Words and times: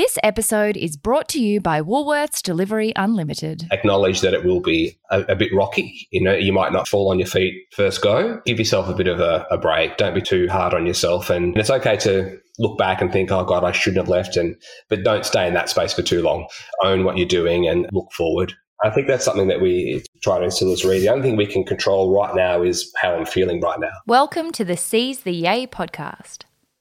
This 0.00 0.16
episode 0.22 0.78
is 0.78 0.96
brought 0.96 1.28
to 1.28 1.42
you 1.42 1.60
by 1.60 1.82
Woolworths 1.82 2.40
Delivery 2.40 2.94
Unlimited. 2.96 3.68
Acknowledge 3.70 4.22
that 4.22 4.32
it 4.32 4.46
will 4.46 4.62
be 4.62 4.98
a, 5.10 5.20
a, 5.24 5.36
bit 5.36 5.52
rocky. 5.52 6.08
You 6.10 6.22
know, 6.22 6.32
you 6.32 6.54
might 6.54 6.72
not 6.72 6.88
fall 6.88 7.10
on 7.10 7.18
your 7.18 7.28
feet 7.28 7.66
first 7.72 8.00
go. 8.00 8.40
Give 8.46 8.58
yourself 8.58 8.88
a 8.88 8.94
bit 8.94 9.08
of 9.08 9.20
a, 9.20 9.46
a 9.50 9.58
break. 9.58 9.98
Don't 9.98 10.14
be 10.14 10.22
too 10.22 10.48
hard 10.48 10.72
on 10.72 10.86
yourself. 10.86 11.28
And 11.28 11.54
it's 11.54 11.68
okay 11.68 11.98
to 11.98 12.40
look 12.58 12.78
back 12.78 13.02
and 13.02 13.12
think, 13.12 13.30
oh 13.30 13.44
God, 13.44 13.62
I 13.62 13.72
shouldn't 13.72 13.98
have 13.98 14.08
left. 14.08 14.38
And 14.38 14.56
but 14.88 15.04
don't 15.04 15.26
stay 15.26 15.46
in 15.46 15.52
that 15.52 15.68
space 15.68 15.92
for 15.92 16.00
too 16.00 16.22
long. 16.22 16.48
Own 16.82 17.04
what 17.04 17.18
you're 17.18 17.28
doing 17.28 17.68
and 17.68 17.86
look 17.92 18.10
forward. 18.12 18.54
I 18.82 18.88
think 18.88 19.06
that's 19.06 19.26
something 19.26 19.48
that 19.48 19.60
we 19.60 20.02
try 20.22 20.38
to 20.38 20.44
instill 20.46 20.72
as 20.72 20.82
Reed. 20.82 21.02
The 21.02 21.10
only 21.10 21.28
thing 21.28 21.36
we 21.36 21.44
can 21.44 21.62
control 21.62 22.18
right 22.18 22.34
now 22.34 22.62
is 22.62 22.90
how 22.96 23.14
I'm 23.16 23.26
feeling 23.26 23.60
right 23.60 23.78
now. 23.78 23.92
Welcome 24.06 24.50
to 24.52 24.64
the 24.64 24.78
Seize 24.78 25.20
the 25.20 25.34
Yay 25.34 25.66
podcast. 25.66 26.44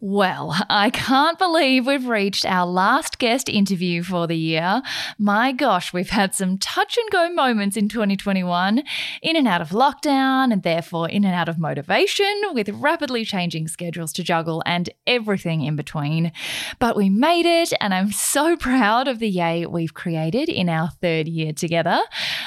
Well, 0.00 0.54
I 0.70 0.90
can't 0.90 1.40
believe 1.40 1.84
we've 1.84 2.06
reached 2.06 2.46
our 2.46 2.64
last 2.66 3.18
guest 3.18 3.48
interview 3.48 4.04
for 4.04 4.28
the 4.28 4.36
year. 4.36 4.80
My 5.18 5.50
gosh, 5.50 5.92
we've 5.92 6.10
had 6.10 6.36
some 6.36 6.56
touch 6.56 6.96
and 6.96 7.10
go 7.10 7.28
moments 7.30 7.76
in 7.76 7.88
2021, 7.88 8.84
in 9.22 9.36
and 9.36 9.48
out 9.48 9.60
of 9.60 9.70
lockdown, 9.70 10.52
and 10.52 10.62
therefore 10.62 11.08
in 11.08 11.24
and 11.24 11.34
out 11.34 11.48
of 11.48 11.58
motivation, 11.58 12.32
with 12.52 12.68
rapidly 12.68 13.24
changing 13.24 13.66
schedules 13.66 14.12
to 14.12 14.22
juggle 14.22 14.62
and 14.64 14.88
everything 15.04 15.62
in 15.62 15.74
between. 15.74 16.30
But 16.78 16.94
we 16.94 17.10
made 17.10 17.46
it, 17.46 17.72
and 17.80 17.92
I'm 17.92 18.12
so 18.12 18.56
proud 18.56 19.08
of 19.08 19.18
the 19.18 19.28
yay 19.28 19.66
we've 19.66 19.94
created 19.94 20.48
in 20.48 20.68
our 20.68 20.90
third 21.02 21.26
year 21.26 21.52
together. 21.52 21.98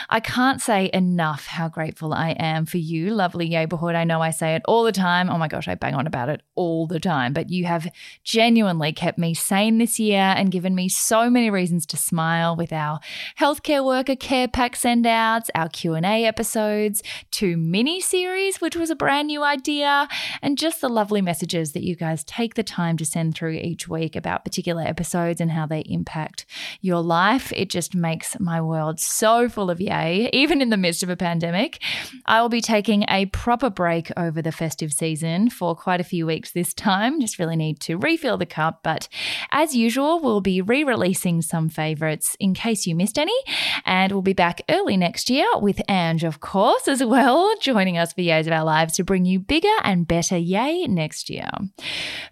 I 0.10 0.22
can't 0.22 0.62
say 0.62 0.90
enough 0.94 1.48
how 1.48 1.68
grateful 1.68 2.14
I 2.14 2.30
am 2.30 2.66
for 2.66 2.78
you, 2.78 3.14
lovely 3.14 3.50
neighborhood. 3.50 3.96
I 3.96 4.06
know 4.06 4.22
I 4.22 4.30
say 4.30 4.56
it 4.56 4.62
all 4.70 4.86
the 4.86 4.94
time. 4.94 5.30
Oh 5.30 5.38
my 5.38 5.50
gosh, 5.50 5.68
I 5.68 5.76
bang 5.76 5.96
on 5.96 6.08
about 6.08 6.30
it 6.30 6.42
all 6.56 6.88
the 6.88 7.00
time. 7.02 7.34
But 7.34 7.41
but 7.42 7.50
you 7.50 7.66
have 7.66 7.92
genuinely 8.24 8.94
kept 8.94 9.18
me 9.18 9.34
sane 9.34 9.80
this 9.80 10.00
year 10.00 10.32
and 10.38 10.52
given 10.52 10.76
me 10.76 10.88
so 10.88 11.28
many 11.28 11.50
reasons 11.50 11.88
to 11.88 11.98
smile 11.98 12.56
with 12.56 12.72
our 12.72 13.00
healthcare 13.40 13.84
worker 13.84 14.16
care 14.16 14.48
pack 14.48 14.76
send 14.76 15.08
outs, 15.08 15.50
our 15.56 15.68
Q&A 15.68 16.24
episodes, 16.24 17.02
two 17.32 17.58
mini 17.58 18.00
series 18.00 18.62
which 18.62 18.76
was 18.76 18.92
a 18.92 18.96
brand 18.96 19.26
new 19.26 19.42
idea, 19.42 20.08
and 20.44 20.56
just 20.56 20.82
the 20.82 20.88
lovely 20.88 21.20
messages 21.20 21.72
that 21.72 21.82
you 21.82 21.96
guys 21.96 22.24
take 22.26 22.54
the 22.54 22.62
time 22.62 22.96
to 22.98 23.06
send 23.06 23.34
through 23.34 23.54
each 23.54 23.88
week 23.88 24.16
about 24.16 24.46
particular 24.46 24.84
episodes 24.84 25.42
and 25.42 25.50
how 25.50 25.66
they 25.66 25.82
impact 25.88 26.46
your 26.82 27.02
life. 27.02 27.52
It 27.56 27.72
just 27.72 27.96
makes 27.96 28.40
my 28.40 28.62
world 28.62 29.00
so 29.00 29.50
full 29.50 29.72
of 29.72 29.82
yay, 29.82 30.30
even 30.32 30.62
in 30.62 30.70
the 30.70 30.78
midst 30.78 31.02
of 31.02 31.10
a 31.10 31.18
pandemic. 31.18 31.82
I 32.28 32.40
will 32.40 32.50
be 32.50 32.62
taking 32.62 33.04
a 33.10 33.26
proper 33.26 33.72
break 33.72 34.12
over 34.16 34.44
the 34.44 34.52
festive 34.52 34.94
season 34.94 35.50
for 35.50 35.76
quite 35.76 36.00
a 36.00 36.04
few 36.04 36.28
weeks 36.28 36.52
this 36.52 36.76
time, 36.76 37.20
just 37.32 37.40
really 37.40 37.56
need 37.56 37.80
to 37.80 37.98
refill 37.98 38.38
the 38.38 38.46
cup. 38.46 38.82
But 38.84 39.08
as 39.52 39.74
usual, 39.74 40.20
we'll 40.20 40.42
be 40.42 40.62
re 40.62 40.84
releasing 40.84 41.42
some 41.42 41.70
favourites 41.70 42.36
in 42.40 42.54
case 42.54 42.86
you 42.86 42.94
missed 42.94 43.18
any. 43.18 43.38
And 43.86 44.12
we'll 44.12 44.22
be 44.22 44.34
back 44.34 44.62
early 44.70 44.98
next 44.98 45.30
year 45.30 45.46
with 45.56 45.82
Ange, 45.88 46.26
of 46.26 46.42
course, 46.42 46.90
as 46.90 47.04
well, 47.04 47.54
joining 47.62 47.98
us 47.98 48.12
for 48.12 48.22
Yays 48.22 48.48
of 48.48 48.54
Our 48.54 48.66
Lives 48.66 48.96
to 48.96 49.06
bring 49.06 49.24
you 49.24 49.40
bigger 49.40 49.70
and 49.84 50.08
better 50.08 50.38
Yay 50.38 50.88
next 50.88 51.30
year. 51.30 51.50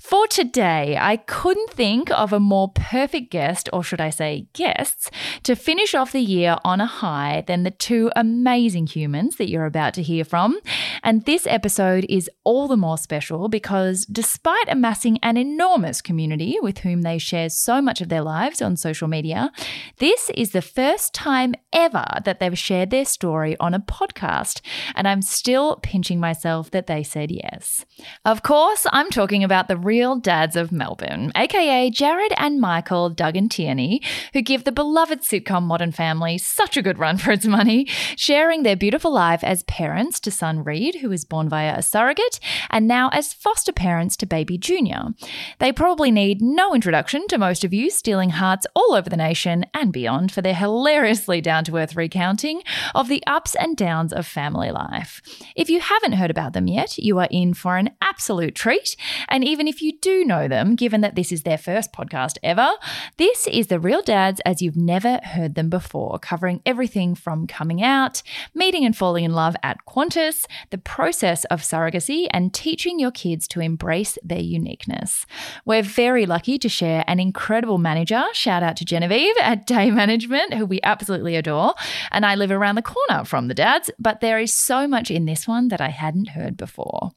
For 0.02 0.28
today, 0.28 0.98
I 1.00 1.18
couldn't 1.18 1.70
think 1.70 2.12
of 2.12 2.34
a 2.34 2.40
more 2.40 2.72
perfect 2.74 3.32
guest, 3.32 3.70
or 3.72 3.84
should 3.84 4.02
I 4.02 4.10
say 4.10 4.48
guests, 4.54 5.10
to 5.44 5.56
finish 5.56 5.96
off 5.96 6.12
the 6.12 6.20
year 6.20 6.58
on 6.66 6.82
a 6.82 6.86
high 6.86 7.44
than 7.48 7.64
the 7.64 7.72
two 7.72 8.12
amazing 8.16 8.88
humans 8.88 9.38
that 9.38 9.50
you're 9.50 9.66
about 9.66 9.94
to 9.94 10.04
hear 10.04 10.26
from. 10.26 10.60
And 11.04 11.26
this 11.26 11.48
episode 11.48 12.06
is 12.10 12.30
all 12.44 12.68
the 12.68 12.76
more 12.76 12.98
special 12.98 13.48
because 13.48 14.06
despite 14.06 14.68
a 14.68 14.76
amassing 14.90 15.20
an 15.22 15.38
enormous 15.38 16.02
community 16.02 16.58
with 16.64 16.80
whom 16.80 17.04
they 17.04 17.20
share 17.20 17.48
so 17.48 17.80
much 17.80 18.02
of 18.02 18.10
their 18.10 18.24
lives 18.24 18.60
on 18.60 18.76
social 18.76 19.08
media, 19.08 19.52
this 20.00 20.32
is 20.32 20.50
the 20.50 20.64
first 20.64 21.14
time 21.14 21.54
ever 21.72 22.06
that 22.26 22.40
they've 22.40 22.58
shared 22.58 22.90
their 22.90 23.06
story 23.06 23.56
on 23.60 23.76
a 23.76 23.80
podcast. 23.80 24.62
And 24.96 25.08
I'm 25.08 25.22
still 25.22 25.76
pinching 25.84 26.20
myself 26.20 26.72
that 26.72 26.88
they 26.88 27.04
said 27.04 27.30
yes. 27.30 27.86
Of 28.26 28.42
course, 28.42 28.88
I'm 28.92 29.12
talking 29.12 29.44
about 29.44 29.68
the 29.68 29.78
real 29.78 30.16
dads 30.16 30.56
of 30.56 30.72
Melbourne, 30.72 31.32
aka 31.36 31.92
Jared 31.92 32.34
and 32.38 32.60
Michael 32.60 33.12
Duggan 33.12 33.48
Tierney, 33.48 34.02
who 34.34 34.42
give 34.42 34.64
the 34.64 34.72
beloved 34.72 35.22
sitcom 35.22 35.64
Modern 35.64 35.92
Family 35.92 36.40
such 36.40 36.78
a 36.78 36.82
good 36.82 36.98
run 36.98 37.18
for 37.18 37.32
its 37.32 37.46
money, 37.46 37.86
sharing 38.16 38.64
their 38.64 38.76
beautiful 38.76 39.14
life 39.14 39.44
as 39.44 39.62
parents 39.64 40.20
to 40.22 40.32
son 40.32 40.64
Reed, 40.64 40.96
who 40.96 41.10
was 41.10 41.26
born 41.26 41.48
via 41.48 41.78
a 41.78 41.84
surrogate, 41.84 42.40
and 42.72 42.88
now 42.88 43.10
as 43.10 43.34
foster 43.34 43.72
parents 43.72 44.18
to 44.18 44.26
baby 44.26 44.58
June 44.58 44.79
Jr. 44.80 45.26
They 45.60 45.72
probably 45.72 46.12
need 46.12 46.42
no 46.42 46.74
introduction 46.74 47.28
to 47.28 47.38
most 47.38 47.64
of 47.64 47.74
you, 47.74 47.90
stealing 47.90 48.32
hearts 48.32 48.66
all 48.76 48.94
over 48.94 49.10
the 49.10 49.18
nation 49.18 49.66
and 49.74 49.92
beyond 49.92 50.32
for 50.32 50.42
their 50.42 50.56
hilariously 50.56 51.42
down 51.42 51.64
to 51.66 51.78
earth 51.78 51.96
recounting 51.96 52.62
of 52.96 53.08
the 53.08 53.24
ups 53.28 53.56
and 53.56 53.76
downs 53.76 54.14
of 54.14 54.26
family 54.26 54.72
life. 54.72 55.22
If 55.56 55.70
you 55.70 55.80
haven't 55.80 56.14
heard 56.14 56.32
about 56.32 56.54
them 56.54 56.68
yet, 56.68 56.98
you 56.98 57.20
are 57.20 57.28
in 57.30 57.54
for 57.54 57.78
an 57.78 57.92
absolute 58.02 58.56
treat. 58.56 58.96
And 59.28 59.44
even 59.44 59.68
if 59.68 59.82
you 59.82 59.98
do 60.00 60.24
know 60.24 60.48
them, 60.48 60.76
given 60.76 61.02
that 61.02 61.16
this 61.16 61.32
is 61.32 61.44
their 61.44 61.58
first 61.58 61.92
podcast 61.92 62.38
ever, 62.44 62.72
this 63.18 63.48
is 63.48 63.68
The 63.68 63.80
Real 63.80 64.02
Dads 64.02 64.42
as 64.46 64.62
you've 64.62 64.78
never 64.78 65.20
heard 65.24 65.56
them 65.56 65.70
before, 65.70 66.20
covering 66.20 66.62
everything 66.66 67.16
from 67.16 67.48
coming 67.48 67.84
out, 67.84 68.22
meeting 68.54 68.86
and 68.86 68.96
falling 68.96 69.26
in 69.26 69.34
love 69.34 69.56
at 69.64 69.78
Qantas, 69.88 70.46
the 70.70 70.78
process 70.78 71.46
of 71.46 71.62
surrogacy, 71.62 72.28
and 72.32 72.54
teaching 72.54 73.00
your 73.00 73.12
kids 73.12 73.48
to 73.50 73.60
embrace 73.60 74.18
their 74.24 74.40
unique 74.40 74.69
uniqueness. 74.70 75.26
We're 75.66 75.82
very 75.82 76.26
lucky 76.26 76.58
to 76.60 76.70
share 76.70 77.04
an 77.08 77.20
incredible 77.20 77.78
manager. 77.78 78.24
Shout 78.34 78.64
out 78.64 78.78
to 78.78 78.86
Genevieve 78.86 79.36
at 79.42 79.66
Day 79.66 79.90
Management, 79.90 80.54
who 80.54 80.66
we 80.66 80.80
absolutely 80.84 81.36
adore. 81.36 81.74
And 82.12 82.26
I 82.26 82.36
live 82.36 82.52
around 82.52 82.76
the 82.76 82.82
corner 82.82 83.26
from 83.26 83.48
the 83.48 83.54
dads, 83.54 83.90
but 84.00 84.22
there 84.22 84.40
is 84.40 84.54
so 84.54 84.88
much 84.88 85.10
in 85.10 85.26
this 85.26 85.48
one 85.48 85.70
that 85.70 85.82
I 85.82 85.90
hadn't 85.90 86.30
heard 86.30 86.56
before. 86.56 87.12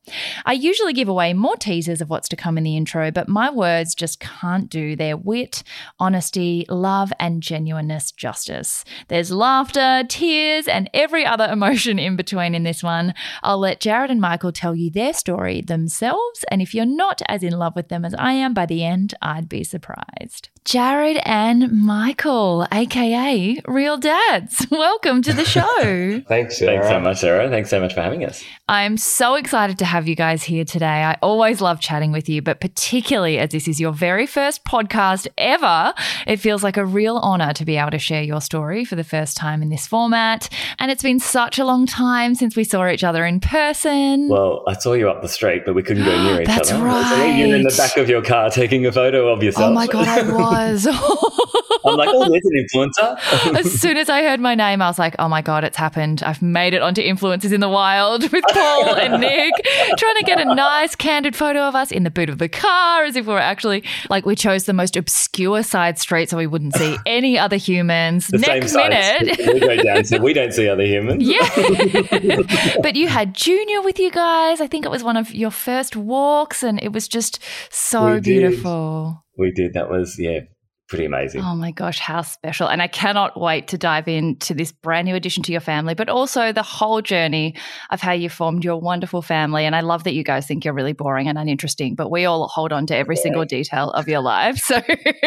I 0.46 0.52
usually 0.54 0.92
give 0.92 1.08
away 1.08 1.34
more 1.34 1.56
teasers 1.56 2.00
of 2.00 2.08
what's 2.08 2.28
to 2.30 2.36
come 2.36 2.56
in 2.56 2.64
the 2.64 2.76
intro, 2.76 3.10
but 3.10 3.28
my 3.28 3.50
words 3.50 3.94
just 3.94 4.18
can't 4.20 4.70
do 4.70 4.96
their 4.96 5.16
wit, 5.16 5.62
honesty, 5.98 6.64
love, 6.68 7.12
and 7.20 7.42
genuineness 7.42 8.12
justice. 8.12 8.84
There's 9.08 9.30
laughter, 9.30 10.04
tears, 10.08 10.66
and 10.66 10.88
every 10.94 11.26
other 11.26 11.48
emotion 11.50 11.98
in 11.98 12.16
between 12.16 12.54
in 12.54 12.62
this 12.62 12.82
one. 12.82 13.14
I'll 13.42 13.58
let 13.58 13.80
Jared 13.80 14.10
and 14.10 14.20
Michael 14.20 14.52
tell 14.52 14.74
you 14.74 14.90
their 14.90 15.12
story 15.12 15.60
themselves, 15.60 16.44
and 16.50 16.62
if 16.62 16.74
you're 16.74 16.86
not 16.86 17.20
as 17.28 17.41
as 17.42 17.52
in 17.52 17.58
love 17.58 17.76
with 17.76 17.88
them 17.88 18.04
as 18.04 18.14
I 18.14 18.32
am, 18.32 18.54
by 18.54 18.66
the 18.66 18.84
end, 18.84 19.14
I'd 19.20 19.48
be 19.48 19.64
surprised. 19.64 20.48
Jared 20.64 21.20
and 21.24 21.72
Michael, 21.72 22.68
aka 22.70 23.60
Real 23.66 23.96
Dads, 23.98 24.64
welcome 24.70 25.20
to 25.22 25.32
the 25.32 25.44
show. 25.44 26.20
Thanks, 26.28 26.58
Sarah. 26.58 26.78
Thanks 26.78 26.88
so 26.88 27.00
much, 27.00 27.18
Sarah. 27.18 27.50
Thanks 27.50 27.68
so 27.68 27.80
much 27.80 27.94
for 27.94 28.00
having 28.00 28.24
us. 28.24 28.44
I'm 28.68 28.96
so 28.96 29.34
excited 29.34 29.76
to 29.80 29.84
have 29.84 30.06
you 30.06 30.14
guys 30.14 30.44
here 30.44 30.64
today. 30.64 30.86
I 31.02 31.18
always 31.20 31.60
love 31.60 31.80
chatting 31.80 32.12
with 32.12 32.28
you, 32.28 32.42
but 32.42 32.60
particularly 32.60 33.38
as 33.40 33.50
this 33.50 33.66
is 33.66 33.80
your 33.80 33.92
very 33.92 34.24
first 34.24 34.64
podcast 34.64 35.26
ever, 35.36 35.92
it 36.28 36.36
feels 36.36 36.62
like 36.62 36.76
a 36.76 36.86
real 36.86 37.16
honor 37.16 37.52
to 37.54 37.64
be 37.64 37.76
able 37.76 37.90
to 37.90 37.98
share 37.98 38.22
your 38.22 38.40
story 38.40 38.84
for 38.84 38.94
the 38.94 39.04
first 39.04 39.36
time 39.36 39.62
in 39.62 39.68
this 39.68 39.88
format. 39.88 40.48
And 40.78 40.92
it's 40.92 41.02
been 41.02 41.18
such 41.18 41.58
a 41.58 41.64
long 41.64 41.86
time 41.86 42.36
since 42.36 42.54
we 42.54 42.62
saw 42.62 42.86
each 42.88 43.02
other 43.02 43.26
in 43.26 43.40
person. 43.40 44.28
Well, 44.28 44.62
I 44.68 44.74
saw 44.74 44.92
you 44.92 45.10
up 45.10 45.22
the 45.22 45.28
street, 45.28 45.64
but 45.66 45.74
we 45.74 45.82
couldn't 45.82 46.04
go 46.04 46.22
near 46.22 46.40
each 46.42 46.46
That's 46.46 46.70
other. 46.70 46.84
right. 46.84 47.34
You're 47.36 47.56
in 47.56 47.62
the 47.64 47.74
back 47.76 47.96
of 47.96 48.08
your 48.08 48.22
car 48.22 48.48
taking 48.48 48.86
a 48.86 48.92
photo 48.92 49.28
of 49.28 49.42
yourself. 49.42 49.70
Oh 49.70 49.74
my 49.74 49.88
God, 49.88 50.06
I 50.06 50.22
was. 50.22 50.51
was. 50.52 50.86
I'm 51.84 51.96
like, 51.96 52.10
oh, 52.12 52.28
there's 52.28 52.44
an 52.44 52.64
influencer. 52.64 53.56
as 53.58 53.80
soon 53.80 53.96
as 53.96 54.08
I 54.08 54.22
heard 54.22 54.38
my 54.40 54.54
name, 54.54 54.80
I 54.80 54.86
was 54.86 54.98
like, 54.98 55.16
oh 55.18 55.28
my 55.28 55.42
God, 55.42 55.64
it's 55.64 55.76
happened. 55.76 56.22
I've 56.22 56.40
made 56.40 56.74
it 56.74 56.82
onto 56.82 57.02
Influencers 57.02 57.52
in 57.52 57.60
the 57.60 57.68
Wild 57.68 58.30
with 58.30 58.44
Paul 58.52 58.94
and 58.94 59.20
Nick, 59.20 59.52
trying 59.96 60.16
to 60.16 60.22
get 60.24 60.40
a 60.40 60.44
nice 60.54 60.94
candid 60.94 61.34
photo 61.34 61.60
of 61.62 61.74
us 61.74 61.90
in 61.90 62.04
the 62.04 62.10
boot 62.10 62.28
of 62.28 62.38
the 62.38 62.48
car 62.48 63.04
as 63.04 63.16
if 63.16 63.26
we 63.26 63.32
were 63.32 63.40
actually 63.40 63.82
like 64.10 64.24
we 64.24 64.36
chose 64.36 64.64
the 64.66 64.72
most 64.72 64.96
obscure 64.96 65.62
side 65.62 65.98
street 65.98 66.30
so 66.30 66.36
we 66.36 66.46
wouldn't 66.46 66.74
see 66.76 66.96
any 67.04 67.38
other 67.38 67.56
humans. 67.56 68.28
The 68.28 68.38
Next 68.38 68.72
same 68.72 68.90
minute. 68.90 69.38
we 69.38 69.60
go 69.60 69.82
down, 69.82 70.04
so 70.04 70.18
we 70.18 70.32
don't 70.32 70.52
see 70.52 70.68
other 70.68 70.84
humans. 70.84 71.24
Yeah. 71.24 71.48
but 72.80 72.94
you 72.94 73.08
had 73.08 73.34
Junior 73.34 73.82
with 73.82 73.98
you 73.98 74.10
guys. 74.10 74.60
I 74.60 74.66
think 74.66 74.84
it 74.84 74.90
was 74.90 75.02
one 75.02 75.16
of 75.16 75.34
your 75.34 75.50
first 75.50 75.96
walks, 75.96 76.62
and 76.62 76.80
it 76.82 76.92
was 76.92 77.08
just 77.08 77.40
so 77.70 78.14
We 78.14 78.20
did. 78.20 78.62
We 79.36 79.50
did. 79.50 79.74
That 79.74 79.90
was 79.90 80.18
yeah, 80.18 80.40
pretty 80.92 81.06
amazing. 81.06 81.40
Oh 81.40 81.54
my 81.54 81.70
gosh, 81.70 81.98
how 81.98 82.20
special. 82.20 82.68
And 82.68 82.82
I 82.82 82.86
cannot 82.86 83.40
wait 83.40 83.66
to 83.68 83.78
dive 83.78 84.08
into 84.08 84.52
this 84.52 84.72
brand 84.72 85.06
new 85.06 85.14
addition 85.14 85.42
to 85.44 85.50
your 85.50 85.62
family, 85.62 85.94
but 85.94 86.10
also 86.10 86.52
the 86.52 86.62
whole 86.62 87.00
journey 87.00 87.54
of 87.88 88.02
how 88.02 88.12
you 88.12 88.28
formed 88.28 88.62
your 88.62 88.76
wonderful 88.76 89.22
family. 89.22 89.64
And 89.64 89.74
I 89.74 89.80
love 89.80 90.04
that 90.04 90.12
you 90.12 90.22
guys 90.22 90.46
think 90.46 90.66
you're 90.66 90.74
really 90.74 90.92
boring 90.92 91.28
and 91.28 91.38
uninteresting, 91.38 91.94
but 91.94 92.10
we 92.10 92.26
all 92.26 92.46
hold 92.46 92.74
on 92.74 92.84
to 92.88 92.94
every 92.94 93.16
single 93.16 93.46
detail 93.46 93.88
of 93.92 94.06
your 94.06 94.20
life. 94.20 94.58
So 94.58 94.82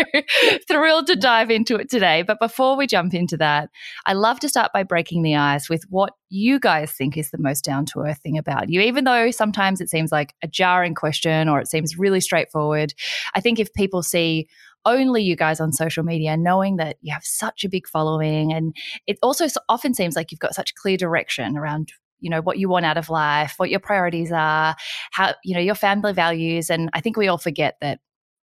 thrilled 0.67 1.07
to 1.07 1.15
dive 1.15 1.49
into 1.49 1.77
it 1.77 1.89
today. 1.89 2.21
But 2.21 2.37
before 2.39 2.77
we 2.77 2.85
jump 2.85 3.15
into 3.15 3.35
that, 3.37 3.69
I 4.05 4.13
love 4.13 4.39
to 4.41 4.49
start 4.49 4.71
by 4.71 4.83
breaking 4.83 5.23
the 5.23 5.35
ice 5.35 5.67
with 5.67 5.83
what 5.89 6.13
you 6.29 6.59
guys 6.59 6.91
think 6.91 7.17
is 7.17 7.31
the 7.31 7.39
most 7.39 7.63
down 7.63 7.85
to 7.87 8.01
earth 8.01 8.19
thing 8.19 8.37
about 8.37 8.69
you, 8.69 8.81
even 8.81 9.03
though 9.03 9.31
sometimes 9.31 9.81
it 9.81 9.89
seems 9.89 10.11
like 10.11 10.35
a 10.43 10.47
jarring 10.47 10.93
question 10.93 11.49
or 11.49 11.59
it 11.59 11.67
seems 11.67 11.97
really 11.97 12.21
straightforward. 12.21 12.93
I 13.33 13.41
think 13.41 13.59
if 13.59 13.73
people 13.73 14.03
see 14.03 14.47
only 14.85 15.21
you 15.23 15.35
guys 15.35 15.59
on 15.59 15.71
social 15.71 16.03
media, 16.03 16.37
knowing 16.37 16.77
that 16.77 16.97
you 17.01 17.13
have 17.13 17.23
such 17.23 17.63
a 17.63 17.69
big 17.69 17.87
following, 17.87 18.53
and 18.53 18.75
it 19.07 19.17
also 19.21 19.47
often 19.69 19.93
seems 19.93 20.15
like 20.15 20.31
you've 20.31 20.39
got 20.39 20.55
such 20.55 20.75
clear 20.75 20.97
direction 20.97 21.57
around 21.57 21.91
you 22.21 22.29
know 22.29 22.41
what 22.41 22.57
you 22.57 22.69
want 22.69 22.85
out 22.85 22.97
of 22.97 23.09
life 23.09 23.55
what 23.57 23.69
your 23.69 23.79
priorities 23.79 24.31
are 24.31 24.73
how 25.11 25.33
you 25.43 25.53
know 25.53 25.59
your 25.59 25.75
family 25.75 26.13
values. 26.13 26.69
And 26.69 26.89
i 26.93 27.01
think 27.01 27.17
we 27.17 27.27
all 27.27 27.37
forget 27.37 27.75
that 27.81 27.99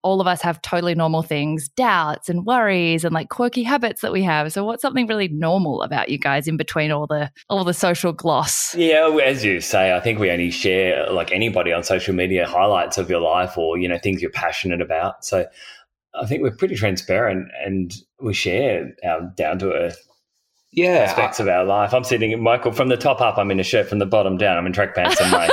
all 0.04 0.22
of 0.22 0.28
us 0.28 0.42
have 0.42 0.62
totally 0.62 0.96
normal 0.96 1.22
things 1.22 1.68
doubts 1.70 2.30
and 2.30 2.46
worries 2.46 3.04
and 3.04 3.14
like 3.14 3.30
quirky 3.30 3.64
habits 3.64 4.02
that 4.02 4.14
we 4.14 4.24
have. 4.24 4.54
So 4.54 4.64
what's 4.64 4.82
something 4.82 5.08
really 5.08 5.28
normal 5.28 5.82
about 5.82 6.08
you 6.08 6.18
guys 6.18 6.48
in 6.48 6.56
between 6.56 6.92
all 6.92 7.08
the 7.08 7.30
all 7.50 7.64
the 7.64 7.74
social 7.74 8.14
gloss? 8.14 8.74
Yeah, 8.76 9.10
as 9.24 9.44
you 9.44 9.60
say, 9.60 9.94
I 9.94 10.00
think 10.00 10.20
we 10.20 10.32
only 10.32 10.52
share 10.52 11.12
like 11.12 11.32
anybody 11.32 11.74
on 11.74 11.84
social 11.84 12.14
media 12.14 12.48
highlights 12.48 12.98
of 12.98 13.10
your 13.10 13.20
life 13.20 13.58
or 13.58 13.78
you 13.78 13.90
know 13.90 13.98
things 13.98 14.22
you're 14.22 14.32
passionate 14.32 14.82
about. 14.82 15.26
So 15.26 15.46
I 16.22 16.26
think 16.26 16.42
we're 16.42 16.56
pretty 16.56 16.76
transparent 16.76 17.50
and 17.66 17.94
we 18.20 18.34
share 18.34 18.92
our 19.06 19.32
down 19.36 19.60
to 19.60 19.72
earth 19.74 19.98
Yeah, 20.72 21.06
aspects 21.10 21.40
of 21.40 21.48
our 21.48 21.66
life. 21.66 21.94
I'm 21.94 22.04
sitting, 22.04 22.42
Michael, 22.42 22.72
from 22.72 22.90
the 22.90 22.98
top 22.98 23.22
up. 23.22 23.38
I'm 23.38 23.52
in 23.52 23.60
a 23.60 23.64
shirt. 23.64 23.88
From 23.88 24.00
the 24.00 24.06
bottom 24.06 24.38
down, 24.38 24.58
I'm 24.58 24.66
in 24.66 24.74
track 24.74 24.96
pants 24.96 25.20
and 25.22 25.32
my. 25.32 25.50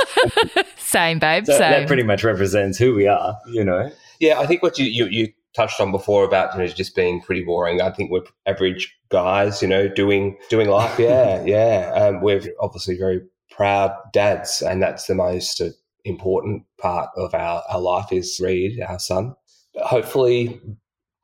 same 0.77 1.19
babe 1.19 1.45
so 1.45 1.57
same 1.57 1.71
that 1.71 1.87
pretty 1.87 2.03
much 2.03 2.23
represents 2.23 2.77
who 2.77 2.93
we 2.93 3.07
are. 3.07 3.37
You 3.47 3.63
know. 3.63 3.91
Yeah, 4.19 4.39
I 4.39 4.45
think 4.45 4.63
what 4.63 4.79
you, 4.79 4.85
you, 4.85 5.05
you 5.07 5.27
touched 5.55 5.79
on 5.79 5.91
before 5.91 6.23
about 6.23 6.53
you 6.53 6.59
know 6.59 6.67
just 6.67 6.95
being 6.95 7.21
pretty 7.21 7.43
boring. 7.43 7.81
I 7.81 7.91
think 7.91 8.11
we're 8.11 8.23
average 8.45 8.95
guys, 9.09 9.61
you 9.61 9.67
know, 9.67 9.87
doing 9.87 10.37
doing 10.49 10.69
life. 10.69 10.97
Yeah, 10.99 11.43
yeah. 11.45 11.91
Um, 11.93 12.21
we're 12.21 12.41
obviously 12.59 12.97
very 12.97 13.21
proud 13.51 13.91
dads, 14.13 14.61
and 14.61 14.81
that's 14.81 15.07
the 15.07 15.15
most 15.15 15.61
uh, 15.61 15.69
important 16.03 16.63
part 16.77 17.09
of 17.17 17.33
our, 17.33 17.63
our 17.69 17.79
life 17.79 18.11
is 18.11 18.39
Reed, 18.41 18.79
our 18.87 18.99
son. 18.99 19.35
Hopefully, 19.77 20.61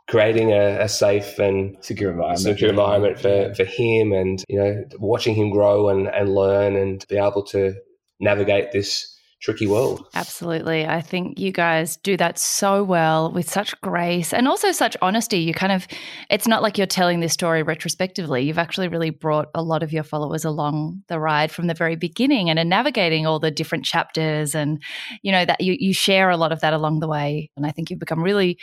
creating 0.08 0.52
a, 0.52 0.82
a 0.82 0.90
safe 0.90 1.40
and 1.40 1.78
Secure 1.82 2.12
environment. 2.12 2.40
secure 2.42 2.70
environment 2.70 3.20
for, 3.20 3.54
for 3.56 3.64
him, 3.64 4.12
and 4.12 4.44
you 4.50 4.60
know, 4.60 4.84
watching 5.00 5.36
him 5.36 5.50
grow 5.50 5.90
and, 5.90 6.08
and 6.08 6.36
learn 6.36 6.76
and 6.76 7.06
be 7.08 7.18
able 7.18 7.44
to 7.44 7.76
navigate 8.20 8.72
this 8.72 9.11
tricky 9.42 9.66
world. 9.66 10.06
Absolutely. 10.14 10.86
I 10.86 11.02
think 11.02 11.40
you 11.40 11.52
guys 11.52 11.98
do 11.98 12.16
that 12.18 12.38
so 12.38 12.84
well 12.84 13.32
with 13.32 13.50
such 13.50 13.80
grace 13.82 14.34
and 14.34 14.48
also 14.48 14.72
such 14.72 14.96
honesty. 15.02 15.40
You 15.40 15.54
kind 15.54 15.74
of, 15.74 15.88
it's 16.30 16.48
not 16.48 16.62
like 16.62 16.78
you're 16.78 16.88
telling 16.88 17.20
this 17.20 17.34
story 17.34 17.64
retrospectively. 17.64 18.44
You've 18.44 18.60
actually 18.60 18.88
really 18.88 19.10
brought 19.10 19.50
a 19.56 19.64
lot 19.64 19.82
of 19.82 19.92
your 19.92 20.04
followers 20.04 20.46
along 20.46 21.04
the 21.08 21.20
ride 21.20 21.52
from 21.52 21.68
the 21.68 21.74
very 21.74 21.96
beginning 21.96 22.50
and 22.50 22.60
are 22.60 22.64
navigating 22.64 23.26
all 23.26 23.40
the 23.40 23.52
different 23.52 23.84
chapters. 23.84 24.54
And, 24.54 24.82
you 25.24 25.32
know, 25.32 25.44
that 25.44 25.60
you, 25.60 25.76
you 25.80 25.94
share 25.94 26.30
a 26.30 26.38
lot 26.38 26.52
of 26.52 26.62
that 26.62 26.74
along 26.74 27.00
the 27.00 27.08
way. 27.08 27.50
And 27.58 27.66
I 27.66 27.72
think 27.72 27.90
you've 27.90 28.00
become 28.00 28.24
really 28.24 28.60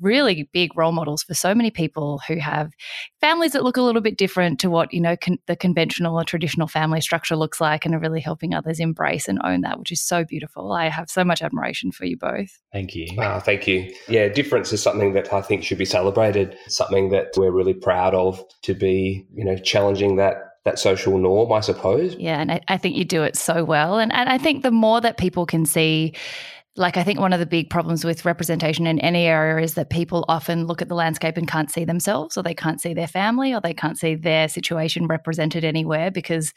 really 0.00 0.48
big 0.52 0.76
role 0.76 0.92
models 0.92 1.22
for 1.22 1.34
so 1.34 1.54
many 1.54 1.70
people 1.70 2.20
who 2.28 2.36
have 2.38 2.72
families 3.20 3.52
that 3.52 3.64
look 3.64 3.76
a 3.76 3.82
little 3.82 4.00
bit 4.00 4.16
different 4.16 4.60
to 4.60 4.70
what 4.70 4.92
you 4.92 5.00
know 5.00 5.16
con- 5.16 5.38
the 5.46 5.56
conventional 5.56 6.18
or 6.18 6.24
traditional 6.24 6.68
family 6.68 7.00
structure 7.00 7.36
looks 7.36 7.60
like 7.60 7.84
and 7.84 7.94
are 7.94 7.98
really 7.98 8.20
helping 8.20 8.54
others 8.54 8.80
embrace 8.80 9.28
and 9.28 9.40
own 9.44 9.62
that 9.62 9.78
which 9.78 9.92
is 9.92 10.00
so 10.00 10.24
beautiful 10.24 10.72
i 10.72 10.88
have 10.88 11.10
so 11.10 11.24
much 11.24 11.42
admiration 11.42 11.90
for 11.92 12.04
you 12.04 12.16
both 12.16 12.60
Thank 12.72 12.94
you. 12.94 13.06
Ah, 13.18 13.40
thank 13.40 13.66
you. 13.66 13.90
Yeah, 14.08 14.28
difference 14.28 14.74
is 14.74 14.82
something 14.82 15.14
that 15.14 15.32
I 15.32 15.40
think 15.40 15.64
should 15.64 15.78
be 15.78 15.86
celebrated. 15.86 16.54
Something 16.68 17.08
that 17.10 17.28
we're 17.36 17.50
really 17.50 17.72
proud 17.72 18.14
of 18.14 18.44
to 18.62 18.74
be, 18.74 19.26
you 19.32 19.42
know, 19.42 19.56
challenging 19.56 20.16
that 20.16 20.36
that 20.64 20.78
social 20.78 21.16
norm, 21.16 21.50
I 21.50 21.60
suppose. 21.60 22.14
yeah 22.16 22.40
and 22.40 22.52
I, 22.52 22.60
I 22.68 22.76
think 22.76 22.94
you 22.94 23.04
do 23.06 23.22
it 23.22 23.36
so 23.36 23.64
well 23.64 23.98
and, 23.98 24.12
and 24.12 24.28
i 24.28 24.36
think 24.36 24.62
the 24.62 24.70
more 24.70 25.00
that 25.00 25.16
people 25.16 25.46
can 25.46 25.64
see 25.64 26.14
like 26.78 26.96
I 26.96 27.02
think 27.02 27.18
one 27.18 27.32
of 27.32 27.40
the 27.40 27.46
big 27.46 27.70
problems 27.70 28.04
with 28.04 28.24
representation 28.24 28.86
in 28.86 29.00
any 29.00 29.26
area 29.26 29.62
is 29.62 29.74
that 29.74 29.90
people 29.90 30.24
often 30.28 30.66
look 30.66 30.80
at 30.80 30.88
the 30.88 30.94
landscape 30.94 31.36
and 31.36 31.48
can't 31.48 31.70
see 31.70 31.84
themselves 31.84 32.36
or 32.36 32.42
they 32.42 32.54
can't 32.54 32.80
see 32.80 32.94
their 32.94 33.08
family 33.08 33.52
or 33.52 33.60
they 33.60 33.74
can't 33.74 33.98
see 33.98 34.14
their 34.14 34.48
situation 34.48 35.06
represented 35.06 35.64
anywhere 35.64 36.10
because 36.10 36.52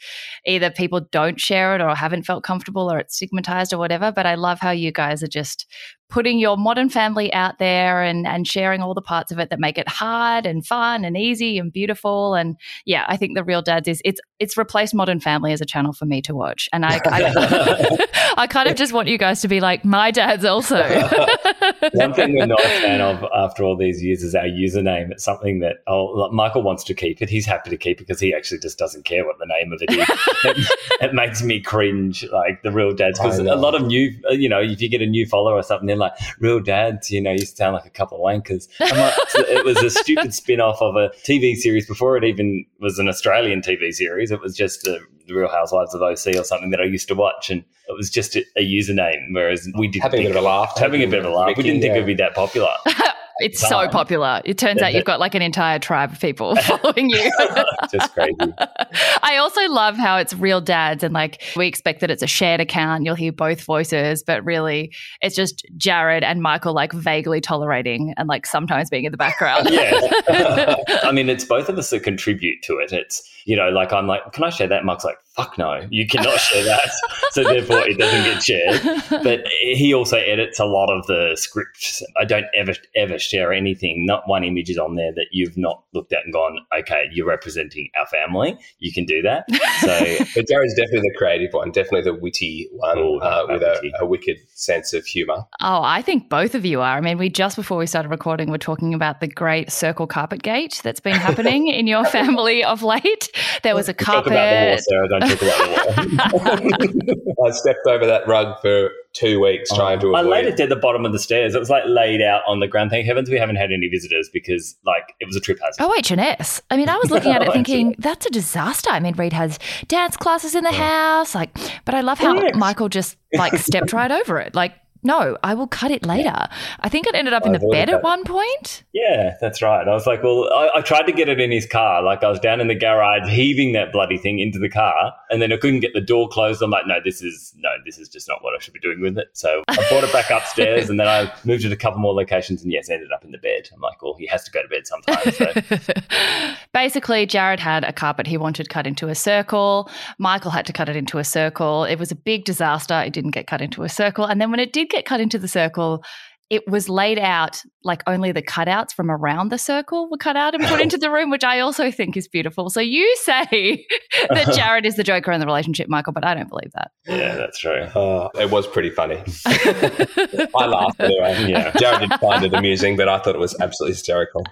either 0.46 0.70
people 0.70 1.00
don't 1.10 1.40
share 1.40 1.74
it 1.74 1.80
or 1.80 1.94
haven't 1.94 2.22
felt 2.22 2.44
comfortable 2.44 2.90
or 2.90 2.98
it's 2.98 3.16
stigmatized 3.16 3.72
or 3.72 3.78
whatever. 3.78 4.12
But 4.12 4.26
I 4.26 4.36
love 4.36 4.60
how 4.60 4.70
you 4.70 4.92
guys 4.92 5.22
are 5.22 5.28
just 5.28 5.66
putting 6.12 6.38
your 6.38 6.58
modern 6.58 6.90
family 6.90 7.32
out 7.32 7.58
there 7.58 8.02
and 8.02 8.26
and 8.26 8.46
sharing 8.46 8.82
all 8.82 8.92
the 8.92 9.00
parts 9.00 9.32
of 9.32 9.38
it 9.38 9.48
that 9.48 9.58
make 9.58 9.78
it 9.78 9.88
hard 9.88 10.44
and 10.44 10.66
fun 10.66 11.06
and 11.06 11.16
easy 11.16 11.58
and 11.58 11.72
beautiful 11.72 12.34
and 12.34 12.54
yeah 12.84 13.06
I 13.08 13.16
think 13.16 13.34
the 13.34 13.42
real 13.42 13.62
dads 13.62 13.88
is 13.88 14.02
it's 14.04 14.20
it's 14.38 14.58
replaced 14.58 14.94
modern 14.94 15.20
family 15.20 15.52
as 15.52 15.62
a 15.62 15.64
channel 15.64 15.94
for 15.94 16.04
me 16.04 16.20
to 16.22 16.34
watch 16.34 16.68
and 16.70 16.84
I 16.84 17.00
I, 17.06 18.06
I 18.36 18.46
kind 18.46 18.68
of 18.68 18.76
just 18.76 18.92
want 18.92 19.08
you 19.08 19.16
guys 19.16 19.40
to 19.40 19.48
be 19.48 19.60
like 19.60 19.86
my 19.86 20.10
dad's 20.10 20.44
also 20.44 20.82
One 21.94 22.14
thing 22.14 22.36
we're 22.36 22.46
not 22.46 22.60
a 22.60 22.68
fan 22.80 23.00
of 23.00 23.24
after 23.34 23.64
all 23.64 23.76
these 23.76 24.02
years 24.02 24.22
is 24.22 24.34
our 24.34 24.44
username. 24.44 25.10
It's 25.10 25.24
something 25.24 25.60
that 25.60 25.76
oh, 25.86 26.30
Michael 26.30 26.62
wants 26.62 26.84
to 26.84 26.94
keep 26.94 27.20
it. 27.20 27.28
He's 27.28 27.46
happy 27.46 27.70
to 27.70 27.76
keep 27.76 28.00
it 28.00 28.06
because 28.06 28.20
he 28.20 28.34
actually 28.34 28.60
just 28.60 28.78
doesn't 28.78 29.04
care 29.04 29.26
what 29.26 29.38
the 29.38 29.46
name 29.46 29.72
of 29.72 29.82
it 29.82 29.90
is. 29.90 30.08
it, 30.44 30.78
it 31.00 31.14
makes 31.14 31.42
me 31.42 31.60
cringe, 31.60 32.24
like 32.32 32.62
the 32.62 32.70
real 32.70 32.94
dads, 32.94 33.18
because 33.18 33.38
a 33.38 33.56
lot 33.56 33.74
of 33.74 33.86
new, 33.86 34.12
you 34.30 34.48
know, 34.48 34.60
if 34.60 34.80
you 34.80 34.88
get 34.88 35.02
a 35.02 35.06
new 35.06 35.26
follower 35.26 35.54
or 35.54 35.62
something, 35.62 35.86
they're 35.86 35.96
like 36.02 36.12
real 36.38 36.60
dads. 36.60 37.10
You 37.10 37.20
know, 37.20 37.32
you 37.32 37.46
sound 37.46 37.74
like 37.74 37.86
a 37.86 37.90
couple 37.90 38.18
of 38.18 38.22
wankers. 38.22 38.68
I'm 38.80 38.98
like, 38.98 39.14
it 39.48 39.64
was 39.64 39.82
a 39.82 39.90
stupid 39.90 40.34
spin 40.34 40.60
off 40.60 40.82
of 40.82 40.96
a 40.96 41.08
TV 41.24 41.54
series 41.54 41.86
before 41.86 42.16
it 42.16 42.24
even 42.24 42.66
was 42.80 42.98
an 42.98 43.08
Australian 43.08 43.62
TV 43.62 43.92
series. 43.92 44.30
It 44.30 44.40
was 44.40 44.56
just 44.56 44.82
the, 44.82 45.00
the 45.26 45.34
Real 45.34 45.48
Housewives 45.48 45.94
of 45.94 46.02
OC 46.02 46.36
or 46.36 46.44
something 46.44 46.70
that 46.70 46.80
I 46.80 46.84
used 46.84 47.08
to 47.08 47.14
watch, 47.14 47.48
and 47.50 47.64
it 47.88 47.96
was 47.96 48.10
just 48.10 48.36
a, 48.36 48.44
a 48.56 48.62
username. 48.62 49.28
Whereas 49.32 49.68
we 49.78 49.88
didn't 49.88 50.02
Having 50.02 50.20
a 50.20 50.22
think 50.24 50.34
bit 50.34 50.36
of 50.36 50.44
a 50.44 50.46
laugh. 50.46 50.78
having 50.78 51.02
a 51.02 51.06
bit 51.06 51.20
of 51.20 51.24
a 51.26 51.34
laugh. 51.34 51.56
We 51.56 51.62
didn't 51.62 51.80
think 51.80 51.92
yeah. 51.92 52.02
it'd 52.02 52.06
be 52.06 52.14
that 52.14 52.34
popular. 52.34 52.70
it's 53.42 53.60
so 53.60 53.88
popular 53.88 54.40
it 54.44 54.58
turns 54.58 54.80
out 54.82 54.92
you've 54.94 55.04
got 55.04 55.20
like 55.20 55.34
an 55.34 55.42
entire 55.42 55.78
tribe 55.78 56.12
of 56.12 56.20
people 56.20 56.56
following 56.62 57.10
you 57.10 57.30
Just 57.92 58.12
crazy. 58.14 58.34
I 59.22 59.36
also 59.36 59.68
love 59.68 59.96
how 59.96 60.16
it's 60.16 60.34
real 60.34 60.60
dads 60.60 61.02
and 61.02 61.12
like 61.12 61.42
we 61.56 61.66
expect 61.66 62.00
that 62.00 62.10
it's 62.10 62.22
a 62.22 62.26
shared 62.26 62.60
account. 62.60 63.04
You'll 63.04 63.14
hear 63.14 63.32
both 63.32 63.62
voices, 63.62 64.22
but 64.22 64.44
really 64.44 64.92
it's 65.20 65.36
just 65.36 65.66
Jared 65.76 66.22
and 66.22 66.42
Michael 66.42 66.74
like 66.74 66.92
vaguely 66.92 67.40
tolerating 67.40 68.14
and 68.16 68.28
like 68.28 68.46
sometimes 68.46 68.90
being 68.90 69.04
in 69.04 69.12
the 69.12 69.18
background. 69.18 69.68
Yeah. 69.70 70.76
I 71.02 71.12
mean, 71.12 71.28
it's 71.28 71.44
both 71.44 71.68
of 71.68 71.78
us 71.78 71.90
that 71.90 72.02
contribute 72.02 72.62
to 72.62 72.78
it. 72.78 72.92
It's, 72.92 73.28
you 73.44 73.56
know, 73.56 73.68
like 73.70 73.92
I'm 73.92 74.06
like, 74.06 74.32
can 74.32 74.44
I 74.44 74.50
share 74.50 74.68
that? 74.68 74.84
Mark's 74.84 75.04
like, 75.04 75.16
fuck 75.36 75.56
no, 75.58 75.86
you 75.90 76.06
cannot 76.06 76.38
share 76.40 76.64
that. 76.64 76.90
so 77.30 77.42
therefore 77.42 77.86
it 77.88 77.98
doesn't 77.98 78.24
get 78.24 78.42
shared. 78.42 79.22
But 79.22 79.46
he 79.62 79.94
also 79.94 80.18
edits 80.18 80.58
a 80.58 80.64
lot 80.64 80.90
of 80.90 81.06
the 81.06 81.36
scripts. 81.36 82.02
I 82.20 82.24
don't 82.24 82.46
ever, 82.54 82.74
ever 82.94 83.18
share 83.18 83.52
anything. 83.52 84.04
Not 84.06 84.28
one 84.28 84.44
image 84.44 84.70
is 84.70 84.78
on 84.78 84.96
there 84.96 85.12
that 85.14 85.26
you've 85.32 85.56
not 85.56 85.84
looked 85.94 86.12
at 86.12 86.24
and 86.24 86.32
gone, 86.32 86.58
okay, 86.80 87.06
you're 87.12 87.26
representing 87.26 87.88
our 87.98 88.06
family. 88.06 88.58
You 88.78 88.92
can 88.92 89.04
do 89.04 89.22
that. 89.22 89.44
So 89.80 90.24
But 90.34 90.48
Jared's 90.48 90.74
definitely 90.74 91.08
the 91.10 91.14
creative 91.16 91.52
one, 91.52 91.70
definitely 91.70 92.02
the 92.02 92.14
witty 92.14 92.68
one 92.72 92.98
Oh, 92.98 93.18
uh, 93.18 93.46
with 93.48 93.62
a, 93.62 93.92
a 94.00 94.06
wicked 94.06 94.36
sense 94.54 94.92
of 94.92 95.04
humour. 95.04 95.44
Oh, 95.60 95.82
I 95.82 96.02
think 96.02 96.28
both 96.28 96.54
of 96.54 96.64
you 96.64 96.80
are. 96.80 96.96
I 96.96 97.00
mean, 97.00 97.18
we 97.18 97.28
just 97.30 97.56
before 97.56 97.78
we 97.78 97.86
started 97.86 98.10
recording, 98.10 98.50
we're 98.50 98.58
talking 98.58 98.94
about 98.94 99.20
the 99.20 99.28
great 99.28 99.72
circle 99.72 100.06
carpet 100.06 100.42
gate 100.42 100.80
that's 100.84 101.00
been 101.00 101.16
happening 101.16 101.66
in 101.68 101.86
your 101.86 102.04
family 102.04 102.62
of 102.64 102.82
late. 102.82 103.30
There 103.62 103.74
was 103.74 103.88
a 103.88 103.92
talk 103.92 104.26
about 104.26 104.30
the 104.30 104.30
war, 104.30 104.66
carpet. 104.68 104.84
Sarah. 104.84 105.08
Don't 105.08 105.20
talk 105.20 105.42
about 105.42 106.30
the 106.30 107.32
war. 107.38 107.46
I 107.48 107.50
stepped 107.52 107.86
over 107.86 108.06
that 108.06 108.26
rug 108.26 108.60
for 108.60 108.90
two 109.12 109.40
weeks 109.40 109.70
oh. 109.72 109.76
trying 109.76 110.00
to 110.00 110.08
avoid. 110.08 110.18
It. 110.18 110.26
I 110.26 110.28
laid 110.28 110.46
it 110.46 110.60
at 110.60 110.68
the 110.68 110.76
bottom 110.76 111.04
of 111.04 111.12
the 111.12 111.18
stairs. 111.18 111.54
It 111.54 111.58
was 111.58 111.70
like 111.70 111.84
laid 111.86 112.20
out 112.22 112.42
on 112.46 112.60
the 112.60 112.68
ground. 112.68 112.90
Thank 112.90 113.06
heavens 113.06 113.30
we 113.30 113.38
haven't 113.38 113.56
had 113.56 113.72
any 113.72 113.88
visitors 113.88 114.28
because 114.32 114.76
like 114.84 115.14
it 115.20 115.26
was 115.26 115.36
a 115.36 115.40
trip 115.40 115.58
hazard. 115.60 115.82
Oh, 115.82 115.94
H&S. 115.96 116.62
I 116.70 116.76
mean, 116.76 116.88
I 116.88 116.96
was 116.96 117.10
looking 117.10 117.32
at 117.32 117.42
it 117.42 117.48
Oh, 117.52 117.52
thinking, 117.52 117.94
that's 117.98 118.24
a 118.26 118.30
disaster. 118.30 118.90
I 118.90 119.00
mean, 119.00 119.14
Reed 119.14 119.32
has 119.32 119.58
dance 119.88 120.16
classes 120.16 120.54
in 120.54 120.64
the 120.64 120.72
house. 120.72 121.34
Like, 121.34 121.56
but 121.84 121.94
I 121.94 122.00
love 122.00 122.18
how 122.18 122.32
Yes. 122.34 122.56
Michael 122.56 122.88
just 122.88 123.16
like 123.34 123.54
stepped 123.58 123.92
right 123.92 124.10
over 124.10 124.38
it. 124.38 124.54
Like, 124.54 124.74
no, 125.02 125.36
I 125.42 125.54
will 125.54 125.66
cut 125.66 125.90
it 125.90 126.06
later. 126.06 126.46
I 126.80 126.88
think 126.88 127.06
it 127.06 127.14
ended 127.14 127.34
up 127.34 127.44
in 127.44 127.52
the 127.52 127.58
bed 127.70 127.90
at 127.90 128.02
one 128.02 128.24
point. 128.24 128.84
Yeah, 128.92 129.34
that's 129.40 129.60
right. 129.60 129.86
I 129.86 129.92
was 129.92 130.06
like, 130.06 130.22
well, 130.22 130.48
I, 130.52 130.70
I 130.76 130.80
tried 130.80 131.02
to 131.04 131.12
get 131.12 131.28
it 131.28 131.40
in 131.40 131.50
his 131.50 131.66
car. 131.66 132.02
Like 132.02 132.22
I 132.22 132.28
was 132.28 132.38
down 132.38 132.60
in 132.60 132.68
the 132.68 132.74
garage 132.74 133.28
heaving 133.28 133.72
that 133.72 133.92
bloody 133.92 134.18
thing 134.18 134.38
into 134.38 134.58
the 134.58 134.68
car, 134.68 135.12
and 135.30 135.42
then 135.42 135.52
I 135.52 135.56
couldn't 135.56 135.80
get 135.80 135.92
the 135.94 136.00
door 136.00 136.28
closed. 136.28 136.62
I'm 136.62 136.70
like, 136.70 136.86
no, 136.86 136.98
this 137.04 137.20
is 137.22 137.52
no, 137.56 137.70
this 137.84 137.98
is 137.98 138.08
just 138.08 138.28
not 138.28 138.44
what 138.44 138.54
I 138.54 138.58
should 138.60 138.74
be 138.74 138.80
doing 138.80 139.00
with 139.00 139.18
it. 139.18 139.28
So 139.32 139.62
I 139.68 139.76
brought 139.88 140.04
it 140.04 140.12
back 140.12 140.30
upstairs, 140.30 140.88
and 140.88 141.00
then 141.00 141.08
I 141.08 141.32
moved 141.44 141.64
it 141.64 141.72
a 141.72 141.76
couple 141.76 141.98
more 141.98 142.14
locations, 142.14 142.62
and 142.62 142.70
yes, 142.70 142.88
ended 142.88 143.10
up 143.12 143.24
in 143.24 143.32
the 143.32 143.38
bed. 143.38 143.68
I'm 143.74 143.80
like, 143.80 144.00
well, 144.02 144.14
he 144.18 144.26
has 144.26 144.44
to 144.44 144.50
go 144.50 144.62
to 144.62 144.68
bed 144.68 144.86
sometime. 144.86 145.32
So 145.32 146.54
Basically, 146.72 147.26
Jared 147.26 147.60
had 147.60 147.84
a 147.84 147.92
carpet 147.92 148.26
he 148.26 148.36
wanted 148.36 148.68
cut 148.68 148.86
into 148.86 149.08
a 149.08 149.14
circle. 149.14 149.90
Michael 150.18 150.50
had 150.50 150.64
to 150.66 150.72
cut 150.72 150.88
it 150.88 150.96
into 150.96 151.18
a 151.18 151.24
circle. 151.24 151.84
It 151.84 151.98
was 151.98 152.10
a 152.10 152.14
big 152.14 152.44
disaster. 152.44 153.00
It 153.00 153.12
didn't 153.12 153.32
get 153.32 153.46
cut 153.46 153.60
into 153.60 153.82
a 153.82 153.88
circle. 153.88 154.24
And 154.24 154.40
then 154.40 154.50
when 154.50 154.60
it 154.60 154.72
did 154.72 154.91
get 154.92 155.04
cut 155.04 155.20
into 155.20 155.38
the 155.38 155.48
circle, 155.48 156.04
it 156.52 156.68
was 156.68 156.86
laid 156.90 157.18
out 157.18 157.62
like 157.82 158.02
only 158.06 158.30
the 158.30 158.42
cutouts 158.42 158.92
from 158.92 159.10
around 159.10 159.50
the 159.50 159.56
circle 159.56 160.10
were 160.10 160.18
cut 160.18 160.36
out 160.36 160.54
and 160.54 160.62
put 160.64 160.82
into 160.82 160.98
the 160.98 161.10
room, 161.10 161.30
which 161.30 161.44
I 161.44 161.60
also 161.60 161.90
think 161.90 162.14
is 162.14 162.28
beautiful. 162.28 162.68
So 162.68 162.78
you 162.80 163.16
say 163.22 163.86
that 164.28 164.52
Jared 164.54 164.84
is 164.84 164.96
the 164.96 165.02
joker 165.02 165.32
in 165.32 165.40
the 165.40 165.46
relationship, 165.46 165.88
Michael, 165.88 166.12
but 166.12 166.26
I 166.26 166.34
don't 166.34 166.50
believe 166.50 166.70
that. 166.74 166.90
yeah, 167.06 167.36
that's 167.36 167.58
true. 167.58 167.72
Uh, 167.72 168.28
it 168.34 168.50
was 168.50 168.66
pretty 168.66 168.90
funny. 168.90 169.22
I 169.46 170.66
laughed 170.66 171.00
anyway. 171.00 171.46
Yeah. 171.48 171.72
Jared 171.78 172.00
didn't 172.00 172.20
find 172.20 172.44
it 172.44 172.52
amusing, 172.52 172.98
but 172.98 173.08
I 173.08 173.18
thought 173.18 173.34
it 173.34 173.38
was 173.38 173.58
absolutely 173.58 173.94
hysterical. 173.94 174.44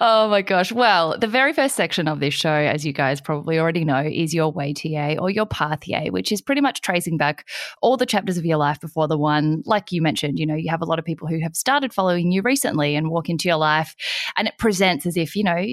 oh 0.00 0.28
my 0.30 0.40
gosh. 0.40 0.72
Well, 0.72 1.18
the 1.18 1.28
very 1.28 1.52
first 1.52 1.76
section 1.76 2.08
of 2.08 2.20
this 2.20 2.32
show, 2.32 2.50
as 2.50 2.86
you 2.86 2.94
guys 2.94 3.20
probably 3.20 3.58
already 3.58 3.84
know, 3.84 4.00
is 4.00 4.32
your 4.32 4.50
way 4.50 4.72
TA 4.72 5.16
or 5.18 5.28
your 5.28 5.44
path 5.46 5.80
TA, 5.80 6.06
which 6.08 6.32
is 6.32 6.40
pretty 6.40 6.62
much 6.62 6.80
tracing 6.80 7.18
back 7.18 7.46
all 7.82 7.98
the 7.98 8.06
chapters 8.06 8.38
of 8.38 8.46
your 8.46 8.56
life 8.56 8.80
before 8.80 9.06
the 9.06 9.18
one, 9.18 9.62
like 9.66 9.92
you 9.92 10.00
mentioned, 10.00 10.13
you 10.22 10.46
know, 10.46 10.54
you 10.54 10.70
have 10.70 10.82
a 10.82 10.86
lot 10.86 10.98
of 10.98 11.04
people 11.04 11.28
who 11.28 11.40
have 11.40 11.56
started 11.56 11.92
following 11.92 12.32
you 12.32 12.42
recently 12.42 12.96
and 12.96 13.10
walk 13.10 13.28
into 13.28 13.48
your 13.48 13.58
life 13.58 13.94
and 14.36 14.48
it 14.48 14.58
presents 14.58 15.06
as 15.06 15.16
if, 15.16 15.36
you 15.36 15.44
know, 15.44 15.64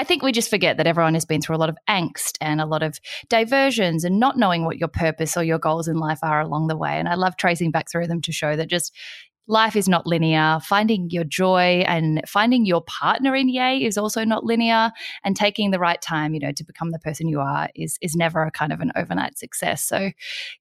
I 0.00 0.04
think 0.04 0.22
we 0.22 0.30
just 0.30 0.48
forget 0.48 0.76
that 0.76 0.86
everyone 0.86 1.14
has 1.14 1.24
been 1.24 1.40
through 1.40 1.56
a 1.56 1.58
lot 1.58 1.68
of 1.68 1.76
angst 1.88 2.38
and 2.40 2.60
a 2.60 2.66
lot 2.66 2.84
of 2.84 3.00
diversions 3.28 4.04
and 4.04 4.20
not 4.20 4.38
knowing 4.38 4.64
what 4.64 4.78
your 4.78 4.88
purpose 4.88 5.36
or 5.36 5.42
your 5.42 5.58
goals 5.58 5.88
in 5.88 5.96
life 5.96 6.20
are 6.22 6.40
along 6.40 6.68
the 6.68 6.76
way. 6.76 6.98
And 6.98 7.08
I 7.08 7.14
love 7.14 7.36
tracing 7.36 7.72
back 7.72 7.90
through 7.90 8.06
them 8.06 8.22
to 8.22 8.32
show 8.32 8.54
that 8.54 8.70
just 8.70 8.94
life 9.48 9.74
is 9.74 9.88
not 9.88 10.06
linear. 10.06 10.58
Finding 10.62 11.08
your 11.10 11.24
joy 11.24 11.82
and 11.86 12.20
finding 12.28 12.66
your 12.66 12.82
partner 12.82 13.34
in 13.34 13.48
Yay 13.48 13.82
is 13.82 13.96
also 13.98 14.24
not 14.24 14.44
linear. 14.44 14.92
And 15.24 15.34
taking 15.34 15.70
the 15.70 15.78
right 15.78 16.00
time, 16.00 16.34
you 16.34 16.40
know, 16.40 16.52
to 16.52 16.64
become 16.64 16.90
the 16.90 16.98
person 16.98 17.28
you 17.28 17.40
are 17.40 17.68
is 17.74 17.98
is 18.02 18.14
never 18.14 18.42
a 18.42 18.50
kind 18.50 18.72
of 18.72 18.80
an 18.80 18.92
overnight 18.94 19.38
success. 19.38 19.82
So, 19.82 20.10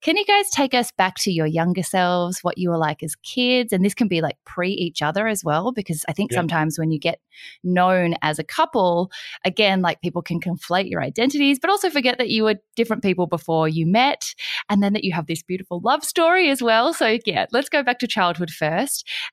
can 0.01 0.15
you 0.17 0.25
guys 0.25 0.49
take 0.49 0.73
us 0.73 0.91
back 0.91 1.15
to 1.19 1.31
your 1.31 1.45
younger 1.45 1.83
selves, 1.83 2.39
what 2.43 2.57
you 2.57 2.69
were 2.69 2.77
like 2.77 3.03
as 3.03 3.15
kids, 3.17 3.73
and 3.73 3.83
this 3.83 3.93
can 3.93 4.07
be 4.07 4.21
like 4.21 4.37
pre 4.45 4.69
each 4.71 5.01
other 5.01 5.27
as 5.27 5.43
well, 5.43 5.71
because 5.73 6.05
I 6.07 6.13
think 6.13 6.31
Yeah. 6.31 6.37
sometimes 6.37 6.79
when 6.79 6.91
you 6.91 6.99
get 6.99 7.19
known 7.63 8.15
as 8.21 8.39
a 8.39 8.43
couple, 8.43 9.11
again, 9.43 9.81
like 9.81 10.01
people 10.01 10.21
can 10.21 10.39
conflate 10.39 10.89
your 10.89 11.01
identities, 11.01 11.59
but 11.59 11.69
also 11.69 11.89
forget 11.89 12.17
that 12.17 12.29
you 12.29 12.43
were 12.43 12.55
different 12.75 13.03
people 13.03 13.27
before 13.27 13.67
you 13.67 13.85
met, 13.85 14.33
and 14.69 14.81
then 14.81 14.93
that 14.93 15.03
you 15.03 15.11
have 15.13 15.27
this 15.27 15.43
beautiful 15.43 15.81
love 15.83 16.03
story 16.05 16.49
as 16.49 16.61
well. 16.61 16.93
So, 16.93 17.17
yeah, 17.25 17.45
let's 17.51 17.69
go 17.69 17.83
back 17.83 17.99
to 17.99 18.07
childhood 18.07 18.49
first 18.49 18.76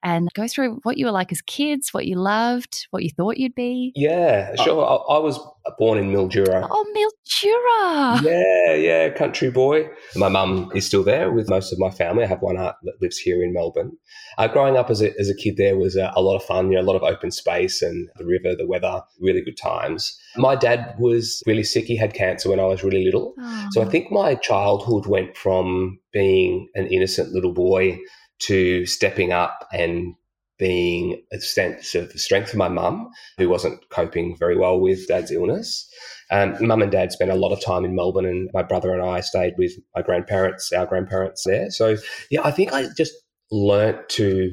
and 0.02 0.28
go 0.34 0.48
through 0.48 0.80
what 0.82 0.96
you 0.98 1.06
were 1.06 1.12
like 1.12 1.32
as 1.32 1.42
kids, 1.42 1.92
what 1.92 2.06
you 2.06 2.16
loved, 2.16 2.86
what 2.90 3.02
you 3.02 3.10
thought 3.10 3.36
you'd 3.36 3.54
be. 3.54 3.92
Yeah, 3.94 4.54
sure. 4.56 4.84
I, 4.84 5.16
I 5.16 5.18
was 5.18 5.38
born 5.78 5.98
in 5.98 6.12
Mildura. 6.12 6.66
Oh, 6.70 6.84
Mildura. 6.94 8.22
Yeah, 8.22 8.74
yeah, 8.74 9.08
country 9.10 9.50
boy. 9.50 9.88
My 10.16 10.28
mum 10.28 10.70
is 10.74 10.86
still 10.86 11.02
there 11.02 11.30
with 11.32 11.48
most 11.48 11.72
of 11.72 11.78
my 11.78 11.90
family. 11.90 12.24
I 12.24 12.26
have 12.26 12.42
one 12.42 12.58
aunt 12.58 12.76
that 12.82 13.00
lives 13.00 13.18
here 13.18 13.42
in 13.42 13.52
Melbourne. 13.52 13.92
Uh, 14.38 14.48
growing 14.48 14.76
up 14.76 14.90
as 14.90 15.00
a, 15.00 15.18
as 15.18 15.28
a 15.28 15.34
kid 15.34 15.56
there 15.56 15.76
was 15.76 15.96
a, 15.96 16.12
a 16.16 16.22
lot 16.22 16.36
of 16.36 16.44
fun, 16.44 16.70
you 16.70 16.76
know, 16.76 16.82
a 16.82 16.88
lot 16.90 16.96
of 16.96 17.02
open 17.02 17.30
space 17.30 17.82
and 17.82 18.08
the 18.16 18.24
river, 18.24 18.54
the 18.56 18.66
weather, 18.66 19.02
really 19.20 19.42
good 19.42 19.56
times. 19.56 20.18
My 20.36 20.56
dad 20.56 20.94
was 20.98 21.42
really 21.46 21.62
sick. 21.64 21.84
He 21.84 21.96
had 21.96 22.14
cancer 22.14 22.50
when 22.50 22.60
I 22.60 22.64
was 22.64 22.82
really 22.82 23.04
little. 23.04 23.34
So 23.70 23.82
I 23.82 23.84
think 23.84 24.10
my 24.10 24.34
childhood 24.34 25.06
went 25.06 25.36
from 25.36 25.98
being 26.12 26.68
an 26.74 26.86
innocent 26.88 27.32
little 27.32 27.52
boy 27.52 27.98
to 28.40 28.86
stepping 28.86 29.32
up 29.32 29.68
and 29.72 30.14
being 30.58 31.20
a 31.32 31.40
sense 31.40 31.94
of 31.94 32.12
strength 32.12 32.50
for 32.50 32.56
my 32.56 32.68
mum, 32.68 33.10
who 33.38 33.48
wasn't 33.48 33.88
coping 33.90 34.36
very 34.38 34.56
well 34.56 34.78
with 34.78 35.06
dad's 35.08 35.32
illness. 35.32 35.88
Um, 36.30 36.56
mum 36.60 36.82
and 36.82 36.92
dad 36.92 37.12
spent 37.12 37.30
a 37.30 37.36
lot 37.36 37.52
of 37.52 37.62
time 37.62 37.84
in 37.84 37.94
Melbourne, 37.94 38.26
and 38.26 38.50
my 38.54 38.62
brother 38.62 38.92
and 38.92 39.02
I 39.02 39.20
stayed 39.20 39.54
with 39.58 39.72
my 39.94 40.02
grandparents, 40.02 40.72
our 40.72 40.86
grandparents 40.86 41.42
there. 41.44 41.70
So, 41.70 41.96
yeah, 42.30 42.40
I 42.44 42.50
think 42.50 42.72
I 42.72 42.86
just 42.96 43.12
learnt 43.50 44.08
to 44.10 44.50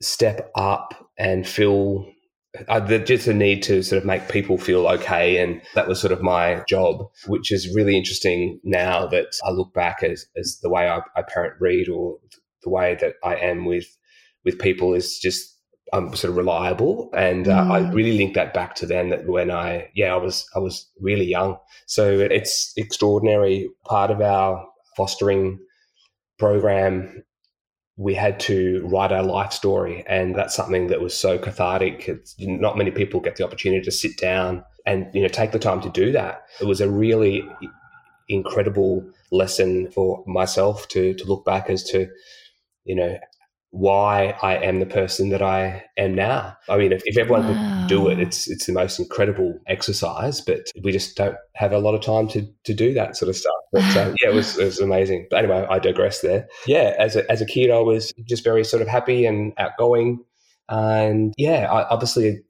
step 0.00 0.50
up 0.54 1.10
and 1.18 1.46
feel 1.46 2.06
uh, 2.68 2.80
the, 2.80 2.98
just 2.98 3.26
a 3.26 3.34
need 3.34 3.62
to 3.64 3.82
sort 3.82 4.00
of 4.00 4.06
make 4.06 4.28
people 4.28 4.58
feel 4.58 4.86
okay. 4.86 5.38
And 5.38 5.62
that 5.74 5.88
was 5.88 6.00
sort 6.00 6.12
of 6.12 6.22
my 6.22 6.62
job, 6.68 7.04
which 7.26 7.50
is 7.50 7.74
really 7.74 7.96
interesting 7.96 8.60
now 8.62 9.06
that 9.06 9.34
I 9.44 9.50
look 9.50 9.72
back 9.72 10.02
as, 10.02 10.26
as 10.36 10.58
the 10.62 10.70
way 10.70 10.88
I, 10.88 11.00
I 11.16 11.22
parent 11.22 11.54
Reed 11.60 11.88
or 11.88 12.18
the 12.64 12.70
way 12.70 12.96
that 13.00 13.14
I 13.24 13.36
am 13.36 13.64
with 13.64 13.86
with 14.44 14.58
people 14.58 14.94
is 14.94 15.18
just 15.18 15.48
I'm 15.94 16.14
sort 16.16 16.30
of 16.30 16.36
reliable, 16.38 17.10
and 17.14 17.48
uh, 17.48 17.66
I 17.70 17.80
Mm. 17.80 17.94
really 17.94 18.16
link 18.16 18.34
that 18.34 18.54
back 18.54 18.74
to 18.76 18.86
then 18.86 19.10
that 19.10 19.26
when 19.26 19.50
I 19.50 19.90
yeah 19.94 20.14
I 20.14 20.16
was 20.16 20.46
I 20.56 20.58
was 20.58 20.88
really 21.00 21.26
young, 21.26 21.58
so 21.86 22.18
it's 22.18 22.72
extraordinary. 22.76 23.68
Part 23.84 24.10
of 24.10 24.20
our 24.22 24.66
fostering 24.96 25.58
program, 26.38 27.22
we 27.96 28.14
had 28.14 28.40
to 28.40 28.86
write 28.86 29.12
our 29.12 29.22
life 29.22 29.52
story, 29.52 30.02
and 30.08 30.34
that's 30.34 30.54
something 30.54 30.86
that 30.88 31.00
was 31.02 31.14
so 31.16 31.38
cathartic. 31.38 32.08
It's, 32.08 32.34
not 32.38 32.78
many 32.78 32.90
people 32.90 33.20
get 33.20 33.36
the 33.36 33.44
opportunity 33.44 33.84
to 33.84 33.90
sit 33.92 34.16
down 34.18 34.64
and 34.86 35.06
you 35.14 35.20
know 35.22 35.28
take 35.28 35.52
the 35.52 35.58
time 35.58 35.80
to 35.82 35.90
do 35.90 36.10
that. 36.12 36.42
It 36.60 36.66
was 36.66 36.80
a 36.80 36.90
really 36.90 37.46
incredible 38.28 39.04
lesson 39.30 39.90
for 39.90 40.24
myself 40.26 40.88
to 40.88 41.14
to 41.14 41.24
look 41.26 41.44
back 41.44 41.68
as 41.68 41.84
to 41.90 42.08
you 42.84 42.94
know 42.94 43.18
why 43.72 44.36
I 44.42 44.56
am 44.56 44.80
the 44.80 44.86
person 44.86 45.30
that 45.30 45.40
I 45.40 45.82
am 45.96 46.14
now. 46.14 46.54
I 46.68 46.76
mean, 46.76 46.92
if, 46.92 47.02
if 47.06 47.16
everyone 47.16 47.46
could 47.46 47.88
do 47.88 48.08
it, 48.08 48.20
it's 48.20 48.48
it's 48.48 48.66
the 48.66 48.72
most 48.72 49.00
incredible 49.00 49.58
exercise, 49.66 50.42
but 50.42 50.70
we 50.84 50.92
just 50.92 51.16
don't 51.16 51.36
have 51.54 51.72
a 51.72 51.78
lot 51.78 51.94
of 51.94 52.02
time 52.02 52.28
to 52.28 52.46
to 52.64 52.74
do 52.74 52.92
that 52.94 53.16
sort 53.16 53.30
of 53.30 53.36
stuff. 53.36 53.54
But 53.72 53.96
um, 53.96 54.14
yeah, 54.22 54.28
it 54.28 54.34
was 54.34 54.58
it 54.58 54.64
was 54.64 54.78
amazing. 54.78 55.26
But 55.30 55.38
anyway, 55.38 55.66
I 55.68 55.78
digress 55.78 56.20
there. 56.20 56.48
Yeah, 56.66 56.94
as 56.98 57.16
a 57.16 57.28
as 57.32 57.40
a 57.40 57.46
kid, 57.46 57.70
I 57.70 57.78
was 57.78 58.12
just 58.28 58.44
very 58.44 58.62
sort 58.62 58.82
of 58.82 58.88
happy 58.88 59.24
and 59.24 59.54
outgoing, 59.56 60.22
and 60.68 61.32
yeah, 61.38 61.72
I 61.72 61.88
obviously 61.88 62.42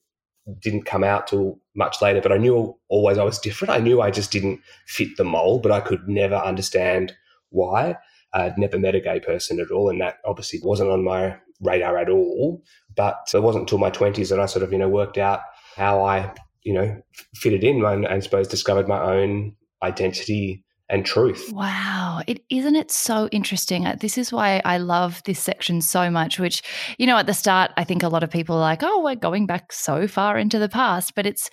didn't 0.59 0.87
come 0.87 1.05
out 1.05 1.29
till 1.29 1.61
much 1.77 2.03
later. 2.03 2.21
But 2.21 2.33
I 2.33 2.39
knew 2.39 2.77
always 2.89 3.17
I 3.17 3.25
was 3.25 3.39
different. 3.39 3.73
I 3.73 3.79
knew 3.79 4.01
I 4.01 4.11
just 4.11 4.33
didn't 4.33 4.61
fit 4.87 5.17
the 5.17 5.25
mold, 5.25 5.63
but 5.63 5.71
I 5.71 5.79
could 5.79 6.09
never 6.09 6.35
understand 6.35 7.15
why. 7.51 7.97
I'd 8.35 8.59
never 8.59 8.79
met 8.79 8.95
a 8.95 9.01
gay 9.01 9.21
person 9.21 9.61
at 9.61 9.71
all, 9.71 9.89
and 9.91 10.01
that 10.01 10.19
obviously 10.25 10.61
wasn't 10.63 10.91
on 10.91 11.05
my 11.05 11.37
radar 11.61 11.99
at 11.99 12.09
all. 12.09 12.63
But 12.95 13.29
it 13.33 13.43
wasn't 13.43 13.63
until 13.63 13.79
my 13.79 13.91
twenties 13.91 14.31
that 14.31 14.41
I 14.41 14.47
sort 14.47 14.63
of, 14.63 14.73
you 14.73 14.79
know, 14.79 14.89
worked 14.89 15.19
out 15.19 15.41
how 15.77 16.03
I, 16.03 16.33
you 16.63 16.75
know, 16.75 17.03
fitted 17.35 17.65
in 17.65 17.85
and, 17.85 18.05
and 18.05 18.07
I 18.07 18.21
suppose 18.21 18.49
discovered 18.49 18.89
my 18.89 19.01
own 19.01 19.55
identity 19.83 20.65
and 20.89 21.07
truth. 21.07 21.51
Wow, 21.53 22.21
it 22.27 22.45
isn't 22.51 22.77
it 22.77 22.91
so 22.91 23.29
interesting. 23.33 23.87
Uh, 23.87 23.97
This 23.99 24.19
is 24.19 24.31
why 24.31 24.61
I 24.65 24.77
love 24.77 25.23
this 25.25 25.41
section 25.41 25.81
so 25.81 26.11
much. 26.11 26.39
Which, 26.39 26.63
you 26.99 27.07
know, 27.07 27.17
at 27.17 27.27
the 27.27 27.35
start, 27.35 27.71
I 27.77 27.85
think 27.85 28.03
a 28.03 28.09
lot 28.09 28.23
of 28.23 28.31
people 28.31 28.57
are 28.57 28.61
like, 28.61 28.83
"Oh, 28.83 29.03
we're 29.03 29.15
going 29.15 29.47
back 29.47 29.73
so 29.73 30.07
far 30.07 30.37
into 30.37 30.59
the 30.59 30.69
past," 30.69 31.15
but 31.15 31.27
it's 31.27 31.49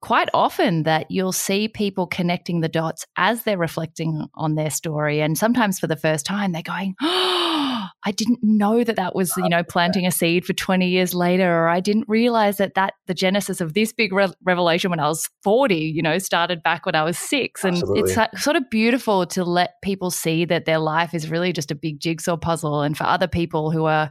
quite 0.00 0.28
often 0.34 0.82
that 0.84 1.10
you'll 1.10 1.32
see 1.32 1.68
people 1.68 2.06
connecting 2.06 2.60
the 2.60 2.68
dots 2.68 3.04
as 3.16 3.42
they're 3.42 3.58
reflecting 3.58 4.26
on 4.34 4.54
their 4.54 4.70
story, 4.70 5.20
and 5.20 5.36
sometimes 5.36 5.78
for 5.78 5.86
the 5.86 5.96
first 5.96 6.26
time, 6.26 6.52
they're 6.52 6.62
going, 6.62 6.94
"Oh, 7.02 7.86
I 8.04 8.12
didn't 8.12 8.38
know 8.42 8.84
that 8.84 8.96
that 8.96 9.14
was, 9.14 9.32
you 9.36 9.48
know, 9.48 9.62
planting 9.64 10.06
a 10.06 10.10
seed 10.10 10.44
for 10.44 10.52
twenty 10.52 10.88
years 10.88 11.14
later, 11.14 11.50
or 11.50 11.68
I 11.68 11.80
didn't 11.80 12.04
realize 12.08 12.58
that 12.58 12.74
that 12.74 12.94
the 13.06 13.14
genesis 13.14 13.60
of 13.60 13.74
this 13.74 13.92
big 13.92 14.12
re- 14.12 14.32
revelation 14.44 14.90
when 14.90 15.00
I 15.00 15.08
was 15.08 15.28
forty, 15.42 15.92
you 15.94 16.02
know, 16.02 16.18
started 16.18 16.62
back 16.62 16.86
when 16.86 16.94
I 16.94 17.02
was 17.02 17.18
six, 17.18 17.64
and 17.64 17.76
Absolutely. 17.76 18.02
it's 18.02 18.16
like, 18.16 18.36
sort 18.38 18.56
of 18.56 18.68
beautiful 18.70 19.26
to 19.26 19.44
let 19.44 19.74
people 19.82 20.10
see 20.10 20.44
that 20.44 20.66
their 20.66 20.78
life 20.78 21.14
is 21.14 21.30
really 21.30 21.52
just 21.52 21.70
a 21.70 21.74
big 21.74 22.00
jigsaw 22.00 22.36
puzzle, 22.36 22.82
and 22.82 22.96
for 22.96 23.04
other 23.04 23.28
people 23.28 23.70
who 23.70 23.86
are 23.86 24.10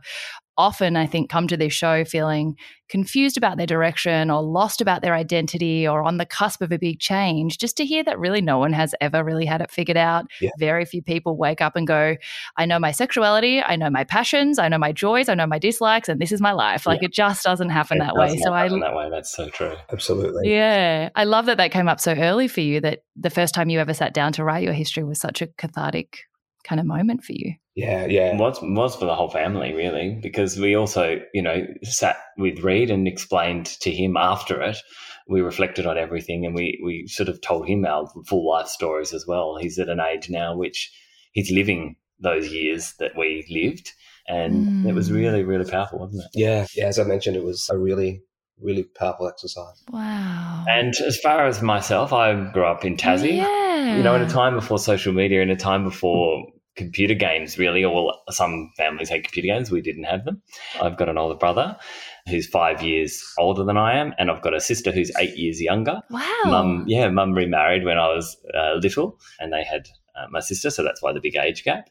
often, 0.58 0.96
I 0.96 1.06
think, 1.06 1.30
come 1.30 1.48
to 1.48 1.58
this 1.58 1.74
show 1.74 2.06
feeling 2.06 2.56
confused 2.88 3.36
about 3.36 3.58
their 3.58 3.66
direction 3.66 4.30
or 4.30 4.44
lost 4.44 4.80
about 4.80 5.02
their 5.02 5.16
identity 5.16 5.88
or 5.88 6.04
on 6.04 6.18
the 6.18 6.26
cusp 6.26 6.62
of 6.62 6.72
a 6.72 6.78
big 6.78 7.00
change, 7.00 7.58
just 7.58 7.76
to 7.78 7.86
hear 7.86 8.04
that 8.04 8.20
really 8.20 8.42
no 8.42 8.60
one 8.60 8.74
has 8.74 8.94
ever 9.02 9.24
really 9.24 9.46
had 9.46 9.60
it 9.62 9.72
figured 9.72 9.98
out. 9.98 10.26
Yeah. 10.40 10.52
Very 10.60 10.86
few 10.86 11.02
people 11.02 11.36
wake 11.36 11.62
up 11.62 11.76
and 11.76 11.88
go, 11.88 12.16
I 12.58 12.66
know 12.66 12.78
my 12.80 12.92
sexuality, 12.92 13.62
I 13.62 13.76
know 13.76 13.90
my 13.90 14.04
passions, 14.04 14.60
I 14.60 14.68
know 14.68 14.78
my 14.78 14.92
joys, 14.92 15.30
I 15.30 15.34
know 15.34 15.48
my 15.48 15.60
dislikes, 15.60 16.10
and 16.10 16.22
this 16.22 16.32
is 16.32 16.42
my 16.42 16.52
life. 16.52 16.86
Like 16.86 17.02
it 17.04 17.12
just 17.12 17.44
doesn't 17.44 17.70
happen 17.70 17.98
It 17.98 18.06
that 18.06 18.16
way. 18.16 18.28
does 18.28 18.44
So 18.44 18.50
not 18.50 18.56
I 18.56 18.64
happen 18.64 18.80
that 18.82 18.96
way. 18.96 19.10
That's 19.10 19.36
so 19.36 19.50
true. 19.50 19.74
Absolutely. 19.92 20.52
yeah, 20.54 21.10
I 21.16 21.24
love 21.24 21.48
that 21.48 21.58
that 21.58 21.72
came 21.72 21.88
up 21.88 22.00
so 22.00 22.14
early 22.14 22.48
for 22.48 22.62
you 22.62 22.82
that 22.82 23.00
the 23.16 23.30
first 23.30 23.56
time 23.56 23.70
you 23.70 23.80
ever 23.80 23.94
sat 23.94 24.14
down 24.14 24.32
to 24.34 24.44
write 24.44 24.64
your 24.64 24.74
history 24.74 25.04
was 25.04 25.20
such 25.20 25.42
a 25.42 25.48
cathartic 25.48 26.20
kind 26.68 26.80
of 26.80 26.86
moment 26.86 27.24
for 27.24 27.34
you. 27.34 27.54
Yeah, 27.76 28.06
yeah. 28.06 28.36
Was 28.38 28.60
was 28.62 28.96
for 28.96 29.06
the 29.06 29.16
whole 29.16 29.30
family 29.30 29.74
really 29.74 30.18
because 30.22 30.58
we 30.58 30.76
also 30.76 31.20
you 31.34 31.42
know 31.42 31.66
sat 31.84 32.18
with 32.38 32.60
Reed 32.64 32.90
and 32.90 33.08
explained 33.08 33.66
to 33.82 33.92
him 33.92 34.16
after 34.18 34.62
it. 34.62 34.78
We 35.28 35.42
reflected 35.42 35.86
on 35.86 35.98
everything 35.98 36.46
and 36.46 36.56
we 36.56 36.80
we 36.84 37.08
sort 37.08 37.30
of 37.30 37.42
told 37.42 37.68
him 37.68 37.86
our 37.86 38.08
full 38.28 38.48
life 38.50 38.68
stories 38.68 39.14
as 39.14 39.26
well. 39.28 39.58
He's 39.60 39.78
at 39.80 39.90
an 39.90 40.00
age 40.00 40.30
now 40.30 40.56
which 40.56 40.92
he's 41.34 41.52
living 41.52 41.96
those 42.20 42.48
years 42.52 42.94
that 43.00 43.12
we 43.18 43.46
lived, 43.50 43.92
and 44.28 44.86
it 44.88 44.94
was 44.96 45.10
Mm. 45.10 45.16
really 45.16 45.44
really 45.44 45.70
powerful, 45.70 46.00
wasn't 46.00 46.24
it? 46.24 46.30
Yeah, 46.34 46.66
yeah. 46.76 46.86
As 46.86 46.98
I 46.98 47.04
mentioned, 47.04 47.36
it 47.36 47.44
was 47.44 47.68
a 47.70 47.78
really, 47.78 48.22
really 48.62 48.84
powerful 48.84 49.28
exercise. 49.28 49.84
Wow. 49.92 50.64
And 50.70 50.94
as 51.06 51.20
far 51.20 51.46
as 51.46 51.62
myself, 51.62 52.14
I 52.14 52.34
grew 52.54 52.66
up 52.66 52.86
in 52.86 52.96
Tassie. 52.96 53.36
Yeah. 53.36 53.98
You 53.98 54.04
know, 54.04 54.16
in 54.16 54.22
a 54.22 54.30
time 54.30 54.56
before 54.56 54.80
social 54.80 55.12
media, 55.12 55.42
in 55.42 55.50
a 55.50 55.56
time 55.58 55.84
before 55.84 56.46
computer 56.76 57.14
games, 57.14 57.58
really, 57.58 57.84
or 57.84 58.14
some 58.30 58.72
families 58.78 59.10
had 59.10 59.24
computer 59.24 59.48
games, 59.48 59.72
we 59.72 59.82
didn't 59.82 60.04
have 60.04 60.26
them. 60.26 60.42
I've 60.82 60.98
got 60.98 61.10
an 61.10 61.18
older 61.18 61.36
brother 61.36 61.78
who's 62.30 62.48
five 62.48 62.82
years 62.82 63.24
older 63.38 63.64
than 63.64 63.78
I 63.78 63.98
am, 63.98 64.14
and 64.18 64.30
I've 64.30 64.42
got 64.42 64.56
a 64.56 64.60
sister 64.60 64.92
who's 64.92 65.12
eight 65.20 65.38
years 65.38 65.62
younger. 65.62 66.02
Wow. 66.10 66.42
Mum, 66.46 66.86
yeah, 66.88 67.10
mum 67.10 67.34
remarried 67.34 67.86
when 67.86 67.98
I 67.98 68.08
was 68.08 68.38
uh, 68.54 68.76
little, 68.76 69.20
and 69.40 69.54
they 69.54 69.64
had 69.64 69.88
uh, 70.16 70.28
my 70.30 70.40
sister, 70.40 70.70
so 70.70 70.84
that's 70.84 71.02
why 71.02 71.14
the 71.14 71.22
big 71.22 71.36
age 71.36 71.64
gap. 71.64 71.90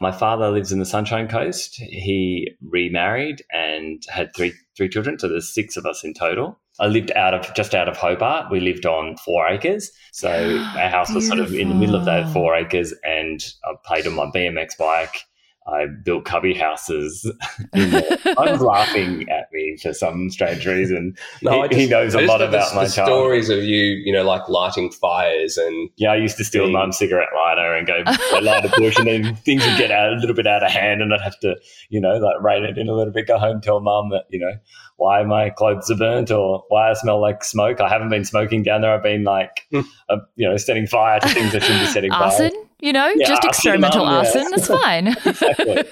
My 0.00 0.12
father 0.12 0.50
lives 0.50 0.72
in 0.72 0.78
the 0.78 0.86
Sunshine 0.86 1.28
Coast. 1.28 1.76
He 1.76 2.52
remarried 2.62 3.42
and 3.52 4.02
had 4.08 4.34
three 4.34 4.54
three 4.76 4.88
children, 4.88 5.18
so 5.18 5.28
there's 5.28 5.52
six 5.52 5.76
of 5.76 5.86
us 5.86 6.04
in 6.04 6.14
total. 6.14 6.58
I 6.80 6.86
lived 6.86 7.12
out 7.12 7.34
of 7.34 7.54
just 7.54 7.74
out 7.74 7.88
of 7.88 7.96
Hobart. 7.96 8.50
We 8.50 8.60
lived 8.60 8.86
on 8.86 9.16
four 9.18 9.46
acres, 9.46 9.90
so 10.12 10.30
our 10.76 10.88
house 10.88 11.12
was 11.12 11.26
sort 11.26 11.40
of 11.40 11.54
in 11.54 11.68
the 11.68 11.74
middle 11.74 11.94
of 11.94 12.04
that 12.04 12.32
four 12.32 12.54
acres, 12.54 12.92
and 13.04 13.44
I 13.64 13.74
played 13.84 14.06
on 14.06 14.14
my 14.14 14.26
BMX 14.26 14.76
bike. 14.78 15.20
I 15.66 15.86
built 15.86 16.26
cubby 16.26 16.52
houses. 16.52 17.30
I 17.74 18.18
was 18.36 18.60
laughing 18.60 19.26
at 19.30 19.48
me 19.50 19.63
for 19.78 19.92
some 19.92 20.30
strange 20.30 20.66
reason. 20.66 21.14
No, 21.42 21.66
He- 21.70 21.82
he 21.82 21.86
knows 21.86 22.14
a 22.14 22.20
lot 22.20 22.38
got 22.38 22.38
the- 22.38 22.48
about 22.48 22.74
my 22.74 22.84
the 22.84 22.90
child. 22.90 23.08
stories 23.08 23.50
of 23.50 23.58
you, 23.64 23.82
you 24.04 24.12
know, 24.12 24.22
like 24.24 24.48
lighting 24.48 24.90
fires 24.90 25.56
and 25.56 25.90
Yeah, 25.96 26.12
I 26.12 26.16
used 26.16 26.36
to 26.38 26.44
steal 26.44 26.64
Thing. 26.64 26.72
mum's 26.72 26.98
cigarette 26.98 27.28
lighter 27.34 27.74
and 27.74 27.86
go 27.86 28.02
light 28.40 28.64
a 28.64 28.68
bush, 28.78 28.96
and 28.98 29.06
then 29.06 29.34
things 29.36 29.64
would 29.66 29.76
get 29.78 29.90
out 29.90 30.12
a 30.12 30.16
little 30.16 30.34
bit 30.34 30.46
out 30.46 30.62
of 30.62 30.70
hand, 30.70 31.02
and 31.02 31.12
I'd 31.14 31.20
have 31.20 31.38
to, 31.40 31.56
you 31.90 32.00
know, 32.00 32.16
like 32.18 32.40
rein 32.42 32.64
it 32.64 32.78
in 32.78 32.88
a 32.88 32.94
little 32.94 33.12
bit. 33.12 33.26
Go 33.26 33.38
home, 33.38 33.60
tell 33.60 33.80
mum 33.80 34.10
that, 34.10 34.24
you 34.30 34.38
know, 34.40 34.52
why 34.96 35.22
my 35.24 35.50
clothes 35.50 35.90
are 35.90 35.96
burnt 35.96 36.30
or 36.30 36.62
why 36.68 36.90
I 36.90 36.92
smell 36.94 37.20
like 37.20 37.42
smoke. 37.42 37.80
I 37.80 37.88
haven't 37.88 38.10
been 38.10 38.24
smoking 38.24 38.62
down 38.62 38.80
there. 38.80 38.94
I've 38.94 39.02
been 39.02 39.24
like, 39.24 39.66
Hmm. 39.72 39.80
uh, 40.08 40.18
you 40.36 40.48
know, 40.48 40.56
setting 40.56 40.86
fire 40.86 41.18
to 41.20 41.28
things 41.28 41.54
I 41.54 41.58
shouldn't 41.58 41.80
be 41.80 41.86
setting 41.86 42.12
arson, 42.12 42.50
fire. 42.50 42.60
you 42.80 42.92
know, 42.92 43.08
Yeah, 43.16 43.26
just 43.26 43.44
arson, 43.44 43.48
experimental 43.48 44.04
Mum, 44.04 44.12
yeah. 44.12 44.18
arson. 44.18 44.46
That's 44.50 44.66
fine. 44.68 45.06
Exactly. 45.24 45.82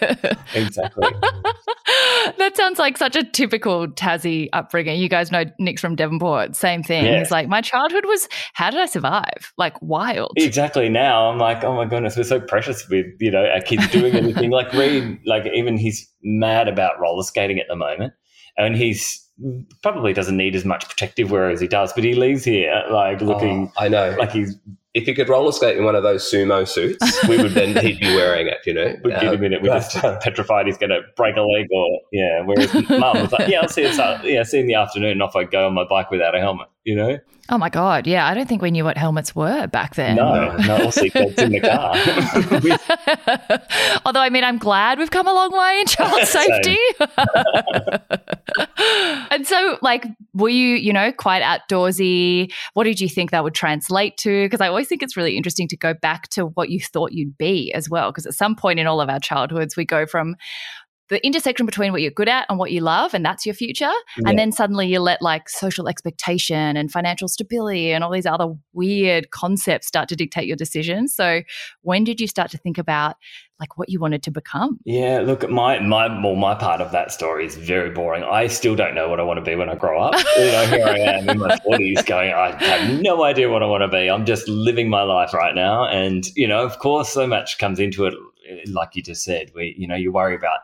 Exactly. 0.55 1.09
that 2.39 2.53
sounds 2.57 2.79
like 2.79 2.97
such 2.97 3.17
a 3.17 3.25
typical 3.25 3.72
Tassie 3.89 4.49
upbringing. 4.53 5.01
You 5.01 5.09
guys 5.09 5.31
know 5.33 5.45
Nick's 5.59 5.81
from 5.81 5.97
Devonport. 5.97 6.55
Same 6.57 6.83
thing. 6.83 7.05
Yeah. 7.05 7.19
He's 7.19 7.31
like, 7.31 7.49
my 7.49 7.61
childhood 7.61 8.05
was, 8.07 8.29
how 8.55 8.71
did 8.71 8.81
I 8.81 8.87
survive? 8.87 9.53
Like 9.59 9.81
wild. 9.83 10.33
Exactly. 10.37 10.89
Now 10.89 11.31
I'm 11.31 11.39
like, 11.39 11.65
oh 11.65 11.75
my 11.75 11.85
goodness, 11.85 12.17
we're 12.17 12.23
so 12.25 12.41
precious 12.41 12.89
with 12.89 13.07
you 13.21 13.31
know 13.31 13.45
our 13.47 13.61
kids 13.61 13.89
doing 13.91 14.15
anything. 14.15 14.51
like 14.51 14.73
Reed, 14.73 15.19
like 15.27 15.47
even 15.55 15.77
he's 15.77 16.09
mad 16.23 16.69
about 16.69 17.01
roller 17.01 17.23
skating 17.23 17.59
at 17.59 17.67
the 17.69 17.77
moment, 17.77 18.13
and 18.57 18.77
he's 18.77 19.19
probably 19.83 20.13
doesn't 20.13 20.37
need 20.37 20.55
as 20.55 20.65
much 20.65 20.89
protective 20.89 21.31
wear 21.31 21.51
as 21.51 21.61
he 21.61 21.67
does, 21.67 21.93
but 21.93 22.05
he 22.05 22.15
leaves 22.15 22.45
here 22.45 22.83
like 22.91 23.21
looking 23.21 23.73
Oh, 23.77 23.85
I 23.85 23.89
know. 23.89 24.15
like 24.19 24.31
he's. 24.33 24.55
If 24.95 25.09
you 25.09 25.15
could 25.15 25.29
roller 25.29 25.53
skate 25.53 25.77
in 25.79 25.85
one 25.85 25.95
of 25.95 26.03
those 26.03 26.23
sumo 26.23 26.69
suits, 26.69 27.27
we 27.27 27.39
would 27.39 27.53
then 27.53 27.75
he'd 27.85 27.99
be 27.99 28.15
wearing 28.15 28.47
it. 28.47 28.59
You 28.67 28.75
know, 28.75 28.97
We'd 29.05 29.13
get 29.13 29.35
him 29.35 29.45
in 29.45 29.53
it. 29.55 29.63
We're 29.63 29.75
just 29.75 29.97
uh, 29.97 30.19
petrified 30.19 30.67
he's 30.67 30.77
going 30.77 30.91
to 30.91 31.01
break 31.17 31.37
a 31.37 31.41
leg 31.41 31.69
or 31.73 32.01
yeah. 32.13 32.43
Whereas 32.45 32.73
mum 32.91 33.23
was 33.23 33.33
like, 33.33 33.49
yeah, 33.49 33.61
I'll 33.61 33.69
see 33.69 33.83
you. 33.83 33.89
Yeah, 33.89 34.43
see 34.43 34.59
you 34.59 34.63
in 34.63 34.67
the 34.67 34.75
afternoon. 34.75 35.13
And 35.13 35.23
off 35.23 35.35
I 35.35 35.45
go 35.45 35.67
on 35.67 35.75
my 35.75 35.85
bike 35.85 36.11
without 36.11 36.35
a 36.35 36.41
helmet. 36.41 36.69
You 36.85 36.97
know, 36.97 37.19
Oh 37.49 37.59
my 37.59 37.69
God. 37.69 38.07
Yeah. 38.07 38.27
I 38.27 38.35
don't 38.35 38.49
think 38.49 38.63
we 38.63 38.71
knew 38.71 38.85
what 38.85 38.97
helmets 38.97 39.35
were 39.35 39.67
back 39.67 39.97
then. 39.97 40.17
no, 40.17 40.57
no, 40.57 40.75
all 40.75 40.93
seatbelts 40.93 41.39
in 41.39 41.53
the 41.53 41.61
car. 41.61 41.93
Although, 44.07 44.21
I 44.21 44.31
mean, 44.31 44.45
I'm 44.45 44.59
glad 44.59 44.99
we've 44.99 45.11
come 45.11 45.27
a 45.27 45.35
long 45.35 45.51
way 45.53 45.81
in 45.81 45.87
child 45.87 46.23
safety. 46.29 46.79
and 49.31 49.47
so, 49.47 49.77
like, 49.83 50.07
were 50.35 50.49
you, 50.49 50.77
you 50.77 50.93
know, 50.93 51.11
quite 51.13 51.43
outdoorsy? 51.43 52.53
What 52.75 52.85
did 52.85 53.01
you 53.01 53.09
think 53.09 53.33
that 53.33 53.43
would 53.43 53.55
translate 53.55 54.17
to? 54.19 54.45
Because 54.47 54.61
I 54.61 54.69
always 54.69 54.87
think 54.87 55.03
it's 55.03 55.17
really 55.17 55.37
interesting 55.37 55.67
to 55.69 55.77
go 55.77 55.95
back 55.95 56.29
to 56.31 56.47
what 56.47 56.71
you 56.71 56.81
thought 56.81 57.13
you'd 57.13 57.37
be 57.37 57.73
as 57.75 57.91
well. 57.91 58.13
Because 58.13 58.25
at 58.25 58.35
some 58.35 58.55
point 58.55 58.79
in 58.79 58.87
all 58.87 59.01
of 59.01 59.09
our 59.11 59.21
childhoods, 59.21 59.77
we 59.77 59.85
go 59.85 60.07
from 60.07 60.37
the 61.13 61.25
intersection 61.27 61.67
between 61.67 61.93
what 61.93 62.01
you're 62.01 62.11
good 62.11 62.29
at 62.29 62.47
and 62.49 62.59
what 62.59 62.73
you 62.73 62.81
love, 62.81 63.13
and 63.13 63.23
that's 63.25 63.45
your 63.45 63.55
future. 63.55 63.85
Yeah. 63.85 64.31
And 64.31 64.39
then 64.39 64.51
suddenly 64.51 64.87
you 64.87 64.99
let 64.99 65.21
like 65.21 65.49
social 65.49 65.87
expectation 65.87 66.77
and 66.77 66.91
financial 66.91 67.29
stability 67.29 67.93
and 67.93 68.03
all 68.03 68.11
these 68.11 68.25
other 68.25 68.55
weird 68.73 69.31
concepts 69.31 69.87
start 69.87 70.09
to 70.09 70.17
dictate 70.17 70.47
your 70.47 70.57
decisions. 70.57 71.15
So, 71.15 71.43
when 71.83 72.03
did 72.03 72.19
you 72.19 72.27
start 72.27 72.51
to 72.53 72.59
think 72.59 72.79
about 72.79 73.17
like 73.61 73.77
what 73.77 73.91
you 73.91 74.01
wanted 74.01 74.23
to 74.23 74.31
become? 74.31 74.81
Yeah, 74.87 75.21
look, 75.21 75.49
my 75.51 75.81
my 75.81 76.09
well, 76.23 76.35
my 76.35 76.55
part 76.55 76.81
of 76.81 76.93
that 76.93 77.13
story 77.13 77.45
is 77.45 77.57
very 77.57 77.91
boring. 77.91 78.25
I 78.25 78.47
still 78.47 78.75
don't 78.75 78.95
know 78.95 79.11
what 79.11 79.21
I 79.21 79.23
want 79.23 79.37
to 79.37 79.45
be 79.45 79.55
when 79.55 79.69
I 79.69 79.75
grow 79.75 80.01
up. 80.01 80.15
you 80.39 80.47
know, 80.47 80.67
here 80.67 80.87
I 80.87 80.99
am 80.99 81.29
in 81.29 81.39
my 81.39 81.59
forties, 81.59 82.03
going, 82.03 82.33
I 82.33 82.57
have 82.65 83.03
no 83.03 83.23
idea 83.23 83.51
what 83.51 83.63
I 83.63 83.67
want 83.67 83.83
to 83.83 83.89
be. 83.89 84.09
I'm 84.09 84.25
just 84.25 84.49
living 84.49 84.89
my 84.89 85.03
life 85.03 85.35
right 85.35 85.55
now, 85.55 85.87
and 85.87 86.25
you 86.37 86.49
know, 86.49 86.65
of 86.65 86.79
course, 86.79 87.11
so 87.11 87.27
much 87.27 87.59
comes 87.59 87.79
into 87.79 88.07
it. 88.07 88.15
Like 88.67 88.97
you 88.97 89.03
just 89.03 89.23
said, 89.23 89.53
we, 89.55 89.75
you 89.79 89.87
know, 89.87 89.95
you 89.95 90.11
worry 90.11 90.35
about 90.35 90.61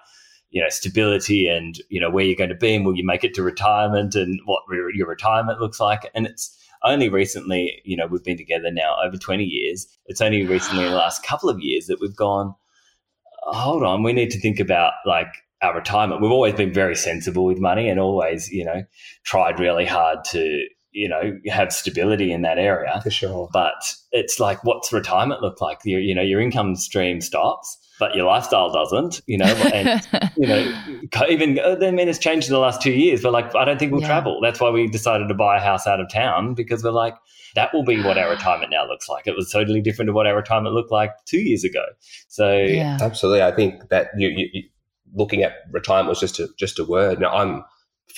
you 0.51 0.63
know 0.63 0.69
stability 0.69 1.49
and 1.49 1.81
you 1.89 2.01
know 2.01 2.11
where 2.11 2.25
you're 2.25 2.37
going 2.37 2.51
to 2.51 2.57
be 2.57 2.75
and 2.75 2.85
will 2.85 2.97
you 2.97 3.05
make 3.05 3.25
it 3.25 3.35
to 3.35 3.43
retirement 3.43 4.15
and 4.15 4.41
what 4.45 4.63
re- 4.69 4.93
your 4.95 5.09
retirement 5.09 5.61
looks 5.61 5.81
like. 5.81 6.11
And 6.15 6.27
it's 6.27 6.57
only 6.85 7.09
recently 7.09 7.81
you 7.85 7.97
know 7.97 8.07
we've 8.07 8.25
been 8.25 8.37
together 8.37 8.71
now 8.71 8.97
over 9.05 9.17
20 9.17 9.45
years. 9.45 9.87
It's 10.07 10.21
only 10.21 10.47
recently 10.47 10.85
in 10.85 10.91
the 10.91 10.97
last 10.97 11.25
couple 11.25 11.49
of 11.49 11.61
years 11.61 11.87
that 11.87 12.01
we've 12.01 12.17
gone 12.17 12.55
hold 13.51 13.83
on 13.83 14.03
we 14.03 14.13
need 14.13 14.31
to 14.31 14.41
think 14.41 14.61
about 14.61 14.93
like 15.07 15.29
our 15.63 15.75
retirement. 15.75 16.21
We've 16.21 16.31
always 16.31 16.55
been 16.55 16.73
very 16.73 16.95
sensible 16.95 17.45
with 17.45 17.59
money 17.59 17.89
and 17.89 17.99
always 17.99 18.49
you 18.51 18.65
know 18.65 18.85
tried 19.25 19.59
really 19.59 19.87
hard 19.87 20.25
to 20.27 20.65
you 20.93 21.09
know 21.09 21.39
have 21.49 21.73
stability 21.73 22.33
in 22.33 22.43
that 22.43 22.59
area. 22.59 23.01
For 23.03 23.11
sure. 23.11 23.49
but 23.53 23.95
it's 24.13 24.39
like 24.39 24.63
what's 24.65 24.93
retirement 24.93 25.43
look 25.43 25.61
like? 25.61 25.79
Your, 25.85 26.01
you 26.01 26.15
know 26.15 26.23
your 26.23 26.41
income 26.41 26.77
stream 26.77 27.21
stops 27.21 27.77
but 27.99 28.15
your 28.15 28.27
lifestyle 28.27 28.71
doesn't 28.73 29.21
you 29.27 29.39
know 29.39 29.47
and 29.47 30.07
you 30.39 30.47
know, 30.47 30.73
even 31.29 31.59
I 31.59 31.91
mean, 31.91 32.09
it's 32.09 32.19
changed 32.19 32.49
in 32.49 32.53
the 32.53 32.61
last 32.61 32.81
two 32.81 32.93
years, 32.93 33.23
but 33.23 33.33
like, 33.33 33.55
I 33.57 33.65
don't 33.65 33.79
think 33.79 33.93
we'll 33.93 34.01
Yeah. 34.01 34.09
travel. 34.09 34.41
That's 34.41 34.61
why 34.61 34.71
we 34.71 34.87
decided 34.87 35.29
to 35.29 35.35
buy 35.35 35.57
a 35.57 35.61
house 35.61 35.87
out 35.87 36.01
of 36.01 36.11
town 36.11 36.55
because 36.55 36.85
we're 36.85 36.91
like, 36.93 37.15
that 37.55 37.75
will 37.75 37.85
be 37.85 38.01
what 38.03 38.17
our 38.17 38.29
ah. 38.29 38.31
retirement 38.31 38.71
now 38.71 38.87
looks 38.87 39.09
like. 39.09 39.27
It 39.27 39.35
was 39.35 39.51
totally 39.51 39.81
different 39.81 40.09
to 40.09 40.13
what 40.13 40.27
our 40.27 40.37
retirement 40.37 40.75
looked 40.75 40.93
like 40.93 41.13
two 41.25 41.41
years 41.41 41.65
ago. 41.65 41.85
So, 42.29 42.57
yeah. 42.57 42.99
Absolutely, 43.01 43.43
I 43.43 43.53
think 43.55 43.89
that 43.89 44.09
you, 44.17 44.29
you, 44.29 44.49
you 44.53 44.63
looking 45.15 45.43
at 45.43 45.55
retirement 45.73 46.09
was 46.09 46.21
just 46.21 46.39
a 46.39 46.49
just 46.57 46.79
a 46.79 46.85
word. 46.85 47.19
Now 47.21 47.33
I'm 47.33 47.65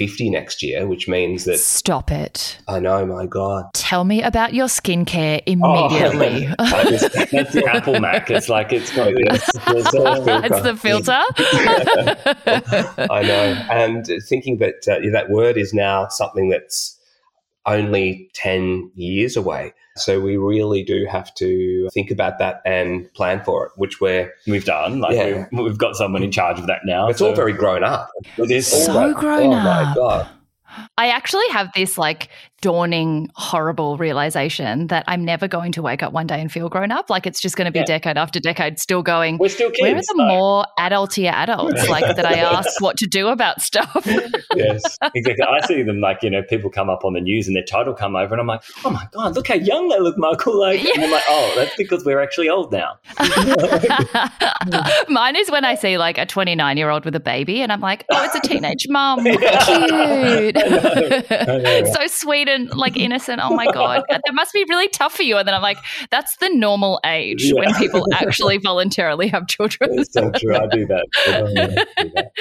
50 0.01 0.31
next 0.31 0.63
year, 0.63 0.87
which 0.87 1.09
means 1.09 1.45
that 1.45 1.59
Stop 1.59 2.11
it. 2.11 2.57
I 2.67 2.81
know, 2.81 3.05
my 3.05 3.27
God, 3.27 3.67
Tell 3.75 4.05
me 4.05 4.23
about 4.23 4.55
your 4.55 4.67
skincare 4.67 5.43
Oh, 5.47 5.89
immediately. 5.89 6.47
that's, 6.59 7.31
that's 7.31 7.53
the 7.53 7.67
Apple 7.71 8.01
Mac. 8.01 8.31
It's 8.31 8.49
like, 8.49 8.73
it's 8.73 8.97
got 8.97 9.13
this. 9.15 9.51
That's 10.25 10.63
the 10.63 10.75
filter. 10.81 11.21
I 13.11 13.23
know. 13.23 13.67
And 13.71 14.07
thinking 14.27 14.57
that 14.57 14.89
uh, 14.89 15.01
that 15.13 15.29
word 15.29 15.59
is 15.59 15.75
now 15.75 16.09
something 16.09 16.49
that's 16.49 16.99
only 17.67 18.31
10 18.33 18.93
years 18.95 19.37
away. 19.37 19.75
So 20.01 20.21
we 20.21 20.37
really 20.37 20.83
do 20.83 21.07
have 21.11 21.35
to 21.37 21.89
think 21.93 22.11
about 22.11 22.39
that 22.39 22.63
and 22.65 23.13
plan 23.15 23.43
for 23.45 23.67
it, 23.67 23.73
which 23.77 24.01
we're, 24.01 24.33
We've 24.47 24.65
done. 24.65 25.01
Like, 25.01 25.15
Yeah. 25.17 25.47
we've, 25.53 25.65
we've 25.65 25.79
got 25.79 25.97
someone 25.97 26.23
in 26.23 26.31
charge 26.33 26.59
of 26.59 26.67
that 26.67 26.81
now. 26.85 27.09
it's 27.09 27.19
so 27.21 27.29
all 27.31 27.35
very 27.35 27.53
grown 27.53 27.85
up. 27.85 28.11
It 28.39 28.51
is 28.51 28.67
So 28.67 29.15
grown 29.15 29.47
oh 29.53 29.57
my 29.57 29.83
up. 29.85 29.97
God. 29.97 30.29
I 31.01 31.09
actually 31.09 31.49
have 31.51 31.71
this 31.75 31.97
like 31.97 32.29
dawning, 32.61 33.31
horrible 33.37 33.97
realization 33.97 34.89
that 34.89 35.03
I'm 35.09 35.25
never 35.25 35.49
going 35.49 35.73
to 35.73 35.81
wake 35.81 36.03
up 36.03 36.13
one 36.13 36.27
day 36.27 36.39
and 36.39 36.53
feel 36.53 36.69
grown 36.69 36.91
up. 36.93 37.09
Like 37.09 37.27
it's 37.27 37.41
just 37.41 37.57
going 37.57 37.65
to 37.65 37.71
be 37.73 37.79
Yeah. 37.79 37.87
decade 37.87 38.19
after 38.19 38.39
decade 38.39 38.79
still 38.79 39.03
going. 39.03 39.39
We're 39.39 39.49
still 39.49 39.71
kids. 39.71 39.81
Where 39.81 39.97
are 39.97 40.01
the 40.03 40.15
though. 40.19 40.29
more 40.29 40.67
adultier 40.79 41.33
adults 41.33 41.89
like 41.89 42.05
that 42.17 42.27
I 42.27 42.35
ask 42.41 42.79
what 42.83 42.99
to 42.99 43.07
do 43.07 43.29
about 43.29 43.63
stuff? 43.63 44.03
yes, 44.55 44.99
exactly. 45.15 45.43
I 45.43 45.67
see 45.67 45.83
them 45.83 46.01
like, 46.03 46.23
you 46.23 46.29
know, 46.29 46.43
people 46.51 46.69
come 46.69 46.91
up 46.91 47.03
on 47.03 47.15
the 47.15 47.23
news 47.23 47.47
and 47.47 47.57
their 47.57 47.65
title 47.65 47.95
come 47.95 48.15
over 48.15 48.35
and 48.35 48.41
I'm 48.43 48.47
like, 48.47 48.61
oh 48.85 48.91
my 48.91 49.09
God, 49.13 49.35
look 49.37 49.49
how 49.49 49.55
young 49.55 49.89
they 49.89 49.99
look, 49.99 50.19
Michael. 50.19 50.61
Like, 50.61 50.85
and 50.85 51.03
I'm 51.05 51.11
like, 51.11 51.25
oh, 51.29 51.55
that's 51.57 51.75
because 51.77 52.05
we're 52.05 52.21
actually 52.21 52.51
old 52.51 52.73
now. 52.73 52.99
Mine 55.09 55.37
is 55.37 55.51
when 55.51 55.65
I 55.65 55.77
see 55.77 55.97
like 55.97 56.19
a 56.19 56.27
29 56.27 56.77
year 56.77 56.91
old 56.91 57.07
with 57.07 57.15
a 57.17 57.21
baby 57.21 57.63
and 57.63 57.73
I'm 57.73 57.81
like, 57.81 58.05
oh, 58.11 58.23
it's 58.23 58.35
a 58.35 58.41
teenage 58.41 58.87
mum. 58.91 59.25
Cute. 59.25 60.57
So 61.94 62.07
sweet 62.07 62.48
and 62.48 62.72
like 62.74 62.96
innocent. 62.96 63.40
Oh 63.42 63.55
my 63.55 63.70
God. 63.72 64.03
That 64.11 64.22
must 64.33 64.53
be 64.53 64.64
really 64.68 64.88
tough 64.88 65.14
for 65.14 65.22
you. 65.22 65.37
And 65.37 65.46
then 65.46 65.55
I'm 65.55 65.62
like, 65.62 65.79
that's 66.11 66.37
the 66.37 66.48
normal 66.50 67.00
age 67.05 67.53
when 67.53 67.74
people 67.74 68.07
actually 68.14 68.59
voluntarily 68.59 69.29
have 69.29 69.46
children. 69.46 69.98
It's 69.98 70.12
so 70.12 70.31
true. 70.31 70.57
I 70.57 70.66
do 70.66 70.87
that. 70.87 71.07
I 71.26 71.40
do 71.40 71.55
that. 71.55 72.33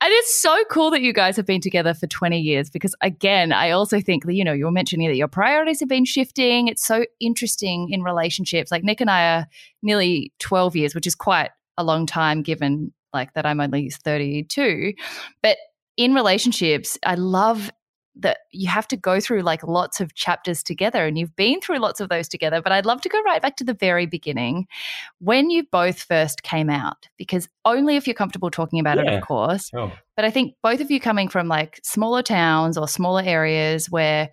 it 0.00 0.12
is 0.12 0.40
so 0.40 0.64
cool 0.70 0.90
that 0.90 1.02
you 1.02 1.12
guys 1.12 1.36
have 1.36 1.46
been 1.46 1.60
together 1.60 1.94
for 1.94 2.06
20 2.06 2.40
years 2.40 2.70
because 2.70 2.94
again 3.00 3.52
i 3.52 3.70
also 3.70 4.00
think 4.00 4.24
that 4.24 4.34
you 4.34 4.44
know 4.44 4.52
you're 4.52 4.70
mentioning 4.70 5.08
that 5.08 5.16
your 5.16 5.28
priorities 5.28 5.80
have 5.80 5.88
been 5.88 6.04
shifting 6.04 6.68
it's 6.68 6.86
so 6.86 7.04
interesting 7.20 7.88
in 7.90 8.02
relationships 8.02 8.70
like 8.70 8.84
nick 8.84 9.00
and 9.00 9.10
i 9.10 9.36
are 9.36 9.46
nearly 9.82 10.32
12 10.38 10.76
years 10.76 10.94
which 10.94 11.06
is 11.06 11.14
quite 11.14 11.50
a 11.76 11.84
long 11.84 12.06
time 12.06 12.42
given 12.42 12.92
like 13.12 13.32
that 13.34 13.46
i'm 13.46 13.60
only 13.60 13.90
32 13.90 14.92
but 15.42 15.56
in 15.98 16.14
relationships 16.14 16.96
i 17.04 17.14
love 17.14 17.70
that 18.20 18.38
you 18.50 18.68
have 18.68 18.88
to 18.88 18.96
go 18.96 19.20
through 19.20 19.42
like 19.42 19.62
lots 19.62 20.00
of 20.00 20.12
chapters 20.14 20.62
together 20.64 21.06
and 21.06 21.16
you've 21.16 21.36
been 21.36 21.60
through 21.60 21.78
lots 21.78 22.00
of 22.00 22.08
those 22.08 22.26
together 22.26 22.60
but 22.62 22.72
i'd 22.72 22.86
love 22.86 23.00
to 23.00 23.08
go 23.08 23.20
right 23.22 23.42
back 23.42 23.54
to 23.56 23.64
the 23.64 23.74
very 23.74 24.06
beginning 24.06 24.66
when 25.20 25.50
you 25.50 25.62
both 25.70 26.02
first 26.02 26.42
came 26.42 26.68
out 26.70 27.08
because 27.16 27.48
only 27.64 27.94
if 27.96 28.06
you're 28.08 28.14
comfortable 28.14 28.50
talking 28.50 28.80
about 28.80 28.98
it 28.98 29.06
of 29.06 29.22
course 29.22 29.70
Oh. 29.74 29.92
but 30.16 30.24
I 30.24 30.30
think 30.30 30.54
both 30.62 30.80
of 30.80 30.90
you 30.90 30.98
coming 30.98 31.28
from 31.28 31.46
like 31.46 31.78
smaller 31.84 32.22
towns 32.22 32.76
or 32.76 32.88
smaller 32.88 33.22
areas 33.24 33.88
where, 33.88 34.30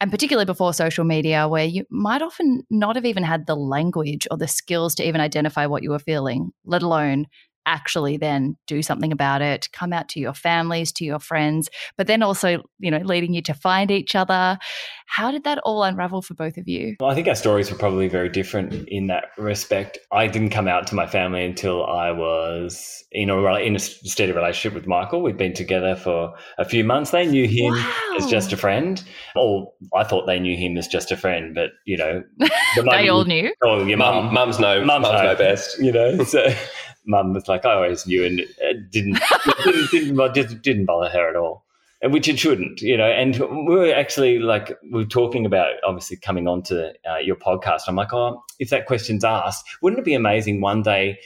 and 0.00 0.10
particularly 0.10 0.44
before 0.44 0.74
social 0.74 1.04
media, 1.04 1.48
where 1.48 1.64
you 1.64 1.84
might 1.88 2.20
often 2.22 2.64
not 2.68 2.96
have 2.96 3.06
even 3.06 3.22
had 3.22 3.46
the 3.46 3.54
language 3.56 4.26
or 4.30 4.36
the 4.36 4.48
skills 4.48 4.94
to 4.96 5.06
even 5.08 5.20
identify 5.22 5.64
what 5.64 5.82
you 5.82 5.90
were 5.90 5.98
feeling, 6.00 6.50
let 6.66 6.82
alone 6.82 7.26
actually 7.66 8.16
then 8.16 8.56
do 8.66 8.82
something 8.82 9.12
about 9.12 9.42
it, 9.42 9.68
come 9.72 9.92
out 9.92 10.08
to 10.10 10.20
your 10.20 10.34
families, 10.34 10.92
to 10.92 11.04
your 11.04 11.18
friends, 11.18 11.68
but 11.96 12.06
then 12.06 12.22
also, 12.22 12.62
you 12.78 12.90
know, 12.90 12.98
leading 12.98 13.34
you 13.34 13.42
to 13.42 13.54
find 13.54 13.90
each 13.90 14.14
other. 14.14 14.58
How 15.06 15.30
did 15.30 15.44
that 15.44 15.58
all 15.64 15.82
unravel 15.82 16.22
for 16.22 16.34
both 16.34 16.56
of 16.56 16.66
you? 16.68 16.96
Well, 16.98 17.10
I 17.10 17.14
think 17.14 17.28
our 17.28 17.34
stories 17.34 17.70
were 17.70 17.76
probably 17.76 18.08
very 18.08 18.28
different 18.30 18.88
in 18.88 19.08
that 19.08 19.24
respect. 19.36 19.98
I 20.10 20.26
didn't 20.26 20.50
come 20.50 20.68
out 20.68 20.86
to 20.88 20.94
my 20.94 21.06
family 21.06 21.44
until 21.44 21.84
I 21.86 22.10
was 22.12 23.04
in 23.12 23.28
a 23.28 23.54
in 23.56 23.76
a 23.76 23.78
steady 23.78 24.32
relationship 24.32 24.74
with 24.74 24.86
Michael. 24.86 25.22
We'd 25.22 25.36
been 25.36 25.52
together 25.52 25.94
for 25.96 26.32
a 26.58 26.64
few 26.64 26.82
months. 26.82 27.10
They 27.10 27.26
knew 27.26 27.46
him 27.46 27.74
as 28.18 28.26
just 28.26 28.52
a 28.54 28.56
friend, 28.56 29.02
or 29.36 29.70
I 29.94 30.04
thought 30.04 30.24
they 30.26 30.38
knew 30.40 30.56
him 30.56 30.78
as 30.78 30.88
just 30.88 31.12
a 31.12 31.16
friend. 31.16 31.54
But 31.54 31.70
you 31.84 31.98
know, 31.98 32.22
the 32.38 32.50
They 32.76 32.82
moment 32.82 33.08
all 33.10 33.24
knew. 33.26 33.52
Oh, 33.62 33.84
your 33.84 33.98
Mum, 33.98 34.24
mum, 34.26 34.34
mums 34.34 34.58
know, 34.58 34.82
Mums 34.82 35.02
mums 35.02 35.12
know. 35.12 35.22
know 35.24 35.36
best. 35.36 35.78
you 35.78 35.92
know. 35.92 36.24
So 36.24 36.42
mum 37.06 37.32
was 37.34 37.48
like, 37.48 37.64
I 37.64 37.74
always 37.74 38.06
knew, 38.06 38.24
and 38.24 38.40
it 38.40 38.90
didn't 38.90 39.18
didn't, 39.64 39.90
didn't, 40.34 40.62
didn't 40.62 40.84
bother 40.86 41.08
her 41.10 41.28
at 41.30 41.36
all. 41.36 41.64
And 42.00 42.12
Which 42.12 42.26
it 42.28 42.36
shouldn't, 42.38 42.80
you 42.80 42.96
know. 42.96 43.06
And 43.06 43.38
we 43.38 43.76
were 43.76 43.94
actually 43.94 44.40
like 44.40 44.76
we 44.92 45.02
are 45.04 45.06
talking 45.06 45.46
about 45.46 45.74
obviously 45.86 46.16
coming 46.16 46.48
on 46.48 46.62
to 46.64 46.92
uh, 47.08 47.18
your 47.18 47.36
podcast. 47.36 47.82
I'm 47.86 47.94
like, 47.94 48.12
oh, 48.12 48.42
if 48.58 48.70
that 48.70 48.86
question's 48.86 49.22
asked, 49.22 49.64
wouldn't 49.82 50.00
it 50.00 50.04
be 50.04 50.14
amazing 50.14 50.60
one 50.60 50.82
day? 50.82 51.16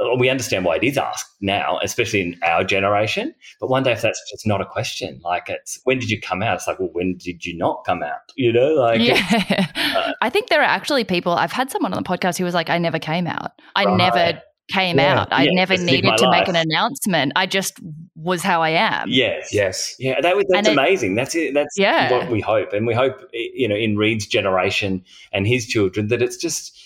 uh, 0.00 0.14
We 0.16 0.28
understand 0.28 0.64
why 0.64 0.76
it 0.76 0.84
is 0.84 0.96
asked 0.96 1.34
now, 1.40 1.80
especially 1.82 2.20
in 2.20 2.38
our 2.44 2.62
generation. 2.62 3.34
But 3.58 3.70
one 3.70 3.82
day, 3.82 3.90
if 3.90 4.02
that's 4.02 4.22
just 4.30 4.46
not 4.46 4.60
a 4.60 4.64
question, 4.66 5.20
like 5.24 5.48
it's 5.48 5.80
when 5.82 5.98
did 5.98 6.10
you 6.10 6.20
come 6.20 6.44
out? 6.44 6.54
It's 6.58 6.68
like, 6.68 6.78
well, 6.78 6.90
when 6.92 7.16
did 7.16 7.44
you 7.44 7.56
not 7.58 7.82
come 7.84 8.04
out? 8.04 8.20
You 8.36 8.52
know, 8.52 8.68
like 8.74 9.00
yeah. 9.00 9.66
uh, 9.96 10.12
I 10.22 10.30
think 10.30 10.48
there 10.48 10.60
are 10.60 10.64
actually 10.64 11.02
people, 11.02 11.32
I've 11.32 11.50
had 11.50 11.72
someone 11.72 11.92
on 11.92 12.04
the 12.04 12.08
podcast 12.08 12.38
who 12.38 12.44
was 12.44 12.54
like, 12.54 12.70
I 12.70 12.78
never 12.78 13.00
came 13.00 13.26
out. 13.26 13.50
I 13.74 13.84
Right. 13.84 13.96
never 13.96 14.42
came 14.70 14.98
Yeah. 14.98 15.20
out. 15.20 15.28
I 15.32 15.44
Yeah, 15.44 15.50
never 15.52 15.74
just 15.74 15.86
needed 15.86 16.04
my 16.06 16.16
to 16.16 16.30
make 16.30 16.48
an 16.48 16.56
announcement. 16.56 17.32
I 17.36 17.46
just 17.46 17.74
was 18.14 18.42
how 18.42 18.62
I 18.62 18.70
am. 18.70 19.08
yes, 19.08 19.50
Yes. 19.52 19.96
Yeah, 19.98 20.20
that, 20.20 20.36
was- 20.36 20.46
that's 20.48 20.68
And 20.68 20.78
it- 20.78 20.80
amazing. 20.80 21.14
That's 21.14 21.34
it. 21.34 21.54
That's 21.54 21.76
Yeah. 21.78 22.10
what 22.12 22.30
we 22.30 22.40
hope, 22.40 22.72
and 22.72 22.86
we 22.86 22.94
hope 22.94 23.16
you 23.32 23.68
know 23.68 23.76
in 23.76 23.96
Reed's 23.96 24.26
generation 24.26 25.04
and 25.32 25.46
his 25.46 25.66
children 25.66 26.08
that 26.08 26.22
it's 26.22 26.36
just 26.36 26.76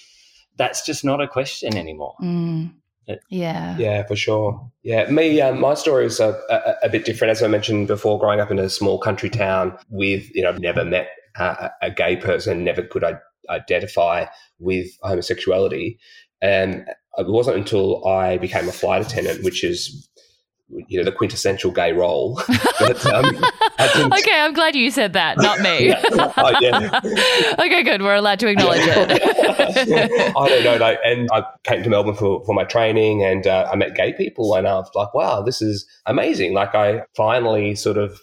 that's 0.57 0.87
just 0.87 1.05
not 1.05 1.21
a 1.21 1.27
question 1.27 1.77
anymore. 1.77 2.15
Mm. 2.23 2.73
Yeah. 3.07 3.17
Yeah. 3.29 3.77
Yeah, 3.79 4.03
for 4.07 4.17
sure. 4.17 4.71
Yeah, 4.83 5.11
me, 5.11 5.41
um, 5.41 5.61
my 5.61 5.75
story 5.75 6.07
is 6.07 6.21
a, 6.21 6.41
a, 6.49 6.87
a 6.87 6.89
bit 6.89 7.05
different. 7.05 7.33
As 7.33 7.43
I 7.43 7.49
mentioned 7.49 7.87
before, 7.89 8.19
growing 8.19 8.41
up 8.41 8.51
in 8.51 8.59
a 8.59 8.71
small 8.71 8.99
country 8.99 9.29
town 9.29 9.77
with, 9.91 10.35
you 10.35 10.43
know, 10.43 10.53
never 10.53 10.85
met 10.85 11.09
uh, 11.39 11.69
a 11.83 11.91
gay 11.91 12.17
person, 12.17 12.63
never 12.65 12.83
could 12.83 13.03
I 13.05 13.15
identify 13.51 14.25
with 14.61 14.87
homosexuality. 15.03 15.99
And 16.41 16.87
it 17.19 17.27
wasn't 17.29 17.57
until 17.57 18.07
I 18.07 18.39
became 18.39 18.69
a 18.69 18.73
flight 18.73 19.05
attendant, 19.05 19.45
which 19.45 19.63
is, 19.65 20.09
you 20.69 20.99
know, 20.99 21.05
the 21.05 21.13
quintessential 21.13 21.71
gay 21.71 21.93
role. 21.93 22.35
that, 22.81 23.07
um, 23.07 24.13
okay, 24.19 24.41
I'm 24.41 24.53
glad 24.53 24.75
you 24.75 24.91
said 24.91 25.13
that, 25.13 25.39
not 25.39 25.61
me. 25.61 25.95
Oh, 26.37 26.59
yeah. 26.61 27.01
okay, 27.59 27.83
good. 27.83 28.03
We're 28.03 28.15
allowed 28.15 28.41
to 28.41 28.49
acknowledge 28.49 28.83
it. 28.85 30.37
I 30.37 30.49
don't 30.49 30.65
know. 30.65 30.77
Like, 30.77 30.99
and 31.05 31.29
I 31.33 31.45
came 31.63 31.83
to 31.83 31.91
Melbourne 31.91 32.15
for, 32.15 32.45
for 32.45 32.55
my 32.55 32.65
training 32.65 33.23
and 33.23 33.47
uh, 33.47 33.69
I 33.71 33.77
met 33.77 33.95
gay 33.95 34.13
people 34.13 34.55
and 34.55 34.67
I 34.67 34.75
was 34.75 34.91
like, 34.95 35.15
wow, 35.15 35.43
this 35.43 35.63
is 35.63 35.87
amazing. 36.07 36.55
Like 36.55 36.75
I 36.75 37.03
finally 37.17 37.75
sort 37.75 37.97
of 37.97 38.21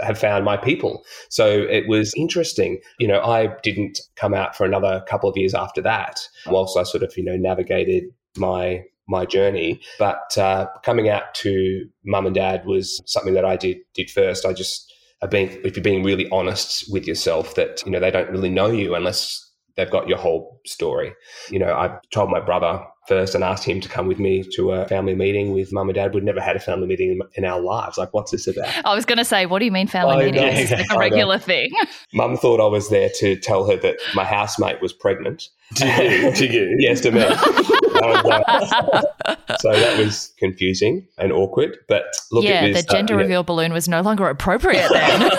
have 0.00 0.18
found 0.18 0.44
my 0.44 0.56
people. 0.56 1.04
So 1.28 1.46
it 1.46 1.88
was 1.88 2.12
interesting. 2.16 2.80
You 2.98 3.08
know, 3.08 3.20
I 3.20 3.48
didn't 3.62 4.00
come 4.16 4.34
out 4.34 4.56
for 4.56 4.64
another 4.64 5.04
couple 5.08 5.28
of 5.28 5.36
years 5.36 5.54
after 5.54 5.82
that, 5.82 6.20
whilst 6.46 6.76
I 6.76 6.84
sort 6.84 7.02
of, 7.02 7.16
you 7.16 7.24
know, 7.24 7.36
navigated 7.36 8.04
my 8.36 8.84
my 9.08 9.26
journey. 9.26 9.80
But 9.98 10.36
uh, 10.38 10.68
coming 10.84 11.08
out 11.08 11.34
to 11.36 11.86
mum 12.04 12.26
and 12.26 12.34
dad 12.34 12.64
was 12.64 13.00
something 13.06 13.34
that 13.34 13.44
I 13.44 13.56
did 13.56 13.78
did 13.94 14.10
first. 14.10 14.46
I 14.46 14.52
just 14.52 14.92
have 15.20 15.30
been 15.30 15.48
if 15.64 15.76
you're 15.76 15.82
being 15.82 16.02
really 16.02 16.28
honest 16.30 16.90
with 16.92 17.06
yourself 17.06 17.54
that, 17.56 17.84
you 17.84 17.92
know, 17.92 18.00
they 18.00 18.10
don't 18.10 18.30
really 18.30 18.48
know 18.48 18.70
you 18.70 18.94
unless 18.94 19.46
they've 19.76 19.90
got 19.90 20.08
your 20.08 20.18
whole 20.18 20.60
story. 20.66 21.12
You 21.50 21.58
know, 21.58 21.72
I 21.72 21.98
told 22.12 22.30
my 22.30 22.40
brother 22.40 22.84
first 23.08 23.34
and 23.34 23.42
asked 23.42 23.64
him 23.64 23.80
to 23.80 23.88
come 23.88 24.06
with 24.06 24.18
me 24.18 24.44
to 24.54 24.72
a 24.72 24.86
family 24.86 25.14
meeting 25.14 25.52
with 25.52 25.72
mum 25.72 25.88
and 25.88 25.96
dad. 25.96 26.14
We'd 26.14 26.22
never 26.22 26.40
had 26.40 26.54
a 26.54 26.60
family 26.60 26.86
meeting 26.86 27.10
in, 27.10 27.20
in 27.34 27.44
our 27.44 27.60
lives. 27.60 27.98
Like, 27.98 28.14
what's 28.14 28.30
this 28.30 28.46
about? 28.46 28.68
I 28.84 28.94
was 28.94 29.04
going 29.04 29.18
to 29.18 29.24
say, 29.24 29.46
what 29.46 29.58
do 29.58 29.64
you 29.64 29.72
mean 29.72 29.88
family 29.88 30.26
I 30.26 30.30
know. 30.30 30.42
meetings? 30.42 30.70
It's 30.70 30.70
like 30.70 30.80
I 30.90 30.94
a 30.94 30.96
know. 30.96 30.98
regular 31.00 31.38
thing. 31.38 31.70
Mum 32.14 32.36
thought 32.36 32.60
I 32.60 32.66
was 32.66 32.88
there 32.88 33.10
to 33.18 33.36
tell 33.36 33.68
her 33.68 33.76
that 33.78 33.96
my 34.14 34.24
housemate 34.24 34.80
was 34.80 34.92
pregnant. 34.92 35.48
To 35.76 35.86
you, 35.86 36.32
to 36.32 36.46
you. 36.46 36.76
yes, 36.78 37.00
to 37.00 37.10
me. 37.10 37.20
Uh, 38.02 39.02
so 39.60 39.72
that 39.72 39.98
was 39.98 40.32
confusing 40.38 41.06
and 41.18 41.32
awkward. 41.32 41.78
But 41.88 42.04
look, 42.32 42.44
yeah, 42.44 42.66
was, 42.66 42.76
the 42.76 42.82
gender 42.92 43.14
uh, 43.14 43.18
yeah. 43.18 43.22
reveal 43.22 43.42
balloon 43.42 43.72
was 43.72 43.88
no 43.88 44.00
longer 44.00 44.28
appropriate 44.28 44.88
then. 44.90 45.20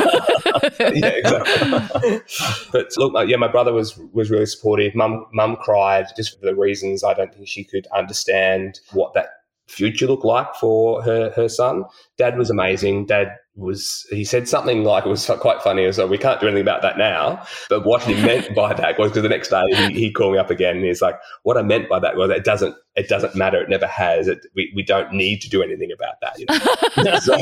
yeah, 0.79 1.07
exactly. 1.07 2.21
but 2.71 2.87
look, 2.97 3.15
uh, 3.15 3.21
yeah, 3.21 3.37
my 3.37 3.47
brother 3.47 3.73
was 3.73 3.97
was 4.13 4.29
really 4.29 4.45
supportive. 4.45 4.95
Mum, 4.95 5.25
mum 5.33 5.55
cried 5.57 6.05
just 6.15 6.39
for 6.39 6.45
the 6.45 6.55
reasons 6.55 7.03
I 7.03 7.13
don't 7.13 7.33
think 7.33 7.47
she 7.47 7.63
could 7.63 7.87
understand 7.95 8.79
what 8.91 9.13
that 9.13 9.29
future 9.67 10.07
looked 10.07 10.25
like 10.25 10.53
for 10.55 11.01
her 11.03 11.31
her 11.31 11.47
son. 11.47 11.85
Dad 12.17 12.37
was 12.37 12.49
amazing. 12.49 13.05
Dad 13.05 13.35
was 13.55 14.05
he 14.09 14.23
said 14.23 14.47
something 14.47 14.83
like 14.85 15.05
it 15.05 15.09
was 15.09 15.25
quite 15.41 15.61
funny. 15.61 15.85
Was 15.85 15.97
like 15.97 16.09
we 16.09 16.17
can't 16.17 16.39
do 16.39 16.47
anything 16.47 16.61
about 16.61 16.81
that 16.83 16.97
now. 16.97 17.45
But 17.69 17.85
what 17.85 18.01
he 18.01 18.13
meant 18.15 18.55
by 18.55 18.73
that 18.73 18.97
was 18.97 19.11
because 19.11 19.23
the 19.23 19.29
next 19.29 19.49
day 19.49 19.61
he, 19.75 19.93
he 19.93 20.11
called 20.11 20.33
me 20.33 20.39
up 20.39 20.49
again 20.49 20.77
and 20.77 20.85
he's 20.85 21.01
like, 21.01 21.15
what 21.43 21.57
I 21.57 21.61
meant 21.61 21.89
by 21.89 21.99
that 21.99 22.15
was 22.15 22.31
it 22.31 22.45
doesn't 22.45 22.75
it 22.95 23.09
doesn't 23.09 23.35
matter. 23.35 23.61
It 23.61 23.67
never 23.69 23.87
has. 23.87 24.29
It, 24.29 24.39
we 24.55 24.71
we 24.75 24.83
don't 24.83 25.11
need 25.13 25.41
to 25.41 25.49
do 25.49 25.61
anything 25.61 25.91
about 25.91 26.15
that. 26.21 26.39
You 26.39 26.45
know? 27.03 27.19
So- 27.19 27.35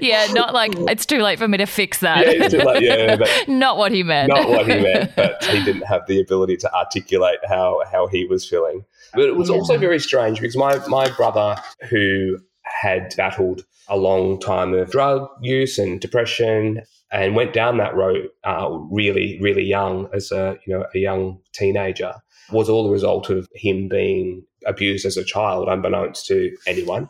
yeah, 0.00 0.26
not 0.32 0.52
like 0.52 0.72
it's 0.76 1.06
too 1.06 1.22
late 1.22 1.38
for 1.38 1.46
me 1.46 1.58
to 1.58 1.66
fix 1.66 2.00
that. 2.00 2.26
Yeah, 2.26 2.44
it's 2.44 2.54
like, 2.54 2.80
yeah, 2.82 3.16
but 3.16 3.30
not 3.48 3.76
what 3.78 3.92
he 3.92 4.02
meant. 4.02 4.28
not 4.30 4.48
what 4.48 4.66
he 4.68 4.80
meant, 4.80 5.14
but 5.14 5.42
he 5.44 5.64
didn't 5.64 5.82
have 5.86 6.06
the 6.08 6.20
ability 6.20 6.56
to 6.58 6.74
articulate 6.74 7.38
how 7.48 7.82
how 7.90 8.08
he 8.08 8.24
was 8.24 8.48
feeling. 8.48 8.84
But 9.14 9.24
it 9.26 9.36
was 9.36 9.48
Yeah. 9.48 9.56
also 9.56 9.78
very 9.78 10.00
strange 10.00 10.40
because 10.40 10.56
my 10.56 10.84
my 10.88 11.08
brother, 11.10 11.56
who 11.88 12.38
had 12.64 13.14
battled 13.16 13.64
a 13.88 13.96
long 13.96 14.40
time 14.40 14.74
of 14.74 14.90
drug 14.90 15.28
use 15.40 15.78
and 15.78 16.00
depression, 16.00 16.82
and 17.10 17.36
went 17.36 17.52
down 17.52 17.78
that 17.78 17.94
road 17.94 18.28
uh, 18.44 18.68
really 18.90 19.38
really 19.40 19.64
young 19.64 20.08
as 20.12 20.32
a 20.32 20.56
you 20.66 20.72
know 20.72 20.84
a 20.94 20.98
young 20.98 21.38
teenager, 21.52 22.14
was 22.50 22.68
all 22.68 22.84
the 22.84 22.90
result 22.92 23.30
of 23.30 23.48
him 23.54 23.88
being 23.88 24.44
abused 24.66 25.04
as 25.04 25.16
a 25.16 25.24
child, 25.24 25.68
unbeknownst 25.68 26.26
to 26.26 26.56
anyone. 26.66 27.08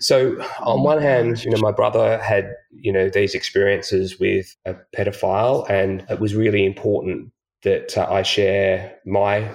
So, 0.00 0.36
on 0.60 0.82
one 0.82 1.00
hand, 1.00 1.44
you 1.44 1.50
know, 1.50 1.58
my 1.58 1.72
brother 1.72 2.18
had, 2.18 2.50
you 2.72 2.92
know, 2.92 3.08
these 3.08 3.34
experiences 3.34 4.18
with 4.18 4.54
a 4.64 4.74
pedophile, 4.96 5.68
and 5.68 6.04
it 6.10 6.20
was 6.20 6.34
really 6.34 6.64
important 6.64 7.32
that 7.62 7.96
uh, 7.96 8.06
I 8.10 8.22
share 8.22 8.96
my 9.04 9.54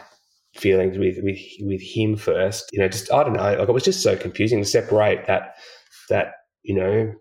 feelings 0.56 0.98
with, 0.98 1.18
with 1.24 1.40
with 1.62 1.82
him 1.82 2.16
first. 2.16 2.70
You 2.72 2.80
know, 2.80 2.88
just 2.88 3.12
I 3.12 3.24
don't 3.24 3.34
know, 3.34 3.42
like 3.42 3.70
it 3.70 3.72
was 3.72 3.84
just 3.84 4.04
so 4.04 4.16
confusing 4.16 4.62
to 4.62 4.70
separate 4.70 5.26
that 5.28 5.56
that 6.10 6.34
you 6.64 6.76
know 6.76 7.14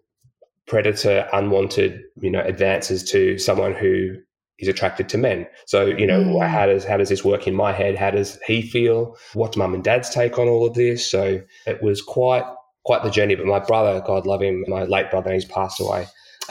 predator 0.66 1.28
unwanted 1.33 2.00
you 2.20 2.31
know 2.31 2.40
advances 2.40 3.02
to 3.02 3.38
someone 3.38 3.74
who 3.74 4.14
is 4.62 4.68
attracted 4.68 5.09
to 5.09 5.18
men. 5.18 5.46
So, 5.66 5.87
you 5.87 6.07
know, 6.07 6.20
mm. 6.20 6.48
how 6.48 6.66
does 6.66 6.85
how 6.85 6.96
does 6.96 7.09
this 7.09 7.24
work 7.24 7.46
in 7.46 7.55
my 7.55 7.72
head? 7.72 7.96
How 7.96 8.11
does 8.11 8.38
he 8.46 8.62
feel? 8.62 9.16
What's 9.35 9.57
mum 9.57 9.74
and 9.74 9.83
dad's 9.83 10.09
take 10.09 10.38
on 10.38 10.48
all 10.48 10.66
of 10.66 10.74
this? 10.74 11.05
So 11.11 11.42
it 11.66 11.83
was 11.83 12.00
quite 12.00 12.44
quite 12.85 13.02
the 13.02 13.11
journey. 13.11 13.35
But 13.35 13.46
my 13.46 13.59
brother, 13.59 14.00
God 14.07 14.24
love 14.24 14.40
him, 14.40 14.64
my 14.68 14.85
late 14.85 15.11
brother, 15.11 15.33
he's 15.33 15.44
passed 15.44 15.81
away. 15.81 16.07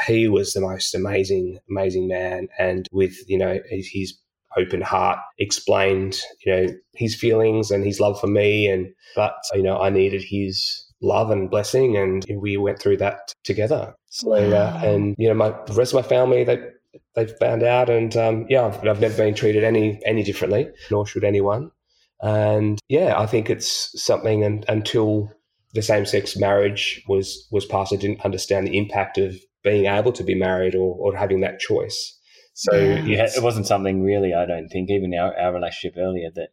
He 0.06 0.27
was 0.27 0.54
the 0.54 0.62
most 0.62 0.93
amazing, 0.93 1.60
amazing 1.69 2.08
man. 2.08 2.47
And 2.60 2.88
with, 2.91 3.15
you 3.27 3.38
know, 3.38 3.60
his 3.69 4.17
open 4.58 4.82
heart 4.82 5.19
explained, 5.39 6.19
you 6.45 6.54
know, 6.54 6.67
his 6.93 7.15
feelings 7.15 7.71
and 7.71 7.86
his 7.86 7.99
love 7.99 8.19
for 8.19 8.27
me. 8.27 8.67
And 8.67 8.93
but, 9.15 9.36
you 9.54 9.63
know, 9.63 9.82
I 9.82 9.89
needed 9.89 10.23
his 10.23 10.86
love 11.02 11.32
and 11.32 11.50
blessing 11.50 11.98
and 11.98 12.26
we 12.38 12.58
went 12.58 12.80
through 12.80 12.98
that 12.98 13.34
together. 13.44 13.94
So 14.10 14.34
uh, 14.34 14.50
wow. 14.50 14.58
uh, 14.58 14.82
and 14.86 15.16
you 15.18 15.28
know, 15.28 15.34
my 15.34 15.50
the 15.66 15.74
rest 15.74 15.94
of 15.94 16.04
my 16.04 16.08
family, 16.08 16.44
they 16.44 16.60
they've 17.16 17.34
found 17.40 17.64
out, 17.64 17.90
and 17.90 18.16
um, 18.18 18.46
yeah, 18.50 18.66
I've, 18.66 18.88
I've, 18.88 19.00
never 19.00 19.16
been 19.16 19.34
treated 19.34 19.64
any 19.64 20.02
any 20.06 20.24
differently, 20.24 20.70
nor 20.90 21.06
should 21.06 21.24
anyone. 21.24 21.72
And 22.22 22.80
yeah, 22.88 23.20
I 23.20 23.26
think 23.26 23.50
it's 23.50 23.92
something. 24.02 24.44
And 24.44 24.66
until 24.68 25.32
the 25.74 25.82
same 25.82 26.06
sex 26.06 26.38
marriage 26.38 27.04
was 27.08 27.48
was 27.52 27.66
passed, 27.66 27.94
I 27.94 27.98
didn't 27.98 28.26
understand 28.26 28.68
the 28.68 28.78
impact 28.78 29.18
of 29.18 29.36
being 29.64 29.86
able 29.86 30.12
to 30.12 30.24
be 30.24 30.36
married 30.36 30.76
or, 30.76 30.96
or 30.96 31.16
having 31.16 31.42
that 31.42 31.60
choice. 31.60 32.18
So 32.54 32.76
yeah, 32.76 33.28
it 33.34 33.42
wasn't 33.42 33.68
something 33.68 34.04
really. 34.04 34.34
I 34.34 34.46
don't 34.46 34.68
think 34.68 34.90
even 34.90 35.14
our, 35.16 35.38
our 35.40 35.54
relationship 35.54 35.98
earlier 35.98 36.30
that 36.36 36.50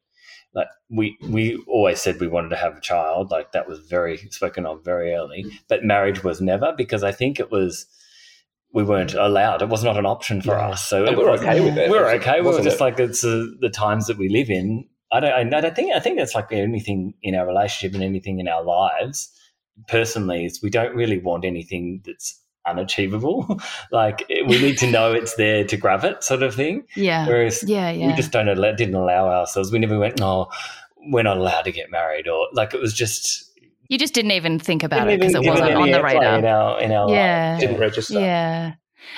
like 0.55 0.69
we 0.91 1.17
we 1.29 1.63
always 1.67 2.01
said 2.01 2.21
we 2.21 2.29
wanted 2.29 2.49
to 2.49 2.57
have 2.57 2.77
a 2.77 2.81
child 2.81 3.31
like 3.31 3.53
that 3.53 3.69
was 3.69 3.79
very 3.81 4.17
spoken 4.31 4.67
of 4.67 4.85
very 4.85 5.13
early 5.13 5.45
but 5.69 5.85
marriage 5.85 6.25
was 6.25 6.41
never 6.41 6.73
because 6.77 7.03
i 7.03 7.13
think 7.13 7.39
it 7.39 7.51
was 7.51 7.87
we 8.73 8.83
weren't 8.83 9.15
allowed. 9.15 9.63
It 9.63 9.69
was 9.69 9.83
not 9.83 9.97
an 9.97 10.07
option 10.07 10.43
for 10.43 10.57
yeah. 10.57 10.69
us. 10.69 10.87
So 10.87 11.03
we 11.03 11.25
are 11.25 11.31
okay 11.31 11.61
with 11.61 11.79
it. 11.79 11.91
We 11.91 11.97
are 11.97 12.09
okay. 12.17 12.41
We 12.41 12.49
were 12.49 12.63
just 12.63 12.77
it? 12.77 12.81
like 12.81 12.99
it's 13.01 13.25
uh, 13.25 13.47
the 13.61 13.71
times 13.71 14.07
that 14.07 14.19
we 14.19 14.29
live 14.29 14.51
in. 14.51 14.87
I 15.11 15.21
don't. 15.21 15.55
I, 15.55 15.61
don't 15.61 15.75
think. 15.75 15.95
I 15.95 16.01
think 16.01 16.19
that's 16.19 16.35
like 16.35 16.53
anything 16.53 17.15
in 17.23 17.35
our 17.35 17.47
relationship 17.47 17.95
and 17.95 18.05
anything 18.05 18.41
in 18.41 18.49
our 18.49 18.63
lives. 18.63 19.31
Personally, 19.87 20.45
is 20.45 20.63
we 20.63 20.71
don't 20.71 20.95
really 20.95 21.19
want 21.19 21.45
anything 21.45 22.03
that's 22.05 22.43
unachievable. 22.69 23.61
like 23.93 24.25
we 24.29 24.61
need 24.61 24.79
to 24.79 24.91
know 24.91 25.13
it's 25.13 25.35
there 25.37 25.65
to 25.65 25.77
grab 25.77 26.05
it, 26.05 26.23
sort 26.25 26.43
of 26.43 26.55
thing. 26.55 26.87
Yeah. 26.97 27.27
Whereas 27.27 27.65
yeah, 27.67 27.91
yeah. 27.91 28.09
we 28.09 28.13
just 28.15 28.33
don't 28.33 28.49
allow, 28.49 28.73
didn't 28.73 28.95
allow 28.95 29.29
ourselves. 29.29 29.73
We 29.73 29.79
never 29.79 29.99
went. 29.99 30.19
No, 30.19 30.49
we're 31.07 31.23
not 31.23 31.37
allowed 31.37 31.63
to 31.63 31.73
get 31.73 31.91
married, 31.91 32.29
or 32.29 32.49
like 32.53 32.75
it 32.75 32.81
was 32.81 32.95
just 32.95 33.49
you 33.89 33.99
just 33.99 34.15
didn't 34.15 34.33
even 34.33 34.59
think 34.59 34.83
about 34.83 35.09
it 35.09 35.19
because 35.19 35.35
it 35.35 35.43
wasn't 35.43 35.75
on 35.75 35.91
the 35.91 36.03
radar. 36.03 36.39
In 36.39 36.45
our, 36.45 36.81
in 36.81 36.93
our 36.93 37.11
yeah. 37.11 37.53
Life. 37.53 37.61
Didn't 37.61 37.81
register. 37.81 38.21
Yeah. 38.21 38.75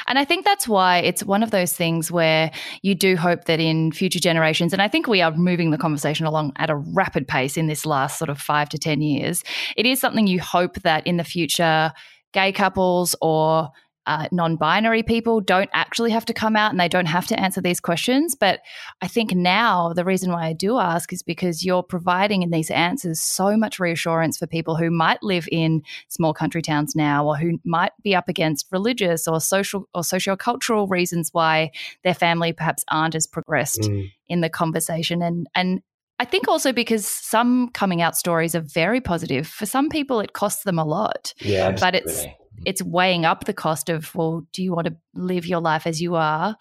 And 0.07 0.19
I 0.19 0.25
think 0.25 0.45
that's 0.45 0.69
why 0.69 0.99
it's 0.99 1.25
one 1.25 1.43
of 1.43 1.51
those 1.51 1.73
things 1.73 2.13
where 2.13 2.53
you 2.83 2.95
do 2.95 3.17
hope 3.17 3.47
that 3.47 3.59
in 3.59 3.91
future 3.91 4.21
generations, 4.21 4.73
and 4.73 4.81
I 4.81 4.87
think 4.87 5.07
we 5.07 5.23
are 5.23 5.33
moving 5.33 5.71
the 5.71 5.79
conversation 5.79 6.27
along 6.27 6.53
at 6.57 6.71
a 6.71 6.77
rapid 6.77 7.27
pace 7.27 7.57
in 7.57 7.67
this 7.67 7.85
last 7.85 8.19
sort 8.19 8.29
of 8.29 8.39
five 8.39 8.69
to 8.69 8.79
10 8.79 9.01
years, 9.01 9.43
it 9.77 9.87
is 9.87 10.01
something 10.01 10.27
you 10.27 10.41
hope 10.41 10.75
that 10.83 11.07
in 11.07 11.17
the 11.17 11.25
future, 11.25 11.93
gay 12.33 12.53
couples 12.53 13.17
or 13.21 13.71
uh, 14.07 14.27
non 14.33 14.57
binary 14.57 15.03
people 15.03 15.41
don't 15.41 15.71
actually 15.73 16.11
have 16.11 16.25
to 16.25 16.33
come 16.33 16.57
out 16.57 16.71
and 16.71 16.81
they 16.81 16.89
don't 16.89 17.07
have 17.07 17.27
to 17.29 17.39
answer 17.39 17.61
these 17.61 17.81
questions. 17.81 18.35
But 18.35 18.61
I 19.01 19.07
think 19.07 19.35
now 19.35 19.93
the 19.93 20.05
reason 20.05 20.33
why 20.33 20.47
I 20.47 20.53
do 20.53 20.79
ask 20.79 21.13
is 21.13 21.23
because 21.23 21.65
you're 21.65 21.83
providing 21.83 22.43
in 22.43 22.51
these 22.51 22.71
answers 22.71 23.21
so 23.21 23.57
much 23.57 23.79
reassurance 23.79 24.39
for 24.39 24.47
people 24.47 24.75
who 24.75 24.91
might 24.91 25.23
live 25.23 25.49
in 25.53 25.83
small 26.09 26.33
country 26.33 26.63
towns 26.63 26.97
now 26.97 27.27
or 27.27 27.37
who 27.37 27.61
might 27.65 27.93
be 28.03 28.15
up 28.15 28.29
against 28.29 28.67
religious 28.73 29.29
or 29.29 29.41
social 29.41 29.89
or 29.95 30.03
sociocultural 30.03 30.91
reasons 30.91 31.29
why 31.33 31.71
their 32.03 32.15
family 32.15 32.53
perhaps 32.53 32.85
aren't 32.91 33.15
as 33.15 33.27
progressed 33.27 33.83
mm. 33.83 34.11
in 34.29 34.41
the 34.41 34.49
conversation. 34.51 35.23
And, 35.23 35.47
and 35.55 35.83
I 36.21 36.27
think 36.27 36.49
also 36.49 36.71
because 36.71 37.07
some 37.07 37.71
coming 37.71 38.03
out 38.03 38.15
stories 38.15 38.55
are 38.55 38.61
very 38.61 39.01
positive. 39.01 39.47
For 39.47 39.65
some 39.65 39.89
people, 39.89 40.21
it 40.21 40.35
costs 40.35 40.65
them 40.65 40.79
a 40.79 40.85
lot. 40.85 41.33
Yeah, 41.41 41.69
absolutely. 41.69 42.01
but 42.03 42.11
it's 42.11 42.27
it's 42.67 42.83
weighing 42.83 43.25
up 43.25 43.45
the 43.45 43.55
cost 43.55 43.89
of 43.89 44.15
well 44.15 44.47
do 44.53 44.63
you 44.63 44.75
want 44.75 44.87
to 44.87 44.95
live 45.15 45.47
your 45.47 45.61
life 45.61 45.87
as 45.87 46.03
you 46.03 46.15
are 46.15 46.55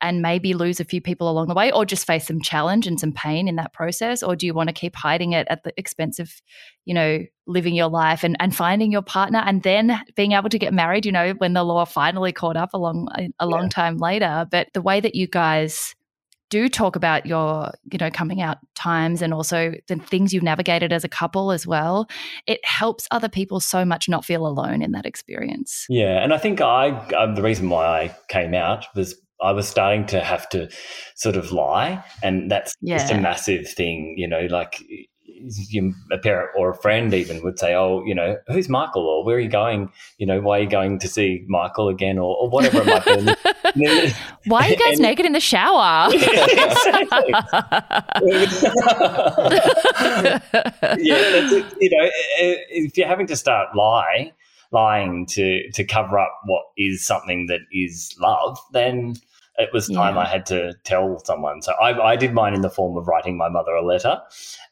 and 0.00 0.20
maybe 0.20 0.52
lose 0.52 0.80
a 0.80 0.84
few 0.84 1.00
people 1.00 1.30
along 1.30 1.46
the 1.46 1.54
way 1.54 1.70
or 1.70 1.84
just 1.84 2.08
face 2.08 2.26
some 2.26 2.40
challenge 2.40 2.88
and 2.88 2.98
some 2.98 3.12
pain 3.12 3.46
in 3.46 3.54
that 3.54 3.72
process 3.72 4.20
or 4.20 4.34
do 4.34 4.46
you 4.46 4.52
want 4.52 4.68
to 4.68 4.72
keep 4.72 4.96
hiding 4.96 5.30
it 5.32 5.46
at 5.48 5.62
the 5.62 5.72
expense 5.76 6.18
of 6.18 6.42
you 6.86 6.92
know 6.92 7.20
living 7.46 7.76
your 7.76 7.88
life 7.88 8.24
and, 8.24 8.36
and 8.40 8.56
finding 8.56 8.90
your 8.90 9.02
partner 9.02 9.42
and 9.46 9.62
then 9.62 9.96
being 10.16 10.32
able 10.32 10.48
to 10.48 10.58
get 10.58 10.74
married 10.74 11.06
you 11.06 11.12
know 11.12 11.34
when 11.34 11.52
the 11.52 11.62
law 11.62 11.84
finally 11.84 12.32
caught 12.32 12.56
up 12.56 12.70
a 12.74 12.78
long 12.78 13.06
a 13.38 13.46
long 13.46 13.68
time 13.68 13.98
later 13.98 14.44
but 14.50 14.66
the 14.74 14.82
way 14.82 14.98
that 14.98 15.14
you 15.14 15.28
guys 15.28 15.94
do 16.50 16.68
talk 16.68 16.96
about 16.96 17.26
your, 17.26 17.72
you 17.90 17.98
know, 17.98 18.10
coming 18.10 18.40
out 18.40 18.58
times 18.74 19.22
and 19.22 19.34
also 19.34 19.74
the 19.88 19.96
things 19.96 20.32
you've 20.32 20.42
navigated 20.42 20.92
as 20.92 21.04
a 21.04 21.08
couple 21.08 21.50
as 21.50 21.66
well, 21.66 22.06
it 22.46 22.64
helps 22.64 23.08
other 23.10 23.28
people 23.28 23.60
so 23.60 23.84
much 23.84 24.08
not 24.08 24.24
feel 24.24 24.46
alone 24.46 24.82
in 24.82 24.92
that 24.92 25.06
experience. 25.06 25.86
Yeah, 25.88 26.22
and 26.22 26.32
I 26.32 26.38
think 26.38 26.60
I 26.60 26.90
um, 27.14 27.34
the 27.34 27.42
reason 27.42 27.68
why 27.70 27.86
I 27.86 28.16
came 28.28 28.54
out 28.54 28.86
was 28.94 29.14
I 29.42 29.52
was 29.52 29.68
starting 29.68 30.06
to 30.06 30.20
have 30.20 30.48
to 30.50 30.68
sort 31.16 31.36
of 31.36 31.52
lie, 31.52 32.04
and 32.22 32.50
that's 32.50 32.74
yeah. 32.80 32.98
just 32.98 33.12
a 33.12 33.20
massive 33.20 33.68
thing, 33.68 34.14
you 34.16 34.28
know, 34.28 34.46
like 34.50 34.82
a 36.10 36.18
parent 36.18 36.50
or 36.56 36.70
a 36.70 36.76
friend 36.76 37.12
even 37.12 37.42
would 37.42 37.58
say, 37.58 37.74
"Oh, 37.74 38.02
you 38.04 38.14
know, 38.14 38.36
who's 38.48 38.68
Michael? 38.68 39.06
Or 39.06 39.24
where 39.24 39.36
are 39.36 39.40
you 39.40 39.48
going? 39.48 39.90
You 40.18 40.26
know, 40.26 40.40
why 40.40 40.58
are 40.58 40.62
you 40.62 40.68
going 40.68 40.98
to 40.98 41.08
see 41.08 41.44
Michael 41.48 41.88
again? 41.88 42.18
Or, 42.18 42.36
or 42.36 42.48
whatever 42.48 42.82
it 42.82 42.86
might 42.86 43.04
be." 43.04 44.12
why 44.46 44.66
are 44.66 44.70
you 44.70 44.76
guys 44.76 44.98
and, 44.98 45.02
naked 45.02 45.26
in 45.26 45.32
the 45.32 45.40
shower? 45.40 46.08
yeah, 50.98 51.40
you 51.80 51.90
know, 51.90 52.08
if 52.70 52.96
you're 52.96 53.08
having 53.08 53.26
to 53.26 53.36
start 53.36 53.74
lie, 53.74 54.32
lying 54.70 55.26
to 55.26 55.70
to 55.72 55.84
cover 55.84 56.18
up 56.18 56.40
what 56.44 56.64
is 56.76 57.06
something 57.06 57.46
that 57.46 57.60
is 57.72 58.14
love, 58.20 58.58
then 58.72 59.14
it 59.56 59.70
was 59.72 59.88
time 59.88 60.16
yeah. 60.16 60.22
I 60.22 60.26
had 60.26 60.46
to 60.46 60.74
tell 60.82 61.22
someone. 61.24 61.62
So 61.62 61.72
I, 61.74 62.12
I, 62.12 62.16
did 62.16 62.32
mine 62.32 62.54
in 62.54 62.62
the 62.62 62.70
form 62.70 62.96
of 62.96 63.06
writing 63.06 63.36
my 63.36 63.48
mother 63.48 63.72
a 63.72 63.84
letter, 63.84 64.20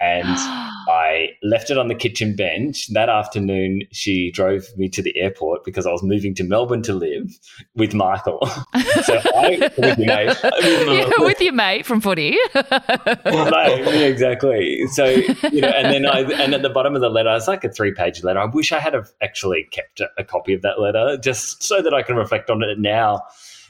and 0.01 0.27
I 0.29 1.31
left 1.43 1.71
it 1.71 1.79
on 1.79 1.89
the 1.89 1.95
kitchen 1.95 2.35
bench. 2.35 2.89
That 2.89 3.09
afternoon, 3.09 3.83
she 3.93 4.33
drove 4.33 4.65
me 4.77 4.89
to 4.91 5.03
the 5.03 5.17
airport 5.17 5.65
because 5.65 5.87
I 5.87 5.93
was 5.93 6.03
moving 6.03 6.35
to 6.35 6.45
Melbourne 6.45 6.83
to 6.83 6.95
live 6.95 7.39
with 7.77 7.95
Michael. 7.95 8.45
so 9.05 9.21
I, 9.37 9.71
with 9.79 9.99
your 9.99 10.07
mate, 10.07 10.37
yeah, 10.43 11.11
with 11.19 11.41
your 11.41 11.53
mate 11.53 11.87
from 11.87 12.01
footy. 12.01 12.37
no, 12.55 13.63
exactly. 13.87 14.87
So 14.89 15.05
you 15.05 15.61
know, 15.61 15.69
and 15.69 15.93
then 15.93 16.07
I, 16.07 16.21
and 16.43 16.55
at 16.55 16.63
the 16.63 16.71
bottom 16.71 16.97
of 16.97 17.01
the 17.01 17.11
letter, 17.11 17.35
it's 17.37 17.47
like 17.47 17.63
a 17.63 17.71
three-page 17.71 18.25
letter. 18.25 18.41
I 18.41 18.47
wish 18.47 18.73
I 18.73 18.81
had 18.81 18.95
actually 19.23 19.69
kept 19.71 20.01
a, 20.01 20.11
a 20.19 20.25
copy 20.25 20.55
of 20.55 20.63
that 20.63 20.81
letter 20.81 21.19
just 21.19 21.63
so 21.63 21.81
that 21.83 21.95
I 21.95 22.03
can 22.03 22.17
reflect 22.17 22.51
on 22.51 22.63
it 22.63 22.79
now 22.81 23.23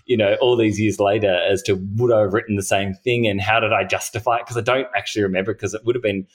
you 0.07 0.17
know, 0.17 0.37
all 0.41 0.57
these 0.57 0.81
years 0.81 0.99
later 0.99 1.35
as 1.51 1.63
to 1.63 1.75
would 1.97 2.13
I 2.13 2.21
have 2.21 2.33
written 2.33 2.57
the 2.57 2.63
same 2.63 2.95
thing 2.95 3.27
and 3.27 3.41
how 3.41 3.61
did 3.61 3.73
I 3.73 3.85
justify 3.85 4.37
it? 4.37 4.43
Because 4.45 4.57
I 4.57 4.63
don't 4.63 4.89
actually 4.97 5.23
remember 5.23 5.55
because 5.55 5.75
it 5.75 5.85
would 5.85 5.95
have 5.95 6.03
been 6.03 6.27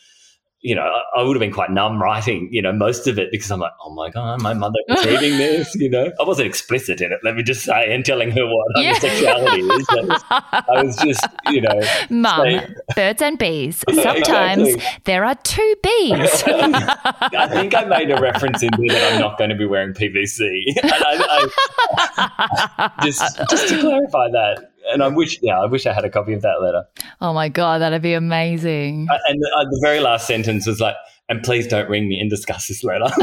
you 0.67 0.75
know, 0.75 0.85
I 1.15 1.23
would 1.23 1.33
have 1.33 1.39
been 1.39 1.53
quite 1.53 1.71
numb 1.71 2.01
writing, 2.01 2.49
you 2.51 2.61
know, 2.61 2.73
most 2.73 3.07
of 3.07 3.17
it 3.17 3.31
because 3.31 3.49
I'm 3.49 3.61
like, 3.61 3.71
oh 3.85 3.93
my 3.93 4.09
God, 4.09 4.41
my 4.41 4.53
mother 4.53 4.75
is 4.89 5.05
reading 5.05 5.37
this, 5.37 5.73
you 5.75 5.89
know. 5.89 6.11
I 6.19 6.23
wasn't 6.23 6.49
explicit 6.49 6.99
in 6.99 7.13
it, 7.13 7.19
let 7.23 7.37
me 7.37 7.43
just 7.43 7.63
say, 7.63 7.93
and 7.93 8.03
telling 8.03 8.31
her 8.31 8.45
what 8.45 8.65
yeah. 8.75 8.93
homosexuality 8.95 9.61
is. 9.61 9.87
I 9.89 10.83
was 10.83 10.97
just, 10.97 11.25
you 11.51 11.61
know. 11.61 11.81
Mum, 12.09 12.41
saying, 12.41 12.75
birds 12.97 13.21
and 13.21 13.39
bees. 13.39 13.81
Sometimes 13.93 14.67
exactly. 14.67 15.01
there 15.05 15.23
are 15.23 15.35
two 15.35 15.75
bees. 15.81 16.43
I 16.45 17.47
think 17.49 17.73
I 17.73 17.85
made 17.85 18.11
a 18.11 18.19
reference 18.19 18.61
in 18.61 18.71
there 18.77 18.89
that 18.89 19.13
I'm 19.13 19.21
not 19.21 19.37
going 19.37 19.51
to 19.51 19.55
be 19.55 19.65
wearing 19.65 19.93
PVC. 19.93 20.73
I, 20.83 21.49
I, 22.77 22.91
just, 23.05 23.39
just 23.49 23.69
to 23.69 23.79
clarify 23.79 24.31
that 24.31 24.73
and 24.91 25.03
I 25.03 25.07
wish, 25.07 25.39
yeah, 25.41 25.59
I 25.59 25.65
wish 25.65 25.85
I 25.85 25.93
had 25.93 26.05
a 26.05 26.09
copy 26.09 26.33
of 26.33 26.41
that 26.41 26.61
letter. 26.61 26.83
Oh 27.21 27.33
my 27.33 27.49
god, 27.49 27.81
that'd 27.81 28.01
be 28.01 28.13
amazing. 28.13 29.07
Uh, 29.09 29.17
and 29.27 29.41
the, 29.41 29.55
uh, 29.57 29.63
the, 29.63 29.79
very 29.81 29.99
last 29.99 30.27
sentence 30.27 30.67
was 30.67 30.79
like, 30.79 30.95
"And 31.29 31.43
please 31.43 31.67
don't 31.67 31.89
ring 31.89 32.07
me 32.07 32.19
and 32.19 32.29
discuss 32.29 32.67
this 32.67 32.83
letter. 32.83 33.05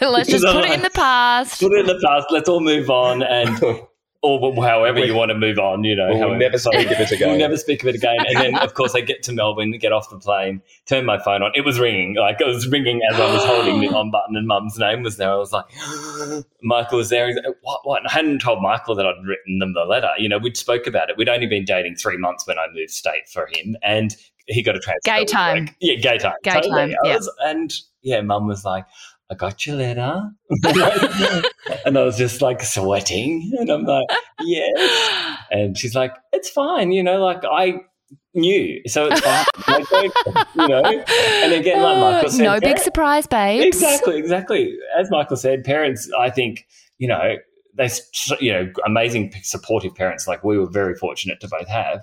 Let's 0.00 0.30
just 0.30 0.44
put 0.44 0.64
it 0.64 0.72
in 0.72 0.82
the 0.82 0.90
past. 0.94 1.60
Put 1.60 1.72
it 1.72 1.80
in 1.80 1.86
the 1.86 2.00
past. 2.04 2.26
Let's 2.30 2.48
all 2.48 2.60
move 2.60 2.90
on." 2.90 3.22
And 3.22 3.58
or 4.22 4.54
however 4.62 4.98
you 4.98 5.14
want 5.14 5.30
to 5.30 5.34
move 5.34 5.58
on, 5.58 5.82
you 5.82 5.96
know. 5.96 6.08
We'll 6.10 6.18
however. 6.18 6.38
never 6.38 6.58
speak 6.58 6.90
of 6.90 7.00
it 7.00 7.10
again. 7.10 7.28
We'll 7.30 7.38
never 7.38 7.56
speak 7.56 7.82
of 7.82 7.88
it 7.88 7.94
again. 7.94 8.16
And 8.26 8.36
then, 8.36 8.58
of 8.58 8.74
course, 8.74 8.94
I 8.94 9.00
get 9.00 9.22
to 9.24 9.32
Melbourne, 9.32 9.70
get 9.78 9.92
off 9.92 10.10
the 10.10 10.18
plane, 10.18 10.60
turn 10.86 11.06
my 11.06 11.18
phone 11.18 11.42
on. 11.42 11.52
It 11.54 11.64
was 11.64 11.80
ringing. 11.80 12.16
Like, 12.16 12.40
it 12.40 12.46
was 12.46 12.68
ringing 12.68 13.00
as 13.10 13.18
I 13.18 13.32
was 13.32 13.44
holding 13.44 13.80
the 13.80 13.88
on 13.96 14.10
button 14.10 14.36
and 14.36 14.46
mum's 14.46 14.78
name 14.78 15.02
was 15.02 15.16
there. 15.16 15.30
I 15.32 15.36
was 15.36 15.52
like, 15.52 15.64
Michael 16.62 16.98
was 16.98 17.08
there. 17.08 17.28
He's 17.28 17.36
like, 17.36 17.46
what, 17.62 17.80
what? 17.84 18.00
And 18.00 18.08
I 18.08 18.12
hadn't 18.12 18.40
told 18.40 18.60
Michael 18.62 18.94
that 18.96 19.06
I'd 19.06 19.24
written 19.26 19.58
them 19.58 19.72
the 19.72 19.84
letter. 19.84 20.10
You 20.18 20.28
know, 20.28 20.38
we'd 20.38 20.56
spoke 20.56 20.86
about 20.86 21.08
it. 21.08 21.16
We'd 21.16 21.28
only 21.30 21.46
been 21.46 21.64
dating 21.64 21.96
three 21.96 22.18
months 22.18 22.46
when 22.46 22.58
I 22.58 22.66
moved 22.74 22.90
state 22.90 23.26
for 23.32 23.48
him. 23.54 23.76
And 23.82 24.14
he 24.46 24.62
got 24.62 24.76
a 24.76 24.80
transfer. 24.80 25.00
Gay 25.04 25.24
time. 25.24 25.64
Like, 25.66 25.76
yeah, 25.80 25.94
gay 25.94 26.18
time. 26.18 26.34
Gay 26.42 26.52
totally. 26.52 26.70
time, 26.72 26.94
yeah. 27.04 27.16
was- 27.16 27.34
and 27.44 27.72
yeah, 28.02 28.20
mum 28.20 28.46
was 28.46 28.64
like, 28.64 28.84
I 29.30 29.34
got 29.34 29.64
your 29.64 29.76
letter. 29.76 30.30
and 31.84 31.96
I 31.96 32.02
was 32.02 32.16
just 32.16 32.42
like 32.42 32.62
sweating. 32.62 33.52
And 33.58 33.70
I'm 33.70 33.84
like, 33.84 34.08
yes. 34.40 35.38
And 35.50 35.78
she's 35.78 35.94
like, 35.94 36.14
it's 36.32 36.50
fine. 36.50 36.90
You 36.90 37.02
know, 37.02 37.24
like 37.24 37.42
I 37.44 37.80
knew. 38.34 38.80
So 38.86 39.08
it's 39.10 39.20
fine. 39.20 39.46
Like, 39.92 40.12
you 40.54 40.68
know? 40.68 40.82
And 40.82 41.52
again, 41.52 41.82
like 41.82 41.96
uh, 41.96 42.00
Michael 42.00 42.30
said, 42.30 42.44
no 42.44 42.60
big 42.60 42.78
surprise, 42.78 43.26
babes. 43.26 43.64
Exactly, 43.64 44.18
exactly. 44.18 44.76
As 44.98 45.10
Michael 45.10 45.36
said, 45.36 45.64
parents, 45.64 46.10
I 46.18 46.30
think, 46.30 46.66
you 46.98 47.06
know, 47.06 47.36
they, 47.76 47.88
you 48.40 48.52
know, 48.52 48.70
amazing 48.84 49.32
supportive 49.42 49.94
parents 49.94 50.26
like 50.26 50.42
we 50.42 50.58
were 50.58 50.68
very 50.68 50.94
fortunate 50.96 51.40
to 51.40 51.48
both 51.48 51.68
have 51.68 52.02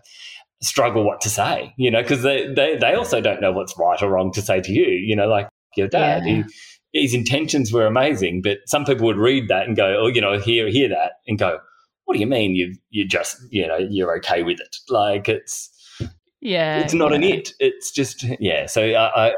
struggle 0.61 1.03
what 1.03 1.21
to 1.21 1.29
say, 1.29 1.73
you 1.77 1.91
know, 1.91 2.01
because 2.01 2.23
they, 2.23 2.47
they, 2.53 2.77
they 2.77 2.93
also 2.93 3.21
don't 3.21 3.41
know 3.41 3.51
what's 3.51 3.77
right 3.77 4.01
or 4.01 4.09
wrong 4.09 4.31
to 4.33 4.41
say 4.41 4.61
to 4.61 4.71
you, 4.71 4.87
you 4.87 5.15
know, 5.15 5.27
like 5.27 5.49
your 5.75 5.87
dad. 5.87 6.23
Yeah. 6.25 6.35
He, 6.35 6.43
his 6.93 7.13
intentions 7.13 7.71
were 7.71 7.85
amazing, 7.85 8.41
but 8.41 8.59
some 8.65 8.85
people 8.85 9.05
would 9.05 9.17
read 9.17 9.47
that 9.49 9.67
and 9.67 9.75
go, 9.75 9.97
oh, 9.99 10.07
you 10.07 10.21
know, 10.21 10.39
hear, 10.39 10.67
hear 10.67 10.89
that 10.89 11.13
and 11.27 11.37
go, 11.37 11.59
what 12.05 12.13
do 12.13 12.19
you 12.19 12.27
mean 12.27 12.55
you, 12.55 12.75
you 12.89 13.07
just, 13.07 13.37
you 13.49 13.67
know, 13.67 13.77
you're 13.77 14.17
okay 14.17 14.43
with 14.43 14.59
it? 14.59 14.75
Like 14.89 15.27
it's, 15.29 15.69
Yeah. 16.41 16.79
it's 16.79 16.93
not 16.93 17.13
an 17.13 17.23
it. 17.23 17.51
It's 17.59 17.91
just, 17.91 18.25
yeah. 18.39 18.65
So 18.65 18.81
I, 18.83 19.27
I 19.27 19.33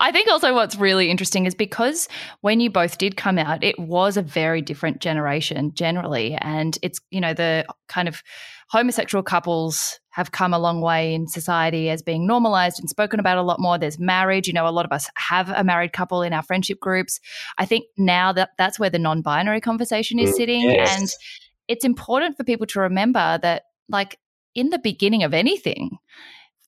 I 0.00 0.10
think 0.12 0.28
also 0.28 0.54
what's 0.54 0.76
really 0.76 1.10
interesting 1.10 1.46
is 1.46 1.54
because 1.54 2.08
when 2.40 2.60
you 2.60 2.68
both 2.68 2.98
did 2.98 3.16
come 3.16 3.38
out, 3.38 3.62
it 3.62 3.78
was 3.78 4.16
a 4.16 4.22
very 4.22 4.60
different 4.60 5.00
generation 5.00 5.72
generally. 5.74 6.34
And 6.34 6.76
it's, 6.82 6.98
you 7.10 7.20
know, 7.20 7.32
the 7.32 7.64
kind 7.88 8.08
of 8.08 8.22
homosexual 8.68 9.22
couples 9.22 10.00
have 10.10 10.32
come 10.32 10.52
a 10.54 10.58
long 10.58 10.80
way 10.80 11.14
in 11.14 11.28
society 11.28 11.90
as 11.90 12.02
being 12.02 12.26
normalized 12.26 12.80
and 12.80 12.88
spoken 12.88 13.20
about 13.20 13.38
a 13.38 13.42
lot 13.42 13.60
more. 13.60 13.78
There's 13.78 13.98
marriage. 13.98 14.46
You 14.46 14.54
know, 14.54 14.66
a 14.66 14.70
lot 14.70 14.84
of 14.84 14.92
us 14.92 15.08
have 15.16 15.50
a 15.50 15.62
married 15.62 15.92
couple 15.92 16.22
in 16.22 16.32
our 16.32 16.42
friendship 16.42 16.80
groups. 16.80 17.20
I 17.58 17.66
think 17.66 17.84
now 17.96 18.32
that 18.32 18.50
that's 18.58 18.78
where 18.78 18.90
the 18.90 18.98
non 18.98 19.22
binary 19.22 19.60
conversation 19.60 20.18
is 20.18 20.30
Mm, 20.30 20.34
sitting. 20.34 20.62
yes. 20.62 20.98
And 20.98 21.08
it's 21.68 21.84
important 21.84 22.36
for 22.36 22.44
people 22.44 22.66
to 22.68 22.80
remember 22.80 23.38
that, 23.42 23.64
like, 23.88 24.18
in 24.54 24.70
the 24.70 24.78
beginning 24.78 25.22
of 25.22 25.34
anything, 25.34 25.98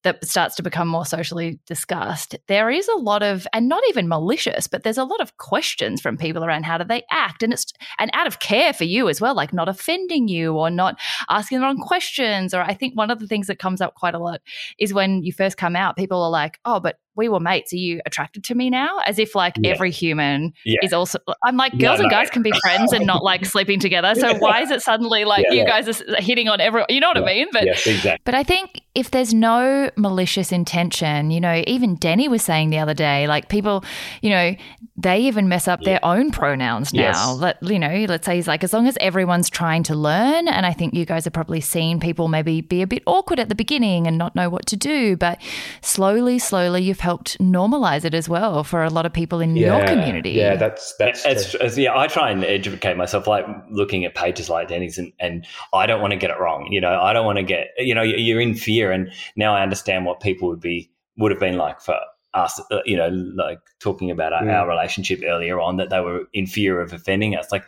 that 0.04 0.24
starts 0.24 0.54
to 0.56 0.62
become 0.62 0.88
more 0.88 1.04
socially 1.04 1.58
discussed, 1.66 2.36
there 2.46 2.70
is 2.70 2.88
a 2.88 2.96
lot 2.96 3.22
of, 3.22 3.46
and 3.52 3.68
not 3.68 3.82
even 3.88 4.08
malicious, 4.08 4.66
but 4.66 4.82
there's 4.82 4.98
a 4.98 5.04
lot 5.04 5.20
of 5.20 5.36
questions 5.38 6.00
from 6.00 6.16
people 6.16 6.44
around 6.44 6.64
how 6.64 6.78
do 6.78 6.84
they 6.84 7.02
act, 7.10 7.42
and 7.42 7.52
it's 7.52 7.72
and 7.98 8.10
out 8.14 8.26
of 8.26 8.38
care 8.38 8.72
for 8.72 8.84
you 8.84 9.08
as 9.08 9.20
well, 9.20 9.34
like 9.34 9.52
not 9.52 9.68
offending 9.68 10.28
you 10.28 10.54
or 10.54 10.70
not 10.70 10.98
asking 11.28 11.58
the 11.58 11.64
wrong 11.64 11.78
questions. 11.78 12.54
Or 12.54 12.62
I 12.62 12.74
think 12.74 12.96
one 12.96 13.10
of 13.10 13.18
the 13.18 13.26
things 13.26 13.48
that 13.48 13.58
comes 13.58 13.80
up 13.80 13.94
quite 13.94 14.14
a 14.14 14.18
lot 14.18 14.40
is 14.78 14.94
when 14.94 15.22
you 15.22 15.32
first 15.32 15.56
come 15.56 15.76
out, 15.76 15.96
people 15.96 16.22
are 16.22 16.30
like, 16.30 16.58
"Oh, 16.64 16.80
but 16.80 16.98
we 17.18 17.28
were 17.28 17.40
mates. 17.40 17.72
Are 17.74 17.76
you 17.76 18.00
attracted 18.06 18.44
to 18.44 18.54
me 18.54 18.70
now?" 18.70 19.00
As 19.06 19.18
if 19.18 19.34
like 19.34 19.56
Yeah. 19.60 19.72
every 19.72 19.90
human 19.90 20.54
Yeah. 20.64 20.78
is 20.82 20.94
also. 20.94 21.18
I'm 21.44 21.58
like, 21.58 21.74
No, 21.74 21.80
girls 21.88 22.00
and 22.00 22.08
no. 22.08 22.16
guys 22.16 22.30
can 22.30 22.42
be 22.42 22.52
friends 22.62 22.94
and 22.94 23.04
not 23.06 23.22
like 23.22 23.44
sleeping 23.54 23.78
together. 23.80 24.14
So 24.14 24.34
why 24.38 24.62
is 24.62 24.70
it 24.70 24.80
suddenly 24.80 25.26
like 25.26 25.44
Yeah. 25.50 25.60
you 25.62 25.66
guys 25.66 25.86
are 26.00 26.22
hitting 26.22 26.48
on 26.48 26.60
everyone? 26.62 26.86
You 26.88 27.00
know 27.00 27.08
what 27.08 27.18
I 27.18 27.26
mean? 27.26 27.48
But 27.52 27.66
Yes. 27.66 27.86
exactly. 27.86 28.22
but 28.24 28.34
I 28.34 28.42
think 28.44 28.80
if 28.94 29.10
there's 29.10 29.34
no 29.34 29.90
malicious 29.96 30.50
intention, 30.52 31.30
you 31.30 31.40
know, 31.40 31.62
even 31.66 31.96
Denny 31.96 32.28
was 32.28 32.42
saying 32.42 32.70
the 32.70 32.78
other 32.78 32.94
day, 32.94 33.26
like 33.26 33.48
people, 33.48 33.84
you 34.22 34.30
know, 34.30 34.54
they 34.96 35.20
even 35.20 35.48
mess 35.48 35.68
up 35.68 35.82
their 35.82 36.04
own 36.04 36.30
pronouns 36.32 36.92
now. 36.92 37.02
Yes. 37.02 37.36
Let 37.36 37.62
you 37.62 37.78
know, 37.78 38.06
let's 38.08 38.26
say 38.26 38.34
he's 38.36 38.48
like, 38.48 38.64
as 38.64 38.72
long 38.72 38.88
as 38.88 38.96
everyone's 39.00 39.48
trying 39.48 39.84
to 39.84 39.94
learn, 39.94 40.48
and 40.48 40.66
I 40.66 40.72
think 40.72 40.94
you 40.94 41.04
guys 41.04 41.24
have 41.24 41.32
probably 41.32 41.60
seen 41.60 42.00
people 42.00 42.26
maybe 42.28 42.60
be 42.60 42.82
a 42.82 42.86
bit 42.86 43.02
awkward 43.06 43.38
at 43.38 43.48
the 43.48 43.54
beginning 43.54 44.06
and 44.08 44.18
not 44.18 44.34
know 44.34 44.48
what 44.50 44.66
to 44.66 44.76
do, 44.76 45.16
but 45.16 45.38
slowly, 45.80 46.38
slowly, 46.38 46.82
you've 46.82 47.00
helped 47.08 47.30
normalize 47.40 48.04
it 48.04 48.14
as 48.14 48.28
well 48.28 48.62
for 48.70 48.80
a 48.84 48.90
lot 48.96 49.04
of 49.06 49.12
people 49.20 49.38
in 49.46 49.56
your 49.56 49.80
community. 49.92 50.30
Yeah, 50.42 50.56
that's 50.64 50.94
that's 50.98 51.24
It's, 51.24 51.54
it's- 51.54 51.78
yeah, 51.84 51.96
I 52.02 52.06
try 52.06 52.30
and 52.30 52.44
educate 52.44 52.96
myself, 52.96 53.26
like 53.26 53.46
looking 53.80 54.04
at 54.04 54.14
pages 54.14 54.48
like 54.54 54.68
Denny's, 54.68 54.98
and, 54.98 55.12
and 55.18 55.46
I 55.72 55.86
don't 55.86 56.00
want 56.02 56.12
to 56.12 56.18
get 56.24 56.30
it 56.30 56.38
wrong. 56.38 56.68
You 56.70 56.80
know, 56.84 56.94
I 57.08 57.12
don't 57.14 57.26
want 57.30 57.38
to 57.38 57.46
get, 57.54 57.64
you 57.78 57.94
know, 57.94 58.02
you're 58.26 58.40
in 58.48 58.54
fear, 58.54 58.92
and 58.92 59.10
now 59.36 59.50
I 59.54 59.62
understand 59.62 60.04
what 60.06 60.20
people 60.20 60.48
would 60.50 60.60
be 60.60 60.90
would 61.16 61.30
have 61.32 61.40
been 61.40 61.56
like 61.56 61.80
for 61.80 61.96
us. 62.34 62.60
uh, 62.70 62.80
You 62.84 62.96
know, 63.00 63.08
like 63.08 63.60
talking 63.80 64.10
about 64.10 64.32
our, 64.32 64.42
Mm. 64.42 64.54
our 64.54 64.68
relationship 64.68 65.20
earlier 65.24 65.58
on, 65.66 65.78
that 65.78 65.88
they 65.90 66.00
were 66.00 66.20
in 66.32 66.46
fear 66.46 66.80
of 66.84 66.92
offending 66.92 67.34
us. 67.40 67.50
Like, 67.50 67.64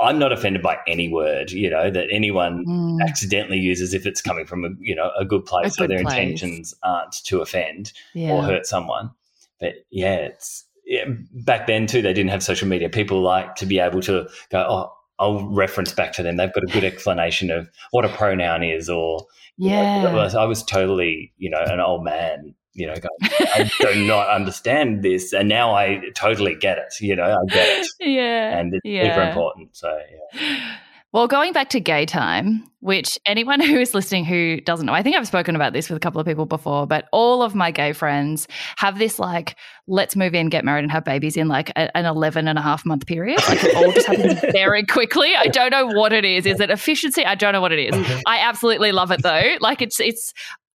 I'm 0.00 0.18
not 0.18 0.32
offended 0.32 0.62
by 0.62 0.78
any 0.86 1.08
word, 1.08 1.50
you 1.50 1.68
know, 1.70 1.90
that 1.90 2.06
anyone 2.12 2.64
Mm. 2.66 2.98
accidentally 3.08 3.58
uses 3.58 3.94
if 3.94 4.06
it's 4.06 4.22
coming 4.22 4.46
from 4.46 4.64
a 4.64 4.68
you 4.80 4.94
know 4.94 5.10
a 5.18 5.24
good 5.24 5.44
place, 5.44 5.68
A 5.68 5.70
so 5.70 5.82
good 5.84 5.90
their 5.90 6.02
place. 6.04 6.14
intentions 6.14 6.74
aren't 6.82 7.12
to 7.24 7.40
offend 7.40 7.92
yeah. 8.14 8.32
or 8.32 8.42
hurt 8.42 8.66
someone. 8.66 9.10
But 9.60 9.74
yeah, 9.90 10.14
it's 10.16 10.64
yeah, 10.86 11.04
back 11.32 11.66
then 11.66 11.86
too. 11.86 12.00
They 12.02 12.12
didn't 12.12 12.30
have 12.30 12.42
social 12.42 12.68
media. 12.68 12.88
People 12.88 13.20
like 13.22 13.56
to 13.56 13.66
be 13.66 13.78
able 13.80 14.00
to 14.02 14.28
go, 14.50 14.66
oh, 14.68 14.92
I'll 15.18 15.44
reference 15.48 15.92
back 15.92 16.12
to 16.12 16.22
them. 16.22 16.36
They've 16.36 16.52
got 16.52 16.62
a 16.62 16.68
good 16.72 16.84
explanation 16.84 17.50
of 17.50 17.68
what 17.90 18.04
a 18.04 18.08
pronoun 18.08 18.62
is, 18.62 18.88
or 18.88 19.26
you 19.56 19.70
know, 19.70 19.82
Yeah. 19.82 20.06
I 20.10 20.14
was- 20.14 20.34
I 20.36 20.44
was 20.44 20.62
totally 20.62 21.32
you 21.38 21.50
know 21.50 21.60
an 21.60 21.80
old 21.80 22.04
man. 22.04 22.54
You 22.78 22.86
know, 22.86 22.94
going, 22.94 23.32
I 23.54 23.70
do 23.80 24.06
not 24.06 24.28
understand 24.28 25.02
this, 25.02 25.32
and 25.32 25.48
now 25.48 25.74
I 25.74 26.00
totally 26.14 26.54
get 26.54 26.78
it. 26.78 26.94
You 27.00 27.16
know, 27.16 27.24
I 27.24 27.52
get 27.52 27.80
it, 27.80 27.88
yeah. 28.00 28.58
and 28.58 28.74
it's 28.74 28.82
yeah. 28.84 29.14
super 29.14 29.28
important. 29.28 29.76
So 29.76 29.98
yeah. 30.32 30.76
Well, 31.10 31.26
going 31.26 31.54
back 31.54 31.70
to 31.70 31.80
gay 31.80 32.04
time, 32.04 32.70
which 32.80 33.18
anyone 33.24 33.60
who 33.64 33.78
is 33.78 33.94
listening 33.94 34.26
who 34.26 34.60
doesn't 34.60 34.84
know, 34.84 34.92
I 34.92 35.02
think 35.02 35.16
I've 35.16 35.26
spoken 35.26 35.56
about 35.56 35.72
this 35.72 35.88
with 35.88 35.96
a 35.96 36.00
couple 36.00 36.20
of 36.20 36.26
people 36.26 36.44
before, 36.44 36.86
but 36.86 37.06
all 37.12 37.42
of 37.42 37.54
my 37.54 37.70
gay 37.70 37.92
friends 37.94 38.46
have 38.76 38.98
this 38.98 39.18
like, 39.18 39.56
let's 39.86 40.16
move 40.16 40.34
in, 40.34 40.50
get 40.50 40.66
married, 40.66 40.84
and 40.84 40.92
have 40.92 41.04
babies 41.04 41.36
in 41.36 41.48
like 41.48 41.70
a, 41.70 41.96
an 41.96 42.04
11 42.04 42.46
and 42.46 42.58
a 42.58 42.62
half 42.62 42.84
month 42.84 43.06
period. 43.06 43.40
Like 43.48 43.64
it 43.64 43.74
all 43.74 43.90
just 43.92 44.06
happens 44.06 44.40
very 44.52 44.84
quickly. 44.84 45.34
I 45.34 45.46
don't 45.46 45.70
know 45.70 45.86
what 45.86 46.12
it 46.12 46.26
is. 46.26 46.44
Is 46.44 46.60
it 46.60 46.70
efficiency? 46.70 47.24
I 47.24 47.34
don't 47.34 47.54
know 47.54 47.62
what 47.62 47.72
it 47.72 47.94
is. 47.94 48.22
I 48.26 48.40
absolutely 48.40 48.92
love 48.92 49.10
it 49.10 49.22
though. 49.22 49.56
Like 49.60 49.80
it's, 49.80 50.00
it's, 50.00 50.34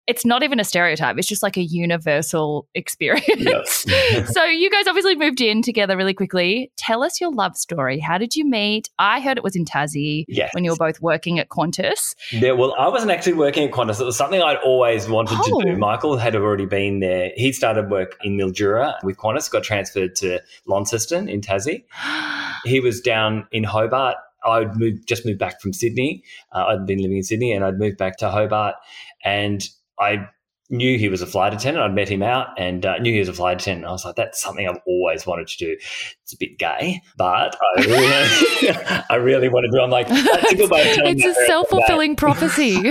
it's 0.08 0.26
not 0.26 0.44
even 0.44 0.60
a 0.60 0.64
stereotype. 0.64 1.18
It's 1.18 1.28
just 1.28 1.44
like 1.44 1.58
a 1.58 1.62
universal 1.62 2.68
experience. 2.74 3.86
so 4.34 4.44
you 4.46 4.70
guys 4.70 4.88
obviously 4.88 5.16
moved 5.16 5.42
in 5.42 5.62
together 5.62 5.96
really 5.96 6.14
quickly. 6.14 6.72
Tell 6.78 7.04
us 7.04 7.22
your 7.22 7.32
love 7.32 7.56
story. 7.56 8.00
How 8.00 8.18
did 8.18 8.36
you 8.36 8.44
meet? 8.44 8.90
I 9.00 9.20
heard 9.22 9.38
it 9.38 9.44
was 9.44 9.56
in 9.56 9.64
Tassie 9.64 10.26
Yes. 10.28 10.50
when 10.54 10.64
you 10.64 10.72
were 10.72 10.78
both 10.78 11.02
working 11.02 11.40
at 11.40 11.50
Qantas. 11.50 12.16
Yeah, 12.32 12.52
well, 12.54 12.74
I 12.80 12.88
wasn't 12.88 13.12
actually 13.12 13.34
working 13.34 13.64
at 13.68 13.72
Qantas. 13.72 14.02
It 14.02 14.06
was 14.06 14.18
something 14.18 14.42
I'd 14.42 14.58
always 14.58 15.08
wanted 15.08 15.38
Oh. 15.40 15.62
to 15.62 15.72
do. 15.72 15.78
Michael 15.78 16.18
had 16.18 16.36
already 16.36 16.66
been 16.66 17.00
there. 17.00 17.32
He 17.36 17.54
started 17.54 17.90
work 17.92 18.18
in 18.24 18.36
Mildura 18.38 18.96
with 19.04 19.18
Qantas, 19.18 19.50
got 19.52 19.64
transferred 19.64 20.16
to 20.18 20.40
Launceston 20.66 21.30
in 21.30 21.42
Tassie. 21.42 21.84
He 22.66 22.80
was 22.80 23.02
down 23.02 23.48
in 23.52 23.64
Hobart. 23.64 24.18
I'd 24.46 24.76
moved, 24.78 25.08
just 25.08 25.26
moved 25.26 25.40
back 25.40 25.60
from 25.62 25.74
Sydney. 25.74 26.24
Uh, 26.52 26.66
I'd 26.70 26.86
been 26.86 27.00
living 27.00 27.18
in 27.18 27.24
Sydney 27.24 27.52
and 27.54 27.64
I'd 27.66 27.80
moved 27.80 27.98
back 27.98 28.18
to 28.18 28.30
Hobart. 28.30 28.76
And 29.24 29.68
I 30.02 30.28
knew 30.72 30.98
he 30.98 31.10
was 31.10 31.22
a 31.22 31.28
flight 31.28 31.54
attendant. 31.54 31.86
I'd 31.86 31.94
met 31.94 32.10
him 32.10 32.24
out 32.24 32.48
and 32.58 32.86
uh, 32.86 32.98
knew 32.98 33.12
he 33.12 33.20
was 33.20 33.28
a 33.28 33.34
flight 33.34 33.62
attendant. 33.62 33.88
I 33.88 33.92
was 33.92 34.06
like, 34.06 34.16
that's 34.16 34.42
something 34.42 34.68
I've 34.68 34.80
always 34.88 35.28
wanted 35.28 35.48
to 35.50 35.58
do. 35.58 35.78
It's 36.24 36.34
a 36.34 36.38
bit 36.40 36.58
gay, 36.58 37.02
but 37.18 37.56
I 37.78 37.82
really, 37.82 38.70
I 39.10 39.16
really 39.16 39.50
want 39.50 39.66
to 39.66 39.78
do. 39.78 39.84
I'm 39.84 39.90
like, 39.90 40.08
that's 40.08 40.54
a 40.54 40.56
good 40.56 40.72
way 40.72 40.90
of 40.90 40.96
telling 40.96 41.20
it's 41.20 41.26
a 41.26 41.46
self 41.46 41.70
fulfilling 41.70 42.16
prophecy. 42.16 42.70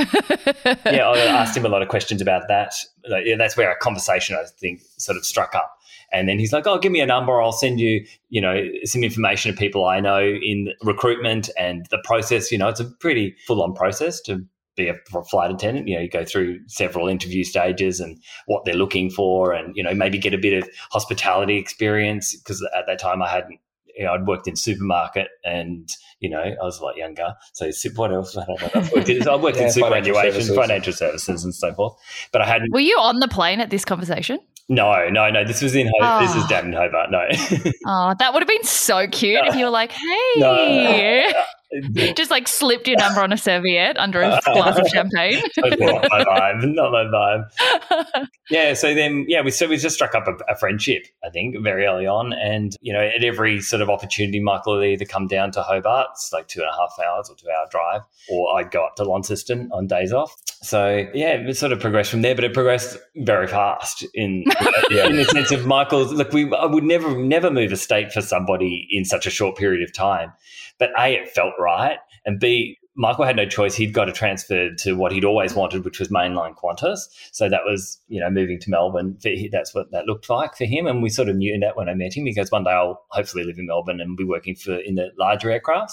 yeah, 0.87 1.09
I 1.09 1.19
asked 1.27 1.57
him 1.57 1.65
a 1.65 1.71
lot 1.71 1.81
of 1.81 1.89
questions 1.89 2.21
about 2.21 2.43
that. 2.49 2.75
Like, 3.09 3.25
yeah, 3.25 3.37
that's 3.37 3.57
where 3.57 3.69
our 3.69 3.79
conversation, 3.79 4.37
I 4.37 4.45
think, 4.59 4.83
sort 4.99 5.17
of 5.17 5.25
struck 5.25 5.55
up. 5.55 5.75
And 6.13 6.29
then 6.29 6.39
he's 6.39 6.53
like, 6.53 6.67
"Oh, 6.67 6.79
give 6.79 6.91
me 6.91 7.01
a 7.01 7.07
number. 7.07 7.41
I'll 7.41 7.53
send 7.53 7.79
you, 7.79 8.05
you 8.31 8.41
know, 8.41 8.67
some 8.85 9.05
information 9.05 9.51
of 9.51 9.57
people 9.57 9.87
I 9.87 10.01
know 10.01 10.21
in 10.21 10.69
recruitment 10.83 11.49
and 11.57 11.87
the 11.91 11.99
process. 12.05 12.51
You 12.51 12.59
know, 12.59 12.69
it's 12.69 12.81
a 12.81 12.85
pretty 12.85 13.37
full-on 13.47 13.75
process 13.75 14.21
to 14.23 14.45
be 14.77 14.89
a 14.89 14.95
flight 15.31 15.51
attendant. 15.51 15.89
You 15.89 15.97
know, 15.97 16.03
you 16.03 16.09
go 16.11 16.25
through 16.25 16.61
several 16.69 17.09
interview 17.09 17.45
stages 17.45 18.01
and 18.01 18.19
what 18.47 18.65
they're 18.65 18.75
looking 18.75 19.11
for, 19.11 19.53
and 19.53 19.75
you 19.77 19.83
know, 19.83 19.95
maybe 19.95 20.19
get 20.19 20.35
a 20.35 20.39
bit 20.39 20.63
of 20.63 20.69
hospitality 20.91 21.57
experience 21.59 22.37
because 22.37 22.67
at 22.77 22.87
that 22.87 22.99
time 22.99 23.23
I 23.23 23.29
hadn't." 23.29 23.61
You 23.97 24.07
know, 24.07 24.15
I'd 24.15 24.27
worked 24.27 24.47
in 24.49 24.57
supermarket 24.57 25.29
and, 25.45 25.87
you 26.21 26.31
know, 26.31 26.41
I 26.41 26.55
was 26.63 26.79
a 26.79 26.83
lot 26.85 26.97
younger. 26.97 27.35
So 27.53 27.69
what 27.97 28.13
else? 28.13 28.35
I 28.39 28.47
don't 28.47 28.61
know. 28.63 28.81
I've 28.81 28.93
worked 28.95 29.09
in, 29.11 29.29
I 29.29 29.37
worked 29.37 29.57
Yeah, 29.59 29.65
in 29.65 29.73
financial 29.73 29.73
superannuation, 29.73 30.33
services. 30.33 30.57
financial 30.57 30.93
services 30.95 31.45
and 31.45 31.55
so 31.55 31.75
forth. 31.75 31.95
But 32.33 32.41
I 32.41 32.47
hadn't, 32.47 32.73
were 32.73 32.81
you 32.81 32.97
on 32.99 33.19
the 33.19 33.29
plane 33.29 33.61
at 33.61 33.69
this 33.69 33.85
conversation? 33.85 34.39
no, 34.71 35.09
no, 35.11 35.29
no. 35.29 35.45
This 35.45 35.61
was 35.61 35.75
in, 35.75 35.89
Ho- 35.89 35.93
ah. 36.01 36.21
this 36.21 36.31
Oh. 36.35 36.39
is 36.41 36.47
down 36.47 36.67
in 36.69 36.73
Hobart. 36.73 37.11
No. 37.11 37.27
Oh, 37.85 38.15
that 38.19 38.33
would 38.33 38.41
have 38.41 38.49
been 38.49 38.65
so 38.65 39.07
cute 39.09 39.45
if 39.45 39.57
you 39.57 39.65
were 39.67 39.71
like, 39.71 39.91
hey. 39.93 40.33
No. 40.37 41.33
Just 42.15 42.31
like 42.31 42.49
slipped 42.49 42.89
your 42.89 42.97
number 42.99 43.21
on 43.21 43.33
a 43.33 43.37
serviette 43.37 43.97
under 43.97 44.21
a 44.21 44.41
glass 44.45 44.79
of 44.79 44.89
champagne. 44.89 45.43
not 45.57 46.07
my 46.11 46.25
vibe. 46.25 46.75
Not 46.75 46.93
my 46.93 47.05
vibe. 47.05 48.27
Yeah. 48.51 48.75
So 48.75 48.95
then, 48.95 49.25
yeah, 49.29 49.43
we 49.43 49.51
so 49.51 49.69
we 49.69 49.77
just 49.77 49.95
struck 49.95 50.15
up 50.15 50.27
a, 50.27 50.53
a, 50.53 50.57
friendship. 50.57 51.07
I 51.25 51.31
think 51.31 51.57
very 51.63 51.87
early 51.87 52.07
on, 52.07 52.33
and 52.33 52.77
you 52.81 52.93
know, 52.93 53.01
at 53.01 53.23
every 53.23 53.61
sort 53.61 53.83
of 53.83 53.91
opportunity, 53.91 54.41
Michael 54.41 54.79
would 54.79 54.87
either 54.87 55.05
come 55.05 55.27
down 55.27 55.53
to 55.53 55.63
Hobart, 55.63 56.09
it's 56.13 56.33
like 56.33 56.49
two 56.49 56.61
and 56.61 56.69
a 56.69 56.73
half 56.73 56.95
hours 57.05 57.31
or 57.31 57.37
two 57.37 57.49
hour 57.49 57.67
drive, 57.71 58.03
or 58.31 58.59
I'd 58.59 58.71
go 58.71 58.85
up 58.85 58.97
to 58.97 59.05
Launceston 59.05 59.71
on 59.73 59.87
days 59.87 60.13
off. 60.13 60.35
So 60.63 61.07
yeah, 61.15 61.33
it 61.33 61.57
sort 61.57 61.73
of 61.73 61.81
progressed 61.81 62.11
from 62.11 62.23
there, 62.23 62.35
but 62.35 62.45
it 62.45 62.53
progressed 62.53 62.99
very 63.17 63.47
fast 63.47 64.05
in 64.15 64.45
yeah. 64.91 65.07
in 65.07 65.17
the 65.17 65.25
sense 65.25 65.51
of 65.53 65.67
Michael's. 65.67 66.13
Look, 66.13 66.33
we 66.33 66.53
I 66.53 66.67
would 66.67 66.85
never 66.85 67.17
never 67.17 67.51
move 67.51 67.73
a 67.73 67.77
state 67.77 68.13
for 68.13 68.21
somebody 68.21 68.87
in 68.91 69.05
such 69.05 69.27
a 69.27 69.31
short 69.31 69.57
period 69.57 69.83
of 69.83 69.95
time, 69.95 70.33
but 70.79 70.91
a 70.99 71.15
it 71.15 71.31
felt 71.31 71.55
right, 71.61 71.99
and 72.25 72.41
b 72.41 72.77
Michael 72.97 73.25
had 73.25 73.37
no 73.37 73.47
choice. 73.47 73.75
He'd 73.75 73.95
got 73.95 74.07
to 74.07 74.13
transfer 74.13 74.75
to 74.75 74.93
what 74.93 75.13
he'd 75.13 75.25
always 75.25 75.55
wanted, 75.55 75.85
which 75.85 76.01
was 76.01 76.09
mainline 76.09 76.55
Qantas. 76.55 77.09
So 77.33 77.49
that 77.49 77.61
was, 77.65 77.99
you 78.09 78.21
know, 78.21 78.29
moving 78.29 78.59
to 78.61 78.71
Melbourne. 78.71 79.17
That's 79.51 79.75
what 79.75 79.91
that 79.93 80.07
looked 80.07 80.29
like 80.29 80.57
for 80.57 80.65
him. 80.65 80.87
And 80.87 81.03
we 81.03 81.09
sort 81.09 81.29
of 81.29 81.37
knew 81.37 81.59
that 81.61 81.77
when 81.77 81.89
I 81.89 81.95
met 81.95 82.15
him 82.15 82.25
because 82.25 82.51
one 82.51 82.65
day 82.65 82.73
I'll 82.73 83.03
hopefully 83.11 83.45
live 83.45 83.59
in 83.59 83.67
Melbourne 83.67 84.01
and 84.01 84.17
be 84.17 84.25
working 84.25 84.55
for 84.55 84.77
in 84.77 84.97
the 84.97 85.11
larger 85.19 85.49
aircrafts. 85.49 85.93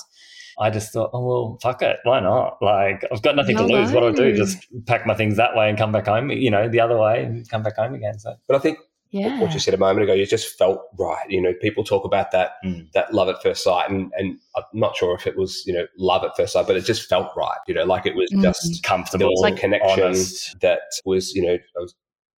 I 0.59 0.71
just 0.71 0.91
thought, 0.91 1.11
oh 1.13 1.25
well, 1.25 1.59
fuck 1.61 1.83
it, 1.83 1.97
why 2.03 2.19
not? 2.19 2.57
Like 2.61 3.05
I've 3.11 3.21
got 3.21 3.35
nothing 3.35 3.57
to 3.57 3.63
lose. 3.63 3.91
What 3.91 4.01
do 4.01 4.07
I 4.07 4.11
do? 4.11 4.35
Just 4.35 4.57
pack 4.87 5.05
my 5.05 5.13
things 5.13 5.37
that 5.37 5.55
way 5.55 5.69
and 5.69 5.77
come 5.77 5.91
back 5.91 6.07
home. 6.07 6.31
You 6.31 6.49
know, 6.49 6.67
the 6.67 6.79
other 6.79 6.97
way 6.97 7.23
and 7.23 7.47
come 7.47 7.61
back 7.61 7.75
home 7.75 7.93
again. 7.93 8.17
So, 8.17 8.35
but 8.47 8.55
I 8.55 8.59
think 8.59 8.79
yeah. 9.11 9.39
what 9.39 9.53
you 9.53 9.59
said 9.59 9.73
a 9.73 9.77
moment 9.77 10.03
ago, 10.03 10.13
you 10.13 10.25
just 10.25 10.57
felt 10.57 10.81
right. 10.97 11.29
You 11.29 11.41
know, 11.41 11.53
people 11.61 11.83
talk 11.83 12.05
about 12.05 12.31
that 12.31 12.51
mm. 12.63 12.91
that 12.93 13.13
love 13.13 13.29
at 13.29 13.41
first 13.41 13.63
sight, 13.63 13.89
and 13.89 14.11
and 14.17 14.37
I'm 14.55 14.63
not 14.73 14.95
sure 14.95 15.15
if 15.15 15.27
it 15.27 15.37
was 15.37 15.63
you 15.65 15.73
know 15.73 15.85
love 15.97 16.23
at 16.23 16.35
first 16.35 16.53
sight, 16.53 16.67
but 16.67 16.75
it 16.75 16.85
just 16.85 17.07
felt 17.07 17.31
right. 17.35 17.57
You 17.67 17.75
know, 17.75 17.85
like 17.85 18.05
it 18.05 18.15
was 18.15 18.31
mm. 18.31 18.41
just 18.41 18.83
comfortable, 18.83 19.19
there 19.19 19.27
was 19.29 19.41
like 19.41 19.57
connection 19.57 20.03
honest. 20.03 20.59
that 20.61 20.79
was 21.05 21.33
you 21.33 21.41
know, 21.41 21.57
was, 21.75 21.95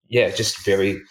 yeah, 0.08 0.30
just 0.30 0.64
very 0.66 1.02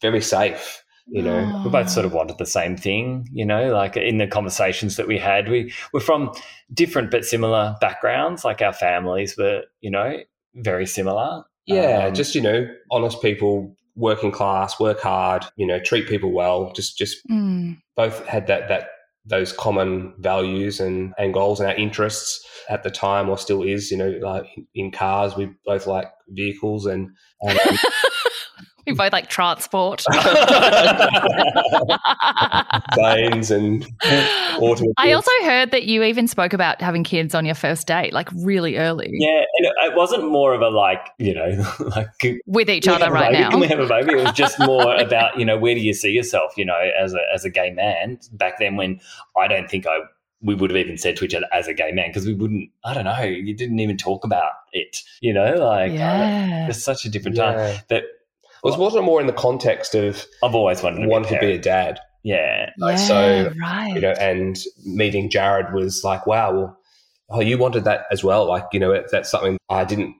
very 0.00 0.20
safe 0.20 0.82
you 1.10 1.22
know 1.22 1.50
oh. 1.54 1.62
we 1.64 1.70
both 1.70 1.88
sort 1.88 2.04
of 2.04 2.12
wanted 2.12 2.38
the 2.38 2.46
same 2.46 2.76
thing 2.76 3.26
you 3.32 3.44
know 3.44 3.72
like 3.72 3.96
in 3.96 4.18
the 4.18 4.26
conversations 4.26 4.96
that 4.96 5.08
we 5.08 5.18
had 5.18 5.48
we 5.48 5.72
were 5.92 6.00
from 6.00 6.30
different 6.72 7.10
but 7.10 7.24
similar 7.24 7.74
backgrounds 7.80 8.44
like 8.44 8.60
our 8.60 8.72
families 8.72 9.36
were 9.36 9.62
you 9.80 9.90
know 9.90 10.18
very 10.56 10.86
similar 10.86 11.42
yeah 11.66 12.06
um, 12.06 12.14
just 12.14 12.34
you 12.34 12.40
know 12.40 12.66
honest 12.90 13.20
people 13.22 13.74
working 13.98 14.30
class 14.30 14.78
work 14.78 15.00
hard 15.00 15.44
you 15.56 15.66
know 15.66 15.80
treat 15.80 16.08
people 16.08 16.32
well 16.32 16.72
just 16.74 16.96
just 16.96 17.18
mm. 17.28 17.76
both 17.96 18.24
had 18.26 18.46
that 18.46 18.68
that 18.68 18.90
those 19.26 19.52
common 19.52 20.14
values 20.18 20.80
and, 20.80 21.12
and 21.18 21.34
goals 21.34 21.60
and 21.60 21.68
our 21.68 21.76
interests 21.76 22.46
at 22.70 22.82
the 22.82 22.90
time 22.90 23.28
or 23.28 23.36
still 23.36 23.62
is 23.62 23.90
you 23.90 23.96
know 23.96 24.18
like 24.22 24.46
in 24.74 24.90
cars 24.90 25.36
we 25.36 25.50
both 25.66 25.86
like 25.86 26.06
vehicles 26.28 26.86
and 26.86 27.10
um, 27.46 27.56
We 28.88 28.94
both 28.96 29.12
like 29.12 29.28
transport. 29.28 30.04
Planes 32.92 33.50
and 33.50 33.86
automobiles. 34.56 34.94
I 34.96 35.12
also 35.12 35.30
heard 35.42 35.70
that 35.72 35.84
you 35.84 36.02
even 36.02 36.26
spoke 36.26 36.52
about 36.52 36.80
having 36.80 37.04
kids 37.04 37.34
on 37.34 37.44
your 37.44 37.54
first 37.54 37.86
date, 37.86 38.12
like 38.12 38.28
really 38.32 38.76
early. 38.78 39.10
Yeah, 39.12 39.44
it 39.60 39.94
wasn't 39.94 40.30
more 40.30 40.54
of 40.54 40.62
a 40.62 40.68
like, 40.68 41.10
you 41.18 41.34
know, 41.34 41.66
like 41.96 42.42
with 42.46 42.70
each 42.70 42.88
other 42.88 43.10
right 43.10 43.32
baby? 43.32 43.42
now. 43.42 43.50
Can 43.50 43.60
we 43.60 43.68
have 43.68 43.80
a 43.80 43.86
baby? 43.86 44.14
It 44.14 44.24
was 44.24 44.32
just 44.32 44.58
more 44.58 44.96
about, 44.96 45.38
you 45.38 45.44
know, 45.44 45.58
where 45.58 45.74
do 45.74 45.80
you 45.80 45.92
see 45.92 46.10
yourself, 46.10 46.56
you 46.56 46.64
know, 46.64 46.78
as 46.98 47.14
a 47.14 47.20
as 47.34 47.44
a 47.44 47.50
gay 47.50 47.70
man 47.70 48.18
back 48.32 48.58
then 48.58 48.76
when 48.76 49.00
I 49.36 49.48
don't 49.48 49.70
think 49.70 49.86
I 49.86 49.98
we 50.40 50.54
would 50.54 50.70
have 50.70 50.76
even 50.76 50.96
said 50.96 51.16
to 51.16 51.24
each 51.24 51.34
other 51.34 51.46
as 51.52 51.66
a 51.66 51.74
gay 51.74 51.90
man 51.90 52.10
because 52.10 52.26
we 52.26 52.34
wouldn't 52.34 52.70
i 52.84 52.94
don't 52.94 53.04
know 53.04 53.22
you 53.22 53.54
didn't 53.54 53.80
even 53.80 53.96
talk 53.96 54.24
about 54.24 54.52
it 54.72 54.98
you 55.20 55.32
know 55.32 55.54
like 55.54 55.92
yeah. 55.92 56.68
it's 56.68 56.82
such 56.82 57.04
a 57.04 57.08
different 57.08 57.36
yeah. 57.36 57.52
time 57.52 57.82
but 57.88 58.04
was 58.62 58.76
wasn't 58.76 59.04
more 59.04 59.20
in 59.20 59.26
the 59.26 59.32
context 59.32 59.94
of 59.94 60.24
I've 60.42 60.54
always 60.54 60.82
wanted 60.82 61.02
to, 61.02 61.08
wanted 61.08 61.28
be, 61.28 61.34
to 61.34 61.40
be 61.40 61.52
a 61.52 61.58
dad. 61.58 62.00
Yeah. 62.22 62.70
yeah 62.78 62.96
so 62.96 63.52
right. 63.60 63.94
you 63.94 64.00
know, 64.00 64.12
and 64.12 64.58
meeting 64.84 65.30
Jared 65.30 65.72
was 65.72 66.02
like, 66.04 66.26
wow, 66.26 66.52
well, 66.52 66.78
oh, 67.30 67.40
you 67.40 67.58
wanted 67.58 67.84
that 67.84 68.06
as 68.10 68.24
well. 68.24 68.46
Like, 68.46 68.64
you 68.72 68.80
know, 68.80 69.02
that's 69.10 69.30
something 69.30 69.58
I 69.68 69.84
didn't 69.84 70.16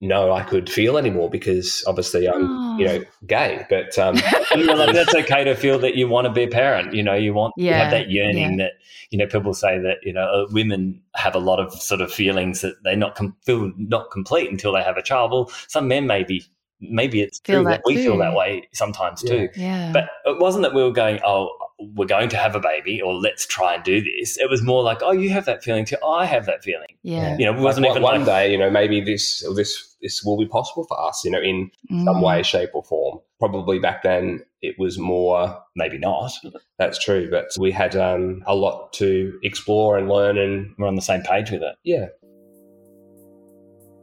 know 0.00 0.32
I 0.32 0.42
could 0.42 0.68
feel 0.68 0.98
anymore 0.98 1.30
because 1.30 1.84
obviously 1.86 2.28
I'm, 2.28 2.50
oh. 2.50 2.78
you 2.78 2.86
know, 2.86 3.04
gay. 3.26 3.64
But 3.70 3.96
um, 3.98 4.14
like, 4.54 4.92
that's 4.92 5.14
okay 5.14 5.44
to 5.44 5.54
feel 5.54 5.78
that 5.80 5.94
you 5.94 6.08
want 6.08 6.26
to 6.26 6.32
be 6.32 6.42
a 6.42 6.48
parent. 6.48 6.94
You 6.94 7.02
know, 7.02 7.14
you 7.14 7.32
want 7.32 7.54
yeah. 7.56 7.78
have 7.78 7.90
that 7.92 8.10
yearning 8.10 8.58
yeah. 8.58 8.64
that 8.64 8.72
you 9.10 9.18
know 9.18 9.26
people 9.26 9.54
say 9.54 9.78
that 9.78 9.98
you 10.02 10.12
know 10.12 10.24
uh, 10.24 10.46
women 10.50 11.00
have 11.14 11.34
a 11.34 11.38
lot 11.38 11.60
of 11.60 11.72
sort 11.72 12.00
of 12.00 12.12
feelings 12.12 12.60
that 12.62 12.82
they 12.82 12.96
not 12.96 13.14
com- 13.14 13.36
feel 13.42 13.72
not 13.76 14.10
complete 14.10 14.50
until 14.50 14.72
they 14.72 14.82
have 14.82 14.96
a 14.96 15.02
child. 15.02 15.30
Well, 15.30 15.50
some 15.68 15.88
men 15.88 16.06
maybe 16.06 16.44
maybe 16.82 17.22
it's 17.22 17.40
feel 17.40 17.62
true 17.62 17.64
that, 17.64 17.78
that 17.78 17.82
we 17.86 17.94
too. 17.94 18.02
feel 18.02 18.18
that 18.18 18.34
way 18.34 18.68
sometimes 18.74 19.22
yeah. 19.24 19.30
too. 19.30 19.48
Yeah. 19.56 19.90
But 19.92 20.10
it 20.24 20.38
wasn't 20.38 20.62
that 20.64 20.74
we 20.74 20.82
were 20.82 20.92
going, 20.92 21.20
oh, 21.24 21.50
we're 21.94 22.06
going 22.06 22.28
to 22.28 22.36
have 22.36 22.54
a 22.54 22.60
baby 22.60 23.00
or 23.00 23.14
let's 23.14 23.46
try 23.46 23.74
and 23.74 23.82
do 23.82 24.00
this. 24.02 24.38
It 24.38 24.48
was 24.48 24.62
more 24.62 24.82
like, 24.82 24.98
oh, 25.02 25.12
you 25.12 25.30
have 25.30 25.46
that 25.46 25.64
feeling 25.64 25.84
too. 25.84 25.96
I 26.06 26.26
have 26.26 26.46
that 26.46 26.62
feeling. 26.62 26.88
Yeah. 27.02 27.36
You 27.38 27.46
know, 27.46 27.54
it 27.54 27.60
wasn't 27.60 27.86
like, 27.86 27.92
even 27.92 28.02
one 28.02 28.18
like, 28.18 28.26
day, 28.26 28.52
you 28.52 28.58
know, 28.58 28.70
maybe 28.70 29.00
this 29.00 29.44
this 29.56 29.96
this 30.00 30.22
will 30.24 30.36
be 30.36 30.46
possible 30.46 30.84
for 30.84 31.00
us, 31.00 31.22
you 31.24 31.30
know, 31.30 31.40
in 31.40 31.70
mm. 31.90 32.04
some 32.04 32.20
way, 32.20 32.42
shape, 32.42 32.70
or 32.74 32.82
form. 32.84 33.20
Probably 33.38 33.78
back 33.78 34.02
then 34.02 34.44
it 34.60 34.76
was 34.78 34.98
more 34.98 35.60
maybe 35.74 35.98
not. 35.98 36.32
That's 36.78 37.02
true. 37.02 37.28
But 37.30 37.46
we 37.58 37.72
had 37.72 37.96
um, 37.96 38.42
a 38.46 38.54
lot 38.54 38.92
to 38.94 39.38
explore 39.42 39.98
and 39.98 40.08
learn 40.08 40.38
and 40.38 40.74
we're 40.78 40.86
on 40.86 40.94
the 40.94 41.02
same 41.02 41.22
page 41.22 41.50
with 41.50 41.62
it. 41.62 41.74
Yeah. 41.82 42.06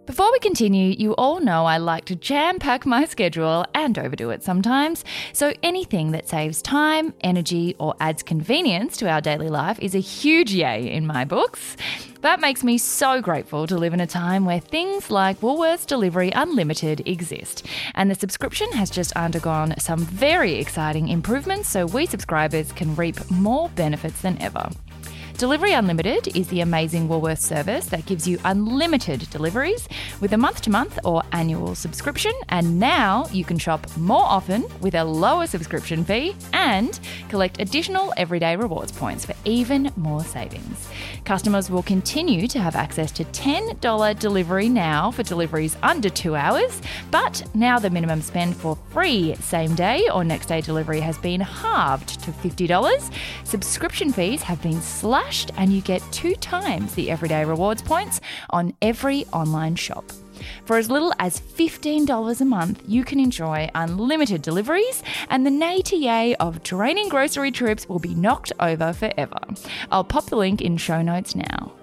Before 0.10 0.32
we 0.32 0.40
continue, 0.40 0.96
you 0.98 1.14
all 1.20 1.40
know 1.40 1.68
I 1.68 1.78
like 1.78 2.06
to 2.06 2.16
jam 2.16 2.58
pack 2.58 2.84
my 2.84 3.06
schedule 3.06 3.64
and 3.76 3.96
overdo 3.96 4.32
it 4.32 4.42
sometimes. 4.42 5.06
So 5.34 5.54
anything 5.62 6.14
that 6.14 6.28
saves 6.28 6.64
time, 6.64 7.14
energy, 7.22 7.76
or 7.78 7.94
adds 8.00 8.24
convenience 8.24 8.98
to 8.98 9.08
our 9.08 9.22
daily 9.22 9.50
life 9.50 9.78
is 9.78 9.94
a 9.94 10.00
huge 10.00 10.52
yay 10.52 10.92
in 10.92 11.06
my 11.06 11.26
books. 11.26 11.78
That 12.22 12.42
makes 12.42 12.64
me 12.64 12.80
so 12.80 13.22
grateful 13.22 13.68
to 13.68 13.78
live 13.78 13.94
in 13.94 14.00
a 14.00 14.08
time 14.08 14.46
where 14.46 14.60
things 14.60 15.12
like 15.12 15.42
Woolworths 15.42 15.86
Delivery 15.86 16.32
Unlimited 16.32 17.08
exist. 17.08 17.68
And 17.94 18.10
the 18.10 18.16
subscription 18.16 18.72
has 18.72 18.90
just 18.90 19.12
undergone 19.12 19.76
some 19.78 20.00
very 20.00 20.56
exciting 20.56 21.10
improvements 21.10 21.70
so 21.70 21.86
we 21.86 22.08
subscribers 22.08 22.72
can 22.72 22.96
reap 22.96 23.30
more 23.30 23.70
benefits 23.76 24.22
than 24.22 24.42
ever. 24.42 24.72
Delivery 25.40 25.72
Unlimited 25.72 26.36
is 26.36 26.50
the 26.50 26.60
amazing 26.60 27.08
Woolworths 27.08 27.40
service 27.40 27.86
that 27.86 28.06
gives 28.06 28.28
you 28.28 28.38
unlimited 28.44 29.22
deliveries 29.30 29.88
with 30.20 30.34
a 30.34 30.38
month 30.38 30.62
to 30.64 30.70
month 30.70 31.00
or 31.06 31.24
annual 31.32 31.76
subscription. 31.76 32.34
And 32.50 32.78
now 32.78 33.26
you 33.32 33.46
can 33.46 33.58
shop 33.58 33.88
more 33.96 34.26
often 34.26 34.66
with 34.82 34.96
a 34.96 35.04
lower 35.06 35.48
subscription 35.48 36.04
fee 36.04 36.36
and 36.52 37.00
collect 37.30 37.62
additional 37.62 38.14
everyday 38.18 38.58
rewards 38.58 38.92
points 38.92 39.26
for 39.26 39.34
even 39.46 39.94
more 39.96 40.26
savings. 40.26 40.90
Customers 41.24 41.70
will 41.70 41.84
continue 41.84 42.46
to 42.50 42.60
have 42.60 42.76
access 42.76 43.10
to 43.14 43.24
$10 43.24 44.20
delivery 44.20 44.68
now 44.68 45.10
for 45.10 45.24
deliveries 45.24 45.78
under 45.84 46.10
two 46.10 46.36
hours, 46.36 46.82
but 47.12 47.42
now 47.54 47.80
the 47.80 47.90
minimum 47.90 48.22
spend 48.22 48.58
for 48.58 48.78
free 48.90 49.36
same 49.36 49.74
day 49.74 50.10
or 50.14 50.26
next 50.26 50.48
day 50.48 50.60
delivery 50.60 51.00
has 51.00 51.18
been 51.20 51.40
halved 51.40 52.22
to 52.26 52.32
$50. 52.32 53.14
Subscription 53.46 54.12
fees 54.12 54.42
have 54.42 54.62
been 54.62 54.82
slashed 54.82 55.29
slashed, 55.30 55.52
and 55.58 55.72
you 55.72 55.82
get 55.82 56.02
two 56.12 56.36
times 56.36 56.96
the 56.96 57.10
everyday 57.10 57.46
rewards 57.46 57.82
points 57.82 58.22
on 58.50 58.74
every 58.82 59.26
online 59.28 59.76
shop. 59.76 60.06
For 60.66 60.78
as 60.78 60.90
little 60.90 61.14
as 61.20 61.40
$15 61.40 62.42
a 62.42 62.46
month, 62.46 62.82
you 62.88 63.04
can 63.04 63.20
enjoy 63.20 63.70
unlimited 63.76 64.42
deliveries, 64.42 65.04
and 65.30 65.46
the 65.46 65.86
yay 65.92 66.36
of 66.36 66.64
draining 66.64 67.10
grocery 67.10 67.52
trips 67.52 67.88
will 67.90 68.00
be 68.00 68.16
knocked 68.16 68.54
over 68.60 68.94
forever. 68.94 69.40
I'll 69.92 70.04
pop 70.04 70.26
the 70.26 70.38
link 70.38 70.62
in 70.62 70.78
show 70.78 71.02
notes 71.02 71.36
now. 71.36 71.74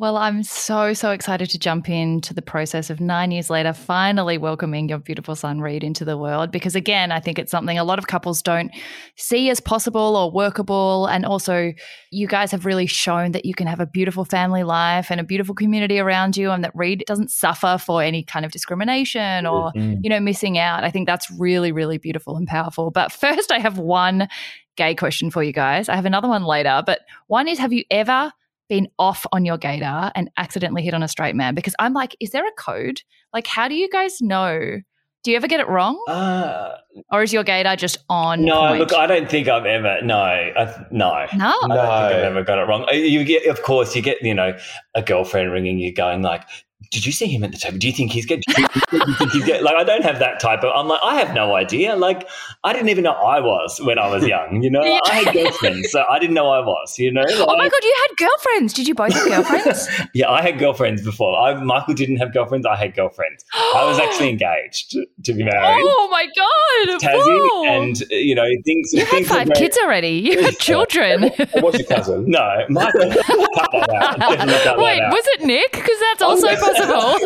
Well, 0.00 0.16
I'm 0.16 0.42
so, 0.44 0.94
so 0.94 1.10
excited 1.10 1.50
to 1.50 1.58
jump 1.58 1.86
into 1.90 2.32
the 2.32 2.40
process 2.40 2.88
of 2.88 3.00
nine 3.00 3.32
years 3.32 3.50
later, 3.50 3.74
finally 3.74 4.38
welcoming 4.38 4.88
your 4.88 4.96
beautiful 4.96 5.36
son, 5.36 5.60
Reed, 5.60 5.84
into 5.84 6.06
the 6.06 6.16
world. 6.16 6.50
Because 6.50 6.74
again, 6.74 7.12
I 7.12 7.20
think 7.20 7.38
it's 7.38 7.50
something 7.50 7.78
a 7.78 7.84
lot 7.84 7.98
of 7.98 8.06
couples 8.06 8.40
don't 8.40 8.70
see 9.16 9.50
as 9.50 9.60
possible 9.60 10.16
or 10.16 10.30
workable. 10.30 11.04
And 11.04 11.26
also, 11.26 11.74
you 12.10 12.26
guys 12.26 12.50
have 12.50 12.64
really 12.64 12.86
shown 12.86 13.32
that 13.32 13.44
you 13.44 13.52
can 13.52 13.66
have 13.66 13.78
a 13.78 13.84
beautiful 13.84 14.24
family 14.24 14.62
life 14.62 15.10
and 15.10 15.20
a 15.20 15.22
beautiful 15.22 15.54
community 15.54 15.98
around 15.98 16.34
you, 16.34 16.50
and 16.50 16.64
that 16.64 16.72
Reed 16.74 17.04
doesn't 17.06 17.30
suffer 17.30 17.76
for 17.76 18.02
any 18.02 18.24
kind 18.24 18.46
of 18.46 18.52
discrimination 18.52 19.44
or, 19.44 19.70
mm-hmm. 19.76 20.00
you 20.02 20.08
know, 20.08 20.18
missing 20.18 20.56
out. 20.56 20.82
I 20.82 20.90
think 20.90 21.08
that's 21.08 21.30
really, 21.32 21.72
really 21.72 21.98
beautiful 21.98 22.38
and 22.38 22.48
powerful. 22.48 22.90
But 22.90 23.12
first, 23.20 23.52
I 23.52 23.58
have 23.58 23.76
one 23.76 24.28
gay 24.76 24.94
question 24.94 25.30
for 25.30 25.42
you 25.42 25.52
guys. 25.52 25.90
I 25.90 25.94
have 25.94 26.06
another 26.06 26.28
one 26.28 26.44
later. 26.44 26.82
But 26.86 27.00
one 27.26 27.48
is 27.48 27.58
Have 27.58 27.74
you 27.74 27.84
ever 27.90 28.32
been 28.70 28.88
off 28.98 29.26
on 29.32 29.44
your 29.44 29.58
gaydar 29.58 30.10
and 30.14 30.30
accidentally 30.38 30.80
hit 30.82 30.94
on 30.94 31.02
a 31.02 31.08
straight 31.08 31.34
man? 31.36 31.54
Because 31.54 31.74
I'm 31.78 31.92
like, 31.92 32.16
is 32.20 32.30
there 32.30 32.46
a 32.46 32.52
code? 32.52 33.02
Like, 33.34 33.46
how 33.46 33.68
do 33.68 33.74
you 33.74 33.90
guys 33.90 34.22
know? 34.22 34.78
Do 35.22 35.30
you 35.30 35.36
ever 35.36 35.46
get 35.48 35.60
it 35.60 35.68
wrong? 35.68 36.02
Uh, 36.08 36.76
or 37.12 37.22
is 37.22 37.30
your 37.30 37.44
gaydar 37.44 37.76
just 37.76 37.98
on? 38.08 38.42
No, 38.42 38.68
point? 38.68 38.80
look, 38.80 38.94
I 38.94 39.06
don't 39.06 39.28
think 39.28 39.48
I've 39.48 39.66
ever. 39.66 40.00
No, 40.02 40.16
I, 40.16 40.86
no. 40.90 41.10
no. 41.10 41.10
I 41.12 41.26
don't 41.26 41.68
think 41.68 41.72
I've 41.74 42.10
No. 42.22 42.22
ever 42.22 42.42
got 42.42 42.58
it 42.58 42.62
wrong. 42.62 42.86
Uh, 42.88 42.92
You 42.92 43.22
get, 43.24 43.44
of 43.46 43.62
course, 43.62 43.94
you 43.94 44.00
get, 44.00 44.22
you 44.22 44.32
know, 44.34 44.56
a 44.94 45.02
girlfriend 45.02 45.52
ringing 45.52 45.78
you, 45.78 45.92
going 45.92 46.22
like, 46.22 46.44
"Did 46.90 47.06
you 47.06 47.12
see 47.12 47.26
him 47.26 47.44
at 47.44 47.52
the 47.52 47.58
table? 47.58 47.78
Do 47.78 47.86
you 47.86 47.92
think 47.92 48.10
he's 48.12 48.26
good? 48.26 48.42
Do 48.46 48.62
you 48.62 48.66
think, 48.68 48.90
do 48.90 48.96
you 48.96 49.14
think 49.14 49.30
he's 49.32 49.44
good?" 49.44 49.62
Like, 49.62 49.76
I 49.76 49.84
don't 49.84 50.02
have 50.02 50.18
that 50.18 50.40
type 50.40 50.64
of. 50.64 50.72
I'm 50.74 50.88
like, 50.88 51.00
I 51.04 51.16
have 51.16 51.34
no 51.34 51.54
idea. 51.54 51.94
Like, 51.96 52.28
I 52.64 52.72
didn't 52.72 52.88
even 52.88 53.04
know 53.04 53.12
I 53.12 53.40
was 53.40 53.80
when 53.84 53.98
I 53.98 54.08
was 54.08 54.26
young. 54.26 54.62
You 54.62 54.70
know, 54.70 54.82
Yeah. 54.84 54.98
I 55.06 55.14
had 55.22 55.32
girlfriends, 55.34 55.90
so 55.90 56.04
I 56.10 56.18
didn't 56.18 56.34
know 56.34 56.48
I 56.48 56.60
was. 56.60 56.98
You 56.98 57.12
know, 57.12 57.24
Oh 57.28 57.56
my 57.56 57.68
god, 57.68 57.82
you 57.84 57.94
had 58.08 58.16
girlfriends. 58.16 58.72
Did 58.74 58.88
you 58.88 58.94
both 58.94 59.12
have 59.12 59.28
girlfriends? 59.28 59.88
yeah, 60.14 60.30
I 60.30 60.42
had 60.42 60.58
girlfriends 60.58 61.02
before. 61.04 61.38
I, 61.38 61.54
Michael 61.62 61.94
didn't 61.94 62.16
have 62.16 62.32
girlfriends. 62.32 62.66
I 62.66 62.76
had 62.76 62.94
girlfriends. 62.94 63.44
I 63.54 63.84
was 63.86 63.98
actually 63.98 64.30
engaged 64.36 64.96
to 65.24 65.32
be 65.32 65.44
married. 65.44 65.82
Oh 65.84 66.08
my 66.10 66.26
god! 66.36 67.00
Tassie, 67.00 67.14
Whoa. 67.24 67.64
and 67.66 68.00
you 68.10 68.34
know 68.34 68.46
things. 68.64 68.92
you 68.92 69.00
had 69.00 69.08
things 69.08 69.28
were 69.28 69.34
five 69.36 69.50
kids 69.54 69.78
already. 69.82 70.10
You 70.10 70.42
had 70.42 70.58
children. 70.58 71.30
What's 71.60 71.78
your 71.78 71.86
cousin. 71.88 72.30
No, 72.30 72.64
Michael, 72.68 73.00
cut 73.12 73.70
that 73.72 73.90
out. 73.92 74.18
Definitely 74.18 74.54
cut 74.54 74.64
that 74.64 74.78
Wait, 74.78 75.00
was 75.00 75.24
it 75.34 75.44
Nick? 75.46 75.72
Because 75.72 75.98
that's 76.00 76.22
Oh, 76.22 76.30
also. 76.30 76.48
Possible. 76.76 77.18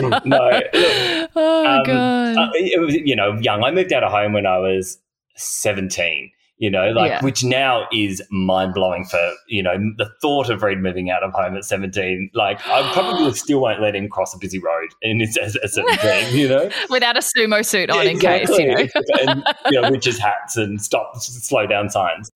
no, 0.24 0.38
look, 0.38 0.64
oh 1.36 1.66
um, 1.66 1.84
god. 1.84 2.36
uh, 2.38 2.50
it 2.54 2.80
was, 2.80 2.94
you 2.94 3.16
know, 3.16 3.34
young. 3.34 3.62
I 3.62 3.70
moved 3.70 3.92
out 3.92 4.04
of 4.04 4.10
home 4.10 4.32
when 4.32 4.46
I 4.46 4.58
was 4.58 4.98
17, 5.36 6.30
you 6.62 6.70
know, 6.70 6.92
like, 6.92 7.10
Yeah. 7.10 7.24
which 7.24 7.42
now 7.42 7.88
is 7.92 8.22
mind 8.30 8.72
blowing 8.72 9.04
for, 9.04 9.32
you 9.48 9.64
know, 9.64 9.74
the 9.98 10.08
thought 10.20 10.48
of 10.48 10.62
Reed 10.62 10.78
moving 10.78 11.10
out 11.10 11.24
of 11.24 11.32
home 11.32 11.56
at 11.56 11.64
17. 11.64 12.30
Like, 12.34 12.64
I 12.68 12.88
probably 12.92 13.32
still 13.34 13.60
won't 13.60 13.80
let 13.82 13.96
him 13.96 14.08
cross 14.08 14.32
a 14.32 14.38
busy 14.38 14.60
road 14.60 14.90
in 15.02 15.18
his, 15.18 15.36
at 15.36 15.70
17, 15.70 16.36
you 16.38 16.48
know? 16.48 16.70
Without 16.90 17.16
a 17.16 17.20
sumo 17.20 17.66
suit 17.66 17.90
on, 17.90 18.06
in 18.06 18.20
case 18.20 18.48
you 18.50 18.68
know. 18.68 18.76
Exactly. 18.78 19.26
and, 19.26 19.44
you 19.72 19.80
know, 19.80 19.90
witches' 19.90 20.18
hats 20.18 20.56
and 20.56 20.80
stop, 20.80 21.16
slow 21.16 21.66
down 21.66 21.90
signs. 21.90 22.30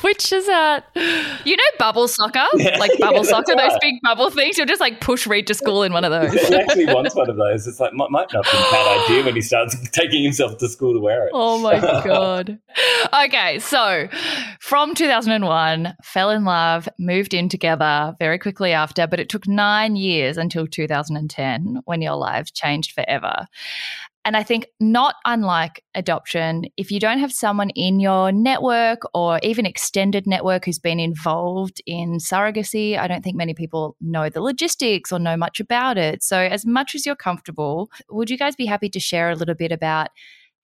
Which 0.00 0.32
is 0.32 0.46
that? 0.46 0.86
You 1.44 1.56
know, 1.56 1.62
bubble 1.78 2.08
soccer, 2.08 2.44
Yeah. 2.54 2.78
like 2.78 2.98
bubble 2.98 3.18
Yeah, 3.18 3.30
soccer, 3.30 3.54
those 3.54 3.76
big 3.82 3.96
bubble 4.02 4.30
things. 4.30 4.56
You'll 4.56 4.66
just 4.66 4.80
like 4.80 5.00
push 5.02 5.26
Reed 5.26 5.46
to 5.48 5.54
school 5.54 5.82
in 5.82 5.92
one 5.92 6.04
of 6.04 6.10
those. 6.10 6.32
He 6.32 6.54
actually 6.54 6.86
wants 6.86 7.14
one 7.14 7.28
of 7.28 7.36
those. 7.36 7.66
It's 7.66 7.80
like, 7.80 7.92
might, 7.92 8.10
might 8.10 8.32
not 8.32 8.44
be 8.44 8.50
a 8.56 8.70
bad 8.70 9.04
idea 9.04 9.24
when 9.24 9.34
he 9.34 9.42
starts 9.42 9.76
taking 9.90 10.22
himself 10.22 10.56
to 10.58 10.68
school 10.68 10.94
to 10.94 11.00
wear 11.00 11.26
it. 11.26 11.32
Oh 11.34 11.58
my 11.58 11.78
god. 11.80 12.58
Okay, 13.26 13.58
so 13.58 14.06
from 14.60 14.94
2001, 14.94 15.94
fell 16.04 16.30
in 16.30 16.44
love, 16.44 16.88
moved 16.96 17.34
in 17.34 17.48
together 17.48 18.14
very 18.20 18.38
quickly 18.38 18.70
after, 18.70 19.08
but 19.08 19.18
it 19.18 19.28
took 19.28 19.48
9 19.48 19.96
years 19.96 20.36
until 20.36 20.64
2010 20.64 21.80
when 21.86 22.02
your 22.02 22.14
lives 22.14 22.52
changed 22.52 22.92
forever. 22.92 23.46
And 24.24 24.36
I 24.36 24.44
think 24.44 24.68
not 24.78 25.16
unlike 25.24 25.82
adoption, 25.96 26.66
if 26.76 26.92
you 26.92 27.00
don't 27.00 27.18
have 27.18 27.32
someone 27.32 27.70
in 27.70 27.98
your 27.98 28.30
network 28.30 29.00
or 29.12 29.40
even 29.42 29.66
extended 29.66 30.24
network 30.24 30.64
who's 30.64 30.78
been 30.78 31.00
involved 31.00 31.82
in 31.84 32.18
surrogacy, 32.18 32.96
I 32.96 33.08
don't 33.08 33.24
think 33.24 33.36
many 33.36 33.54
people 33.54 33.96
know 34.00 34.28
the 34.28 34.40
logistics 34.40 35.10
or 35.10 35.18
know 35.18 35.36
much 35.36 35.58
about 35.58 35.98
it. 35.98 36.22
So 36.22 36.38
as 36.38 36.64
much 36.64 36.94
as 36.94 37.04
you're 37.04 37.16
comfortable, 37.16 37.90
would 38.08 38.30
you 38.30 38.38
guys 38.38 38.54
be 38.54 38.66
happy 38.66 38.88
to 38.90 39.00
share 39.00 39.30
a 39.30 39.36
little 39.36 39.56
bit 39.56 39.72
about 39.72 40.10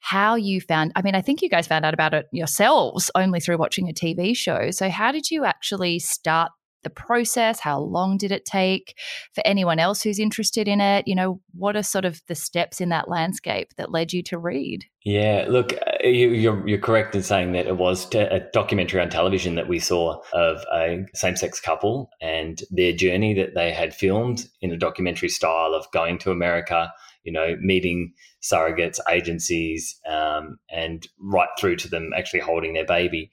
how 0.03 0.35
you 0.35 0.61
found 0.61 0.93
I 0.97 1.03
mean 1.03 1.15
I 1.15 1.23
think 1.23 1.41
you 1.41 1.49
guys 1.49 1.67
found 1.67 1.85
out 1.85 1.95
about 1.95 2.13
it 2.13 2.27
yourselves 2.33 3.11
only 3.15 3.41
through 3.41 3.59
watching 3.59 3.89
a 3.89 3.93
TV 3.93 4.37
show. 4.37 4.71
So 4.71 4.91
how 4.91 5.13
did 5.13 5.31
you 5.31 5.45
actually 5.45 6.01
start 6.01 6.51
the 6.83 6.91
process? 6.91 7.61
How 7.61 7.79
long 7.79 8.17
did 8.17 8.33
it 8.33 8.45
take 8.45 8.99
for 9.35 9.43
anyone 9.47 9.79
else 9.79 10.03
who's 10.03 10.19
interested 10.19 10.69
in 10.69 10.81
it? 10.81 11.07
You 11.07 11.15
know, 11.15 11.41
what 11.55 11.77
are 11.77 11.83
sort 11.83 12.05
of 12.05 12.21
the 12.29 12.35
steps 12.35 12.81
in 12.81 12.89
that 12.91 13.09
landscape 13.09 13.69
that 13.77 13.93
led 13.93 14.13
you 14.13 14.23
to 14.25 14.39
Reed? 14.39 14.85
Yeah, 15.05 15.47
look, 15.49 15.73
uh, 15.73 16.07
you, 16.07 16.31
you're 16.31 16.67
you're 16.69 16.79
correct 16.79 17.15
in 17.15 17.23
saying 17.23 17.53
that 17.53 17.67
it 17.67 17.77
was 17.77 18.13
a 18.15 18.41
documentary 18.53 19.01
on 19.01 19.11
television 19.11 19.55
that 19.57 19.69
we 19.69 19.79
saw 19.79 20.21
of 20.33 20.65
a 20.73 21.05
same-sex 21.15 21.61
couple 21.61 22.11
and 22.21 22.63
their 22.71 22.93
journey 22.93 23.35
that 23.35 23.55
they 23.55 23.73
had 23.73 23.95
filmed 23.95 24.49
in 24.61 24.71
a 24.71 24.77
documentary 24.77 25.29
style 25.29 25.75
of 25.75 25.91
going 25.93 26.19
to 26.19 26.31
America, 26.31 26.93
you 27.25 27.33
know, 27.33 27.57
meeting 27.61 28.13
surrogates, 28.43 28.99
agencies, 29.09 29.99
um, 30.09 30.59
and 30.71 31.07
right 31.19 31.49
through 31.59 31.77
to 31.77 31.89
them 31.89 32.11
actually 32.17 32.41
holding 32.41 32.73
their 32.73 32.87
baby, 32.87 33.31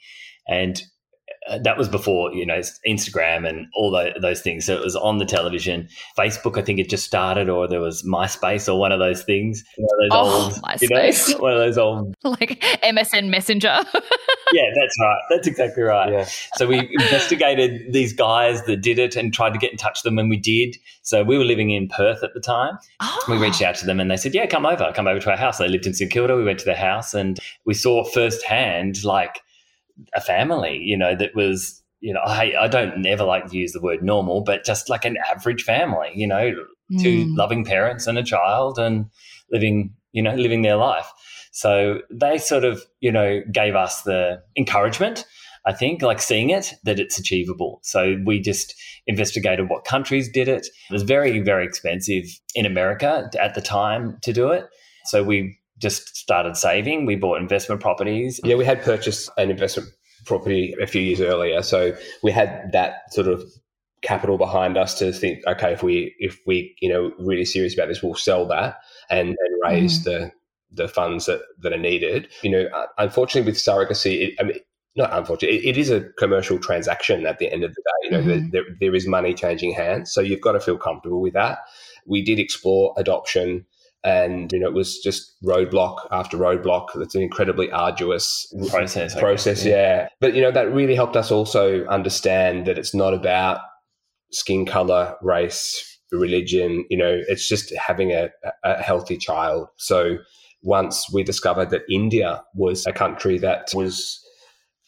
and 0.47 0.81
Uh, 1.47 1.57
that 1.63 1.77
was 1.77 1.87
before 1.87 2.33
you 2.33 2.45
know 2.45 2.59
Instagram 2.87 3.47
and 3.47 3.67
all 3.73 3.91
tho- 3.91 4.13
those 4.21 4.41
things. 4.41 4.65
So 4.65 4.75
it 4.75 4.83
was 4.83 4.95
on 4.95 5.17
the 5.19 5.25
television. 5.25 5.87
Facebook, 6.17 6.57
I 6.57 6.61
think 6.61 6.79
it 6.79 6.89
just 6.89 7.05
started, 7.05 7.49
or 7.49 7.67
there 7.67 7.79
was 7.81 8.03
MySpace, 8.03 8.71
or 8.71 8.77
one 8.79 8.91
of 8.91 8.99
those 8.99 9.23
things. 9.23 9.63
One 9.77 9.89
of 9.93 9.99
those 9.99 10.09
Oh, 10.11 10.43
old, 10.43 10.81
you 10.81 10.89
know, 10.89 10.95
MySpace. 10.97 11.39
one 11.41 11.53
of 11.53 11.59
those 11.59 11.77
old. 11.77 12.15
like 12.23 12.59
MSN 12.83 13.29
Messenger. 13.29 13.83
Yeah, 14.51 14.63
that's 14.75 14.95
right. 14.99 15.19
That's 15.29 15.47
exactly 15.47 15.83
right. 15.83 16.11
Yeah. 16.11 16.27
So 16.55 16.65
we 16.65 16.79
investigated 16.99 17.93
these 17.93 18.13
guys 18.13 18.63
that 18.65 18.77
did 18.77 18.97
it 18.97 19.15
and 19.15 19.31
tried 19.31 19.53
to 19.53 19.59
get 19.59 19.71
in 19.71 19.77
touch 19.77 19.99
with 19.99 20.09
them, 20.09 20.17
and 20.17 20.27
we 20.27 20.37
did. 20.37 20.75
So 21.03 21.23
we 21.23 21.37
were 21.37 21.43
living 21.43 21.69
in 21.69 21.87
Perth 21.87 22.23
at 22.23 22.33
the 22.33 22.39
time. 22.39 22.79
oh. 22.99 23.19
We 23.27 23.37
ah. 23.37 23.41
reached 23.41 23.61
out 23.61 23.75
to 23.75 23.85
them, 23.85 23.99
and 23.99 24.09
they 24.09 24.17
said, 24.17 24.33
"Yeah, 24.33 24.47
come 24.47 24.65
over, 24.65 24.91
come 24.95 25.07
over 25.07 25.19
to 25.19 25.29
our 25.29 25.37
house." 25.37 25.59
They 25.59 25.67
lived 25.67 25.85
in 25.85 25.93
St 25.93 26.11
Kilda. 26.11 26.35
We 26.35 26.43
went 26.43 26.57
to 26.59 26.65
their 26.65 26.75
house, 26.75 27.13
and 27.13 27.39
we 27.65 27.75
saw 27.75 28.03
firsthand 28.05 29.03
like 29.03 29.39
a 30.13 30.21
family. 30.21 30.77
You 30.77 30.97
know, 30.97 31.15
that 31.15 31.35
was 31.35 31.81
you 32.01 32.13
know, 32.13 32.21
I 32.25 32.53
I 32.59 32.67
don't 32.67 33.01
never 33.01 33.23
like 33.23 33.47
to 33.47 33.57
use 33.57 33.73
the 33.73 33.81
word 33.81 34.03
normal, 34.03 34.41
but 34.41 34.65
just 34.65 34.89
like 34.89 35.05
an 35.05 35.17
average 35.29 35.63
family. 35.63 36.11
You 36.15 36.27
know, 36.27 36.51
two 36.99 37.27
Mm. 37.27 37.37
loving 37.37 37.63
parents 37.65 38.07
and 38.07 38.17
a 38.17 38.23
child 38.23 38.79
and 38.79 39.05
living 39.51 39.93
you 40.11 40.23
know 40.23 40.33
living 40.33 40.63
their 40.63 40.75
life 40.75 41.05
so 41.51 41.99
they 42.09 42.39
sort 42.39 42.63
of 42.63 42.81
you 42.99 43.11
know 43.11 43.41
gave 43.51 43.75
us 43.75 44.01
the 44.01 44.41
encouragement 44.57 45.23
i 45.67 45.71
think 45.71 46.01
like 46.01 46.19
seeing 46.19 46.49
it 46.49 46.73
that 46.85 46.99
it's 46.99 47.19
achievable 47.19 47.79
so 47.83 48.17
we 48.25 48.39
just 48.39 48.73
investigated 49.05 49.69
what 49.69 49.85
countries 49.85 50.27
did 50.31 50.47
it 50.47 50.65
it 50.89 50.93
was 50.93 51.03
very 51.03 51.39
very 51.41 51.63
expensive 51.63 52.23
in 52.55 52.65
america 52.65 53.29
at 53.39 53.53
the 53.53 53.61
time 53.61 54.17
to 54.23 54.33
do 54.33 54.49
it 54.49 54.65
so 55.05 55.23
we 55.23 55.55
just 55.79 56.15
started 56.15 56.55
saving 56.57 57.05
we 57.05 57.15
bought 57.15 57.41
investment 57.41 57.81
properties 57.81 58.39
Yeah, 58.43 58.55
we 58.55 58.65
had 58.65 58.81
purchased 58.83 59.29
an 59.37 59.49
investment 59.49 59.89
property 60.25 60.75
a 60.81 60.85
few 60.87 61.01
years 61.01 61.21
earlier, 61.21 61.63
so 61.63 61.95
we 62.21 62.31
had 62.31 62.71
that 62.73 63.11
sort 63.13 63.27
of 63.27 63.43
capital 64.01 64.37
behind 64.37 64.77
us 64.77 64.97
to 64.99 65.11
think, 65.11 65.45
okay, 65.47 65.73
if 65.73 65.81
we 65.83 66.13
if 66.19 66.39
we 66.45 66.75
you 66.81 66.89
know 66.89 67.11
really 67.19 67.45
serious 67.45 67.73
about 67.73 67.87
this, 67.87 68.03
we'll 68.03 68.15
sell 68.15 68.45
that 68.47 68.77
and, 69.09 69.29
and 69.29 69.61
raise 69.63 70.03
the 70.03 70.31
the 70.71 70.87
funds 70.87 71.25
that, 71.25 71.41
that 71.61 71.73
are 71.73 71.77
needed. 71.77 72.27
You 72.43 72.51
know, 72.51 72.65
uh, 72.73 72.85
unfortunately 72.97 73.49
with 73.49 73.59
surrogacy, 73.59 74.29
it, 74.29 74.35
I 74.39 74.43
mean. 74.43 74.59
Not 74.95 75.13
unfortunately, 75.13 75.59
it, 75.59 75.75
it 75.75 75.77
is 75.77 75.91
a 75.91 76.01
commercial 76.17 76.57
transaction 76.59 77.25
at 77.27 77.37
the 77.37 77.49
end 77.49 77.63
of 77.63 77.73
the 77.73 77.81
day. 77.81 77.99
You 78.03 78.11
know, 78.11 78.33
Mhm. 78.33 78.51
there, 78.51 78.63
there 78.81 78.95
is 78.95 79.07
money 79.07 79.33
changing 79.35 79.71
hands, 79.73 80.11
so 80.11 80.19
you've 80.19 80.41
got 80.41 80.53
to 80.53 80.59
feel 80.59 80.77
comfortable 80.77 81.21
with 81.21 81.33
that. 81.33 81.59
We 82.07 82.23
did 82.23 82.39
explore 82.39 82.93
adoption, 82.97 83.65
and 84.03 84.51
you 84.53 84.59
know, 84.59 84.67
it 84.67 84.73
was 84.73 84.99
just 84.99 85.35
roadblock 85.43 85.97
after 86.11 86.37
roadblock. 86.37 86.87
It's 86.95 87.15
an 87.15 87.21
incredibly 87.21 87.69
arduous 87.71 88.51
process 88.69 89.11
I 89.11 89.15
guess. 89.15 89.19
process 89.19 89.65
yeah 89.65 90.07
but 90.19 90.33
you 90.35 90.41
know 90.41 90.51
that 90.51 90.73
really 90.73 90.95
helped 90.95 91.15
us 91.15 91.31
also 91.31 91.85
understand 91.87 92.65
that 92.67 92.77
it's 92.77 92.93
not 92.93 93.13
about 93.13 93.59
skin 94.31 94.65
color 94.65 95.15
race 95.21 95.85
religion 96.11 96.85
you 96.89 96.97
know 96.97 97.21
it's 97.27 97.47
just 97.47 97.73
having 97.75 98.11
a, 98.11 98.29
a 98.63 98.81
healthy 98.81 99.17
child 99.17 99.67
so 99.77 100.17
once 100.63 101.11
we 101.13 101.23
discovered 101.23 101.69
that 101.69 101.81
india 101.89 102.43
was 102.55 102.85
a 102.87 102.93
country 102.93 103.37
that 103.37 103.67
was 103.73 104.19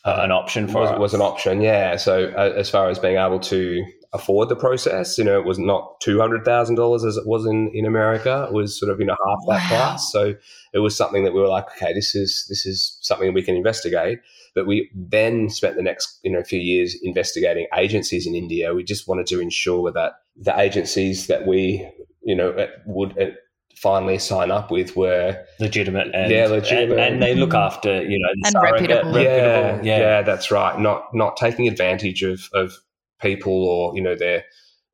Uh, 0.04 0.22
an 0.24 0.32
option 0.32 0.68
for 0.68 0.82
was, 0.82 0.90
us. 0.92 1.00
was 1.00 1.14
an 1.14 1.22
option 1.22 1.62
yeah 1.62 1.96
so 1.96 2.32
uh, 2.36 2.54
as 2.58 2.70
far 2.70 2.90
as 2.90 2.98
being 2.98 3.18
able 3.18 3.40
to 3.40 3.84
afford 4.14 4.50
the 4.50 4.56
process 4.56 5.18
you 5.18 5.24
know 5.24 5.40
it 5.40 5.46
was 5.46 5.58
not 5.58 6.00
$200000 6.02 7.08
as 7.08 7.16
it 7.18 7.26
was 7.26 7.46
in, 7.46 7.72
in 7.74 7.86
america 7.86 8.46
it 8.50 8.54
was 8.54 8.78
sort 8.78 8.92
of 8.92 9.00
you 9.00 9.06
know 9.06 9.16
half 9.26 9.40
that 9.48 9.72
Wow. 9.72 9.90
price 9.90 10.12
so 10.12 10.36
it 10.74 10.80
was 10.80 10.96
something 10.96 11.24
that 11.24 11.34
we 11.34 11.40
were 11.40 11.48
like 11.48 11.66
okay 11.76 11.94
this 11.94 12.14
is 12.16 12.46
this 12.50 12.66
is 12.66 12.98
something 13.02 13.34
we 13.34 13.42
can 13.44 13.56
investigate 13.56 14.20
but 14.54 14.68
we 14.68 14.90
then 14.94 15.50
spent 15.50 15.78
the 15.78 15.82
next 15.82 16.20
you 16.24 16.32
know 16.32 16.44
few 16.44 16.60
years 16.60 16.96
investigating 17.04 17.68
agencies 17.78 18.28
in 18.28 18.36
india 18.36 18.74
we 18.74 18.84
just 18.84 19.08
wanted 19.08 19.28
to 19.28 19.40
ensure 19.40 19.92
that 19.92 20.14
the 20.36 20.58
agencies 20.60 21.28
that 21.28 21.48
we 21.48 21.88
you 22.24 22.36
know 22.36 22.50
uh, 22.52 22.68
would 22.86 23.18
uh, 23.18 23.28
finally 23.76 24.20
sign 24.20 24.52
up 24.52 24.70
with 24.72 24.96
were 24.96 25.38
legitimate 25.60 26.14
and, 26.14 26.32
Yeah, 26.32 26.48
legitimate. 26.48 27.00
and, 27.00 27.14
and 27.16 27.24
they 27.24 27.34
look 27.34 27.54
after 27.54 28.04
you 28.04 28.20
know 28.20 28.30
the 28.42 28.48
And 28.48 28.64
reputable. 28.64 29.20
yeah, 29.22 29.82
yeah, 29.82 30.00
yeah, 30.00 30.22
that's 30.22 30.52
right. 30.52 30.78
Not 30.80 31.06
not 31.16 31.36
taking 31.38 31.68
advantage 31.68 32.22
of 32.24 32.42
of 32.54 32.74
people 33.22 33.54
or 33.66 33.96
you 33.96 34.02
know 34.02 34.16
their 34.16 34.44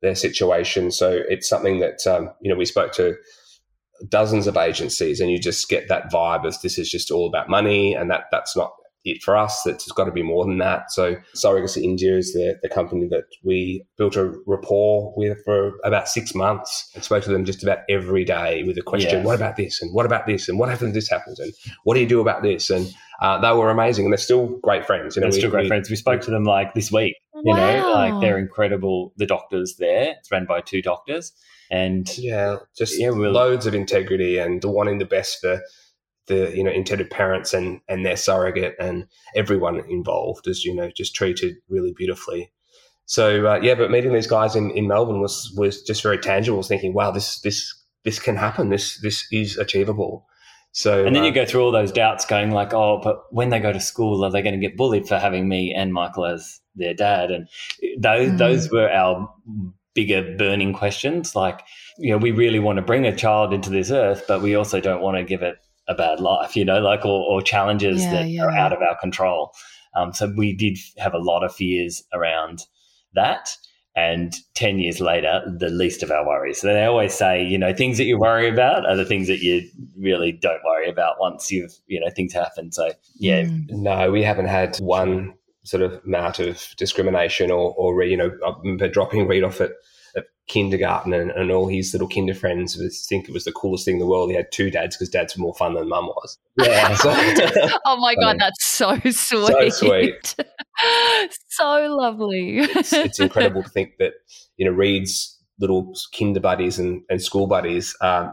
their 0.02 0.14
situation. 0.14 0.90
So 0.90 1.20
it's 1.28 1.48
something 1.48 1.80
that 1.80 2.06
um, 2.06 2.30
you 2.40 2.50
know 2.50 2.56
we 2.58 2.64
spoke 2.66 2.92
to 2.94 3.14
dozens 4.08 4.46
of 4.46 4.56
agencies, 4.56 5.20
and 5.20 5.30
you 5.30 5.38
just 5.38 5.68
get 5.68 5.88
that 5.88 6.10
vibe 6.12 6.46
of 6.46 6.60
this 6.62 6.78
is 6.78 6.90
just 6.90 7.10
all 7.10 7.26
about 7.28 7.48
money, 7.48 7.94
and 7.94 8.10
that 8.10 8.24
that's 8.30 8.56
not 8.56 8.72
it 9.04 9.22
for 9.22 9.36
us. 9.36 9.64
It's 9.64 9.90
got 9.92 10.04
to 10.04 10.12
be 10.12 10.22
more 10.24 10.44
than 10.44 10.58
that. 10.58 10.90
So 10.90 11.16
Surrogacy 11.34 11.82
India 11.82 12.16
is 12.16 12.32
the, 12.32 12.58
the 12.62 12.68
company 12.68 13.06
that 13.10 13.24
we 13.44 13.84
built 13.96 14.16
a 14.16 14.34
rapport 14.46 15.14
with 15.16 15.38
for 15.44 15.72
about 15.84 16.08
six 16.08 16.34
months 16.34 16.90
and 16.94 17.02
spoke 17.04 17.22
to 17.24 17.30
them 17.30 17.44
just 17.44 17.62
about 17.62 17.78
every 17.88 18.24
day 18.24 18.64
with 18.64 18.76
a 18.76 18.82
question, 18.82 19.20
Yeah. 19.20 19.24
what 19.24 19.36
about 19.36 19.56
this? 19.56 19.80
And 19.80 19.94
what 19.94 20.04
about 20.04 20.26
this? 20.26 20.48
And 20.48 20.58
what 20.58 20.68
happens 20.68 20.88
if 20.90 20.94
this 20.94 21.08
happens? 21.08 21.38
And 21.38 21.52
what 21.84 21.94
do 21.94 22.00
you 22.00 22.08
do 22.08 22.20
about 22.20 22.42
this? 22.42 22.70
And 22.70 22.92
uh, 23.22 23.40
they 23.40 23.52
were 23.52 23.70
amazing 23.70 24.04
and 24.04 24.12
they're 24.12 24.18
still 24.18 24.58
great 24.62 24.84
friends. 24.84 25.14
You 25.16 25.20
know, 25.20 25.26
They're 25.26 25.36
we- 25.36 25.38
still 25.40 25.50
great 25.50 25.62
we- 25.62 25.68
friends. 25.68 25.88
We 25.88 25.96
spoke 25.96 26.20
to 26.22 26.30
them 26.32 26.44
like 26.44 26.74
this 26.74 26.90
week. 26.92 27.14
You 27.44 27.54
know, 27.54 27.92
like 27.94 28.20
they're 28.20 28.38
incredible. 28.38 29.12
The 29.16 29.26
doctors 29.26 29.76
there, 29.78 30.14
it's 30.18 30.30
run 30.30 30.46
by 30.46 30.60
two 30.60 30.82
doctors, 30.82 31.32
and 31.70 32.08
Yeah, 32.18 32.56
just 32.76 32.98
Yeah, 32.98 33.10
we'll- 33.10 33.32
loads 33.32 33.66
of 33.66 33.74
integrity 33.74 34.38
and 34.38 34.60
the 34.62 34.68
wanting 34.68 34.98
the 34.98 35.04
best 35.04 35.40
for 35.40 35.62
the 36.26 36.54
you 36.54 36.62
know 36.62 36.70
intended 36.70 37.10
parents 37.10 37.54
and 37.54 37.80
and 37.88 38.04
their 38.04 38.16
surrogate 38.16 38.74
and 38.78 39.06
everyone 39.34 39.80
involved 39.88 40.46
is 40.46 40.64
you 40.64 40.74
know 40.74 40.90
just 40.94 41.14
treated 41.14 41.56
really 41.68 41.92
beautifully. 41.96 42.52
So 43.06 43.46
uh, 43.46 43.60
yeah, 43.62 43.74
but 43.74 43.90
meeting 43.90 44.12
these 44.12 44.26
guys 44.26 44.54
in, 44.54 44.70
in 44.72 44.86
Melbourne 44.86 45.20
was 45.20 45.52
was 45.56 45.82
just 45.82 46.02
very 46.02 46.18
tangible. 46.18 46.58
I 46.58 46.58
was 46.58 46.68
thinking, 46.68 46.92
wow, 46.92 47.10
this 47.10 47.40
this 47.40 47.74
this 48.04 48.18
can 48.18 48.36
happen. 48.36 48.68
This 48.68 49.00
this 49.00 49.26
is 49.32 49.56
achievable. 49.56 50.26
So 50.72 51.06
and 51.06 51.16
then 51.16 51.22
uh, 51.22 51.26
you 51.26 51.32
go 51.32 51.46
through 51.46 51.64
all 51.64 51.72
those 51.72 51.90
doubts, 51.90 52.26
going 52.26 52.50
like, 52.50 52.74
oh, 52.74 53.00
but 53.02 53.22
when 53.30 53.48
they 53.48 53.58
go 53.58 53.72
to 53.72 53.80
school, 53.80 54.22
are 54.24 54.30
they 54.30 54.42
going 54.42 54.54
to 54.54 54.60
get 54.60 54.76
bullied 54.76 55.08
for 55.08 55.18
having 55.18 55.48
me 55.48 55.72
and 55.74 55.92
Michael 55.94 56.26
as 56.26 56.60
their 56.78 56.94
dad? 56.94 57.30
And 57.30 57.48
those 57.98 58.30
Mm. 58.30 58.38
those 58.38 58.70
were 58.70 58.90
our 58.90 59.32
bigger 59.94 60.36
burning 60.36 60.72
questions. 60.72 61.34
Like, 61.34 61.60
you 61.98 62.10
know, 62.10 62.18
we 62.18 62.30
really 62.30 62.60
want 62.60 62.76
to 62.76 62.82
bring 62.82 63.04
a 63.06 63.14
child 63.16 63.52
into 63.52 63.70
this 63.70 63.90
earth, 63.90 64.24
but 64.28 64.40
we 64.42 64.54
also 64.54 64.80
don't 64.80 65.02
want 65.02 65.16
to 65.16 65.24
give 65.24 65.42
it 65.42 65.56
a 65.88 65.94
bad 65.94 66.20
life, 66.20 66.54
you 66.56 66.64
know, 66.64 66.80
like 66.80 67.04
or, 67.04 67.24
or 67.24 67.42
challenges 67.42 68.02
Yeah, 68.02 68.10
that 68.12 68.28
yeah. 68.28 68.44
are 68.44 68.50
out 68.52 68.72
of 68.72 68.80
our 68.80 68.96
control. 69.00 69.52
Um, 69.96 70.12
so 70.12 70.32
we 70.36 70.54
did 70.54 70.78
have 70.98 71.14
a 71.14 71.18
lot 71.18 71.42
of 71.42 71.54
fears 71.54 72.04
around 72.12 72.60
that. 73.14 73.56
And 73.96 74.32
10 74.54 74.78
years 74.78 75.00
later, 75.00 75.42
the 75.58 75.70
least 75.70 76.04
of 76.04 76.12
our 76.12 76.24
worries. 76.24 76.60
So 76.60 76.68
they 76.68 76.84
always 76.84 77.12
say, 77.14 77.42
you 77.42 77.58
know, 77.58 77.72
things 77.74 77.98
that 77.98 78.04
you 78.04 78.16
worry 78.16 78.48
about 78.48 78.86
are 78.86 78.94
the 78.94 79.04
things 79.04 79.26
that 79.26 79.40
you 79.40 79.62
really 79.98 80.30
don't 80.30 80.62
worry 80.64 80.88
about 80.88 81.18
once 81.18 81.50
you've, 81.50 81.72
you 81.88 81.98
know, 81.98 82.10
things 82.14 82.32
happen. 82.32 82.70
So, 82.70 82.92
yeah, 83.18 83.42
Mm. 83.44 83.66
No, 83.70 84.10
we 84.12 84.22
haven't 84.22 84.46
had 84.46 84.76
one 84.76 85.34
sort 85.64 85.82
of 85.82 86.00
amount 86.04 86.38
of 86.38 86.66
discrimination 86.76 87.50
or, 87.50 87.74
or 87.76 88.02
you 88.04 88.16
know, 88.16 88.30
I 88.46 88.52
remember 88.62 88.88
dropping 88.88 89.26
Reed 89.26 89.44
off 89.44 89.60
at, 89.60 89.72
at 90.16 90.24
kindergarten 90.46 91.12
and, 91.12 91.30
and 91.32 91.50
all 91.50 91.66
his 91.68 91.92
little 91.92 92.08
kinder 92.08 92.34
friends 92.34 92.76
was 92.76 93.06
think 93.08 93.28
it 93.28 93.34
was 93.34 93.44
the 93.44 93.52
coolest 93.52 93.84
thing 93.84 93.94
in 93.94 94.00
the 94.00 94.06
world. 94.06 94.30
He 94.30 94.36
had 94.36 94.50
two 94.52 94.70
dads 94.70 94.96
because 94.96 95.10
dads 95.10 95.36
were 95.36 95.42
more 95.42 95.54
fun 95.54 95.74
than 95.74 95.88
mum 95.88 96.06
was. 96.06 96.38
yeah. 96.58 96.94
So- 96.96 97.12
Oh 97.84 97.96
my 98.00 98.14
god, 98.14 98.22
Funny. 98.22 98.38
that's 98.38 98.64
so 98.64 98.98
sweet. 99.10 99.72
sweet. 99.74 100.36
so 101.48 101.64
lovely. 101.98 102.58
it's, 102.60 102.92
it's 102.92 103.20
incredible 103.20 103.62
to 103.62 103.68
think 103.68 103.94
that, 103.98 104.12
you 104.56 104.64
know, 104.64 104.72
Reed's 104.72 105.36
little 105.60 105.92
kinder 106.16 106.40
buddies 106.40 106.78
and, 106.78 107.02
and 107.10 107.20
school 107.20 107.46
buddies, 107.46 107.94
um, 108.00 108.32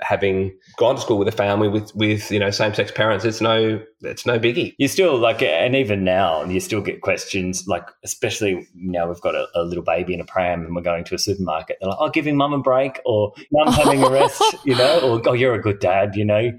having 0.00 0.56
gone 0.76 0.96
to 0.96 1.00
school 1.00 1.18
with 1.18 1.28
a 1.28 1.32
family 1.32 1.68
with, 1.68 1.94
with 1.94 2.30
you 2.30 2.38
know, 2.38 2.50
same 2.50 2.74
sex 2.74 2.90
parents, 2.92 3.24
it's 3.24 3.40
no, 3.40 3.82
it's 4.02 4.26
no 4.26 4.38
biggie. 4.38 4.74
you 4.78 4.88
still 4.88 5.16
like, 5.18 5.42
and 5.42 5.74
even 5.74 6.04
now, 6.04 6.44
you 6.44 6.60
still 6.60 6.80
get 6.80 7.00
questions 7.00 7.66
like, 7.66 7.84
especially 8.04 8.66
now 8.74 9.08
we've 9.08 9.20
got 9.20 9.34
a, 9.34 9.46
a 9.54 9.62
little 9.62 9.82
baby 9.82 10.12
in 10.14 10.20
a 10.20 10.24
pram 10.24 10.64
and 10.64 10.74
we're 10.76 10.82
going 10.82 11.04
to 11.04 11.14
a 11.14 11.18
supermarket. 11.18 11.78
They're 11.80 11.88
like, 11.88 11.98
"Oh, 12.00 12.10
giving 12.10 12.36
mum 12.36 12.52
a 12.52 12.58
break," 12.58 13.00
or 13.04 13.32
"Mum's 13.50 13.74
having 13.76 14.02
a 14.02 14.10
rest," 14.10 14.42
you 14.64 14.76
know, 14.76 15.00
or 15.00 15.22
"Oh, 15.26 15.32
you're 15.32 15.54
a 15.54 15.60
good 15.62 15.78
dad," 15.78 16.14
you 16.14 16.24
know. 16.24 16.52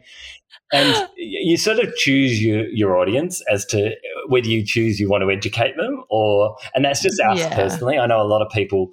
And 0.73 1.07
you 1.15 1.55
sort 1.57 1.79
of 1.79 1.95
choose 1.95 2.43
your 2.43 2.67
your 2.67 2.97
audience 2.97 3.41
as 3.51 3.65
to 3.67 3.95
whether 4.27 4.47
you 4.47 4.65
choose 4.65 4.99
you 4.99 5.09
want 5.09 5.21
to 5.21 5.31
educate 5.31 5.77
them 5.77 6.03
or, 6.09 6.57
and 6.75 6.83
that's 6.83 7.01
just 7.01 7.21
us 7.21 7.39
Yeah. 7.39 7.55
personally. 7.55 7.97
I 7.97 8.05
know 8.05 8.21
a 8.21 8.27
lot 8.27 8.41
of 8.41 8.51
people 8.51 8.89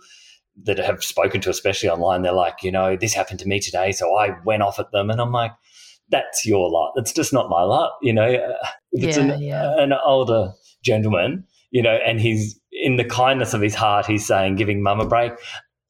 that 0.63 0.79
have 0.79 1.03
spoken 1.03 1.41
to, 1.43 1.51
especially 1.51 1.89
online, 1.89 2.23
they're 2.23 2.33
like, 2.33 2.63
you 2.63 2.71
know, 2.71 2.97
this 2.97 3.13
happened 3.13 3.41
to 3.41 3.49
me 3.49 3.61
today, 3.61 3.93
so 3.93 4.17
I 4.17 4.37
went 4.45 4.63
off 4.63 4.79
at 4.79 4.93
them, 4.93 5.11
and 5.11 5.21
I'm 5.21 5.33
like, 5.33 5.53
that's 6.11 6.47
your 6.47 6.71
lot. 6.71 6.93
It's 6.97 7.13
just 7.13 7.33
not 7.33 7.49
my 7.49 7.63
lot, 7.63 7.93
you 8.03 8.13
know. 8.13 8.29
If 8.93 9.05
it's 9.05 9.17
Yeah, 9.17 9.23
an, 9.25 9.43
yeah. 9.43 9.79
an 9.83 9.93
older 9.93 10.53
gentleman, 10.83 11.45
you 11.71 11.83
know, 11.83 11.95
and 12.07 12.21
he's 12.21 12.61
in 12.71 12.97
the 12.97 13.05
kindness 13.05 13.55
of 13.55 13.61
his 13.61 13.75
heart, 13.75 14.07
he's 14.07 14.27
saying, 14.27 14.57
giving 14.57 14.83
mum 14.83 15.01
a 15.01 15.07
break. 15.07 15.33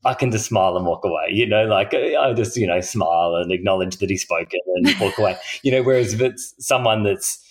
I 0.07 0.15
can 0.15 0.31
just 0.31 0.47
smile 0.47 0.77
and 0.77 0.87
walk 0.87 1.05
away, 1.05 1.29
you 1.31 1.47
know, 1.47 1.65
like 1.65 1.95
I 1.95 2.33
just, 2.35 2.57
you 2.57 2.67
know, 2.67 2.81
smile 2.81 3.37
and 3.37 3.51
acknowledge 3.51 3.97
that 3.99 4.11
he's 4.11 4.23
spoken 4.23 4.61
and 4.77 4.95
walk 5.01 5.19
away, 5.19 5.37
you 5.63 5.73
know. 5.73 5.83
Whereas 5.83 6.13
if 6.13 6.21
it's 6.21 6.55
someone 6.59 7.03
that's, 7.05 7.43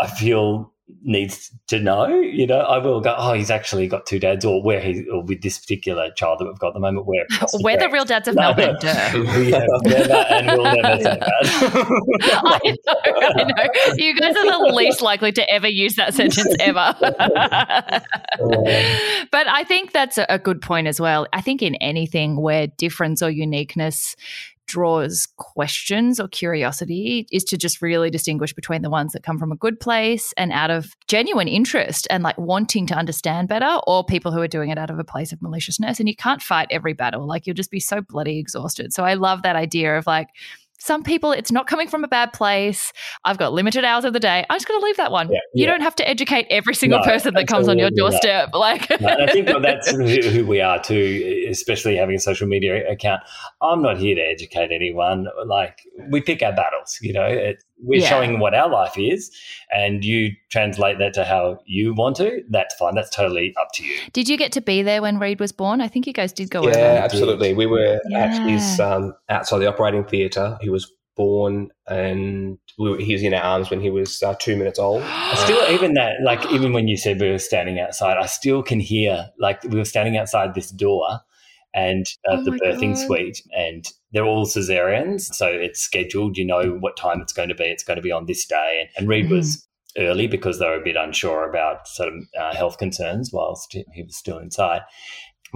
I 0.00 0.06
feel 0.08 0.72
needs 1.02 1.50
to 1.66 1.80
know, 1.80 2.06
you 2.08 2.46
know, 2.46 2.58
I 2.60 2.78
will 2.78 3.00
go, 3.00 3.14
oh, 3.18 3.32
he's 3.32 3.50
actually 3.50 3.88
got 3.88 4.06
two 4.06 4.20
dads, 4.20 4.44
or 4.44 4.62
where 4.62 4.80
he, 4.80 5.04
or 5.08 5.22
with 5.22 5.42
this 5.42 5.58
particular 5.58 6.10
child 6.12 6.38
that 6.38 6.44
we've 6.46 6.58
got 6.58 6.68
at 6.68 6.74
the 6.74 6.80
moment, 6.80 7.06
where 7.06 7.24
We're 7.54 7.76
the 7.76 7.88
real 7.88 8.04
dads 8.04 8.28
of 8.28 8.36
No. 8.36 8.54
Melbourne. 8.54 8.76
we 8.82 9.50
have 9.50 9.66
never 9.84 10.12
and 10.12 10.56
will 10.56 10.64
never 10.64 10.96
say 11.02 11.18
that. 11.18 11.32
I 12.44 12.76
know, 12.86 12.94
I 13.36 13.44
know. 13.44 13.94
You 13.96 14.14
guys 14.14 14.36
are 14.36 14.44
the 14.68 14.74
least 14.74 15.02
likely 15.02 15.32
to 15.32 15.50
ever 15.50 15.68
use 15.68 15.96
that 15.96 16.14
sentence 16.14 16.54
ever. 16.60 16.94
but 19.32 19.48
I 19.48 19.64
think 19.64 19.92
that's 19.92 20.18
a 20.18 20.36
a 20.36 20.38
good 20.38 20.60
point 20.60 20.86
as 20.86 21.00
well. 21.00 21.26
I 21.32 21.40
think 21.40 21.62
in 21.62 21.74
anything 21.76 22.36
where 22.40 22.66
difference 22.66 23.22
or 23.22 23.30
uniqueness 23.30 24.14
draws 24.66 25.26
questions 25.36 26.20
or 26.20 26.28
curiosity 26.28 27.26
is 27.30 27.44
to 27.44 27.56
just 27.56 27.80
really 27.80 28.10
distinguish 28.10 28.52
between 28.52 28.82
the 28.82 28.90
ones 28.90 29.12
that 29.12 29.22
come 29.22 29.38
from 29.38 29.52
a 29.52 29.56
good 29.56 29.78
place 29.80 30.32
and 30.36 30.52
out 30.52 30.70
of 30.70 30.92
genuine 31.08 31.48
interest 31.48 32.06
and 32.10 32.22
like 32.22 32.36
wanting 32.38 32.86
to 32.86 32.94
understand 32.94 33.48
better 33.48 33.78
or 33.86 34.04
people 34.04 34.32
who 34.32 34.40
are 34.40 34.48
doing 34.48 34.70
it 34.70 34.78
out 34.78 34.90
of 34.90 34.98
a 34.98 35.04
place 35.04 35.32
of 35.32 35.40
maliciousness. 35.40 35.98
And 35.98 36.08
you 36.08 36.16
can't 36.16 36.42
fight 36.42 36.68
every 36.70 36.92
battle. 36.92 37.26
Like 37.26 37.46
you'll 37.46 37.54
just 37.54 37.70
be 37.70 37.80
so 37.80 38.00
bloody 38.00 38.38
exhausted. 38.38 38.92
So 38.92 39.04
i 39.04 39.14
love 39.14 39.42
that 39.42 39.56
idea 39.56 39.96
of 39.96 40.06
like 40.06 40.28
some 40.78 41.02
people 41.02 41.32
it's 41.32 41.52
not 41.52 41.66
coming 41.66 41.88
from 41.88 42.04
a 42.04 42.08
bad 42.08 42.32
place 42.32 42.92
i've 43.24 43.38
got 43.38 43.52
limited 43.52 43.84
hours 43.84 44.04
of 44.04 44.12
the 44.12 44.20
day 44.20 44.44
i'm 44.50 44.56
just 44.56 44.68
going 44.68 44.78
to 44.80 44.84
leave 44.84 44.96
that 44.96 45.10
one 45.12 45.28
Yeah, 45.30 45.38
you 45.54 45.64
yeah. 45.64 45.70
don't 45.70 45.82
have 45.82 45.94
to 45.96 46.08
educate 46.08 46.46
every 46.50 46.74
single 46.74 46.98
No, 46.98 47.04
person 47.04 47.34
that 47.34 47.46
comes 47.46 47.68
on 47.68 47.78
your 47.78 47.90
doorstep 47.90 48.50
like 48.54 48.90
and 48.90 49.22
I 49.22 49.32
think 49.32 49.46
that's 49.62 49.90
who 49.90 50.04
who 50.04 50.46
we 50.46 50.60
are 50.60 50.82
too, 50.82 51.46
especially 51.50 51.96
having 51.96 52.16
a 52.16 52.20
social 52.20 52.46
media 52.46 52.90
account. 52.90 53.22
I'm 53.60 53.82
not 53.82 53.98
here 53.98 54.14
to 54.14 54.20
educate 54.20 54.70
anyone. 54.72 55.26
Like 55.46 55.80
we 56.10 56.20
pick 56.20 56.42
our 56.42 56.52
battles, 56.52 56.98
you 57.00 57.12
know. 57.12 57.24
It, 57.26 57.62
we're 57.82 58.00
Yeah. 58.00 58.08
showing 58.08 58.38
what 58.38 58.54
our 58.54 58.68
life 58.68 58.94
is, 58.98 59.30
and 59.70 60.04
you 60.04 60.30
translate 60.50 60.98
that 60.98 61.14
to 61.14 61.24
how 61.24 61.58
you 61.66 61.94
want 61.94 62.16
to. 62.16 62.42
That's 62.50 62.74
fine. 62.76 62.94
That's 62.94 63.10
totally 63.10 63.54
up 63.60 63.68
to 63.74 63.84
you. 63.84 63.94
Did 64.12 64.28
you 64.28 64.36
get 64.36 64.52
to 64.52 64.60
be 64.60 64.82
there 64.82 65.02
when 65.02 65.18
Reed 65.18 65.40
was 65.40 65.52
born? 65.52 65.80
I 65.80 65.88
think 65.88 66.06
you 66.06 66.12
guys 66.12 66.32
did 66.32 66.50
go 66.50 66.66
Yeah, 66.66 66.74
over. 66.74 66.98
absolutely. 66.98 67.52
We 67.54 67.66
were 67.66 68.00
at 68.14 68.38
his 68.46 68.80
um, 68.80 69.14
outside 69.28 69.58
the 69.58 69.68
operating 69.68 70.04
theatre. 70.04 70.58
He 70.60 70.70
was 70.70 70.90
born 71.16 71.70
and 71.88 72.58
we 72.78 72.90
were, 72.90 72.98
he 72.98 73.14
was 73.14 73.22
in 73.22 73.32
our 73.32 73.42
arms 73.42 73.70
when 73.70 73.80
he 73.80 73.88
was 73.90 74.22
uh, 74.22 74.34
two 74.38 74.54
minutes 74.54 74.78
old. 74.78 75.02
I 75.06 75.34
still, 75.36 75.70
even 75.70 75.94
that, 75.94 76.14
like, 76.22 76.44
even 76.52 76.72
when 76.74 76.88
you 76.88 76.96
said 76.98 77.20
we 77.20 77.30
were 77.30 77.38
standing 77.38 77.80
outside, 77.80 78.18
I 78.18 78.26
still 78.26 78.62
can 78.62 78.80
hear, 78.80 79.28
like, 79.38 79.62
we 79.64 79.78
were 79.78 79.84
standing 79.86 80.18
outside 80.18 80.54
this 80.54 80.70
door 80.70 81.20
and 81.76 82.04
uh, 82.28 82.38
Oh 82.38 82.42
the 82.44 82.58
birthing 82.64 82.94
God. 82.94 82.98
suite, 83.06 83.42
and 83.56 83.84
they're 84.12 84.24
all 84.24 84.46
cesareans. 84.46 85.20
So 85.34 85.46
it's 85.46 85.80
scheduled, 85.80 86.36
you 86.36 86.44
know 86.44 86.72
what 86.80 86.96
time 86.96 87.20
it's 87.20 87.32
going 87.32 87.50
to 87.50 87.54
be. 87.54 87.64
It's 87.64 87.84
going 87.84 87.96
to 87.98 88.02
be 88.02 88.10
on 88.10 88.26
this 88.26 88.44
day. 88.46 88.80
And, 88.80 88.90
and 88.96 89.08
Reed 89.08 89.26
Mhm. 89.26 89.36
was 89.36 89.68
early 89.98 90.26
because 90.26 90.58
they 90.58 90.66
were 90.66 90.80
a 90.80 90.84
bit 90.84 90.96
unsure 90.96 91.48
about 91.48 91.86
sort 91.88 92.08
of 92.08 92.14
uh, 92.38 92.54
health 92.54 92.76
concerns 92.78 93.30
whilst 93.32 93.72
he 93.72 94.02
was 94.02 94.16
still 94.16 94.38
inside. 94.38 94.82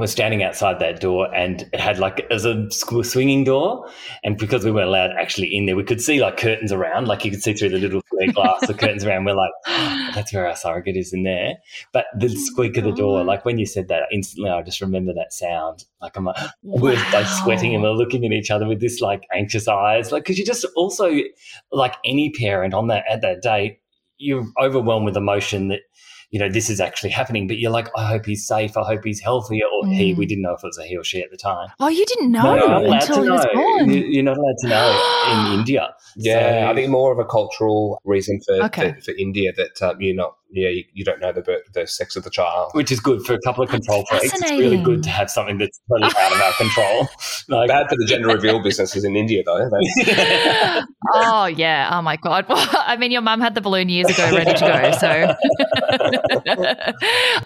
We're 0.01 0.07
standing 0.07 0.43
outside 0.43 0.79
that 0.79 1.01
door, 1.01 1.33
and 1.35 1.69
it 1.73 1.79
had 1.79 1.99
like 1.99 2.27
as 2.31 2.47
a 2.47 2.71
swinging 2.71 3.45
door, 3.45 3.87
and 4.25 4.39
because 4.39 4.65
we 4.65 4.73
weren't 4.73 4.89
allowed 4.89 5.11
actually 5.11 5.55
in 5.55 5.67
there, 5.67 5.77
we 5.77 5.85
could 5.85 6.01
see 6.01 6.21
like 6.21 6.39
curtains 6.39 6.73
around, 6.73 7.07
like 7.07 7.23
you 7.25 7.31
could 7.31 7.43
see 7.43 7.53
through 7.53 7.69
the 7.69 7.79
little 7.79 8.01
square 8.07 8.33
glass, 8.33 8.67
the 8.67 8.73
curtains 8.73 9.05
around. 9.05 9.27
We're 9.27 9.35
like, 9.35 9.53
ah, 9.67 10.11
that's 10.15 10.33
where 10.33 10.49
our 10.49 10.57
surrogate 10.57 10.97
is 10.97 11.13
in 11.13 11.25
there. 11.25 11.57
But 11.93 12.07
the 12.19 12.27
oh 12.27 12.35
squeak 12.35 12.79
of 12.79 12.85
the 12.85 12.93
door, 12.93 13.23
like 13.25 13.45
when 13.45 13.59
you 13.59 13.67
said 13.67 13.89
that, 13.89 14.05
instantly 14.11 14.51
I 14.51 14.63
just 14.63 14.81
remember 14.81 15.13
that 15.13 15.33
sound. 15.33 15.85
Like 16.01 16.17
I'm 16.17 16.25
like, 16.25 16.37
we're 16.63 16.95
like 17.13 17.27
sweating 17.27 17.75
and 17.75 17.83
we're 17.83 17.91
looking 17.91 18.25
at 18.25 18.33
each 18.33 18.51
other 18.51 18.67
with 18.67 18.81
this 18.81 19.01
like 19.01 19.25
anxious 19.35 19.69
eyes, 19.69 20.11
like 20.13 20.25
because 20.25 20.39
you 20.39 20.47
just 20.47 20.65
also 20.77 21.11
like 21.71 21.97
any 22.05 22.31
parent 22.31 22.73
on 22.73 22.89
that 22.89 23.05
at 23.09 23.21
that 23.21 23.43
date 23.43 23.81
you're 24.21 24.47
overwhelmed 24.61 25.07
with 25.07 25.17
emotion 25.17 25.69
that 25.69 25.81
you 26.31 26.39
know 26.39 26.49
this 26.49 26.71
is 26.71 26.81
actually 26.81 27.11
happening, 27.11 27.47
but 27.49 27.59
you're 27.59 27.71
like, 27.73 27.89
I 27.97 28.07
hope 28.07 28.25
he's 28.27 28.47
safe, 28.47 28.77
I 28.77 28.85
hope 28.85 29.05
he's 29.05 29.21
healthy, 29.21 29.61
or 29.63 29.87
he. 29.89 30.15
Mm. 30.15 30.17
We 30.17 30.27
didn't 30.27 30.43
know 30.43 30.53
if 30.55 30.63
it 30.63 30.67
was 30.69 30.79
a 30.79 30.85
he 30.85 30.97
or 30.97 31.05
she 31.05 31.23
at 31.23 31.31
the 31.31 31.37
time. 31.37 31.69
Oh, 31.81 31.89
you 31.89 32.05
didn't 32.07 32.31
know 32.33 32.43
No, 32.43 32.55
you're 32.57 32.69
not 32.69 32.83
allowed 32.85 33.01
until 33.03 33.17
to 33.17 33.23
he 33.23 33.31
was 33.31 33.45
know. 33.45 33.51
born. 33.55 33.91
You- 33.91 34.05
You're 34.07 34.23
not 34.25 34.37
allowed 34.39 34.57
to 34.63 34.69
know 34.69 35.53
in 35.53 35.53
India. 35.59 35.95
Yeah, 36.17 36.67
So- 36.67 36.71
I 36.71 36.75
think 36.75 36.91
more 36.91 37.13
of 37.13 37.19
a 37.19 37.25
cultural 37.25 38.01
reason 38.05 38.41
for 38.47 38.65
Okay. 38.67 38.93
for, 38.95 39.01
for 39.03 39.11
India 39.13 39.53
that 39.57 39.83
um, 39.83 40.01
you're 40.01 40.15
not 40.15 40.35
yeah, 40.53 40.69
you, 40.69 40.85
you 40.93 41.05
don't 41.05 41.21
know 41.21 41.33
the 41.33 41.43
birth, 41.43 41.63
the 41.73 41.87
sex 41.87 42.17
of 42.17 42.25
the 42.25 42.31
child. 42.31 42.71
Which 42.73 42.91
is 42.91 43.01
good 43.01 43.23
for 43.23 43.35
a 43.35 43.41
couple 43.45 43.65
of 43.65 43.71
control 43.71 44.05
freaks. 44.09 44.33
It's 44.35 44.51
really 44.51 44.83
good 44.83 45.03
to 45.05 45.11
have 45.11 45.31
something 45.31 45.59
that's 45.59 45.81
totally 45.89 46.13
out 46.17 46.33
of 46.33 46.41
our 46.41 46.53
control. 46.55 47.09
Like, 47.49 47.69
Bad 47.69 47.89
for 47.89 47.97
the 47.97 48.07
gender 48.07 48.29
reveal 48.29 48.63
businesses 48.63 49.03
in 49.03 49.17
India, 49.17 49.43
though. 49.45 49.69
Oh 51.13 51.47
yeah. 51.47 51.89
Oh 51.93 52.03
my 52.03 52.17
god. 52.17 52.47
Well, 52.49 52.65
I 52.73 52.97
mean, 52.97 53.11
your 53.11 53.23
mum 53.23 53.41
had 53.41 53.55
the 53.55 53.61
balloon 53.61 53.89
years 53.89 54.09
ago, 54.11 54.31
ready 54.37 54.53
to 54.53 54.61
go. 54.61 54.93
So. 54.93 55.35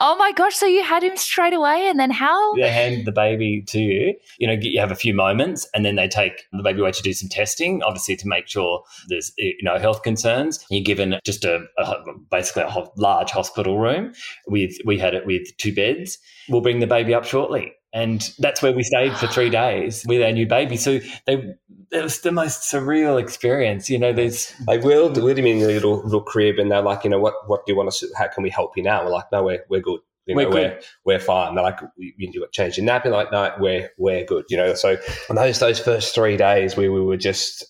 oh 0.01 0.17
my 0.19 0.33
gosh. 0.33 0.55
So 0.55 0.67
you 0.67 0.83
had 0.83 1.03
him 1.03 1.17
straight 1.17 1.55
away, 1.55 1.89
and 1.89 1.99
then 1.99 2.11
how? 2.11 2.55
they 2.57 2.71
hand 2.71 3.07
the 3.07 3.13
baby 3.13 3.65
to 3.69 3.79
you. 3.79 4.15
You 4.39 4.49
know, 4.49 4.57
you 4.61 4.81
have 4.81 4.91
a 4.91 4.97
few 4.97 5.15
moments, 5.15 5.69
and 5.75 5.85
then 5.85 5.97
they 5.97 6.09
take 6.09 6.45
the 6.53 6.63
baby 6.63 6.81
away 6.81 6.93
to 6.93 7.03
do 7.03 7.13
some 7.13 7.29
testing, 7.29 7.83
obviously 7.83 8.17
to 8.17 8.29
make 8.29 8.49
sure 8.49 8.83
there's 9.09 9.33
you 9.39 9.55
know 9.63 9.79
health 9.79 10.03
concerns. 10.03 10.65
You're 10.69 10.85
given 10.85 11.19
just 11.25 11.45
a, 11.45 11.65
a 11.79 11.95
basically 12.31 12.63
a 12.63 12.71
ho- 12.71 12.93
large 12.97 13.31
hospital 13.31 13.79
room 13.79 14.13
with 14.47 14.73
we 14.85 14.99
had 14.99 15.15
it 15.15 15.27
with 15.27 15.57
two 15.59 15.75
beds. 15.75 16.19
We'll 16.49 16.61
bring 16.61 16.81
the 16.81 16.87
baby 16.87 17.15
up 17.15 17.25
shortly. 17.25 17.73
And 17.93 18.29
that's 18.41 18.61
where 18.61 18.73
we 18.73 18.83
stayed 18.83 19.17
for 19.17 19.29
three 19.29 19.51
days 19.65 20.05
with 20.07 20.21
our 20.21 20.33
new 20.33 20.47
baby. 20.47 20.77
So 20.77 20.99
they, 21.27 21.55
it 21.93 22.03
was 22.03 22.21
the 22.21 22.33
most 22.33 22.63
surreal 22.63 23.21
experience. 23.23 23.89
You 23.89 23.99
know, 24.01 24.13
there's 24.13 24.53
They 24.67 24.79
will 24.79 25.11
wheeled 25.13 25.39
him 25.39 25.47
in 25.47 25.61
the 25.61 25.67
little 25.67 26.03
little 26.03 26.23
crib, 26.23 26.59
and 26.59 26.71
they're 26.71 26.83
like, 26.83 27.05
you 27.05 27.11
know, 27.11 27.21
what 27.21 27.35
what 27.47 27.65
do 27.65 27.73
you 27.73 27.77
want 27.77 27.89
us? 27.89 28.01
To, 28.01 28.09
how 28.17 28.27
can 28.29 28.43
we 28.43 28.51
help 28.51 28.77
you 28.77 28.83
now? 28.83 29.05
We're 29.05 29.13
like, 29.13 29.31
no, 29.31 29.45
we're 29.45 29.65
we're 29.69 29.81
good. 29.81 30.01
You 30.27 30.35
know, 30.35 30.45
We're 30.45 30.51
we're, 30.51 30.69
good. 30.71 30.85
we're 31.05 31.19
fine. 31.21 31.55
They're 31.55 31.65
like, 31.65 31.81
you 31.99 32.13
can 32.19 32.31
do 32.31 32.43
it, 32.43 32.53
change 32.53 32.79
your 32.79 32.87
nappy. 32.87 33.11
Like, 33.11 33.31
no, 33.31 33.55
we're 33.59 33.91
we're 33.99 34.25
good. 34.25 34.47
You 34.49 34.57
know, 34.57 34.75
so 34.75 34.97
on 35.29 35.37
those 35.37 35.59
those 35.59 35.79
first 35.79 36.15
three 36.15 36.37
days, 36.39 36.77
we, 36.77 36.89
we 36.89 37.01
were 37.01 37.19
just 37.19 37.65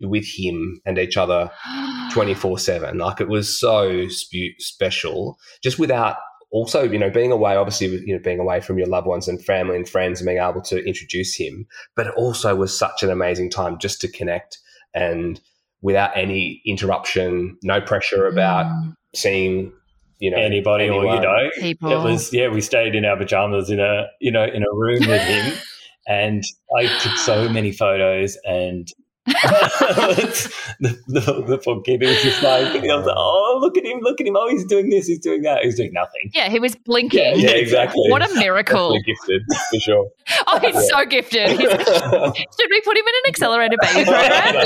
with 0.00 0.26
him 0.26 0.80
and 0.86 0.98
each 0.98 1.16
other 1.16 1.50
twenty 2.12 2.34
four 2.34 2.58
seven. 2.58 2.98
Like 2.98 3.20
it 3.20 3.28
was 3.28 3.58
so 3.58 4.08
spe- 4.08 4.58
special, 4.58 5.38
just 5.62 5.78
without. 5.78 6.16
Also, 6.52 6.82
you 6.82 6.98
know, 6.98 7.10
being 7.10 7.30
away, 7.30 7.54
obviously, 7.54 7.86
you 8.04 8.12
know, 8.12 8.18
being 8.24 8.40
away 8.40 8.60
from 8.60 8.76
your 8.76 8.88
loved 8.88 9.06
ones 9.06 9.28
and 9.28 9.40
family 9.44 9.76
and 9.76 9.88
friends 9.88 10.20
and 10.20 10.26
being 10.26 10.38
able 10.42 10.60
to 10.60 10.84
introduce 10.84 11.32
him, 11.36 11.64
but 11.94 12.08
it 12.08 12.14
also 12.16 12.56
was 12.56 12.76
such 12.76 13.04
an 13.04 13.08
amazing 13.10 13.48
time 13.48 13.78
just 13.78 14.00
to 14.00 14.08
connect 14.10 14.58
and 14.92 15.40
without 15.80 16.10
any 16.16 16.60
interruption, 16.66 17.56
no 17.62 17.80
pressure 17.80 18.26
about 18.26 18.66
Mm, 18.66 18.96
seeing, 19.14 19.72
you 20.18 20.30
know, 20.30 20.36
anybody 20.38 20.88
or 20.88 21.04
you 21.04 21.20
know 21.20 21.50
people. 21.60 21.92
it 21.92 22.02
was 22.02 22.32
yeah 22.32 22.48
we 22.48 22.60
stayed 22.60 22.94
in 22.94 23.04
our 23.04 23.16
pajamas 23.16 23.70
in 23.70 23.80
a 23.80 24.06
you 24.20 24.30
know 24.32 24.44
in 24.44 24.62
a 24.62 24.72
room 24.74 25.06
with 25.06 25.22
him 25.22 25.52
and 26.08 26.44
i 26.76 26.86
took 26.98 27.16
so 27.16 27.48
many 27.48 27.72
photos 27.72 28.36
and 28.44 28.88
the, 29.26 30.98
the, 31.06 31.20
the 31.46 31.82
kid 31.84 32.00
was 32.00 32.22
just 32.22 32.42
like 32.42 32.72
was 32.72 33.06
like 33.06 33.14
oh 33.16 33.58
look 33.60 33.76
at 33.76 33.84
him 33.84 34.00
look 34.00 34.20
at 34.20 34.26
him 34.26 34.34
oh 34.36 34.48
he's 34.48 34.64
doing 34.64 34.88
this 34.88 35.06
he's 35.06 35.18
doing 35.18 35.42
that 35.42 35.62
he's 35.62 35.76
doing 35.76 35.92
nothing 35.92 36.30
yeah, 36.32 36.48
he 36.48 36.58
was 36.58 36.74
blinking. 36.74 37.38
Yeah, 37.40 37.50
Yeah, 37.50 37.56
exactly. 37.56 38.08
What 38.08 38.22
a 38.22 38.34
miracle. 38.34 38.98
Gifted 39.04 39.42
for 39.70 39.80
sure. 39.80 40.08
Oh, 40.46 40.58
he's 40.60 40.88
so 40.88 41.04
gifted. 41.06 41.50
He's, 41.50 41.58
should 41.60 42.70
we 42.70 42.80
put 42.82 42.96
him 42.96 43.04
in 43.04 43.14
an 43.14 43.28
accelerated 43.28 43.78
baby 43.82 44.04
program? 44.04 44.56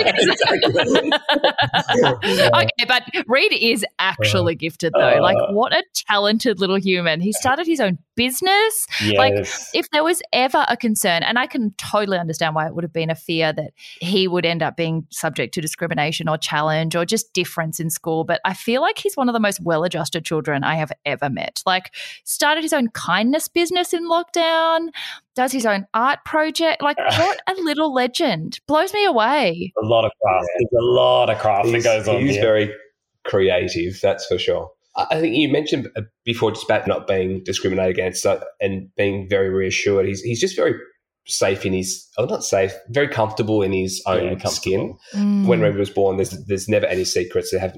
okay, 2.54 2.84
but 2.86 3.02
Reed 3.26 3.52
is 3.52 3.84
actually 3.98 4.54
gifted 4.56 4.92
though. 4.94 5.18
Like, 5.20 5.36
Uh. 5.38 5.52
what 5.52 5.72
a 5.72 5.82
talented 6.06 6.60
little 6.60 6.76
human. 6.76 7.20
He 7.20 7.32
started 7.32 7.66
his 7.66 7.80
own 7.80 7.98
business. 8.14 8.86
Like, 9.16 9.34
If 9.72 9.88
there 9.90 10.04
was 10.04 10.20
ever 10.32 10.64
a 10.68 10.76
concern, 10.76 11.22
and 11.22 11.38
I 11.38 11.46
can 11.46 11.72
totally 11.78 12.18
understand 12.18 12.54
why 12.54 12.66
it 12.66 12.74
would 12.74 12.84
have 12.84 12.92
been 12.92 13.10
a 13.10 13.14
fear 13.14 13.52
that 13.52 13.72
he 14.00 14.28
would 14.28 14.44
end 14.44 14.53
up 14.62 14.76
being 14.76 15.06
subject 15.10 15.54
to 15.54 15.60
discrimination 15.60 16.28
or 16.28 16.38
challenge 16.38 16.94
or 16.96 17.04
just 17.04 17.32
difference 17.32 17.80
in 17.80 17.90
school, 17.90 18.24
but 18.24 18.40
I 18.44 18.54
feel 18.54 18.80
like 18.80 18.98
he's 18.98 19.16
one 19.16 19.28
of 19.28 19.32
the 19.32 19.40
most 19.40 19.60
well 19.60 19.84
adjusted 19.84 20.24
children 20.24 20.64
I 20.64 20.76
have 20.76 20.92
ever 21.04 21.30
met. 21.30 21.62
Like, 21.66 21.94
started 22.24 22.62
his 22.62 22.72
own 22.72 22.88
kindness 22.90 23.48
business 23.48 23.92
in 23.92 24.08
lockdown, 24.08 24.88
does 25.34 25.52
his 25.52 25.66
own 25.66 25.86
art 25.94 26.20
project. 26.24 26.82
Like, 26.82 26.98
what 27.18 27.40
a 27.46 27.54
little 27.60 27.92
legend. 27.92 28.60
Blows 28.66 28.92
me 28.92 29.04
away. 29.04 29.72
a 29.82 29.86
lot 29.86 30.04
of 30.04 30.12
craft 30.22 30.46
there's 30.58 30.82
a 30.82 30.84
lot 30.84 31.30
of 31.30 31.38
craft 31.38 31.72
that 31.72 31.82
goes 31.82 32.08
on 32.08 32.20
he's 32.20 32.36
here. 32.36 32.42
very 32.42 32.74
creative, 33.24 34.00
that's 34.00 34.26
for 34.26 34.38
sure. 34.38 34.70
I 34.96 35.06
I 35.10 35.20
think 35.20 35.36
you 35.36 35.48
mentioned 35.48 35.88
uh, 35.96 36.02
before 36.24 36.52
just 36.52 36.64
about 36.64 36.86
not 36.86 37.06
being 37.06 37.42
discriminated 37.44 37.90
against 37.90 38.24
uh, 38.26 38.40
and 38.60 38.88
being 38.96 39.28
very 39.28 39.50
reassured. 39.50 40.06
He's 40.06 40.22
he's 40.22 40.40
just 40.40 40.56
very 40.56 40.74
safe 41.26 41.64
in 41.64 41.72
his, 41.72 42.06
oh, 42.18 42.24
not 42.26 42.44
safe, 42.44 42.72
very 42.90 43.08
comfortable 43.08 43.62
in 43.62 43.72
his 43.72 44.02
own 44.06 44.38
comfortable. 44.38 44.50
skin. 44.52 44.96
Mm. 45.14 45.46
when 45.46 45.60
Ruby 45.60 45.78
was 45.78 45.90
born, 45.90 46.16
there's 46.16 46.30
there's 46.46 46.68
never 46.68 46.86
any 46.86 47.04
secrets. 47.04 47.50
There 47.50 47.60
have 47.60 47.76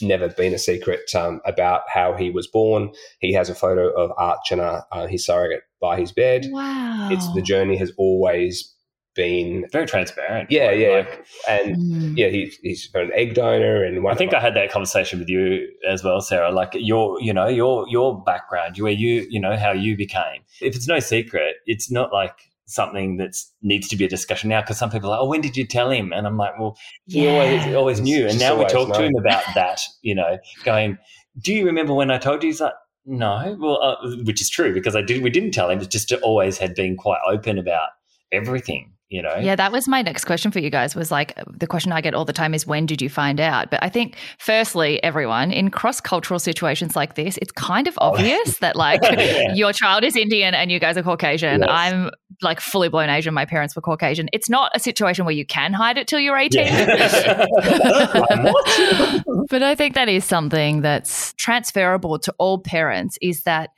never 0.00 0.28
been 0.28 0.54
a 0.54 0.58
secret 0.58 1.12
um, 1.14 1.40
about 1.44 1.82
how 1.92 2.14
he 2.14 2.30
was 2.30 2.46
born. 2.46 2.90
He 3.18 3.32
has 3.32 3.48
a 3.50 3.54
photo 3.54 3.88
of 3.90 4.10
Archana, 4.16 4.84
uh, 4.92 5.06
his 5.06 5.26
surrogate, 5.26 5.62
by 5.80 5.98
his 5.98 6.12
bed. 6.12 6.46
wow. 6.50 7.08
It's 7.10 7.32
the 7.34 7.42
journey 7.42 7.76
has 7.78 7.92
always 7.98 8.70
been, 9.16 9.64
very 9.70 9.86
transparent 9.86 10.50
yeah, 10.50 10.66
Like, 10.66 10.78
yeah, 10.80 10.88
like, 10.96 11.26
and 11.48 11.76
Mm. 11.76 12.16
yeah, 12.16 12.28
he, 12.28 12.52
he's 12.62 12.90
an 12.94 13.12
egg 13.14 13.34
donor, 13.34 13.84
and 13.84 14.04
I 14.08 14.14
think 14.14 14.32
of 14.32 14.38
I 14.38 14.40
had 14.40 14.54
that 14.56 14.72
conversation 14.72 15.20
with 15.20 15.28
you 15.28 15.68
as 15.88 16.02
well, 16.02 16.20
Sarah. 16.20 16.50
Like 16.50 16.70
your, 16.74 17.20
you 17.20 17.32
know, 17.32 17.46
your 17.46 17.86
your 17.88 18.20
background, 18.24 18.76
where 18.78 18.92
you, 18.92 19.24
you 19.30 19.38
know, 19.40 19.56
how 19.56 19.70
you 19.72 19.96
became. 19.96 20.42
If 20.60 20.74
it's 20.74 20.88
no 20.88 20.98
secret, 20.98 21.56
it's 21.66 21.90
not 21.92 22.12
like 22.12 22.32
something 22.66 23.18
that 23.18 23.36
needs 23.62 23.88
to 23.88 23.96
be 23.96 24.04
a 24.04 24.08
discussion 24.08 24.48
now. 24.48 24.60
Because 24.60 24.78
some 24.78 24.90
people 24.90 25.08
are 25.10 25.18
like, 25.18 25.20
"Oh, 25.20 25.28
when 25.28 25.40
did 25.40 25.56
you 25.56 25.66
tell 25.66 25.90
him?" 25.90 26.12
And 26.12 26.26
I'm 26.26 26.36
like, 26.36 26.58
"Well, 26.58 26.76
he 27.06 27.28
always 27.28 27.66
Yeah. 27.66 27.74
always 27.74 28.00
knew." 28.00 28.26
And 28.26 28.38
now 28.38 28.56
we 28.58 28.64
talk 28.66 28.94
to 28.94 29.02
him 29.02 29.14
about 29.18 29.42
that. 29.54 29.80
You 30.02 30.14
know, 30.14 30.38
going, 30.64 30.98
"Do 31.38 31.52
you 31.52 31.66
remember 31.66 31.92
when 31.94 32.10
I 32.10 32.18
told 32.18 32.42
you?" 32.42 32.48
He's 32.48 32.60
like, 32.60 32.72
"No." 33.04 33.56
Well, 33.60 33.82
uh, 33.82 34.16
which 34.24 34.40
is 34.40 34.48
true 34.48 34.72
because 34.72 34.96
I 34.96 35.02
did. 35.02 35.22
We 35.22 35.30
didn't 35.30 35.52
tell 35.52 35.68
him. 35.70 35.80
It 35.80 35.90
just 35.90 36.10
always 36.22 36.58
had 36.58 36.74
been 36.74 36.96
quite 36.96 37.20
open 37.26 37.58
about 37.58 37.90
everything. 38.32 38.93
You 39.14 39.22
know. 39.22 39.36
Yeah, 39.36 39.54
that 39.54 39.70
was 39.70 39.86
my 39.86 40.02
next 40.02 40.24
question 40.24 40.50
for 40.50 40.58
you 40.58 40.70
guys. 40.70 40.96
Was 40.96 41.12
like 41.12 41.38
the 41.46 41.68
question 41.68 41.92
I 41.92 42.00
get 42.00 42.14
all 42.14 42.24
the 42.24 42.32
time 42.32 42.52
is 42.52 42.66
when 42.66 42.84
did 42.84 43.00
you 43.00 43.08
find 43.08 43.38
out? 43.38 43.70
But 43.70 43.80
I 43.80 43.88
think, 43.88 44.16
firstly, 44.38 45.00
everyone 45.04 45.52
in 45.52 45.70
cross 45.70 46.00
cultural 46.00 46.40
situations 46.40 46.96
like 46.96 47.14
this, 47.14 47.38
it's 47.38 47.52
kind 47.52 47.86
of 47.86 47.96
oh, 48.00 48.08
obvious 48.14 48.58
that 48.58 48.74
like 48.74 49.00
Yeah. 49.14 49.54
your 49.54 49.72
child 49.72 50.02
is 50.02 50.16
Indian 50.16 50.52
and 50.52 50.72
you 50.72 50.80
guys 50.80 50.96
are 50.96 51.04
Caucasian. 51.04 51.60
Yes. 51.60 51.68
I'm 51.70 52.10
like 52.42 52.58
fully 52.58 52.88
blown 52.88 53.08
Asian. 53.08 53.32
My 53.32 53.44
parents 53.44 53.76
were 53.76 53.82
Caucasian. 53.82 54.28
It's 54.32 54.50
not 54.50 54.72
a 54.74 54.80
situation 54.80 55.24
where 55.24 55.34
you 55.34 55.46
can 55.46 55.72
hide 55.72 55.96
it 55.96 56.08
till 56.08 56.18
you're 56.18 56.36
18. 56.36 56.64
Yeah. 56.64 57.46
But 59.50 59.62
I 59.62 59.74
think 59.74 59.94
that 59.94 60.08
is 60.08 60.24
something 60.24 60.80
that's 60.80 61.34
transferable 61.34 62.18
to 62.18 62.34
all 62.38 62.58
parents 62.58 63.18
is 63.20 63.42
that 63.44 63.70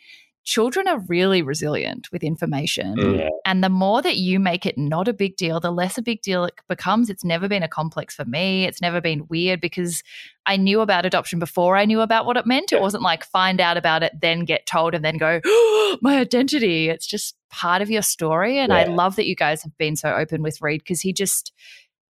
children 0.46 0.86
are 0.86 1.00
really 1.08 1.42
resilient 1.42 2.10
with 2.12 2.22
information. 2.22 2.96
Mm. 2.96 3.18
Yeah. 3.18 3.28
And 3.44 3.64
the 3.64 3.68
more 3.68 4.00
that 4.00 4.16
you 4.16 4.38
make 4.38 4.64
it 4.64 4.78
not 4.78 5.08
a 5.08 5.12
big 5.12 5.36
deal, 5.36 5.58
the 5.58 5.72
less 5.72 5.98
a 5.98 6.02
big 6.02 6.22
deal 6.22 6.44
it 6.44 6.54
becomes. 6.68 7.10
It's 7.10 7.24
never 7.24 7.48
been 7.48 7.64
a 7.64 7.68
complex 7.68 8.14
for 8.14 8.24
me. 8.24 8.64
It's 8.64 8.80
never 8.80 9.00
been 9.00 9.26
weird 9.28 9.60
because 9.60 10.04
I 10.46 10.56
knew 10.56 10.80
about 10.80 11.04
adoption 11.04 11.40
before 11.40 11.76
I 11.76 11.84
knew 11.84 12.00
about 12.00 12.26
what 12.26 12.36
it 12.36 12.46
meant. 12.46 12.72
It 12.72 12.80
wasn't 12.80 13.02
like 13.02 13.24
find 13.24 13.60
out 13.60 13.76
about 13.76 14.04
it, 14.04 14.12
then 14.20 14.44
get 14.44 14.66
told, 14.66 14.94
and 14.94 15.04
then 15.04 15.18
go, 15.18 15.40
oh, 15.44 15.98
my 16.00 16.18
identity. 16.18 16.88
It's 16.88 17.06
just 17.06 17.34
part 17.50 17.82
of 17.82 17.90
your 17.90 18.02
story. 18.02 18.58
And 18.58 18.72
I 18.72 18.84
love 18.84 19.16
that 19.16 19.26
you 19.26 19.34
guys 19.34 19.62
have 19.62 19.76
been 19.78 19.96
so 19.96 20.14
open 20.14 20.42
with 20.42 20.62
Reed 20.62 20.80
because 20.80 21.00
he 21.00 21.12
just 21.12 21.52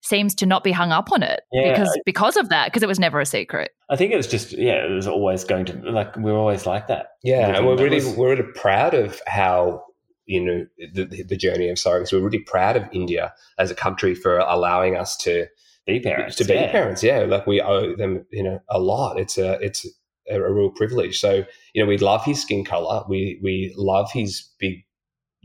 seems 0.03 0.34
to 0.36 0.47
not 0.47 0.62
be 0.62 0.72
hung 0.72 0.92
up 0.92 1.11
on 1.12 1.22
it 1.22 1.40
Yeah, 1.53 1.72
because 1.72 1.99
because 2.05 2.36
of 2.36 2.49
that 2.51 2.66
because 2.66 2.82
it 2.82 2.88
was 2.88 2.99
never 2.99 3.20
a 3.20 3.26
secret 3.26 3.72
I 3.88 3.97
think 3.97 4.12
it 4.12 4.16
was 4.16 4.26
just 4.26 4.53
yeah, 4.53 4.84
it 4.84 4.90
was 4.90 5.07
always 5.07 5.44
going 5.44 5.64
to 5.66 5.74
like 5.90 6.16
we 6.16 6.32
were 6.32 6.38
always 6.38 6.66
like 6.66 6.88
that. 6.88 7.11
Yeah, 7.22 7.57
and 7.57 7.66
we're 7.66 7.76
really 7.76 7.97
was- 7.97 8.16
we're 8.16 8.30
really 8.30 8.53
proud 8.55 8.94
of 8.94 9.20
how 9.26 9.84
you 10.26 10.44
know 10.44 10.66
the, 10.92 11.22
the 11.22 11.36
journey 11.36 11.68
of 11.68 11.78
surrogacy. 11.78 12.14
We're 12.14 12.24
really 12.24 12.40
proud 12.40 12.76
of 12.76 12.84
India 12.92 13.32
as 13.59 13.70
a 13.70 13.76
country 13.76 14.14
for 14.14 14.38
allowing 14.38 14.97
us 14.97 15.16
to 15.18 15.47
be 15.86 16.01
parents 16.01 16.34
to 16.36 16.44
be 16.44 16.55
yeah. 16.55 16.72
parents. 16.72 17.03
Yeah, 17.03 17.20
like 17.20 17.47
we 17.47 17.61
owe 17.61 17.94
them 17.94 18.26
you 18.32 18.42
know 18.42 18.61
a 18.68 18.80
lot. 18.80 19.20
It's 19.20 19.38
a 19.38 19.53
it's 19.61 19.86
a, 20.28 20.40
a 20.42 20.53
real 20.53 20.70
privilege. 20.70 21.20
So 21.20 21.44
you 21.72 21.82
know 21.82 21.86
we 21.86 21.99
love 21.99 22.24
his 22.24 22.42
skin 22.42 22.64
color. 22.64 23.05
We 23.09 23.38
we 23.40 23.72
love 23.76 24.11
his 24.11 24.49
big 24.59 24.82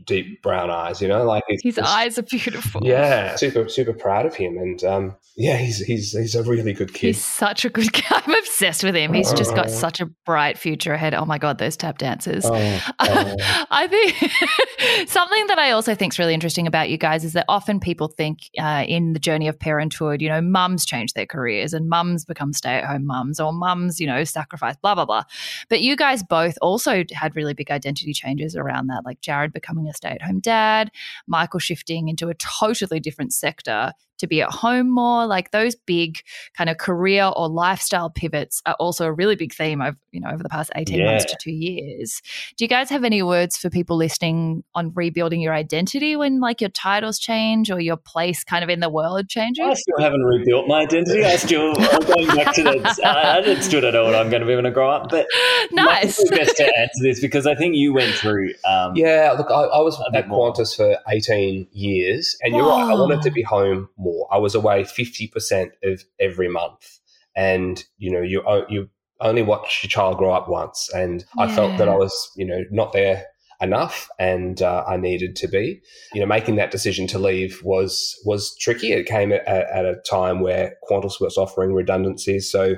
deep 0.04 0.42
brown 0.42 0.70
eyes. 0.70 1.00
You 1.00 1.08
know, 1.08 1.24
like 1.24 1.44
his 1.48 1.78
eyes 1.78 2.18
are 2.18 2.22
beautiful 2.22 2.80
Yeah, 2.84 3.36
super 3.36 3.68
super 3.68 3.92
proud 3.92 4.26
of 4.26 4.34
him, 4.34 4.58
and 4.58 4.82
um, 4.84 5.16
yeah, 5.36 5.56
he's 5.56 5.78
he's 5.78 6.12
he's 6.12 6.34
a 6.34 6.42
really 6.42 6.72
good 6.72 6.92
kid. 6.94 7.08
He's 7.08 7.24
such 7.24 7.64
a 7.64 7.68
good 7.68 7.92
guy. 7.92 8.02
I'm 8.26 8.34
obsessed 8.34 8.84
with 8.84 8.94
him. 8.94 9.12
He's 9.12 9.32
just 9.32 9.54
got 9.54 9.66
Oh. 9.66 9.70
such 9.70 10.00
a 10.00 10.06
bright 10.26 10.58
future 10.58 10.92
ahead. 10.92 11.14
Oh 11.14 11.24
my 11.24 11.38
God, 11.38 11.58
those 11.58 11.76
tap 11.76 11.98
dancers. 11.98 12.44
Oh, 12.46 12.52
oh. 13.00 13.36
I 13.70 13.86
think 13.86 15.08
something 15.08 15.46
that 15.46 15.58
I 15.58 15.70
also 15.70 15.94
think 15.94 16.12
is 16.12 16.18
really 16.18 16.34
interesting 16.34 16.66
about 16.66 16.90
you 16.90 16.98
guys 16.98 17.24
is 17.24 17.32
that 17.34 17.44
often 17.48 17.80
people 17.80 18.08
think 18.08 18.50
uh, 18.58 18.84
in 18.86 19.12
the 19.12 19.18
journey 19.18 19.48
of 19.48 19.58
parenthood, 19.58 20.20
you 20.20 20.28
know, 20.28 20.40
mums 20.40 20.84
change 20.84 21.14
their 21.14 21.26
careers 21.26 21.72
and 21.72 21.88
mums 21.88 22.24
become 22.24 22.52
stay 22.52 22.74
at 22.74 22.84
home 22.84 23.06
mums 23.06 23.40
or 23.40 23.52
mums, 23.52 24.00
you 24.00 24.06
know, 24.06 24.24
sacrifice, 24.24 24.76
blah, 24.76 24.94
blah, 24.94 25.04
blah. 25.04 25.22
But 25.68 25.80
you 25.80 25.96
guys 25.96 26.22
both 26.22 26.56
also 26.60 27.04
had 27.12 27.34
really 27.36 27.54
big 27.54 27.70
identity 27.70 28.12
changes 28.12 28.56
around 28.56 28.88
that, 28.88 29.04
like 29.04 29.20
Jared 29.20 29.52
becoming 29.52 29.88
a 29.88 29.91
stay 29.92 30.10
at 30.10 30.22
home 30.22 30.40
dad, 30.40 30.90
Michael 31.26 31.60
shifting 31.60 32.08
into 32.08 32.28
a 32.28 32.34
totally 32.34 33.00
different 33.00 33.32
sector 33.32 33.92
to 34.22 34.26
be 34.26 34.40
at 34.42 34.50
home 34.50 34.88
more? 34.90 35.26
Like 35.26 35.50
those 35.52 35.74
big 35.76 36.18
kind 36.56 36.68
of 36.70 36.78
career 36.78 37.30
or 37.36 37.48
lifestyle 37.48 38.10
pivots 38.10 38.62
are 38.66 38.74
also 38.80 39.04
a 39.06 39.12
really 39.12 39.36
big 39.36 39.52
theme 39.54 39.80
of, 39.80 39.96
you 40.10 40.20
know, 40.20 40.30
over 40.32 40.42
the 40.42 40.48
past 40.48 40.70
18 40.74 40.98
Yeah. 40.98 41.04
months 41.06 41.26
to 41.26 41.36
two 41.40 41.52
years. 41.52 42.20
Do 42.56 42.64
you 42.64 42.68
guys 42.68 42.90
have 42.90 43.04
any 43.04 43.22
words 43.22 43.56
for 43.56 43.70
people 43.70 43.96
listening 43.96 44.64
on 44.74 44.92
rebuilding 44.94 45.40
your 45.40 45.52
identity 45.54 46.16
when 46.16 46.40
like 46.40 46.60
your 46.60 46.70
titles 46.70 47.18
change 47.18 47.70
or 47.70 47.78
your 47.80 47.96
place 47.96 48.42
kind 48.44 48.64
of 48.64 48.70
in 48.70 48.80
the 48.80 48.88
world 48.90 49.28
changes? 49.28 49.64
I 49.68 49.74
still 49.74 49.98
haven't 50.00 50.22
rebuilt 50.22 50.66
my 50.68 50.80
identity. 50.82 51.24
I 51.24 51.36
still 51.36 51.74
I'm 51.78 52.00
going 52.00 52.26
back 52.28 52.54
to 52.54 52.62
that. 52.62 52.98
I, 53.04 53.38
I 53.50 53.60
still 53.60 53.80
don't 53.80 53.92
know 53.92 54.04
what 54.04 54.14
I'm 54.14 54.30
going 54.30 54.40
to 54.40 54.46
be 54.46 54.56
when 54.56 54.66
I 54.66 54.70
grow 54.70 54.90
up. 54.90 55.08
But 55.10 55.26
nice. 55.72 56.18
Michael's 56.18 56.30
best 56.30 56.56
to 56.56 56.64
answer 56.78 57.02
this 57.02 57.20
because 57.20 57.46
I 57.46 57.54
think 57.54 57.74
you 57.76 57.92
went 57.92 58.14
through. 58.14 58.54
Um, 58.64 58.92
Yeah, 58.96 59.34
look, 59.36 59.50
I, 59.50 59.62
I 59.64 59.80
was 59.80 59.98
A 60.06 60.10
bit 60.10 60.20
at 60.24 60.28
more. 60.28 60.52
Qantas 60.52 60.74
for 60.76 60.96
18 61.08 61.66
years, 61.72 62.36
and 62.42 62.54
you're 62.54 62.66
right, 62.66 62.90
I 62.90 62.94
wanted 62.94 63.22
to 63.22 63.30
be 63.30 63.42
home 63.42 63.88
more. 63.96 64.11
I 64.30 64.38
was 64.38 64.54
away 64.54 64.84
50% 64.84 65.70
of 65.84 66.04
every 66.20 66.48
month. 66.48 66.98
And, 67.34 67.82
you 67.98 68.10
know, 68.12 68.20
you, 68.20 68.42
you 68.68 68.88
only 69.20 69.42
watch 69.42 69.80
your 69.82 69.88
child 69.88 70.18
grow 70.18 70.32
up 70.32 70.48
once. 70.48 70.90
And 70.94 71.24
I 71.38 71.52
felt 71.54 71.78
that 71.78 71.88
I 71.88 71.94
was, 71.94 72.30
you 72.36 72.44
know, 72.44 72.64
not 72.70 72.92
there 72.92 73.26
enough 73.62 74.08
and 74.18 74.60
uh, 74.60 74.84
I 74.86 74.96
needed 74.96 75.36
to 75.36 75.48
be. 75.48 75.80
You 76.12 76.20
know, 76.20 76.26
making 76.26 76.56
that 76.56 76.72
decision 76.72 77.06
to 77.08 77.18
leave 77.18 77.62
was 77.62 78.20
was 78.24 78.54
tricky. 78.58 78.92
It 78.92 79.06
came 79.06 79.32
at, 79.32 79.46
at 79.46 79.84
a 79.84 80.02
time 80.08 80.40
where 80.40 80.74
Qantas 80.90 81.20
was 81.20 81.38
offering 81.38 81.72
redundancies. 81.72 82.50
So 82.50 82.74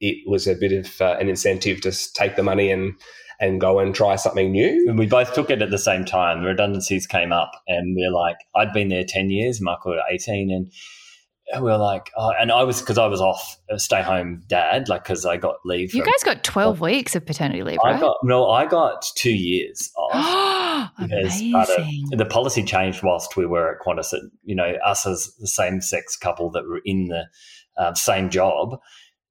it 0.00 0.28
was 0.28 0.46
a 0.46 0.54
bit 0.54 0.72
of 0.72 1.00
uh, 1.00 1.16
an 1.20 1.28
incentive 1.28 1.80
to 1.82 1.92
take 2.14 2.36
the 2.36 2.42
money 2.42 2.70
and 2.70 2.94
and 3.40 3.60
go 3.60 3.78
and 3.78 3.94
try 3.94 4.16
something 4.16 4.50
new. 4.50 4.88
And 4.88 4.98
we 4.98 5.06
both 5.06 5.32
took 5.34 5.50
it 5.50 5.62
at 5.62 5.70
the 5.70 5.78
same 5.78 6.04
time. 6.04 6.42
The 6.42 6.48
redundancies 6.48 7.06
came 7.06 7.32
up, 7.32 7.52
and 7.66 7.94
we 7.96 8.04
are 8.04 8.10
like, 8.10 8.36
I'd 8.54 8.72
been 8.72 8.88
there 8.88 9.04
10 9.06 9.30
years, 9.30 9.60
Michael 9.60 10.00
18. 10.10 10.50
And 10.50 10.72
we 11.62 11.70
were 11.70 11.78
like, 11.78 12.10
oh, 12.16 12.32
and 12.38 12.52
I 12.52 12.62
was, 12.64 12.80
because 12.80 12.98
I 12.98 13.06
was 13.06 13.20
off, 13.20 13.58
stay 13.76 14.02
home 14.02 14.42
dad, 14.48 14.88
like, 14.88 15.04
because 15.04 15.24
I 15.24 15.36
got 15.36 15.56
leave. 15.64 15.94
You 15.94 16.02
from- 16.02 16.12
guys 16.12 16.22
got 16.22 16.44
12 16.44 16.80
weeks 16.80 17.14
of 17.16 17.24
paternity 17.24 17.62
leave, 17.62 17.78
right? 17.84 17.96
I 17.96 18.00
got, 18.00 18.16
no, 18.22 18.50
I 18.50 18.66
got 18.66 19.06
two 19.14 19.32
years 19.34 19.90
off. 19.96 20.90
because 20.98 21.40
of- 21.40 21.78
Amazing. 21.78 22.18
the 22.18 22.26
policy 22.26 22.62
changed 22.62 23.02
whilst 23.02 23.36
we 23.36 23.46
were 23.46 23.72
at 23.74 23.86
Qantas. 23.86 24.10
That, 24.10 24.28
you 24.44 24.54
know, 24.54 24.74
us 24.84 25.06
as 25.06 25.32
the 25.38 25.46
same 25.46 25.80
sex 25.80 26.16
couple 26.16 26.50
that 26.50 26.64
were 26.66 26.80
in 26.84 27.08
the 27.08 27.24
um, 27.78 27.94
same 27.94 28.28
job, 28.28 28.78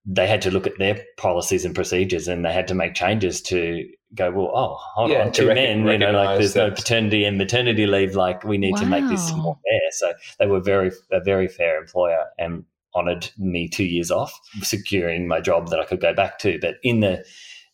they 0.10 0.26
had 0.26 0.42
to 0.42 0.52
look 0.52 0.66
at 0.66 0.78
their 0.80 1.04
policies 1.18 1.66
and 1.66 1.76
procedures 1.76 2.30
and 2.30 2.46
they 2.46 2.54
had 2.54 2.68
to 2.70 2.74
make 2.74 2.96
changes 2.96 3.42
to 3.42 3.86
go, 4.16 4.32
well, 4.32 4.52
oh, 4.56 4.76
hold 4.80 5.12
Yeah, 5.12 5.26
on, 5.26 5.34
two 5.34 5.48
rec- 5.48 5.56
men, 5.56 5.80
you 5.86 5.98
know, 5.98 6.12
like 6.12 6.30
recognise 6.30 6.54
there's 6.54 6.56
no 6.56 6.74
paternity 6.74 7.26
and 7.26 7.38
maternity 7.38 7.86
leave. 7.86 8.16
Like 8.16 8.46
we 8.46 8.58
need 8.58 8.78
to 8.78 8.86
make 8.86 9.08
this 9.10 9.34
more 9.36 9.56
fair. 9.56 9.80
So 9.92 10.14
they 10.40 10.48
were 10.48 10.62
very, 10.62 10.92
a 11.12 11.20
very 11.20 11.50
fair 11.50 11.78
employer 11.78 12.26
and 12.40 12.64
honoured 12.96 13.30
me 13.38 13.68
two 13.68 13.84
years 13.84 14.10
off, 14.10 14.40
securing 14.62 15.28
my 15.28 15.42
job 15.42 15.70
that 15.70 15.80
I 15.80 15.86
could 15.86 16.00
go 16.00 16.14
back 16.14 16.40
to. 16.40 16.58
But 16.60 16.76
in 16.84 17.02
the 17.02 17.26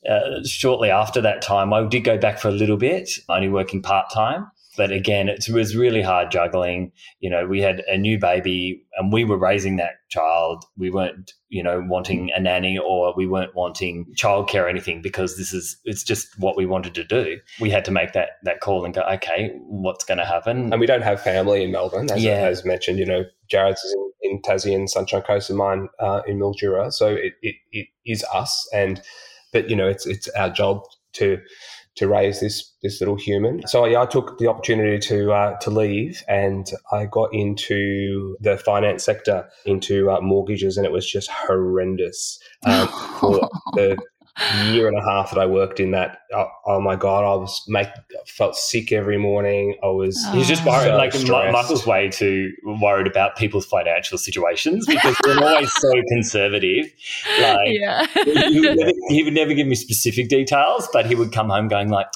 uh, 0.09 0.43
shortly 0.43 0.89
after 0.89 1.21
that 1.21 1.43
time, 1.43 1.71
I 1.71 1.85
did 1.85 2.03
go 2.03 2.17
back 2.17 2.39
for 2.39 2.47
a 2.47 2.51
little 2.51 2.77
bit, 2.77 3.11
only 3.29 3.47
working 3.47 3.81
part 3.81 4.07
time. 4.11 4.49
But 4.75 4.91
again, 4.91 5.29
it 5.29 5.47
was 5.49 5.75
really 5.75 6.01
hard 6.01 6.31
juggling. 6.31 6.91
You 7.19 7.29
know, 7.29 7.45
we 7.45 7.61
had 7.61 7.81
a 7.87 7.97
new 7.97 8.17
baby 8.17 8.83
and 8.97 9.13
we 9.13 9.23
were 9.23 9.37
raising 9.37 9.75
that 9.77 9.93
child. 10.09 10.65
We 10.77 10.89
weren't, 10.89 11.33
you 11.49 11.61
know, 11.61 11.83
wanting 11.87 12.31
a 12.35 12.39
nanny 12.39 12.77
or 12.77 13.13
we 13.15 13.27
weren't 13.27 13.53
wanting 13.55 14.07
childcare 14.17 14.63
or 14.63 14.67
anything 14.67 15.01
because 15.01 15.37
this 15.37 15.53
is, 15.53 15.77
it's 15.85 16.03
just 16.03 16.27
what 16.39 16.57
we 16.57 16.65
wanted 16.65 16.95
to 16.95 17.03
do. 17.03 17.37
We 17.59 17.69
had 17.69 17.85
to 17.85 17.91
make 17.91 18.13
that, 18.13 18.29
that 18.43 18.61
call 18.61 18.83
and 18.85 18.93
go, 18.93 19.01
okay, 19.01 19.51
what's 19.67 20.03
going 20.03 20.17
to 20.17 20.25
happen? 20.25 20.71
And 20.73 20.79
we 20.79 20.87
don't 20.87 21.03
have 21.03 21.21
family 21.21 21.63
in 21.63 21.71
Melbourne, 21.71 22.09
as, 22.11 22.23
Yeah. 22.23 22.47
as 22.47 22.65
mentioned. 22.65 22.97
You 22.99 23.05
know, 23.05 23.25
Jared's 23.49 23.83
is 23.83 23.93
in, 23.93 24.31
in 24.31 24.41
Tassie 24.41 24.75
and 24.75 24.89
Sunshine 24.89 25.21
Coast, 25.21 25.49
and 25.49 25.57
mine 25.59 25.87
uh, 25.99 26.21
in 26.25 26.39
Mildura. 26.39 26.91
So 26.91 27.07
it, 27.09 27.33
it, 27.41 27.55
it 27.71 27.87
is 28.05 28.23
us, 28.33 28.67
and 28.73 29.01
but 29.51 29.69
you 29.69 29.75
know, 29.75 29.87
it's 29.87 30.05
it's 30.07 30.27
our 30.29 30.49
job 30.49 30.81
to 31.13 31.37
to 31.95 32.07
raise 32.07 32.39
this 32.39 32.73
this 32.81 32.99
little 32.99 33.15
human. 33.15 33.65
So 33.67 33.85
yeah, 33.85 34.01
I 34.01 34.05
took 34.05 34.37
the 34.37 34.47
opportunity 34.47 34.99
to 35.07 35.31
uh, 35.31 35.57
to 35.59 35.69
leave, 35.69 36.23
and 36.27 36.69
I 36.91 37.05
got 37.05 37.33
into 37.33 38.35
the 38.39 38.57
finance 38.57 39.03
sector, 39.03 39.47
into 39.65 40.09
uh, 40.09 40.21
mortgages, 40.21 40.77
and 40.77 40.85
it 40.85 40.91
was 40.91 41.09
just 41.09 41.29
horrendous. 41.29 42.39
Um, 42.65 42.87
for 43.19 43.49
the 43.73 43.97
year 44.71 44.87
and 44.87 44.97
a 44.97 45.01
half 45.01 45.29
that 45.31 45.39
I 45.39 45.45
worked 45.45 45.79
in 45.79 45.91
that, 45.91 46.19
oh, 46.33 46.47
oh 46.65 46.81
my 46.81 46.95
god, 46.95 47.23
I 47.23 47.35
was 47.35 47.63
make 47.67 47.87
felt 48.25 48.55
sick 48.55 48.91
every 48.91 49.17
morning. 49.17 49.75
I 49.83 49.87
was 49.87 50.17
Oh. 50.27 50.33
He's 50.33 50.47
just 50.47 50.65
worried, 50.65 50.87
so 50.87 50.97
like 50.97 51.13
Mi- 51.13 51.19
stressed. 51.19 51.53
Michael's 51.53 51.85
way 51.85 52.09
too 52.09 52.51
worried 52.63 53.07
about 53.07 53.35
people's 53.35 53.65
financial 53.65 54.17
situations 54.17 54.85
because 54.85 55.15
we're 55.25 55.43
always 55.43 55.71
so 55.73 55.91
conservative. 56.09 56.85
Like 57.39 57.59
yeah. 57.67 58.05
he, 58.23 58.59
would 58.59 58.77
never, 58.79 58.91
he 59.09 59.23
would 59.23 59.33
never 59.33 59.53
give 59.53 59.67
me 59.67 59.75
specific 59.75 60.29
details, 60.29 60.87
but 60.91 61.05
he 61.05 61.15
would 61.15 61.31
come 61.31 61.49
home 61.49 61.67
going 61.67 61.89
like, 61.89 62.07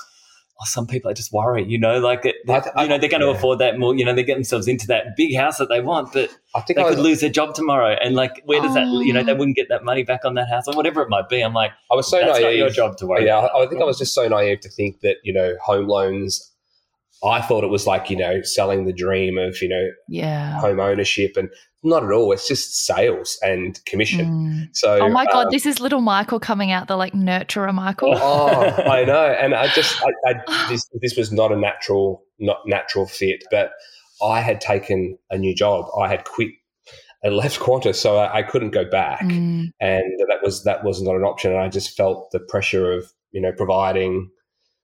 "Oh, 0.59 0.65
some 0.65 0.87
people 0.87 1.11
are 1.11 1.13
just 1.13 1.31
worried, 1.31 1.69
you 1.69 1.77
know, 1.79 1.99
like 1.99 2.25
it, 2.25 2.35
I 2.49 2.59
th- 2.59 2.73
I- 2.75 2.83
you 2.83 2.89
know 2.89 2.97
they're 2.97 3.09
going 3.09 3.21
to 3.21 3.27
yeah. 3.27 3.33
afford 3.35 3.59
that 3.59 3.77
more, 3.77 3.95
you 3.95 4.03
know, 4.03 4.13
they 4.13 4.23
get 4.23 4.33
themselves 4.35 4.67
into 4.67 4.87
that 4.87 5.15
big 5.15 5.35
house 5.35 5.57
that 5.59 5.69
they 5.69 5.81
want, 5.81 6.13
but 6.13 6.29
I 6.55 6.61
think 6.61 6.77
they 6.77 6.83
I 6.83 6.89
could 6.89 6.97
was, 6.97 7.05
lose 7.05 7.19
their 7.21 7.29
job 7.29 7.53
tomorrow, 7.53 7.95
and 8.01 8.15
like 8.15 8.41
where 8.45 8.61
does 8.61 8.73
that, 8.73 8.87
you 8.87 9.13
know, 9.13 9.23
they 9.23 9.33
Oh. 9.33 9.35
wouldn't 9.35 9.55
get 9.55 9.69
that 9.69 9.83
money 9.83 10.03
back 10.03 10.25
on 10.25 10.33
that 10.33 10.49
house 10.49 10.67
or 10.67 10.73
whatever 10.75 11.01
it 11.03 11.09
might 11.09 11.29
be. 11.29 11.41
I'm 11.41 11.53
like, 11.53 11.71
I 11.91 11.95
was 11.95 12.09
so 12.09 12.17
that's 12.19 12.39
not 12.39 12.41
naive. 12.41 12.57
your 12.57 12.69
job 12.69 12.97
to 12.97 13.05
worry. 13.07 13.25
Yeah, 13.25 13.39
about. 13.39 13.51
I, 13.55 13.63
I 13.65 13.67
think 13.67 13.81
I 13.81 13.85
was 13.85 13.97
just 13.99 14.13
so 14.15 14.27
naive 14.27 14.59
to 14.61 14.69
think 14.69 15.01
that 15.01 15.17
you 15.23 15.31
know 15.33 15.55
home 15.63 15.87
loans. 15.87 16.53
I 17.23 17.41
thought 17.41 17.63
it 17.63 17.69
was 17.71 17.87
like 17.87 18.09
you 18.09 18.17
know 18.17 18.41
selling 18.43 18.85
the 18.85 18.93
dream 18.93 19.37
of 19.37 19.61
you 19.61 19.69
know 19.69 19.89
Yeah. 20.07 20.59
home 20.59 20.79
ownership, 20.79 21.37
and 21.37 21.49
not 21.87 22.03
at 22.03 22.11
all. 22.11 22.31
It's 22.31 22.47
just 22.47 22.85
sales 22.85 23.37
and 23.41 23.83
commission. 23.85 24.25
Mm. 24.25 24.75
So 24.75 24.99
Oh 25.01 25.09
my 25.09 25.25
god, 25.25 25.47
um, 25.47 25.51
this 25.51 25.65
is 25.65 25.79
little 25.79 26.01
Michael 26.01 26.39
coming 26.39 26.71
out, 26.71 26.87
the 26.87 26.95
like 26.95 27.13
nurturer 27.13 27.73
Michael. 27.73 28.13
oh, 28.15 28.83
I 28.85 29.03
know, 29.05 29.25
and 29.25 29.55
I 29.55 29.67
just 29.69 30.01
I, 30.03 30.11
I, 30.31 30.67
this 30.69 30.87
this 31.01 31.15
was 31.15 31.31
not 31.31 31.51
a 31.51 31.55
natural 31.55 32.23
not 32.39 32.59
natural 32.65 33.07
fit, 33.07 33.43
but 33.51 33.71
I 34.23 34.41
had 34.41 34.61
taken 34.61 35.17
a 35.31 35.37
new 35.37 35.55
job. 35.55 35.85
I 35.99 36.07
had 36.07 36.25
quit. 36.25 36.51
and 37.23 37.35
left 37.43 37.59
Qantas, 37.59 37.95
so 37.95 38.17
I, 38.17 38.39
I 38.39 38.43
couldn't 38.43 38.71
go 38.71 38.85
back. 38.89 39.21
Mm. 39.21 39.71
and 39.79 40.19
that 40.29 40.39
was 40.43 40.63
that 40.63 40.83
was 40.83 41.01
not 41.01 41.15
an 41.15 41.23
option. 41.23 41.51
And 41.51 41.61
I 41.61 41.69
just 41.69 41.95
felt 41.95 42.31
the 42.31 42.39
pressure 42.39 42.91
of 42.91 43.11
you 43.31 43.41
know 43.41 43.51
providing 43.51 44.29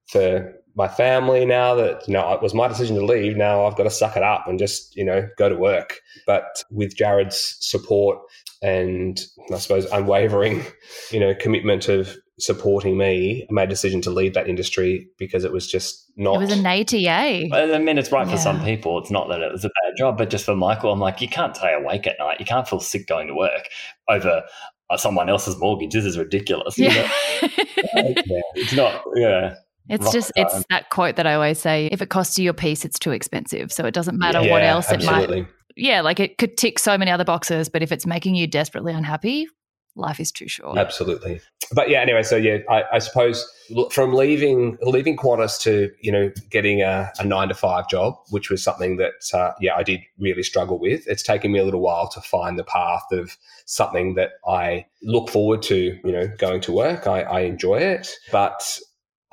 for 0.07 0.53
my 0.75 0.87
family 0.87 1.45
now 1.45 1.75
that 1.75 2.07
you 2.07 2.13
know 2.13 2.33
it 2.33 2.41
was 2.41 2.53
my 2.53 2.67
decision 2.67 2.95
to 2.95 3.05
leave. 3.05 3.37
Now 3.37 3.65
I've 3.65 3.75
got 3.75 3.83
to 3.83 3.91
suck 3.91 4.17
it 4.17 4.23
up 4.23 4.47
and 4.47 4.57
just 4.57 4.95
you 4.95 5.05
know 5.05 5.27
go 5.37 5.49
to 5.49 5.55
work. 5.55 5.99
But 6.25 6.63
with 6.71 6.95
Jared's 6.95 7.57
support 7.59 8.19
and 8.61 9.19
I 9.53 9.57
suppose 9.57 9.85
unwavering 9.85 10.63
you 11.11 11.19
know 11.19 11.35
commitment 11.35 11.89
of 11.89 12.15
supporting 12.39 12.97
me, 12.97 13.45
I 13.49 13.53
made 13.53 13.65
a 13.65 13.67
decision 13.67 14.01
to 14.01 14.09
leave 14.09 14.33
that 14.33 14.49
industry 14.49 15.07
because 15.17 15.43
it 15.43 15.51
was 15.51 15.69
just 15.69 16.11
not. 16.17 16.35
It 16.35 16.39
was 16.39 16.57
an 16.57 16.65
ATA. 16.65 17.49
I 17.53 17.77
mean, 17.77 17.97
it's 17.97 18.11
right 18.11 18.27
for 18.27 18.37
some 18.37 18.63
people. 18.63 18.99
It's 18.99 19.11
not 19.11 19.29
that 19.29 19.41
it 19.41 19.51
was 19.51 19.65
a 19.65 19.69
bad 19.69 19.93
job, 19.97 20.17
but 20.17 20.29
just 20.29 20.45
for 20.45 20.55
Michael, 20.55 20.91
I'm 20.91 20.99
like, 20.99 21.21
you 21.21 21.27
can't 21.27 21.55
stay 21.55 21.73
awake 21.73 22.07
at 22.07 22.15
night. 22.19 22.39
You 22.39 22.45
can't 22.45 22.67
feel 22.67 22.79
sick 22.79 23.07
going 23.07 23.27
to 23.27 23.35
work 23.35 23.67
over 24.09 24.43
uh, 24.89 24.97
someone 24.97 25.29
else's 25.29 25.57
mortgage. 25.59 25.93
This 25.93 26.05
is 26.05 26.17
ridiculous. 26.17 26.77
Yeah. 26.77 26.93
know? 26.93 27.09
Yeah, 27.95 28.41
it's 28.55 28.73
not. 28.73 29.03
Yeah, 29.15 29.55
It's 29.89 30.11
just 30.11 30.31
time. 30.35 30.45
it's 30.45 30.65
that 30.69 30.89
quote 30.89 31.17
that 31.17 31.27
I 31.27 31.33
always 31.33 31.59
say, 31.59 31.87
if 31.91 32.01
it 32.01 32.09
costs 32.09 32.37
you 32.37 32.45
your 32.45 32.53
peace, 32.53 32.85
it's 32.85 32.97
too 32.97 33.11
expensive. 33.11 33.71
So 33.71 33.85
it 33.85 33.93
doesn't 33.93 34.17
matter 34.17 34.41
yeah, 34.41 34.51
what 34.51 34.63
else 34.63 34.91
it 34.91 35.03
might 35.03 35.23
absolutely. 35.23 35.47
Yeah, 35.75 36.01
like 36.01 36.19
it 36.19 36.37
could 36.37 36.55
tick 36.55 36.79
so 36.79 36.97
many 36.97 37.11
other 37.11 37.25
boxes, 37.25 37.67
but 37.69 37.81
if 37.81 37.91
it's 37.91 38.05
making 38.05 38.35
you 38.35 38.47
desperately 38.47 38.93
unhappy, 38.93 39.47
life 39.95 40.19
is 40.19 40.31
too 40.31 40.47
short. 40.47 40.77
Absolutely. 40.77 41.41
But 41.71 41.89
yeah, 41.89 42.01
anyway, 42.01 42.23
so 42.23 42.35
yeah, 42.35 42.59
I, 42.69 42.83
I 42.93 42.99
suppose 42.99 43.47
from 43.91 44.13
leaving 44.13 44.77
leaving 44.81 45.17
Qantas 45.17 45.59
to 45.61 45.91
you 46.01 46.11
know 46.11 46.31
getting 46.49 46.81
a, 46.81 47.11
a 47.19 47.25
nine 47.25 47.47
to 47.47 47.53
five 47.55 47.89
job, 47.89 48.15
which 48.29 48.49
was 48.49 48.63
something 48.63 48.97
that 48.97 49.13
uh, 49.33 49.51
yeah 49.59 49.75
I 49.75 49.83
did 49.83 50.01
really 50.19 50.43
struggle 50.43 50.79
with. 50.79 51.07
It's 51.07 51.23
taken 51.23 51.51
me 51.51 51.59
a 51.59 51.65
little 51.65 51.81
while 51.81 52.07
to 52.09 52.21
find 52.21 52.59
the 52.59 52.63
path 52.63 53.05
of 53.11 53.35
something 53.65 54.15
that 54.15 54.31
I 54.47 54.85
look 55.01 55.29
forward 55.29 55.61
to. 55.63 55.97
You 56.03 56.11
know, 56.11 56.27
going 56.37 56.61
to 56.61 56.71
work, 56.71 57.07
I, 57.07 57.21
I 57.21 57.39
enjoy 57.41 57.77
it, 57.77 58.11
but 58.31 58.79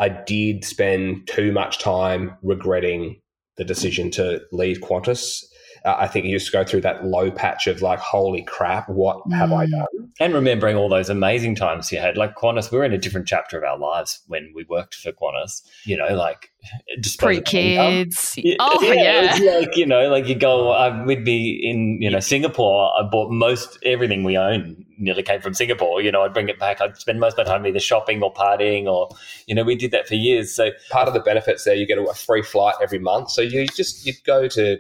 I 0.01 0.09
did 0.09 0.65
spend 0.65 1.29
too 1.29 1.53
much 1.53 1.79
time 1.79 2.37
regretting 2.43 3.21
the 3.59 3.65
decision 3.65 4.11
to 4.13 4.41
leave 4.51 4.79
Qantas. 4.79 5.45
Uh, 5.85 5.97
I 5.99 6.07
think 6.09 6.27
you 6.27 6.39
just 6.39 6.53
go 6.53 6.65
through 6.65 6.83
that 6.83 7.05
low 7.05 7.31
patch 7.31 7.67
of 7.67 7.83
like, 7.83 7.99
holy 7.99 8.43
crap, 8.43 8.89
what 8.89 9.23
have 9.33 9.53
I 9.53 9.67
Mm. 9.67 9.71
done? 9.71 9.87
and 10.21 10.35
remembering 10.35 10.77
all 10.77 10.89
those 10.91 11.09
amazing 11.09 11.55
times 11.55 11.91
you 11.91 11.99
had, 11.99 12.17
like 12.19 12.35
Qantas. 12.35 12.71
We 12.71 12.77
were 12.77 12.85
in 12.85 12.93
a 12.93 12.99
different 12.99 13.27
chapter 13.27 13.57
of 13.57 13.65
our 13.65 13.79
lives 13.79 14.21
when 14.27 14.53
we 14.55 14.65
worked 14.65 14.95
for 14.95 15.13
Qantas. 15.13 15.63
You 15.85 15.97
know, 15.97 16.15
like 16.15 16.51
Pre 16.61 16.97
disposable 17.01 17.43
kids. 17.45 18.39
Oh, 18.59 18.83
yeah. 18.93 19.33
was 19.33 19.41
like 19.67 19.77
you 19.77 19.87
know, 19.87 20.09
like 20.11 20.27
you 20.29 20.35
go. 20.35 20.71
I, 20.73 21.05
we'd 21.05 21.25
be 21.25 21.59
in 21.63 22.03
you 22.03 22.11
know 22.11 22.21
Singapore. 22.21 22.93
I 23.01 23.03
bought 23.05 23.31
most 23.31 23.79
everything 23.83 24.23
we 24.25 24.37
own 24.37 24.85
nearly 24.99 25.23
came 25.23 25.41
from 25.41 25.55
Singapore. 25.55 26.03
You 26.03 26.13
know, 26.13 26.23
I'd 26.23 26.35
bring 26.35 26.51
it 26.51 26.59
back. 26.59 26.83
I'd 26.83 26.99
spend 26.99 27.19
most 27.19 27.39
of 27.39 27.47
my 27.47 27.53
time 27.53 27.67
either 27.67 27.81
shopping 27.81 28.23
or 28.23 28.33
partying, 28.35 28.85
or 28.85 29.09
you 29.47 29.55
know, 29.55 29.65
we 29.65 29.75
did 29.75 29.91
that 29.93 30.07
for 30.07 30.17
years. 30.17 30.55
So 30.55 30.71
part 30.91 31.09
of 31.09 31.15
the 31.15 31.21
benefits 31.21 31.65
there, 31.65 31.75
you 31.75 31.87
get 31.87 31.97
a 31.99 32.15
free 32.15 32.43
flight 32.43 32.75
every 32.83 32.99
month. 32.99 33.31
So 33.31 33.41
you 33.41 33.67
just 33.69 34.05
you 34.05 34.13
go 34.27 34.47
to 34.49 34.79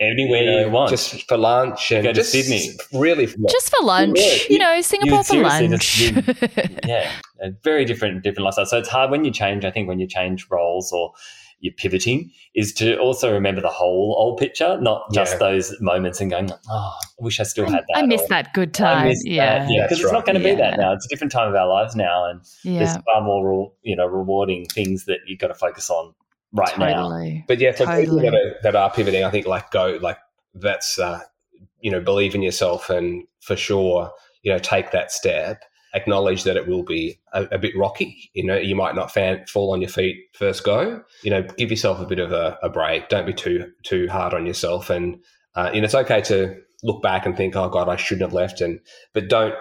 anywhere 0.00 0.42
you 0.42 0.50
know, 0.50 0.60
you 0.66 0.70
want. 0.70 0.90
just 0.90 1.28
for 1.28 1.36
lunch 1.36 1.92
and 1.92 2.02
Go 2.04 2.10
to 2.10 2.14
just 2.14 2.32
Sydney. 2.32 2.70
Really, 2.92 3.26
for 3.26 3.36
Just 3.50 3.70
for 3.76 3.84
lunch, 3.84 4.18
Yeah, 4.18 4.36
you 4.48 4.58
know, 4.58 4.80
Singapore 4.80 5.22
for 5.22 5.36
lunch. 5.36 5.96
just 5.98 6.26
yeah, 6.86 7.10
a 7.42 7.50
very 7.62 7.84
different 7.84 8.22
different 8.24 8.44
lifestyle. 8.46 8.66
So 8.66 8.78
it's 8.78 8.88
hard 8.88 9.10
when 9.10 9.24
you 9.24 9.30
change. 9.30 9.64
I 9.64 9.70
think 9.70 9.88
when 9.88 9.98
you 10.00 10.06
change 10.06 10.46
roles 10.50 10.90
or 10.92 11.12
you're 11.62 11.74
pivoting, 11.74 12.30
is 12.54 12.72
to 12.72 12.96
also 12.96 13.30
remember 13.30 13.60
the 13.60 13.68
whole 13.68 14.14
old 14.18 14.38
picture, 14.38 14.80
not 14.80 15.12
just 15.12 15.32
Yeah. 15.34 15.38
those 15.40 15.74
moments 15.82 16.18
and 16.18 16.30
going, 16.30 16.50
"Oh, 16.70 16.94
I 16.98 17.22
wish 17.22 17.38
I 17.38 17.42
still 17.42 17.66
had 17.66 17.84
that." 17.86 17.96
I 17.98 18.06
miss 18.06 18.22
or, 18.22 18.28
that 18.28 18.54
good 18.54 18.72
time. 18.72 19.08
miss 19.08 19.22
that. 19.24 19.28
yeah. 19.30 19.68
yeah, 19.68 19.82
because 19.82 19.98
That's 19.98 20.00
it's 20.04 20.12
not 20.12 20.24
going 20.24 20.38
to 20.38 20.42
be 20.42 20.54
that 20.54 20.78
now. 20.78 20.94
It's 20.94 21.04
a 21.04 21.08
different 21.10 21.32
time 21.32 21.48
of 21.50 21.54
our 21.54 21.68
lives 21.68 21.94
now, 21.94 22.24
and 22.30 22.40
Yeah. 22.64 22.78
there's 22.78 22.96
far 23.04 23.20
more, 23.20 23.70
you 23.82 23.94
know, 23.94 24.06
rewarding 24.06 24.64
things 24.72 25.04
that 25.04 25.18
you've 25.26 25.38
got 25.38 25.48
to 25.48 25.54
focus 25.54 25.90
on 25.90 26.14
right 26.52 26.68
now. 26.78 27.08
But 27.48 27.58
yeah, 27.60 27.72
for 27.72 27.84
people 28.00 28.16
that 28.16 28.34
are, 28.34 28.54
that 28.62 28.76
are 28.76 28.90
pivoting, 28.90 29.24
I 29.24 29.30
think 29.30 29.46
like 29.46 29.70
go 29.70 29.98
like 30.00 30.18
that's 30.54 30.98
uh, 30.98 31.20
you 31.80 31.90
know 31.90 32.00
believe 32.00 32.34
in 32.34 32.42
yourself 32.42 32.90
and 32.90 33.24
for 33.40 33.56
sure 33.56 34.12
you 34.42 34.52
know 34.52 34.58
take 34.58 34.90
that 34.92 35.12
step. 35.12 35.64
Acknowledge 35.92 36.44
that 36.44 36.56
it 36.56 36.68
will 36.68 36.84
be 36.84 37.18
a, 37.32 37.42
a 37.50 37.58
bit 37.58 37.76
rocky. 37.76 38.30
You 38.32 38.44
know, 38.44 38.56
you 38.56 38.76
might 38.76 38.94
not 38.94 39.10
fan, 39.10 39.44
fall 39.46 39.72
on 39.72 39.80
your 39.80 39.90
feet 39.90 40.18
first 40.34 40.62
go. 40.62 41.02
You 41.24 41.30
know, 41.30 41.42
give 41.42 41.70
yourself 41.70 41.98
a 41.98 42.06
bit 42.06 42.20
of 42.20 42.30
a, 42.30 42.56
a 42.62 42.68
break. 42.68 43.08
Don't 43.08 43.26
be 43.26 43.34
too 43.34 43.72
too 43.82 44.06
hard 44.08 44.32
on 44.32 44.46
yourself. 44.46 44.88
And 44.88 45.18
uh, 45.56 45.70
you 45.74 45.80
know, 45.80 45.86
it's 45.86 45.94
okay 45.96 46.20
to 46.22 46.54
look 46.84 47.02
back 47.02 47.26
and 47.26 47.36
think, 47.36 47.56
"Oh 47.56 47.68
God, 47.68 47.88
I 47.88 47.96
shouldn't 47.96 48.22
have 48.22 48.32
left." 48.32 48.60
And 48.60 48.78
but 49.12 49.28
don't 49.28 49.54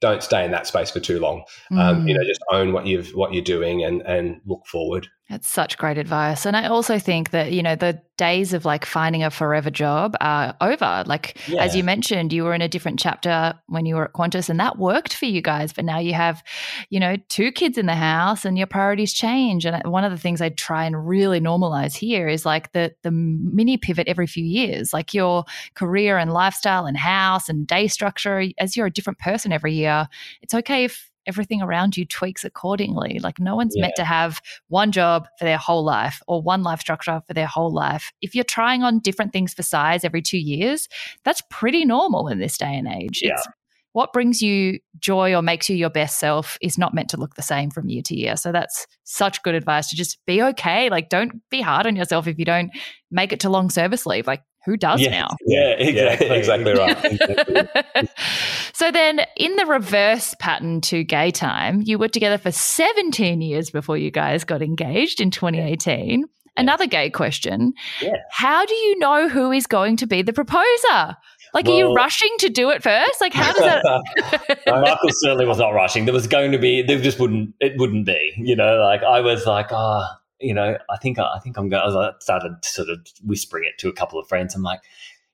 don't 0.00 0.22
stay 0.22 0.44
in 0.44 0.50
that 0.50 0.66
space 0.66 0.90
for 0.90 1.00
too 1.00 1.18
long. 1.18 1.44
Um, 1.70 2.06
you 2.06 2.14
Mm. 2.14 2.18
know, 2.18 2.24
just 2.26 2.42
own 2.52 2.72
what 2.74 2.84
you've 2.86 3.08
what 3.14 3.32
you're 3.32 3.42
doing 3.42 3.82
and 3.82 4.02
and 4.02 4.42
look 4.44 4.66
forward. 4.66 5.08
That's 5.30 5.48
such 5.48 5.78
great 5.78 5.96
advice. 5.96 6.44
And 6.44 6.54
I 6.54 6.66
also 6.66 6.98
think 6.98 7.30
that, 7.30 7.50
you 7.50 7.62
know, 7.62 7.76
the 7.76 7.98
days 8.18 8.52
of 8.52 8.66
like 8.66 8.84
finding 8.84 9.24
a 9.24 9.30
forever 9.30 9.70
job 9.70 10.14
are 10.20 10.54
over. 10.60 11.02
Like, 11.06 11.38
as 11.58 11.74
you 11.74 11.82
mentioned, 11.82 12.30
you 12.30 12.44
were 12.44 12.52
in 12.52 12.60
a 12.60 12.68
different 12.68 12.98
chapter 12.98 13.54
when 13.66 13.86
you 13.86 13.96
were 13.96 14.04
at 14.04 14.12
Qantas 14.12 14.50
and 14.50 14.60
that 14.60 14.78
worked 14.78 15.14
for 15.14 15.24
you 15.24 15.40
guys. 15.40 15.72
But 15.72 15.86
now 15.86 15.98
you 15.98 16.12
have, 16.12 16.44
you 16.90 17.00
know, 17.00 17.16
two 17.30 17.52
kids 17.52 17.78
in 17.78 17.86
the 17.86 17.94
house 17.94 18.44
and 18.44 18.58
your 18.58 18.66
priorities 18.66 19.14
change. 19.14 19.64
And 19.64 19.82
one 19.90 20.04
of 20.04 20.12
the 20.12 20.18
things 20.18 20.42
I 20.42 20.50
try 20.50 20.84
and 20.84 21.08
really 21.08 21.40
normalize 21.40 21.96
here 21.96 22.28
is 22.28 22.44
like 22.44 22.72
the, 22.72 22.94
the 23.02 23.10
mini 23.10 23.78
pivot 23.78 24.08
every 24.08 24.26
few 24.26 24.44
years, 24.44 24.92
like 24.92 25.14
your 25.14 25.44
career 25.74 26.18
and 26.18 26.34
lifestyle 26.34 26.84
and 26.84 26.98
house 26.98 27.48
and 27.48 27.66
day 27.66 27.88
structure. 27.88 28.44
As 28.58 28.76
you're 28.76 28.86
a 28.86 28.92
different 28.92 29.20
person 29.20 29.52
every 29.52 29.72
year, 29.72 30.06
it's 30.42 30.52
okay 30.52 30.84
if 30.84 31.10
everything 31.26 31.62
around 31.62 31.96
you 31.96 32.04
tweaks 32.04 32.44
accordingly. 32.44 33.18
Like, 33.18 33.38
no 33.38 33.56
one's 33.56 33.76
meant 33.76 33.94
to 33.96 34.04
have 34.04 34.40
one 34.68 34.92
job 34.92 35.26
for 35.38 35.44
their 35.44 35.58
whole 35.58 35.84
life 35.84 36.22
or 36.28 36.42
one 36.42 36.62
life 36.62 36.80
structure 36.80 37.22
for 37.26 37.34
their 37.34 37.46
whole 37.46 37.72
life. 37.72 38.12
If 38.20 38.34
you're 38.34 38.44
trying 38.44 38.82
on 38.82 39.00
different 39.00 39.32
things 39.32 39.54
for 39.54 39.62
size 39.62 40.04
every 40.04 40.22
two 40.22 40.38
years, 40.38 40.88
that's 41.24 41.42
pretty 41.50 41.84
normal 41.84 42.28
in 42.28 42.38
this 42.38 42.58
day 42.58 42.74
and 42.74 42.88
age. 42.88 43.20
Yeah. 43.22 43.32
It's 43.32 43.46
what 43.94 44.12
brings 44.12 44.42
you 44.42 44.80
joy 44.98 45.36
or 45.36 45.40
makes 45.40 45.70
you 45.70 45.76
your 45.76 45.88
best 45.88 46.18
self 46.18 46.58
is 46.60 46.76
not 46.76 46.94
meant 46.94 47.08
to 47.10 47.16
look 47.16 47.36
the 47.36 47.42
same 47.42 47.70
from 47.70 47.88
year 47.88 48.02
to 48.02 48.16
year. 48.16 48.36
So 48.36 48.50
that's 48.50 48.88
such 49.04 49.40
good 49.44 49.54
advice 49.54 49.88
to 49.90 49.96
just 49.96 50.18
be 50.26 50.42
okay. 50.42 50.90
Like, 50.90 51.08
don't 51.08 51.48
be 51.48 51.60
hard 51.60 51.86
on 51.86 51.94
yourself 51.94 52.26
if 52.26 52.36
you 52.36 52.44
don't 52.44 52.72
make 53.12 53.32
it 53.32 53.38
to 53.40 53.48
long 53.48 53.70
service 53.70 54.04
leave. 54.04 54.26
Like, 54.26 54.42
who 54.66 54.76
does 54.76 55.00
yeah, 55.00 55.10
now? 55.10 55.28
Yeah, 55.46 55.76
Yeah, 55.78 56.12
exactly. 56.12 56.30
exactly 56.30 56.72
right. 56.72 57.04
Exactly. 57.04 58.08
so 58.72 58.90
then 58.90 59.20
in 59.36 59.56
the 59.56 59.66
reverse 59.66 60.34
pattern 60.38 60.80
to 60.82 61.04
gay 61.04 61.30
time 61.30 61.82
you 61.84 61.98
were 61.98 62.08
together 62.08 62.38
for 62.38 62.50
17 62.50 63.40
years 63.40 63.70
before 63.70 63.96
you 63.96 64.10
guys 64.10 64.44
got 64.44 64.62
engaged 64.62 65.20
in 65.20 65.30
2018 65.30 66.24
another 66.56 66.86
gay 66.86 67.10
question 67.10 67.72
Yeah. 68.00 68.12
how 68.30 68.64
do 68.64 68.74
you 68.74 68.98
know 68.98 69.28
who 69.28 69.52
is 69.52 69.66
going 69.66 69.96
to 69.98 70.06
be 70.06 70.22
the 70.22 70.32
proposer 70.32 71.16
like 71.52 71.66
are 71.68 71.76
you 71.76 71.94
rushing 71.94 72.30
to 72.38 72.48
do 72.48 72.70
it 72.70 72.82
first 72.82 73.20
like 73.20 73.32
how 73.34 73.52
does 73.52 73.62
that 73.62 74.58
Michael 74.66 75.08
certainly 75.20 75.46
was 75.46 75.58
not 75.58 75.70
rushing. 75.70 76.04
There 76.04 76.14
was 76.14 76.26
going 76.26 76.52
to 76.52 76.58
be, 76.58 76.82
there 76.82 77.00
just 77.00 77.18
wouldn't, 77.20 77.54
it 77.60 77.78
wouldn't 77.78 78.06
be. 78.06 78.32
You 78.36 78.56
know, 78.56 78.76
like 78.78 79.02
I 79.02 79.20
was 79.20 79.46
like, 79.46 79.68
oh, 79.70 80.04
you 80.44 80.54
know, 80.54 80.76
I 80.90 80.96
think, 80.98 81.18
I 81.18 81.38
think 81.42 81.56
I'm 81.56 81.68
going. 81.68 81.82
I 81.82 82.12
started 82.20 82.64
sort 82.64 82.88
of 82.88 83.06
whispering 83.24 83.64
it 83.64 83.78
to 83.80 83.88
a 83.88 83.92
couple 83.92 84.18
of 84.18 84.28
friends. 84.28 84.54
I'm 84.54 84.62
like, 84.62 84.80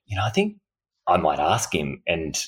you 0.05 0.15
know, 0.15 0.23
I 0.23 0.29
think 0.29 0.57
I 1.07 1.17
might 1.17 1.39
ask 1.39 1.73
him, 1.73 2.01
and 2.07 2.41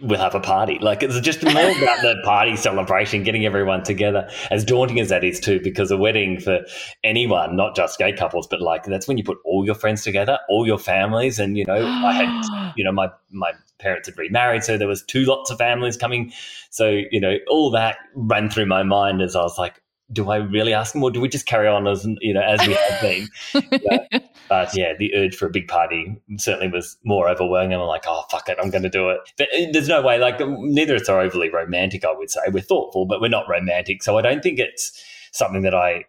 we'll 0.00 0.18
have 0.18 0.34
a 0.34 0.40
party. 0.40 0.78
Like 0.80 1.02
it's 1.02 1.18
just 1.20 1.42
more 1.42 1.52
about 1.52 2.02
the 2.02 2.16
party 2.24 2.56
celebration, 2.56 3.22
getting 3.22 3.44
everyone 3.44 3.82
together. 3.82 4.30
As 4.50 4.64
daunting 4.64 5.00
as 5.00 5.08
that 5.08 5.24
is 5.24 5.40
too, 5.40 5.60
because 5.60 5.90
a 5.90 5.96
wedding 5.96 6.40
for 6.40 6.60
anyone, 7.04 7.56
not 7.56 7.76
just 7.76 7.98
gay 7.98 8.12
couples, 8.12 8.46
but 8.46 8.60
like 8.60 8.84
that's 8.84 9.08
when 9.08 9.18
you 9.18 9.24
put 9.24 9.38
all 9.44 9.64
your 9.64 9.74
friends 9.74 10.02
together, 10.04 10.38
all 10.48 10.66
your 10.66 10.78
families, 10.78 11.38
and 11.38 11.58
you 11.58 11.64
know, 11.64 11.84
I 11.84 12.12
had 12.12 12.72
you 12.76 12.84
know 12.84 12.92
my 12.92 13.10
my 13.30 13.52
parents 13.78 14.08
had 14.08 14.18
remarried 14.18 14.64
so 14.64 14.76
there 14.76 14.88
was 14.88 15.02
two 15.04 15.24
lots 15.24 15.50
of 15.50 15.58
families 15.58 15.96
coming 15.96 16.32
so 16.70 17.00
you 17.10 17.20
know 17.20 17.36
all 17.48 17.70
that 17.70 17.96
ran 18.14 18.50
through 18.50 18.66
my 18.66 18.82
mind 18.82 19.22
as 19.22 19.36
i 19.36 19.42
was 19.42 19.56
like 19.56 19.80
do 20.12 20.30
i 20.30 20.36
really 20.36 20.72
ask 20.72 20.92
them 20.92 21.02
or 21.02 21.10
do 21.10 21.20
we 21.20 21.28
just 21.28 21.46
carry 21.46 21.68
on 21.68 21.86
as 21.86 22.06
you 22.20 22.32
know 22.32 22.40
as 22.40 22.66
we 22.66 22.72
have 22.74 23.00
been 23.02 23.28
but 24.48 24.74
yeah 24.74 24.92
the 24.98 25.14
urge 25.14 25.36
for 25.36 25.46
a 25.46 25.50
big 25.50 25.68
party 25.68 26.16
certainly 26.38 26.68
was 26.68 26.96
more 27.04 27.28
overwhelming 27.28 27.74
i'm 27.78 27.86
like 27.86 28.04
oh 28.06 28.24
fuck 28.30 28.48
it 28.48 28.56
i'm 28.62 28.70
going 28.70 28.82
to 28.82 28.88
do 28.88 29.10
it 29.10 29.18
but 29.36 29.48
uh, 29.54 29.66
there's 29.72 29.88
no 29.88 30.00
way 30.00 30.18
like 30.18 30.36
neither 30.40 30.94
of 30.96 31.02
us 31.02 31.08
are 31.08 31.20
overly 31.20 31.50
romantic 31.50 32.04
i 32.04 32.12
would 32.12 32.30
say 32.30 32.40
we're 32.50 32.60
thoughtful 32.62 33.04
but 33.06 33.20
we're 33.20 33.28
not 33.28 33.48
romantic 33.48 34.02
so 34.02 34.16
i 34.16 34.22
don't 34.22 34.42
think 34.42 34.58
it's 34.58 34.92
something 35.32 35.62
that 35.62 35.74
i 35.74 36.04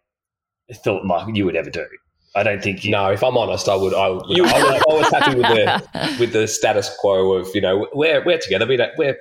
thought 0.73 1.03
Mike, 1.03 1.35
you 1.35 1.45
would 1.45 1.55
ever 1.55 1.69
do 1.69 1.85
i 2.35 2.43
don't 2.43 2.61
think 2.63 2.85
you 2.85 2.91
No, 2.91 3.11
if 3.11 3.23
I'm 3.23 3.35
honest, 3.37 3.67
I 3.67 3.75
would. 3.75 3.93
I, 3.93 4.07
would, 4.09 4.23
You- 4.29 4.45
I, 4.45 4.53
was, 4.63 4.83
I 4.89 4.93
was 4.93 5.09
happy 5.11 5.35
with 5.35 5.47
the 5.47 6.15
with 6.19 6.31
the 6.33 6.47
status 6.47 6.95
quo 6.99 7.33
of 7.33 7.47
you 7.55 7.59
know 7.61 7.87
we're 7.93 8.23
we're 8.23 8.37
together. 8.37 8.67
We 8.67 8.77
don't 8.77 8.91
we're 8.97 9.17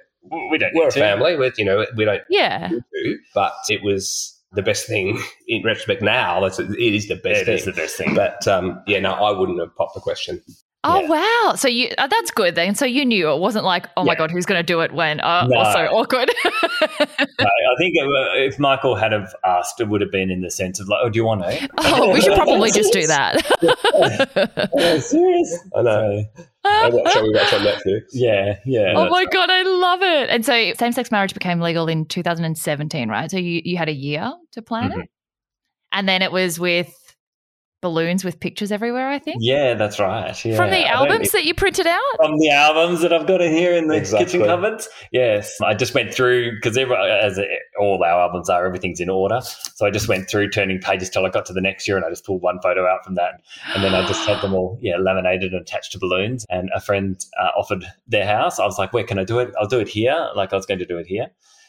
we 0.50 0.58
don't 0.58 0.74
we're 0.74 0.82
need 0.84 0.88
a 0.88 0.90
to. 0.92 1.00
family. 1.00 1.36
We're 1.36 1.52
you 1.56 1.64
know 1.64 1.86
we 1.96 2.04
don't 2.04 2.20
yeah 2.28 2.68
do, 2.68 3.18
but 3.34 3.54
it 3.70 3.82
was 3.82 4.37
the 4.52 4.62
best 4.62 4.86
thing 4.86 5.18
in 5.48 5.62
retrospect. 5.62 6.02
Now 6.02 6.40
that's 6.40 6.58
it 6.58 6.70
is 6.78 7.08
the 7.08 7.16
best 7.16 7.42
it 7.42 7.44
thing. 7.46 7.54
is 7.56 7.64
the 7.64 7.72
best 7.72 7.96
thing 7.96 8.14
But 8.14 8.46
um, 8.48 8.82
yeah, 8.86 9.00
no, 9.00 9.12
I 9.12 9.30
wouldn't 9.38 9.60
have 9.60 9.74
popped 9.76 9.94
the 9.94 10.00
question. 10.00 10.40
oh 10.84 11.00
Yeah. 11.00 11.08
wow 11.08 11.54
so 11.56 11.66
you 11.66 11.88
uh, 11.98 12.06
that's 12.06 12.30
good 12.30 12.54
then 12.54 12.74
so 12.76 12.84
you 12.86 13.04
knew 13.04 13.28
it 13.32 13.38
wasn't 13.40 13.64
like 13.64 13.86
oh 13.96 14.04
my 14.04 14.14
god 14.14 14.30
who's 14.30 14.46
going 14.46 14.60
to 14.60 14.62
do 14.74 14.80
it 14.80 14.92
when 14.92 15.18
uh, 15.20 15.44
No. 15.48 15.58
also 15.58 15.80
awkward 15.86 16.30
No, 17.00 17.46
I 17.46 17.74
think 17.78 17.94
it, 17.96 18.04
uh, 18.04 18.46
if 18.48 18.58
Michael 18.60 18.94
had 18.94 19.10
have 19.12 19.34
asked, 19.44 19.80
it 19.80 19.88
would 19.88 20.00
have 20.00 20.12
been 20.12 20.30
in 20.30 20.40
the 20.42 20.50
sense 20.50 20.78
of 20.80 20.88
like, 20.88 21.00
"Oh, 21.02 21.08
do 21.10 21.16
you 21.18 21.24
want 21.24 21.42
to?" 21.42 21.68
oh 21.78 22.12
we 22.12 22.20
should 22.20 22.34
probably 22.34 22.70
just 22.70 22.92
do 22.92 23.06
that 23.08 23.42
serious? 25.02 25.58
I 25.76 25.82
know. 25.82 26.24
I 26.68 26.90
watch, 26.92 27.14
we 27.22 27.30
watch 27.34 27.52
on 27.52 27.60
Netflix. 27.60 28.02
Yeah, 28.12 28.58
yeah. 28.64 28.94
Oh 28.96 29.08
my 29.08 29.24
god, 29.26 29.50
I 29.50 29.62
love 29.62 30.02
it! 30.02 30.30
And 30.30 30.44
so, 30.44 30.72
same-sex 30.74 31.10
marriage 31.10 31.34
became 31.34 31.60
legal 31.60 31.88
in 31.88 32.04
2017, 32.06 33.08
right? 33.08 33.30
So 33.30 33.36
you 33.38 33.62
you 33.64 33.76
had 33.76 33.88
a 33.88 33.94
year 33.94 34.32
to 34.52 34.62
plan 34.62 34.90
Mhm. 34.92 35.02
it, 35.04 35.10
and 35.92 36.08
then 36.08 36.22
it 36.22 36.32
was 36.32 36.58
with 36.60 37.07
balloons 37.80 38.24
with 38.24 38.40
pictures 38.40 38.72
everywhere. 38.72 39.08
I 39.08 39.18
think 39.18 39.36
yeah, 39.40 39.74
that's 39.74 39.98
right. 40.00 40.44
Yeah. 40.44 40.56
from 40.56 40.70
the 40.70 40.84
albums 40.86 41.18
think- 41.30 41.32
that 41.32 41.44
you 41.44 41.54
printed 41.54 41.86
out. 41.86 42.00
from 42.16 42.36
the 42.38 42.50
albums 42.50 43.00
that 43.02 43.12
I've 43.12 43.26
got 43.26 43.40
in 43.40 43.52
here 43.52 43.72
in 43.74 43.86
the 43.88 43.96
Exactly. 43.96 44.24
kitchen 44.26 44.44
cupboards. 44.46 44.88
Yes, 45.12 45.56
I 45.62 45.74
just 45.74 45.94
went 45.94 46.12
through 46.12 46.56
because 46.56 46.76
as 46.76 47.38
all 47.80 48.02
our 48.02 48.20
albums 48.22 48.48
are, 48.50 48.66
everything's 48.66 49.00
in 49.00 49.08
order. 49.08 49.40
So 49.42 49.86
I 49.86 49.90
just 49.90 50.08
went 50.08 50.28
through 50.28 50.50
turning 50.50 50.80
pages 50.80 51.08
till 51.10 51.24
I 51.24 51.30
got 51.30 51.46
to 51.46 51.52
the 51.52 51.60
next 51.60 51.86
year, 51.86 51.96
and 51.96 52.04
I 52.04 52.10
just 52.10 52.24
pulled 52.26 52.42
one 52.42 52.58
photo 52.62 52.86
out 52.86 53.04
from 53.04 53.14
that, 53.14 53.40
and 53.74 53.84
then 53.84 53.94
I 53.94 54.06
just 54.06 54.26
had 54.28 54.40
them 54.42 54.54
all 54.54 54.78
yeah 54.82 54.96
laminated 54.96 55.52
and 55.52 55.60
attached 55.62 55.92
to 55.92 55.98
balloons. 55.98 56.44
And 56.50 56.70
a 56.74 56.80
friend 56.80 57.16
uh, 57.40 57.50
offered 57.56 57.84
their 58.06 58.26
house. 58.26 58.58
I 58.58 58.64
was 58.66 58.78
like, 58.78 58.92
"Where 58.92 59.04
can 59.04 59.18
I 59.18 59.24
do 59.24 59.38
it? 59.38 59.52
I'll 59.60 59.68
do 59.68 59.78
it 59.80 59.88
here." 59.88 60.30
Like 60.34 60.52
I 60.52 60.56
was 60.56 60.66
going 60.66 60.80
to 60.80 60.86
do 60.86 60.98
it 60.98 61.06
here. 61.06 61.28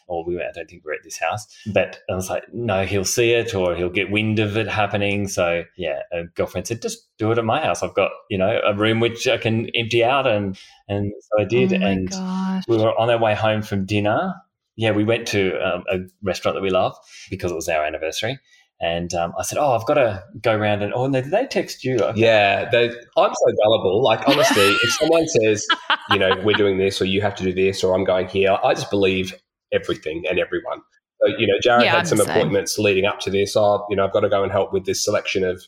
Or 0.09 0.25
we, 0.25 0.35
went, 0.35 0.47
I 0.49 0.51
don't 0.51 0.69
think 0.69 0.83
we're 0.83 0.93
at 0.93 1.03
this 1.03 1.17
house, 1.17 1.47
but 1.71 1.99
I 2.09 2.15
was 2.15 2.29
like, 2.29 2.43
no, 2.53 2.83
he'll 2.85 3.05
see 3.05 3.31
it 3.31 3.53
or 3.53 3.75
he'll 3.75 3.89
get 3.89 4.11
wind 4.11 4.39
of 4.39 4.57
it 4.57 4.67
happening. 4.67 5.27
So 5.27 5.63
yeah, 5.77 6.01
a 6.11 6.23
girlfriend 6.35 6.67
said, 6.67 6.81
just 6.81 7.07
do 7.17 7.31
it 7.31 7.37
at 7.37 7.45
my 7.45 7.61
house. 7.61 7.83
I've 7.83 7.93
got 7.93 8.11
you 8.29 8.37
know 8.37 8.59
a 8.65 8.75
room 8.75 8.99
which 8.99 9.27
I 9.27 9.37
can 9.37 9.69
empty 9.75 10.03
out, 10.03 10.27
and 10.27 10.57
and 10.87 11.13
so 11.21 11.43
I 11.43 11.45
did. 11.45 11.73
oh 11.73 11.85
and 11.85 12.09
gosh! 12.09 12.63
we 12.67 12.77
were 12.77 12.97
on 12.99 13.09
our 13.09 13.19
way 13.19 13.35
home 13.35 13.61
from 13.61 13.85
dinner. 13.85 14.33
Yeah, 14.75 14.91
we 14.91 15.03
went 15.03 15.27
to 15.29 15.59
um, 15.61 15.83
a 15.91 15.99
restaurant 16.23 16.55
that 16.55 16.61
we 16.61 16.69
love 16.69 16.97
because 17.29 17.51
it 17.51 17.55
was 17.55 17.67
our 17.67 17.85
anniversary. 17.85 18.39
And 18.81 19.13
um, 19.13 19.33
I 19.37 19.43
said, 19.43 19.57
"Oh, 19.57 19.73
I've 19.73 19.85
got 19.85 19.95
to 19.95 20.23
go 20.41 20.55
around 20.55 20.83
and 20.83 20.93
oh, 20.93 21.07
no, 21.07 21.21
did 21.21 21.31
they 21.31 21.45
text 21.47 21.83
you?" 21.83 21.97
Okay. 21.97 22.21
Yeah, 22.21 22.69
they, 22.69 22.87
I'm 22.87 23.33
so 23.33 23.55
gullible. 23.63 24.01
Like 24.01 24.25
honestly, 24.25 24.77
if 24.81 24.93
someone 24.93 25.27
says, 25.27 25.67
you 26.11 26.19
know, 26.19 26.39
we're 26.45 26.55
doing 26.55 26.77
this 26.77 27.01
or 27.01 27.05
you 27.05 27.21
have 27.21 27.35
to 27.35 27.43
do 27.43 27.53
this 27.53 27.83
or 27.83 27.93
I'm 27.93 28.05
going 28.05 28.29
here, 28.29 28.57
I 28.63 28.73
just 28.73 28.89
believe 28.89 29.33
everything 29.71 30.23
and 30.29 30.39
everyone. 30.39 30.81
So, 31.21 31.27
you 31.37 31.47
know, 31.47 31.55
Jared 31.61 31.83
Yeah, 31.85 31.93
I'm 31.93 31.97
had 31.99 32.07
some 32.07 32.21
appointments 32.21 32.77
leading 32.79 33.05
up 33.05 33.19
to 33.21 33.29
this. 33.29 33.55
Oh, 33.55 33.85
you 33.89 33.95
know, 33.95 34.05
I've 34.05 34.13
got 34.13 34.21
to 34.21 34.29
go 34.29 34.43
and 34.43 34.51
help 34.51 34.71
with 34.71 34.85
this 34.85 35.03
selection 35.03 35.43
of, 35.43 35.61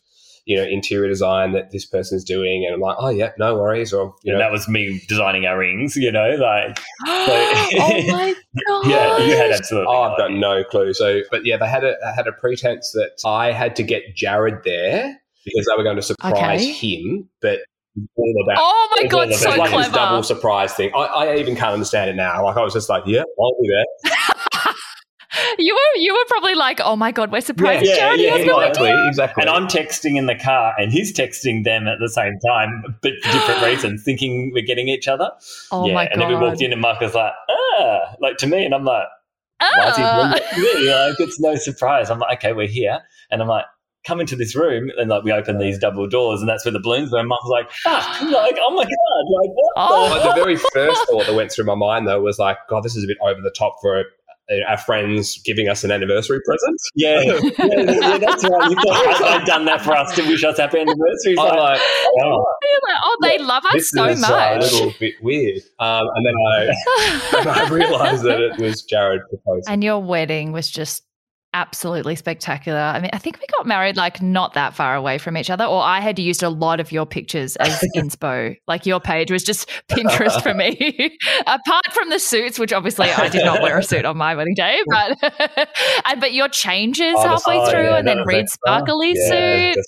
you 0.45 0.55
know, 0.55 0.63
interior 0.63 1.09
design 1.09 1.51
that 1.51 1.71
this 1.71 1.85
person's 1.85 2.23
doing. 2.23 2.63
And 2.65 2.73
I'm 2.73 2.79
like, 2.79 2.95
oh, 2.99 3.09
yeah, 3.09 3.31
no 3.37 3.55
worries. 3.55 3.91
Or, 3.93 4.15
you 4.23 4.31
And 4.31 4.39
know, 4.39 4.45
that 4.45 4.51
was 4.51 4.67
me 4.69 5.01
designing 5.07 5.45
our 5.45 5.57
rings. 5.57 5.95
You 5.97 6.11
know, 6.11 6.35
like 6.35 6.79
oh 7.07 8.03
my 8.07 8.35
god! 8.67 8.85
yeah, 8.89 9.17
you 9.17 9.35
had 9.35 9.51
absolutely. 9.51 9.93
Oh, 9.93 10.01
I've 10.03 10.17
got 10.17 10.31
no 10.31 10.63
clue. 10.63 10.93
So, 10.93 11.21
but 11.29 11.45
yeah, 11.45 11.57
they 11.57 11.67
had 11.67 11.83
a 11.83 11.95
had 12.15 12.27
a 12.27 12.31
pretense 12.31 12.91
that 12.93 13.11
I 13.25 13.51
had 13.51 13.75
to 13.75 13.83
get 13.83 14.15
Jared 14.15 14.63
there 14.63 15.21
because 15.43 15.65
they 15.65 15.77
were 15.77 15.83
going 15.83 15.97
to 15.97 16.01
surprise 16.01 16.61
Okay. 16.61 16.71
him. 16.71 17.29
But 17.41 17.59
all 17.59 17.65
about 17.95 18.57
Oh 18.59 18.95
my 18.97 19.07
god, 19.07 19.33
so 19.33 19.49
it's 19.49 19.57
like 19.57 19.71
this 19.71 19.89
double 19.89 20.23
surprise 20.23 20.73
thing. 20.73 20.91
I, 20.95 20.99
I 20.99 21.35
even 21.37 21.55
can't 21.55 21.73
understand 21.73 22.09
it 22.09 22.15
now. 22.15 22.43
Like 22.43 22.57
I 22.57 22.63
was 22.63 22.73
just 22.73 22.89
like, 22.89 23.03
yeah, 23.05 23.23
I'll 23.39 23.55
do 23.61 23.67
that. 23.67 24.75
You 25.57 25.73
were 25.73 25.99
you 26.01 26.13
were 26.13 26.25
probably 26.27 26.55
like, 26.55 26.81
oh 26.81 26.95
my 26.97 27.11
god, 27.13 27.31
we're 27.31 27.39
surprised 27.41 27.85
Yeah, 27.85 27.95
Jared 27.95 28.19
yeah, 28.19 28.31
has 28.37 28.45
no 28.45 28.59
exactly. 28.59 28.89
idea. 28.89 29.07
exactly. 29.07 29.41
And 29.41 29.49
I'm 29.49 29.67
texting 29.67 30.17
in 30.17 30.25
the 30.25 30.35
car, 30.35 30.73
and 30.77 30.91
he's 30.91 31.13
texting 31.13 31.63
them 31.63 31.87
at 31.87 31.99
the 31.99 32.09
same 32.09 32.37
time, 32.45 32.83
but 33.01 33.13
for 33.23 33.31
different 33.31 33.61
reasons, 33.65 34.03
thinking 34.03 34.51
we're 34.53 34.65
getting 34.65 34.89
each 34.89 35.07
other. 35.07 35.31
Oh 35.71 35.87
yeah, 35.87 35.93
my 35.93 36.05
and 36.07 36.21
then 36.21 36.27
we 36.27 36.35
walked 36.35 36.61
in, 36.61 36.73
and 36.73 36.81
Mark 36.81 36.99
was 36.99 37.13
like, 37.15 37.31
"Ah," 37.49 38.13
like 38.19 38.37
to 38.37 38.47
me, 38.47 38.65
and 38.65 38.75
I'm 38.75 38.83
like, 38.83 39.05
"Why 39.59 39.87
is 39.89 39.95
he 39.95 40.03
Ah. 40.03 40.31
Like 41.07 41.19
it's 41.19 41.39
no 41.39 41.55
surprise." 41.55 42.09
I'm 42.09 42.19
like, 42.19 42.39
"Okay, 42.39 42.51
we're 42.51 42.67
here," 42.67 42.99
and 43.29 43.41
I'm 43.41 43.47
like. 43.47 43.65
Come 44.05 44.19
into 44.19 44.35
this 44.35 44.55
room 44.55 44.91
and 44.97 45.09
like 45.09 45.23
we 45.23 45.31
open 45.31 45.59
these 45.59 45.77
double 45.77 46.07
doors 46.07 46.39
and 46.39 46.49
that's 46.49 46.65
where 46.65 46.71
the 46.71 46.79
balloons 46.79 47.11
were. 47.11 47.19
And 47.19 47.27
Mark 47.27 47.43
was 47.43 47.51
like, 47.51 47.71
"Fuck!" 47.71 48.21
Like, 48.31 48.57
"Oh 48.59 48.73
my 48.73 48.83
god!" 48.83 49.41
Like, 49.41 49.51
what? 49.53 49.73
Oh. 49.75 50.07
Like, 50.11 50.35
the 50.35 50.41
very 50.41 50.55
first 50.73 51.07
thought 51.07 51.25
that 51.27 51.35
went 51.35 51.51
through 51.51 51.65
my 51.65 51.75
mind 51.75 52.07
though 52.07 52.21
was 52.21 52.39
like, 52.39 52.57
God, 52.69 52.83
this 52.83 52.95
is 52.95 53.03
a 53.03 53.07
bit 53.07 53.17
over 53.21 53.39
the 53.41 53.51
top 53.51 53.75
for 53.81 54.03
uh, 54.51 54.55
our 54.67 54.77
friends 54.77 55.39
giving 55.45 55.69
us 55.69 55.83
an 55.83 55.91
anniversary 55.91 56.39
present. 56.43 56.77
Yeah, 56.95 57.21
yeah, 57.21 57.39
yeah, 57.59 58.17
that's 58.17 58.43
right. 58.43 58.69
You 58.69 58.75
thought 58.75 59.23
I'd 59.23 59.45
done 59.45 59.65
that 59.65 59.81
for 59.81 59.93
us 59.93 60.15
to 60.15 60.23
wish 60.23 60.43
us 60.43 60.57
happy 60.57 60.79
anniversary. 60.79 61.33
It's 61.33 61.39
I'm 61.39 61.49
like, 61.49 61.57
like, 61.57 61.81
oh, 61.81 62.45
You're 62.63 62.81
like, 62.89 62.99
oh, 63.03 63.17
they 63.21 63.37
love 63.37 63.65
us 63.65 63.73
this 63.73 63.91
so 63.91 64.05
is 64.05 64.23
uh, 64.23 64.57
a 64.57 64.59
little 64.59 64.93
bit 64.99 65.13
weird. 65.21 65.61
Um, 65.79 66.07
and 66.15 66.25
then 66.25 66.33
I, 66.53 66.73
I 67.65 67.69
realized 67.69 68.23
that 68.23 68.41
it 68.41 68.57
was 68.59 68.81
Jared 68.81 69.21
proposing. 69.29 69.71
and 69.71 69.83
your 69.83 69.99
wedding 69.99 70.51
was 70.51 70.69
just 70.69 71.03
absolutely 71.53 72.15
spectacular. 72.15 72.79
I 72.79 72.99
mean, 72.99 73.09
I 73.13 73.17
think 73.17 73.39
we 73.39 73.45
got 73.57 73.67
married 73.67 73.97
like 73.97 74.21
not 74.21 74.53
that 74.53 74.73
far 74.73 74.95
away 74.95 75.17
from 75.17 75.35
each 75.37 75.49
other, 75.49 75.65
or 75.65 75.81
I 75.81 75.99
had 75.99 76.17
used 76.19 76.43
a 76.43 76.49
lot 76.49 76.79
of 76.79 76.91
your 76.91 77.05
pictures 77.05 77.55
as 77.57 77.79
inspo. 77.95 78.55
Like 78.67 78.85
your 78.85 78.99
page 78.99 79.31
was 79.31 79.43
just 79.43 79.69
Pinterest 79.89 80.41
for 80.41 80.53
me. 80.53 81.17
Apart 81.41 81.91
from 81.91 82.09
the 82.09 82.19
suits, 82.19 82.57
which 82.57 82.71
obviously 82.71 83.09
I 83.11 83.27
did 83.29 83.43
not 83.45 83.61
wear 83.61 83.77
a 83.77 83.83
suit 83.83 84.05
on 84.05 84.17
my 84.17 84.35
wedding 84.35 84.55
day, 84.55 84.81
but 84.87 85.17
and 86.05 86.21
but 86.21 86.33
your 86.33 86.47
changes 86.47 87.15
Oh, 87.17 87.27
halfway 87.27 87.57
oh, 87.57 87.69
through, 87.69 87.83
yeah, 87.83 87.97
and 87.97 88.07
then 88.07 88.23
red. 88.25 88.49
Sparkly 88.49 89.13
Yeah, 89.15 89.73
suit. 89.73 89.85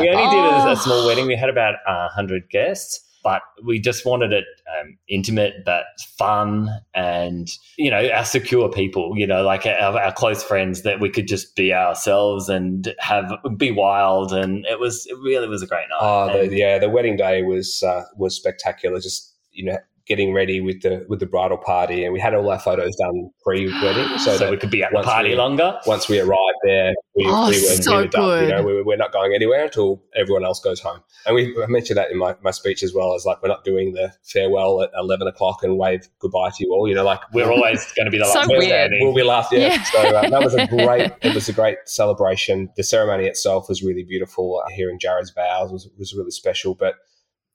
we 0.00 0.08
only 0.10 0.30
did 0.30 0.44
a, 0.44 0.54
Oh. 0.66 0.72
a 0.72 0.76
small 0.76 1.06
wedding. 1.06 1.26
We 1.26 1.36
had 1.36 1.50
about 1.50 1.74
uh, 1.86 2.08
100 2.14 2.48
guests, 2.50 3.03
but 3.24 3.42
we 3.64 3.80
just 3.80 4.06
wanted 4.06 4.32
it 4.32 4.44
um, 4.78 4.96
intimate 5.08 5.64
but 5.64 5.86
fun 6.16 6.68
and, 6.94 7.50
you 7.76 7.90
know, 7.90 8.08
our 8.10 8.24
secure 8.24 8.70
people, 8.70 9.14
you 9.16 9.26
know, 9.26 9.42
like 9.42 9.66
our, 9.66 9.98
our 9.98 10.12
close 10.12 10.44
friends 10.44 10.82
that 10.82 11.00
we 11.00 11.10
could 11.10 11.26
just 11.26 11.56
be 11.56 11.72
ourselves 11.72 12.48
and 12.48 12.94
have 13.00 13.32
be 13.56 13.72
wild. 13.72 14.32
And 14.32 14.64
it 14.66 14.78
was, 14.78 15.06
it 15.06 15.16
really 15.24 15.48
was 15.48 15.62
a 15.62 15.66
great 15.66 15.88
night. 15.88 15.98
Oh, 16.00 16.46
the, 16.46 16.54
yeah, 16.54 16.78
the 16.78 16.90
wedding 16.90 17.16
day 17.16 17.42
was 17.42 17.82
uh, 17.82 18.02
was 18.16 18.36
spectacular. 18.36 19.00
Just 19.00 19.34
you 19.52 19.64
know, 19.64 19.78
getting 20.06 20.34
ready 20.34 20.60
with 20.60 20.82
the 20.82 21.04
with 21.08 21.20
the 21.20 21.26
bridal 21.26 21.56
party, 21.56 22.04
and 22.04 22.12
we 22.12 22.20
had 22.20 22.34
all 22.34 22.50
our 22.50 22.58
photos 22.58 22.94
done 22.96 23.30
pre-wedding, 23.42 24.18
so, 24.18 24.32
so 24.32 24.38
that 24.38 24.50
we 24.50 24.56
could 24.56 24.70
be 24.70 24.82
at 24.82 24.90
the 24.90 24.96
once 24.96 25.06
party 25.06 25.30
we- 25.30 25.34
longer. 25.36 25.78
once 25.86 26.08
we 26.08 26.20
arrived 26.20 26.38
there, 26.64 26.92
we, 27.16 27.24
Oh, 27.26 27.48
we 27.48 27.54
were, 27.54 27.60
so 27.82 27.90
we 27.96 28.02
were 28.02 28.08
done. 28.08 28.22
You 28.42 28.48
good. 28.48 28.56
know, 28.56 28.62
we 28.64 28.74
were, 28.74 28.84
we're 28.84 28.96
not 28.96 29.12
going 29.12 29.34
anywhere 29.34 29.64
until 29.64 30.02
everyone 30.14 30.44
else 30.44 30.60
goes 30.60 30.80
home. 30.80 31.00
And 31.26 31.34
we 31.34 31.56
I 31.62 31.66
mentioned 31.68 31.96
that 31.96 32.10
in 32.10 32.18
my, 32.18 32.34
my 32.42 32.50
speech 32.50 32.82
as 32.82 32.92
well 32.92 33.14
as 33.14 33.24
like 33.24 33.42
we're 33.42 33.48
not 33.48 33.64
doing 33.64 33.92
the 33.94 34.12
farewell 34.24 34.82
at 34.82 34.90
eleven 34.98 35.26
o'clock 35.26 35.62
and 35.62 35.78
wave 35.78 36.06
goodbye 36.18 36.50
to 36.50 36.56
you 36.64 36.72
all. 36.74 36.86
You 36.88 36.94
know, 36.94 37.04
like 37.04 37.20
We're 37.32 37.50
always 37.50 37.90
going 37.92 38.04
to 38.06 38.10
be 38.10 38.18
the 38.18 38.24
So 38.26 38.40
last 38.40 38.48
weird. 38.48 38.58
one 38.60 38.68
standing. 38.68 39.04
We'll 39.06 39.14
be 39.14 39.22
last, 39.22 39.52
yeah. 39.52 39.58
Yeah. 39.58 39.82
So 39.84 39.98
uh, 40.00 40.28
that 40.30 40.42
was 40.42 40.54
a 40.54 40.66
great. 40.84 41.12
It 41.22 41.34
was 41.34 41.48
a 41.48 41.52
great 41.54 41.78
celebration. 41.86 42.68
The 42.76 42.82
ceremony 42.82 43.26
itself 43.26 43.68
was 43.68 43.82
really 43.82 44.02
beautiful. 44.04 44.62
Uh, 44.64 44.68
hearing 44.70 44.98
Jared's 44.98 45.30
vows 45.30 45.72
was 45.72 45.88
was 45.98 46.14
really 46.14 46.30
special. 46.30 46.74
But 46.74 46.96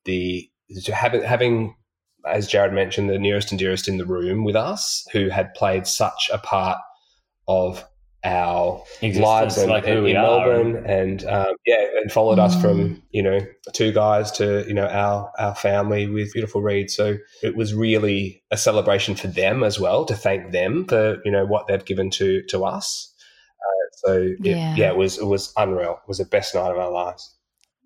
the 0.06 0.50
having 0.94 1.22
having, 1.24 1.76
as 2.28 2.48
Jared 2.48 2.74
mentioned, 2.74 3.10
the 3.10 3.20
nearest 3.20 3.52
and 3.52 3.60
dearest 3.60 3.88
in 3.88 3.98
the 3.98 4.06
room 4.06 4.44
with 4.44 4.56
us, 4.56 5.08
who 5.12 5.30
had 5.30 5.54
played 5.54 5.88
such 5.88 6.30
a 6.32 6.38
part 6.38 6.78
of 7.48 7.86
our 8.26 8.84
Existence, 9.02 9.26
lives 9.26 9.58
and, 9.58 9.70
like 9.70 9.86
who 9.86 9.92
and 9.94 10.04
we 10.04 10.12
in 10.12 10.18
are. 10.18 10.46
Melbourne, 10.46 10.86
and 10.86 11.24
um, 11.26 11.54
yeah, 11.66 11.86
and 12.02 12.12
followed 12.12 12.38
us 12.38 12.54
Mm. 12.58 12.62
from 12.62 13.04
you 13.12 13.24
know 13.24 13.40
two 13.72 13.94
guys 13.94 14.30
to 14.32 14.66
you 14.68 14.74
know 14.74 14.88
our 14.88 15.32
our 15.40 15.56
family 15.56 16.06
with 16.06 16.34
beautiful 16.34 16.62
Reed. 16.62 16.92
So 16.92 17.18
it 17.42 17.56
was 17.56 17.74
really 17.74 18.44
a 18.52 18.58
celebration 18.58 19.16
for 19.16 19.28
them 19.28 19.64
as 19.64 19.80
well 19.80 20.04
to 20.06 20.16
thank 20.16 20.52
them 20.52 20.86
for 20.86 21.22
you 21.24 21.32
know 21.32 21.46
what 21.46 21.68
they've 21.68 21.84
given 21.86 22.10
to 22.12 22.42
to 22.50 22.66
us. 22.66 23.14
Uh, 23.62 23.88
so 24.08 24.14
it, 24.22 24.38
Yeah. 24.42 24.76
yeah. 24.76 24.90
it 24.90 24.98
was 24.98 25.18
it 25.18 25.26
was 25.26 25.54
unreal. 25.56 25.94
It 26.04 26.08
was 26.10 26.18
the 26.18 26.26
best 26.26 26.54
night 26.54 26.72
of 26.72 26.78
our 26.78 26.92
lives. 26.92 27.34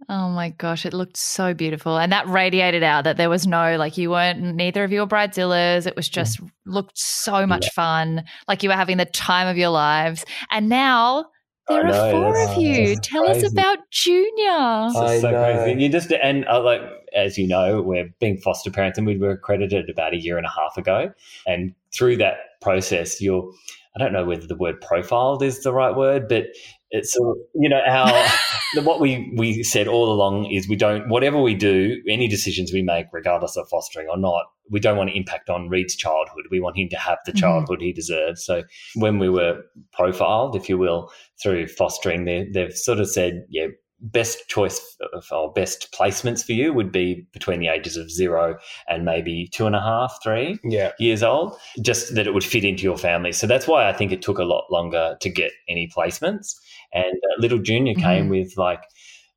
Oh 0.10 0.30
my 0.30 0.50
gosh, 0.50 0.86
it 0.86 0.94
looked 0.94 1.18
so 1.18 1.54
beautiful. 1.54 1.98
And 1.98 2.12
that 2.12 2.28
radiated 2.28 2.84
out 2.84 3.04
that 3.04 3.18
there 3.18 3.30
was 3.30 3.48
no, 3.48 3.78
like, 3.78 3.98
you 3.98 4.10
weren't, 4.10 4.42
neither 4.42 4.84
of 4.84 4.92
you 4.92 5.00
were 5.02 5.08
bridezillas. 5.08 5.88
It 5.88 5.96
was 5.96 6.10
just 6.10 6.40
looked 6.66 6.98
so 6.98 7.48
much 7.48 7.70
fun. 7.72 8.24
Like 8.48 8.64
you 8.64 8.70
were 8.70 8.76
having 8.76 8.98
the 8.98 9.06
time 9.06 9.48
of 9.48 9.58
your 9.58 9.70
lives. 9.70 10.26
And 10.52 10.70
now 10.70 11.26
there 11.68 11.78
I 11.78 11.82
are 11.82 11.92
know, 11.92 12.12
four 12.12 12.38
of 12.42 12.58
you. 12.62 12.96
that's 12.96 13.08
Tell 13.08 13.30
us 13.30 13.50
about 13.50 13.80
Junior. 13.90 14.88
It's 14.88 14.96
I 14.98 15.20
so 15.20 15.32
know. 15.32 15.44
crazy. 15.44 15.82
You 15.82 15.90
just 15.90 16.12
and 16.12 16.46
uh, 16.48 16.62
like 16.62 16.82
as 17.16 17.38
you 17.38 17.48
know, 17.48 17.82
we're 17.82 18.14
being 18.20 18.38
foster 18.38 18.70
parents, 18.70 18.98
and 18.98 19.08
we 19.08 19.18
were 19.18 19.32
accredited 19.32 19.90
about 19.90 20.14
a 20.14 20.18
year 20.18 20.38
and 20.38 20.46
a 20.46 20.50
half 20.50 20.78
ago. 20.78 21.14
And 21.48 21.74
through 21.94 22.18
that 22.18 22.60
process, 22.62 23.22
you're 23.22 23.50
I 23.96 24.00
don't 24.00 24.12
know 24.12 24.26
whether 24.26 24.46
the 24.48 24.56
word 24.58 24.82
profiled 24.82 25.42
is 25.44 25.64
the 25.64 25.72
right 25.72 25.96
word, 25.96 26.28
but 26.28 26.48
it's 26.94 27.16
you 27.56 27.68
know 27.68 27.82
our 27.88 28.26
what 28.84 29.02
we 29.02 29.34
we 29.36 29.64
said 29.64 29.88
all 29.88 30.12
along 30.12 30.46
is 30.52 30.70
we 30.70 30.76
don't 30.76 31.10
whatever 31.10 31.42
we 31.42 31.56
do, 31.56 32.02
any 32.08 32.28
decisions 32.28 32.72
we 32.72 32.84
make, 32.84 33.08
regardless 33.12 33.58
of 33.58 33.68
fostering 33.68 34.08
or 34.10 34.18
not, 34.18 34.46
we 34.70 34.80
don't 34.80 34.96
want 34.96 35.10
to 35.10 35.18
impact 35.18 35.50
on 35.50 35.70
Reed's 35.70 35.96
childhood. 35.96 36.46
We 36.52 36.62
want 36.62 36.78
him 36.78 36.90
to 36.90 36.98
have 36.98 37.18
the 37.26 37.34
Mhm. 37.34 37.40
childhood 37.40 37.82
he 37.82 37.94
deserves. 37.94 38.46
So 38.46 38.64
when 38.96 39.18
we 39.20 39.28
were 39.28 39.64
profiled, 39.92 40.56
if 40.56 40.70
you 40.70 40.78
will, 40.78 41.12
through 41.42 41.68
fostering, 41.68 42.26
they, 42.26 42.48
they've 42.54 42.74
sort 42.74 43.00
of 43.00 43.10
said, 43.10 43.44
yeah, 43.50 43.68
best 44.04 44.48
choice 44.50 44.98
or 45.32 45.52
best 45.54 45.92
placements 45.98 46.44
for 46.44 46.52
you 46.52 46.74
would 46.74 46.92
be 46.92 47.26
between 47.32 47.60
the 47.60 47.70
ages 47.70 47.96
of 47.96 48.12
zero 48.12 48.58
and 48.90 49.06
maybe 49.06 49.48
two 49.52 49.66
and 49.66 49.76
a 49.76 49.80
half, 49.80 50.20
three 50.22 50.60
Yeah, 50.64 50.92
years 51.00 51.24
old, 51.24 51.56
just 51.82 52.14
that 52.16 52.28
it 52.28 52.34
would 52.34 52.44
fit 52.44 52.66
into 52.66 52.84
your 52.84 52.98
family. 52.98 53.32
So 53.32 53.48
that's 53.48 53.66
why 53.66 53.88
I 53.90 53.94
think 53.94 54.12
it 54.12 54.22
took 54.22 54.40
a 54.40 54.44
lot 54.44 54.66
longer 54.70 55.16
to 55.22 55.30
get 55.30 55.52
any 55.70 55.90
placements. 55.96 56.54
And 56.94 57.06
uh, 57.06 57.42
little 57.42 57.60
junior 57.60 57.96
came 57.96 58.30
with 58.30 58.58
like, 58.58 58.84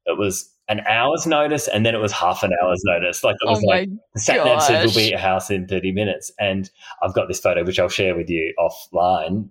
it 0.04 0.18
was 0.18 0.52
an 0.68 0.80
hour's 0.88 1.26
notice 1.26 1.68
and 1.68 1.86
then 1.86 1.94
it 1.94 1.98
was 1.98 2.12
half 2.12 2.42
an 2.42 2.52
hour's 2.62 2.82
notice. 2.84 3.22
Like 3.22 3.36
it 3.40 3.48
was 3.48 3.62
Oh 3.62 3.66
like 3.66 3.88
my 3.88 3.96
the 4.14 4.20
sat 4.20 4.44
nav 4.44 4.62
said 4.62 4.84
we'll 4.84 4.94
be 4.94 5.04
at 5.04 5.10
your 5.10 5.18
house 5.18 5.50
in 5.50 5.66
30 5.66 5.92
minutes. 5.92 6.32
And 6.38 6.70
I've 7.02 7.14
got 7.14 7.28
this 7.28 7.40
photo, 7.40 7.64
which 7.64 7.78
I'll 7.78 7.88
share 7.88 8.16
with 8.16 8.28
you 8.28 8.52
offline, 8.58 9.48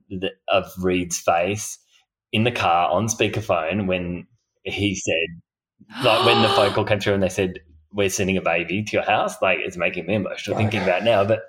of 0.49 0.71
Reed's 0.81 1.19
face 1.19 1.79
in 2.31 2.43
the 2.43 2.51
car 2.51 2.89
on 2.89 3.07
speakerphone 3.07 3.87
when 3.87 4.27
he 4.63 4.95
said, 4.95 6.03
like 6.03 6.25
when 6.25 6.41
the 6.41 6.49
phone 6.49 6.71
call 6.73 6.85
came 6.85 6.99
through 6.99 7.13
and 7.13 7.23
they 7.23 7.29
said, 7.29 7.59
we're 7.93 8.09
sending 8.09 8.35
a 8.35 8.41
baby 8.41 8.83
to 8.83 8.91
your 8.91 9.05
house, 9.05 9.41
like 9.41 9.59
it's 9.61 9.77
making 9.77 10.05
me 10.05 10.15
emotional 10.15 10.57
thinking 10.57 10.83
about 10.83 11.03
now. 11.05 11.23
But 11.23 11.43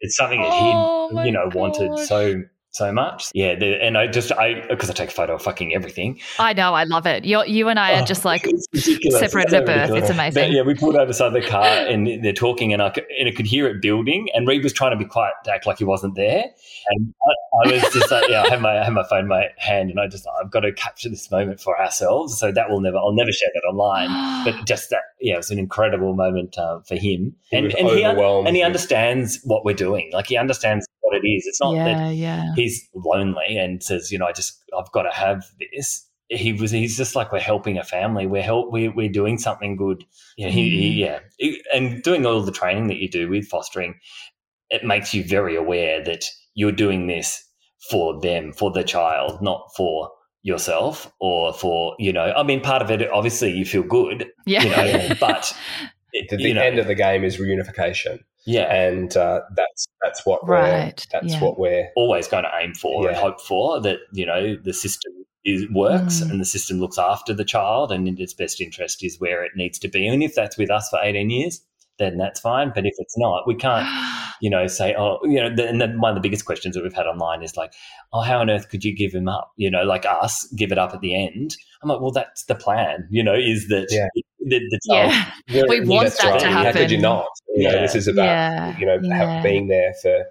it's 0.00 0.16
something 0.16 0.40
that 0.40 0.50
Oh 0.52 1.08
he, 1.08 1.14
my 1.16 1.24
you 1.26 1.32
know, 1.32 1.50
wanted 1.52 1.98
so 2.06 2.42
so 2.74 2.92
much. 2.92 3.30
Yeah, 3.34 3.54
the, 3.54 3.82
and 3.82 3.96
I 3.96 4.06
just 4.08 4.32
I 4.32 4.66
because 4.68 4.90
I 4.90 4.92
take 4.92 5.10
a 5.10 5.12
photo 5.12 5.36
of 5.36 5.42
fucking 5.42 5.74
everything. 5.74 6.20
I 6.38 6.52
know, 6.52 6.74
I 6.74 6.84
love 6.84 7.06
it. 7.06 7.24
You're, 7.24 7.46
you 7.46 7.68
and 7.68 7.78
I 7.78 7.94
are 7.98 8.02
Oh, 8.02 8.04
just 8.04 8.24
like 8.24 8.46
separated 8.74 9.50
so 9.50 9.56
at 9.58 9.66
birth. 9.66 9.90
ridiculous. 9.90 10.02
It's 10.02 10.10
amazing. 10.10 10.42
But 10.42 10.50
yeah, 10.50 10.62
we 10.62 10.74
pulled 10.74 10.96
over 10.96 11.06
beside 11.06 11.32
the 11.32 11.40
car 11.46 11.64
and 11.64 12.22
they're 12.24 12.32
talking, 12.32 12.72
and 12.72 12.82
I 12.82 12.90
could, 12.90 13.04
and 13.18 13.28
I 13.28 13.32
could 13.32 13.46
hear 13.46 13.66
it 13.68 13.80
building. 13.80 14.28
And 14.34 14.46
Reed 14.48 14.64
was 14.64 14.72
trying 14.72 14.90
to 14.90 14.96
be 14.96 15.04
quiet, 15.04 15.34
to 15.44 15.52
act 15.52 15.66
like 15.66 15.78
he 15.78 15.84
wasn't 15.84 16.16
there. 16.16 16.44
And 16.88 17.14
I, 17.24 17.68
I 17.68 17.72
was 17.72 17.82
just 17.92 18.10
like, 18.10 18.28
yeah, 18.28 18.42
I 18.42 18.48
have 18.50 18.60
my 18.60 18.80
I 18.80 18.84
have 18.84 18.92
my 18.92 19.04
phone 19.08 19.20
in 19.20 19.28
my 19.28 19.48
hand, 19.56 19.90
and 19.90 20.00
I 20.00 20.08
just 20.08 20.26
I've 20.42 20.50
got 20.50 20.60
to 20.60 20.72
capture 20.72 21.08
this 21.08 21.30
moment 21.30 21.60
for 21.60 21.80
ourselves. 21.80 22.36
So 22.38 22.50
that 22.50 22.70
will 22.70 22.80
never 22.80 22.96
I'll 22.98 23.14
never 23.14 23.32
share 23.32 23.50
that 23.54 23.66
online. 23.68 24.44
But 24.44 24.66
just 24.66 24.90
that, 24.90 25.02
yeah, 25.20 25.34
it 25.34 25.36
was 25.38 25.50
an 25.50 25.58
incredible 25.58 26.14
moment 26.14 26.58
uh, 26.58 26.80
for 26.80 26.96
him, 26.96 27.34
He 27.50 27.56
and 27.56 27.66
was 27.66 27.74
and 27.76 27.88
he 27.88 28.04
overwhelmed 28.04 28.46
and 28.48 28.56
he 28.56 28.62
understands 28.62 29.40
what 29.44 29.64
we're 29.64 29.74
doing. 29.74 30.10
Like 30.12 30.26
he 30.26 30.36
understands 30.36 30.86
what 31.04 31.16
it 31.16 31.26
is. 31.28 31.46
It's 31.46 31.60
not 31.60 31.74
that 31.74 31.86
yeah, 31.86 32.10
yeah. 32.10 32.52
he's 32.56 32.88
lonely 32.94 33.56
and 33.58 33.82
says, 33.82 34.10
you 34.10 34.18
know, 34.18 34.26
I 34.26 34.32
just 34.32 34.62
I've 34.76 34.90
got 34.92 35.02
to 35.02 35.10
have 35.12 35.44
this. 35.72 36.06
He 36.30 36.52
was 36.54 36.70
he's 36.70 36.96
just 36.96 37.14
like 37.14 37.32
we're 37.32 37.40
helping 37.40 37.76
a 37.78 37.84
family. 37.84 38.26
We're 38.26 38.42
help 38.42 38.72
we 38.72 38.88
we're 38.88 39.10
doing 39.10 39.38
something 39.38 39.76
good. 39.76 40.04
You 40.36 40.46
know, 40.46 40.52
he, 40.52 40.70
he 40.70 41.02
Mm. 41.02 41.20
yeah, 41.40 41.50
and 41.74 42.02
doing 42.02 42.24
all 42.26 42.40
the 42.40 42.50
training 42.52 42.88
that 42.88 42.96
you 42.96 43.08
do 43.08 43.28
with 43.28 43.46
fostering, 43.46 43.94
it 44.70 44.84
makes 44.84 45.12
you 45.14 45.22
very 45.22 45.54
aware 45.54 46.02
that 46.02 46.24
you're 46.54 46.72
doing 46.72 47.06
this 47.06 47.44
for 47.90 48.18
them, 48.20 48.52
for 48.54 48.70
the 48.70 48.82
child, 48.82 49.42
not 49.42 49.68
for 49.76 50.10
yourself 50.42 51.12
or 51.20 51.52
for 51.52 51.94
you 51.98 52.12
know. 52.12 52.32
I 52.34 52.42
mean, 52.42 52.60
part 52.62 52.80
of 52.82 52.90
it 52.90 53.08
obviously 53.10 53.52
you 53.52 53.64
feel 53.66 53.82
good, 53.82 54.26
Yeah. 54.46 54.62
you 54.62 54.70
know, 54.70 55.14
but 55.20 55.54
it, 56.12 56.30
the, 56.30 56.36
the 56.36 56.42
you 56.44 56.54
know, 56.54 56.62
end 56.62 56.78
of 56.78 56.86
the 56.86 56.94
game 56.94 57.24
is 57.24 57.36
reunification, 57.38 58.20
yeah, 58.46 58.72
and 58.74 59.16
uh, 59.16 59.40
that's 59.56 59.86
that's 60.02 60.24
what 60.26 60.46
Right, 60.46 61.04
we're 61.12 61.20
that's 61.20 61.34
yeah. 61.34 61.40
what 61.40 61.58
we're 61.58 61.88
always 61.96 62.28
going 62.28 62.44
to 62.44 62.50
aim 62.60 62.74
for 62.74 63.08
and 63.08 63.16
hope 63.16 63.40
for 63.40 63.80
that 63.82 63.98
you 64.12 64.26
know 64.26 64.56
the 64.62 64.72
system 64.72 65.12
is 65.44 65.66
works 65.70 66.20
Mm. 66.22 66.30
and 66.30 66.40
the 66.40 66.44
system 66.46 66.78
looks 66.80 66.98
after 66.98 67.34
the 67.34 67.44
child 67.44 67.92
and 67.92 68.08
in 68.08 68.18
its 68.20 68.32
best 68.32 68.60
interest 68.60 69.04
is 69.04 69.20
where 69.20 69.44
it 69.44 69.52
needs 69.56 69.78
to 69.80 69.88
be. 69.88 70.06
And 70.08 70.22
if 70.22 70.34
that's 70.34 70.56
with 70.56 70.70
us 70.70 70.88
for 70.88 70.98
18 71.02 71.28
years, 71.28 71.60
then 71.98 72.16
that's 72.16 72.40
fine. 72.40 72.72
But 72.74 72.86
if 72.86 72.94
it's 72.98 73.16
not, 73.18 73.46
we 73.46 73.54
can't, 73.54 73.86
you 74.40 74.48
know, 74.48 74.66
say, 74.66 74.94
oh, 74.98 75.18
you 75.22 75.38
know, 75.40 75.54
the, 75.54 75.68
and 75.68 75.80
then 75.82 76.00
one 76.00 76.10
of 76.10 76.14
the 76.16 76.26
biggest 76.26 76.46
questions 76.46 76.74
that 76.74 76.82
we've 76.82 76.94
had 76.94 77.06
online 77.06 77.42
is 77.42 77.58
like, 77.58 77.74
oh, 78.14 78.22
how 78.22 78.38
on 78.40 78.48
earth 78.48 78.70
could 78.70 78.84
you 78.84 78.96
give 78.96 79.12
him 79.12 79.28
up? 79.28 79.52
You 79.56 79.70
know, 79.70 79.82
like 79.84 80.06
us, 80.06 80.46
give 80.56 80.72
it 80.72 80.78
up 80.78 80.94
at 80.94 81.02
the 81.02 81.14
end. 81.14 81.56
I'm 81.82 81.90
like, 81.90 82.00
well, 82.00 82.10
that's 82.10 82.44
the 82.44 82.54
plan, 82.54 83.06
you 83.10 83.22
know, 83.22 83.34
is 83.34 83.68
that 83.68 83.88
Yeah. 83.90 84.08
The, 84.48 84.58
the 84.70 84.78
yeah. 84.84 85.30
We 85.68 85.80
want 85.80 86.08
that 86.08 86.34
be. 86.34 86.40
to 86.40 86.50
How 86.50 86.72
could 86.72 86.90
you 86.90 86.98
not? 86.98 87.26
You 87.56 87.68
know, 87.68 87.80
this 87.80 87.94
is 87.94 88.08
about 88.08 88.24
Yeah, 88.24 88.78
you 88.78 88.86
know 88.86 88.98
yeah. 89.02 89.42
being 89.42 89.68
there 89.68 89.94
for 90.02 90.24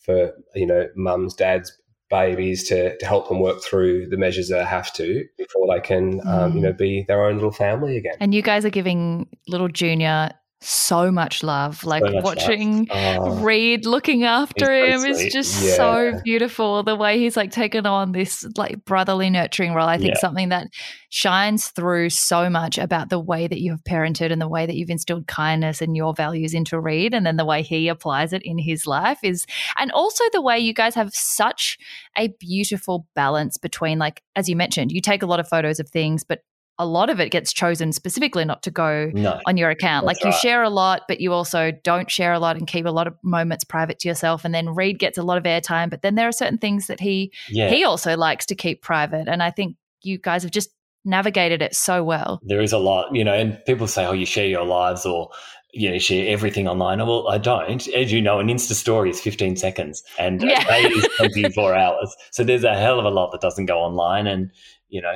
for 0.00 0.32
you 0.54 0.66
know 0.66 0.88
mums, 0.96 1.34
dads, 1.34 1.72
babies 2.10 2.68
to 2.68 2.96
to 2.98 3.06
help 3.06 3.28
them 3.28 3.40
work 3.40 3.62
through 3.62 4.08
the 4.08 4.16
measures 4.16 4.48
they 4.48 4.64
have 4.64 4.92
to 4.94 5.24
before 5.38 5.66
they 5.74 5.80
can 5.80 6.20
um, 6.26 6.52
you 6.54 6.60
Mm. 6.60 6.62
know 6.62 6.72
be 6.72 7.04
their 7.08 7.24
own 7.24 7.34
little 7.34 7.50
family 7.52 7.96
again. 7.96 8.14
And 8.20 8.34
you 8.34 8.42
guys 8.42 8.64
are 8.64 8.70
giving 8.70 9.28
little 9.48 9.68
Junior 9.68 10.30
so 10.62 11.12
much 11.12 11.42
love. 11.42 11.84
Like 11.84 12.02
much 12.02 12.14
love. 12.14 12.24
watching 12.24 12.88
Oh, 12.90 13.40
Reed 13.40 13.84
looking 13.84 14.24
after 14.24 14.72
He's 14.72 15.00
so 15.02 15.06
him 15.06 15.10
is 15.10 15.32
just 15.32 15.62
Yeah. 15.62 15.76
so 15.76 16.20
beautiful. 16.24 16.82
The 16.82 16.96
way 16.96 17.18
he's 17.18 17.36
like 17.36 17.50
taken 17.50 17.84
on 17.86 18.12
this 18.12 18.46
like 18.56 18.84
brotherly 18.84 19.28
nurturing 19.28 19.74
role, 19.74 19.86
I 19.88 19.98
think 19.98 20.14
Yeah. 20.14 20.20
something 20.20 20.48
that 20.48 20.68
shines 21.10 21.68
through 21.68 22.10
so 22.10 22.48
much 22.50 22.78
about 22.78 23.10
the 23.10 23.20
way 23.20 23.46
that 23.46 23.60
you 23.60 23.70
have 23.72 23.84
parented 23.84 24.32
and 24.32 24.40
the 24.40 24.48
way 24.48 24.66
that 24.66 24.74
you've 24.76 24.90
instilled 24.90 25.26
kindness 25.26 25.80
and 25.82 25.96
your 25.96 26.14
values 26.14 26.54
into 26.54 26.80
Reed, 26.80 27.14
and 27.14 27.24
then 27.26 27.36
the 27.36 27.44
way 27.44 27.62
he 27.62 27.88
applies 27.88 28.32
it 28.32 28.42
in 28.42 28.58
his 28.58 28.86
life 28.86 29.18
is, 29.22 29.46
and 29.78 29.92
also 29.92 30.24
the 30.32 30.42
way 30.42 30.58
you 30.58 30.72
guys 30.74 30.94
have 30.94 31.10
such 31.12 31.78
a 32.16 32.28
beautiful 32.40 33.06
balance 33.14 33.56
between, 33.56 33.98
like 33.98 34.22
as 34.34 34.48
you 34.48 34.56
mentioned, 34.56 34.90
you 34.90 35.00
take 35.00 35.22
a 35.22 35.26
lot 35.26 35.40
of 35.40 35.48
photos 35.48 35.78
of 35.80 35.88
things, 35.90 36.24
but 36.24 36.40
a 36.78 36.84
lot 36.86 37.08
of 37.08 37.18
it 37.20 37.30
gets 37.30 37.52
chosen 37.52 37.90
specifically 37.92 38.44
not 38.44 38.62
to 38.64 38.70
go 38.70 39.10
No. 39.14 39.40
on 39.46 39.56
your 39.56 39.70
account. 39.70 40.04
Like 40.04 40.18
you 40.22 40.30
right. 40.30 40.38
share 40.40 40.62
a 40.62 40.68
lot, 40.68 41.02
but 41.08 41.20
you 41.20 41.32
also 41.32 41.72
don't 41.82 42.10
share 42.10 42.32
a 42.34 42.38
lot 42.38 42.56
and 42.56 42.66
keep 42.66 42.84
a 42.84 42.90
lot 42.90 43.06
of 43.06 43.14
moments 43.22 43.64
private 43.64 43.98
to 44.00 44.08
yourself. 44.08 44.44
And 44.44 44.54
then 44.54 44.74
Reed 44.74 44.98
gets 44.98 45.16
a 45.16 45.22
lot 45.22 45.38
of 45.38 45.44
airtime, 45.44 45.88
but 45.88 46.02
then 46.02 46.16
there 46.16 46.28
are 46.28 46.32
certain 46.32 46.58
things 46.58 46.86
that 46.88 47.00
he 47.00 47.32
Yeah. 47.48 47.70
he 47.70 47.84
also 47.84 48.16
likes 48.16 48.44
to 48.46 48.54
keep 48.54 48.82
private. 48.82 49.26
And 49.26 49.42
I 49.42 49.50
think 49.50 49.76
you 50.02 50.18
guys 50.18 50.42
have 50.42 50.52
just 50.52 50.70
navigated 51.04 51.62
it 51.62 51.74
so 51.74 52.02
well. 52.04 52.40
there 52.42 52.60
is 52.60 52.72
a 52.72 52.78
lot, 52.78 53.14
you 53.14 53.24
know, 53.24 53.32
and 53.32 53.58
people 53.64 53.86
say, 53.86 54.04
oh, 54.04 54.12
you 54.12 54.26
share 54.26 54.46
your 54.48 54.64
lives 54.66 55.06
or, 55.06 55.30
you 55.72 55.88
know, 55.88 55.94
you 55.94 56.00
share 56.00 56.28
everything 56.28 56.66
online. 56.68 56.98
Well, 56.98 57.28
I 57.28 57.38
don't. 57.38 57.86
As 57.88 58.12
you 58.12 58.20
know, 58.20 58.38
an 58.40 58.48
Insta 58.48 58.72
story 58.74 59.10
is 59.10 59.20
15 59.20 59.56
seconds 59.56 60.02
and 60.18 60.42
Yeah. 60.42 60.62
a 60.68 60.82
day 60.82 60.88
is 60.88 61.08
24 61.16 61.74
hours. 61.84 62.14
So 62.32 62.42
there's 62.44 62.64
a 62.64 62.76
hell 62.76 62.98
of 62.98 63.04
a 63.04 63.10
lot 63.10 63.30
that 63.32 63.40
doesn't 63.40 63.66
go 63.66 63.78
online. 63.78 64.26
And, 64.26 64.50
you 64.88 65.02
know, 65.02 65.14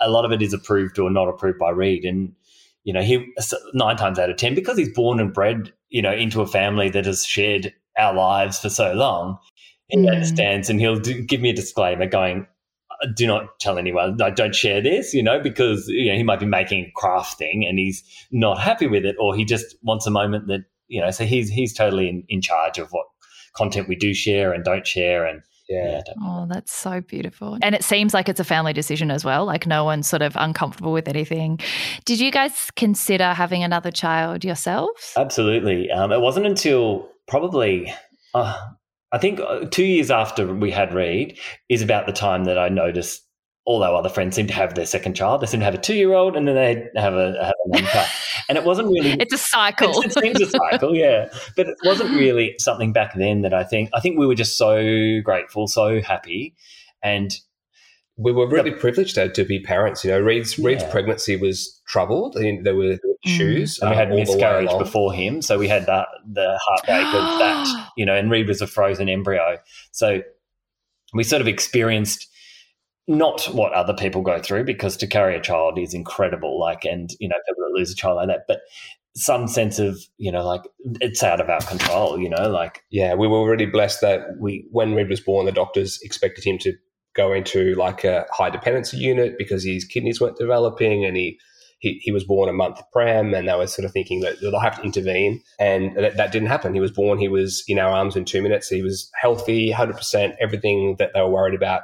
a 0.00 0.10
lot 0.10 0.24
of 0.24 0.32
it 0.32 0.42
is 0.42 0.52
approved 0.52 0.98
or 0.98 1.10
not 1.10 1.28
approved 1.28 1.58
by 1.58 1.70
Reed. 1.70 2.04
And, 2.04 2.32
you 2.84 2.92
know, 2.92 3.02
he 3.02 3.26
nine 3.72 3.96
times 3.96 4.18
out 4.18 4.30
of 4.30 4.36
10, 4.36 4.54
because 4.54 4.76
he's 4.76 4.92
born 4.92 5.20
and 5.20 5.32
bred, 5.32 5.72
you 5.88 6.02
know, 6.02 6.12
into 6.12 6.42
a 6.42 6.46
family 6.46 6.90
that 6.90 7.06
has 7.06 7.24
shared 7.24 7.72
our 7.98 8.14
lives 8.14 8.58
for 8.58 8.68
so 8.68 8.92
long, 8.92 9.38
he 9.88 9.98
Mm. 9.98 10.12
understands 10.12 10.68
and 10.70 10.80
he'll 10.80 10.98
do, 10.98 11.22
give 11.22 11.40
me 11.40 11.50
a 11.50 11.54
disclaimer 11.54 12.06
going, 12.06 12.46
do 13.16 13.26
not 13.26 13.58
tell 13.60 13.76
anyone. 13.76 14.16
Like, 14.16 14.36
don't 14.36 14.54
share 14.54 14.80
this, 14.80 15.12
you 15.12 15.22
know, 15.22 15.40
because 15.40 15.88
you 15.88 16.10
know 16.10 16.16
he 16.16 16.22
might 16.22 16.40
be 16.40 16.46
making 16.46 16.84
a 16.84 16.92
craft 16.94 17.38
thing 17.38 17.66
and 17.66 17.78
he's 17.78 18.02
not 18.30 18.58
happy 18.58 18.86
with 18.86 19.04
it, 19.04 19.16
or 19.18 19.34
he 19.34 19.44
just 19.44 19.76
wants 19.82 20.06
a 20.06 20.10
moment 20.10 20.46
that 20.46 20.60
you 20.88 21.00
know. 21.00 21.10
So 21.10 21.24
he's 21.24 21.50
he's 21.50 21.74
totally 21.74 22.08
in, 22.08 22.24
in 22.28 22.40
charge 22.40 22.78
of 22.78 22.90
what 22.90 23.06
content 23.56 23.88
we 23.88 23.96
do 23.96 24.14
share 24.14 24.52
and 24.52 24.64
don't 24.64 24.86
share, 24.86 25.26
and 25.26 25.42
yeah. 25.68 26.02
yeah, 26.06 26.12
Oh, 26.22 26.46
that's 26.48 26.72
so 26.72 27.00
beautiful. 27.00 27.58
And 27.62 27.74
it 27.74 27.84
seems 27.84 28.14
like 28.14 28.28
it's 28.28 28.40
a 28.40 28.44
family 28.44 28.72
decision 28.72 29.10
as 29.10 29.24
well. 29.24 29.44
Like 29.44 29.66
no 29.66 29.84
one's 29.84 30.06
sort 30.06 30.22
of 30.22 30.36
uncomfortable 30.36 30.92
with 30.92 31.08
anything. 31.08 31.60
Did 32.04 32.20
you 32.20 32.30
guys 32.30 32.70
consider 32.76 33.32
having 33.32 33.62
another 33.62 33.90
child 33.90 34.44
yourselves? 34.44 35.12
absolutely. 35.16 35.90
Um, 35.90 36.12
it 36.12 36.20
wasn't 36.20 36.46
until 36.46 37.08
probably. 37.28 37.92
Uh, 38.34 38.58
I 39.12 39.18
think 39.18 39.40
uh, 39.40 39.66
two 39.70 39.84
years 39.84 40.10
after 40.10 40.52
we 40.52 40.70
had 40.70 40.92
Reed 40.92 41.38
is 41.68 41.82
about 41.82 42.06
the 42.06 42.12
time 42.12 42.44
that 42.44 42.58
I 42.58 42.68
noticed 42.68 43.22
all 43.66 43.82
our 43.82 43.94
other 43.94 44.10
friends 44.10 44.36
seem 44.36 44.46
to 44.46 44.52
have 44.52 44.74
their 44.74 44.84
second 44.86 45.14
child. 45.14 45.40
They 45.40 45.46
seem 45.46 45.60
to 45.60 45.64
have 45.64 45.74
a 45.74 45.78
two-year-old, 45.78 46.36
and 46.36 46.46
then 46.46 46.54
they 46.54 47.00
have 47.00 47.14
a 47.14 47.44
have 47.44 47.54
another 47.66 47.86
child. 47.90 48.08
And 48.46 48.58
it 48.58 48.64
wasn't 48.64 48.88
really 48.88 49.12
It's 49.12 49.32
a 49.32 49.38
cycle. 49.38 50.02
It, 50.02 50.06
it 50.06 50.12
seems 50.12 50.40
a 50.42 50.50
cycle, 50.50 50.94
yeah. 50.94 51.28
But 51.56 51.68
it 51.68 51.78
wasn't 51.82 52.10
really 52.10 52.56
something 52.58 52.92
back 52.92 53.14
then 53.14 53.40
that 53.40 53.54
I 53.54 53.64
think. 53.64 53.88
I 53.94 54.00
think 54.00 54.18
we 54.18 54.26
were 54.26 54.34
just 54.34 54.58
so 54.58 55.20
grateful, 55.22 55.66
so 55.66 56.02
happy, 56.02 56.54
and 57.02 57.34
We 58.16 58.32
were 58.32 58.46
really 58.46 58.70
privileged 58.70 59.14
to, 59.16 59.28
to 59.32 59.44
be 59.44 59.60
parents. 59.60 60.04
You 60.04 60.10
know, 60.10 60.20
Reed's 60.20 60.58
Reed's 60.58 60.82
Yeah. 60.82 60.90
pregnancy 60.90 61.36
was 61.36 61.80
troubled. 61.86 62.36
I 62.36 62.42
mean, 62.42 62.62
there 62.64 62.76
were 62.76 62.98
issues. 63.24 63.78
and 63.80 63.90
we 63.90 63.96
uh, 63.96 63.98
had 63.98 64.10
all 64.10 64.16
the 64.16 64.22
way 64.22 64.26
miscarriage 64.26 64.78
before 64.78 65.12
him, 65.14 65.40
so 65.40 65.58
we 65.58 65.68
had 65.68 65.86
that 65.86 66.08
the 66.30 66.58
heartbreak 66.66 67.06
of 67.06 67.38
that, 67.38 67.88
you 67.96 68.04
know. 68.04 68.14
And 68.14 68.30
Reed 68.30 68.46
was 68.46 68.60
a 68.60 68.66
frozen 68.66 69.08
embryo, 69.08 69.56
so 69.90 70.20
we 71.14 71.24
sort 71.24 71.40
of 71.40 71.48
experienced 71.48 72.28
not 73.06 73.44
what 73.52 73.72
other 73.72 73.94
people 73.94 74.22
go 74.22 74.40
through 74.40 74.64
because 74.64 74.96
to 74.96 75.06
carry 75.06 75.36
a 75.36 75.40
child 75.40 75.78
is 75.78 75.94
incredible. 75.94 76.58
Like, 76.58 76.84
and 76.84 77.10
you 77.20 77.28
know, 77.28 77.36
people 77.46 77.64
that 77.64 77.78
lose 77.78 77.92
a 77.92 77.96
child 77.96 78.16
like 78.16 78.28
that, 78.28 78.44
but 78.48 78.60
some 79.16 79.46
sense 79.46 79.78
of 79.78 79.98
you 80.18 80.32
know, 80.32 80.44
like 80.44 80.62
it's 81.00 81.22
out 81.22 81.40
of 81.40 81.48
our 81.48 81.60
control. 81.60 82.18
You 82.18 82.30
know, 82.30 82.48
like 82.50 82.82
Yeah, 82.90 83.14
we 83.14 83.28
were 83.28 83.48
really 83.48 83.66
blessed 83.66 84.00
that 84.00 84.22
we, 84.40 84.66
when 84.70 84.94
Reed 84.94 85.08
was 85.08 85.20
born, 85.20 85.46
the 85.46 85.52
doctors 85.52 85.98
expected 86.02 86.44
him 86.44 86.58
to 86.58 86.72
go 87.14 87.32
into 87.32 87.74
like 87.74 88.04
a 88.04 88.26
high 88.32 88.50
dependency 88.50 88.96
unit 88.96 89.38
because 89.38 89.64
his 89.64 89.84
kidneys 89.84 90.20
weren't 90.20 90.38
developing, 90.38 91.04
and 91.04 91.16
he 91.16 91.38
he, 91.78 92.00
he 92.02 92.12
was 92.12 92.24
born 92.24 92.48
a 92.48 92.52
month 92.52 92.80
prem, 92.92 93.34
and 93.34 93.46
they 93.46 93.54
were 93.54 93.66
sort 93.66 93.84
of 93.84 93.92
thinking 93.92 94.20
that 94.20 94.40
they'll 94.40 94.58
have 94.58 94.76
to 94.76 94.82
intervene, 94.82 95.42
and 95.60 95.94
that, 95.96 96.16
that 96.16 96.32
didn't 96.32 96.48
happen. 96.48 96.74
He 96.74 96.80
was 96.80 96.90
born, 96.90 97.18
he 97.18 97.28
was 97.28 97.62
in 97.68 97.78
our 97.78 97.90
arms 97.90 98.16
in 98.16 98.24
two 98.24 98.42
minutes. 98.42 98.68
He 98.68 98.82
was 98.82 99.10
healthy, 99.20 99.70
hundred 99.70 99.98
percent. 99.98 100.34
Everything 100.40 100.96
that 100.98 101.10
they 101.12 101.20
were 101.20 101.28
worried 101.28 101.54
about 101.54 101.82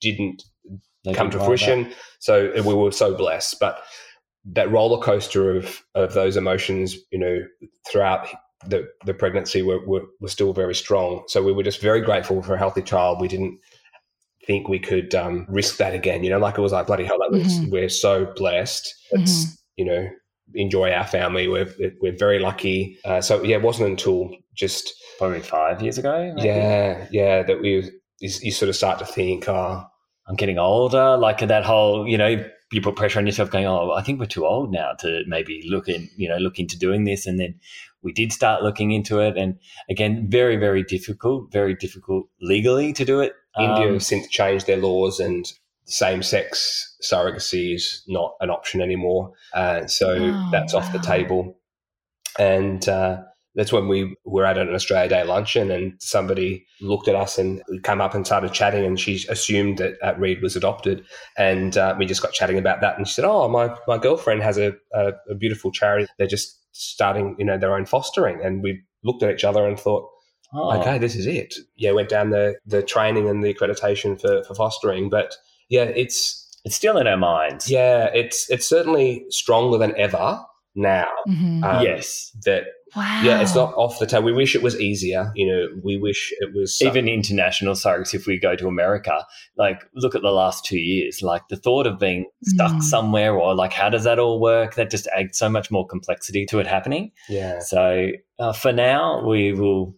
didn't 0.00 0.44
they 1.04 1.14
come 1.14 1.30
to 1.30 1.38
fruition. 1.38 1.92
So 2.18 2.52
we 2.64 2.74
were 2.74 2.92
so 2.92 3.14
blessed. 3.16 3.56
But 3.60 3.82
that 4.44 4.70
roller 4.70 5.02
coaster 5.02 5.56
of 5.56 5.82
of 5.94 6.14
those 6.14 6.36
emotions, 6.36 6.96
you 7.10 7.18
know, 7.18 7.40
throughout 7.90 8.26
the 8.66 8.86
the 9.06 9.14
pregnancy 9.14 9.62
were, 9.62 9.84
were 9.86 10.02
were 10.20 10.28
still 10.28 10.52
very 10.52 10.74
strong. 10.74 11.24
So 11.28 11.42
we 11.42 11.52
were 11.52 11.62
just 11.62 11.80
very 11.80 12.00
grateful 12.00 12.42
for 12.42 12.54
a 12.54 12.58
healthy 12.58 12.82
child. 12.82 13.20
We 13.20 13.28
didn't 13.28 13.58
think 14.46 14.68
we 14.68 14.78
could 14.78 15.14
um, 15.14 15.46
risk 15.48 15.76
that 15.78 15.94
again. 15.94 16.24
You 16.24 16.30
know, 16.30 16.38
like 16.38 16.58
it 16.58 16.60
was 16.62 16.72
like 16.72 16.86
bloody 16.86 17.04
hell. 17.04 17.18
That 17.18 17.30
was, 17.36 17.58
Mhm. 17.58 17.70
We're 17.70 17.88
so 17.88 18.32
blessed. 18.36 18.94
Let's 19.12 19.44
Mhm. 19.44 19.56
you 19.76 19.84
know 19.84 20.08
enjoy 20.54 20.90
our 20.90 21.06
family. 21.06 21.46
We're 21.48 21.72
we're 22.00 22.16
very 22.16 22.38
lucky. 22.38 22.98
Uh, 23.04 23.20
so 23.20 23.42
yeah, 23.42 23.56
it 23.56 23.62
wasn't 23.62 23.90
until 23.90 24.30
just 24.54 24.92
probably 25.18 25.40
five 25.40 25.80
years 25.82 25.96
ago. 25.98 26.32
maybe. 26.34 26.48
yeah 26.48 27.06
yeah 27.10 27.42
that 27.42 27.60
we 27.60 27.90
you, 28.20 28.30
you 28.42 28.50
sort 28.50 28.68
of 28.68 28.76
start 28.76 28.98
to 28.98 29.06
think, 29.06 29.48
oh 29.48 29.84
I'm 30.30 30.36
getting 30.36 30.58
older. 30.58 31.16
Like 31.16 31.40
that 31.40 31.64
whole, 31.64 32.06
you 32.06 32.16
know, 32.16 32.42
you 32.72 32.80
put 32.80 32.94
pressure 32.94 33.18
on 33.18 33.26
yourself, 33.26 33.50
going, 33.50 33.66
"Oh, 33.66 33.90
I 33.90 34.02
think 34.02 34.20
we're 34.20 34.26
too 34.26 34.46
old 34.46 34.70
now 34.70 34.92
to 35.00 35.22
maybe 35.26 35.62
look 35.68 35.88
in, 35.88 36.08
you 36.16 36.28
know, 36.28 36.36
look 36.36 36.60
into 36.60 36.78
doing 36.78 37.04
this." 37.04 37.26
And 37.26 37.40
then 37.40 37.58
we 38.02 38.12
did 38.12 38.32
start 38.32 38.62
looking 38.62 38.92
into 38.92 39.18
it, 39.18 39.36
and 39.36 39.58
again, 39.90 40.28
very, 40.30 40.56
very 40.56 40.84
difficult, 40.84 41.52
very 41.52 41.74
difficult 41.74 42.28
legally 42.40 42.92
to 42.92 43.04
do 43.04 43.20
it. 43.20 43.34
India 43.58 43.86
Um, 43.88 43.92
have 43.94 44.02
since 44.04 44.28
changed 44.28 44.68
their 44.68 44.76
laws 44.76 45.18
and 45.18 45.52
same 45.84 46.22
sex 46.22 46.96
surrogacy 47.02 47.74
is 47.74 48.04
not 48.06 48.34
an 48.40 48.50
option 48.50 48.80
anymore. 48.80 49.32
Uh, 49.52 49.86
so 49.88 50.14
Oh, 50.14 50.48
that's 50.52 50.72
off 50.72 50.92
the 50.92 51.00
table. 51.00 51.58
And 52.38 52.88
uh, 52.88 53.22
that's 53.54 53.72
when 53.72 53.88
we 53.88 54.16
were 54.24 54.44
at 54.46 54.58
an 54.58 54.72
Australia 54.74 55.08
Day 55.08 55.24
luncheon 55.24 55.70
and 55.70 55.94
somebody 56.00 56.64
looked 56.80 57.08
at 57.08 57.14
us 57.16 57.38
and 57.38 57.60
came 57.82 58.00
up 58.00 58.14
and 58.14 58.24
started 58.26 58.52
chatting 58.52 58.84
and 58.84 58.98
she 58.98 59.24
assumed 59.28 59.78
that 59.78 59.94
uh, 60.02 60.14
Reed 60.16 60.40
was 60.42 60.56
adopted. 60.56 61.04
And 61.36 61.76
uh, 61.76 61.94
we 61.98 62.06
just 62.06 62.22
got 62.22 62.32
chatting 62.32 62.58
about 62.58 62.80
that. 62.80 62.96
And 62.96 63.06
she 63.08 63.14
said, 63.14 63.24
Oh, 63.24 63.48
my, 63.48 63.74
my 63.88 63.98
girlfriend 63.98 64.42
has 64.42 64.56
a, 64.58 64.72
a, 64.94 65.12
a 65.30 65.34
beautiful 65.34 65.72
charity. 65.72 66.06
They're 66.18 66.26
just 66.28 66.58
starting, 66.72 67.34
you 67.38 67.44
know, 67.44 67.58
their 67.58 67.74
own 67.74 67.86
fostering. 67.86 68.40
And 68.44 68.62
we 68.62 68.80
looked 69.02 69.22
at 69.22 69.34
each 69.34 69.44
other 69.44 69.66
and 69.66 69.78
thought, 69.78 70.08
oh, 70.54 70.78
okay, 70.80 70.98
this 70.98 71.16
is 71.16 71.26
it. 71.26 71.54
Yeah, 71.76 71.92
went 71.92 72.08
down 72.08 72.30
the 72.30 72.56
the 72.66 72.82
training 72.82 73.28
and 73.28 73.42
the 73.42 73.52
accreditation 73.54 74.20
for 74.20 74.42
for 74.44 74.54
fostering, 74.54 75.08
but 75.08 75.34
yeah, 75.68 75.84
it's 75.84 76.58
it's 76.64 76.76
still 76.76 76.98
in 76.98 77.06
our 77.06 77.16
minds. 77.16 77.70
yeah, 77.70 78.10
it's 78.14 78.50
it's 78.50 78.66
certainly 78.66 79.24
stronger 79.30 79.78
than 79.78 79.96
ever 79.96 80.40
now. 80.74 81.08
Mhm. 81.28 81.64
Um, 81.64 81.82
yes, 81.84 82.30
that 82.44 82.64
wow. 82.96 83.22
yeah, 83.24 83.40
it's 83.40 83.54
not 83.54 83.72
off 83.74 83.98
the 83.98 84.06
table. 84.06 84.24
We 84.24 84.32
wish 84.32 84.54
it 84.54 84.62
was 84.62 84.78
easier. 84.80 85.30
You 85.34 85.46
know, 85.46 85.66
we 85.82 85.96
wish 85.96 86.32
it 86.40 86.54
was 86.54 86.78
some- 86.78 86.88
even 86.88 87.08
international 87.08 87.74
surrogacy. 87.74 88.14
If 88.14 88.26
we 88.26 88.38
go 88.38 88.56
to 88.56 88.66
America, 88.68 89.24
like 89.56 89.82
look 89.94 90.14
at 90.14 90.22
the 90.22 90.30
last 90.30 90.64
two 90.64 90.78
years, 90.78 91.22
like 91.22 91.42
the 91.48 91.56
thought 91.56 91.86
of 91.86 91.98
being 91.98 92.26
stuck 92.44 92.72
Mm. 92.72 92.82
somewhere 92.82 93.34
or 93.34 93.54
like 93.54 93.72
how 93.72 93.88
does 93.90 94.04
that 94.04 94.18
all 94.18 94.40
work? 94.40 94.74
That 94.74 94.90
just 94.90 95.06
adds 95.16 95.38
so 95.38 95.48
much 95.48 95.70
more 95.70 95.86
complexity 95.86 96.46
to 96.46 96.58
it 96.58 96.66
happening. 96.66 97.12
yeah. 97.28 97.60
So 97.60 98.08
uh, 98.38 98.52
for 98.52 98.72
now, 98.72 99.26
we 99.26 99.52
will 99.52 99.94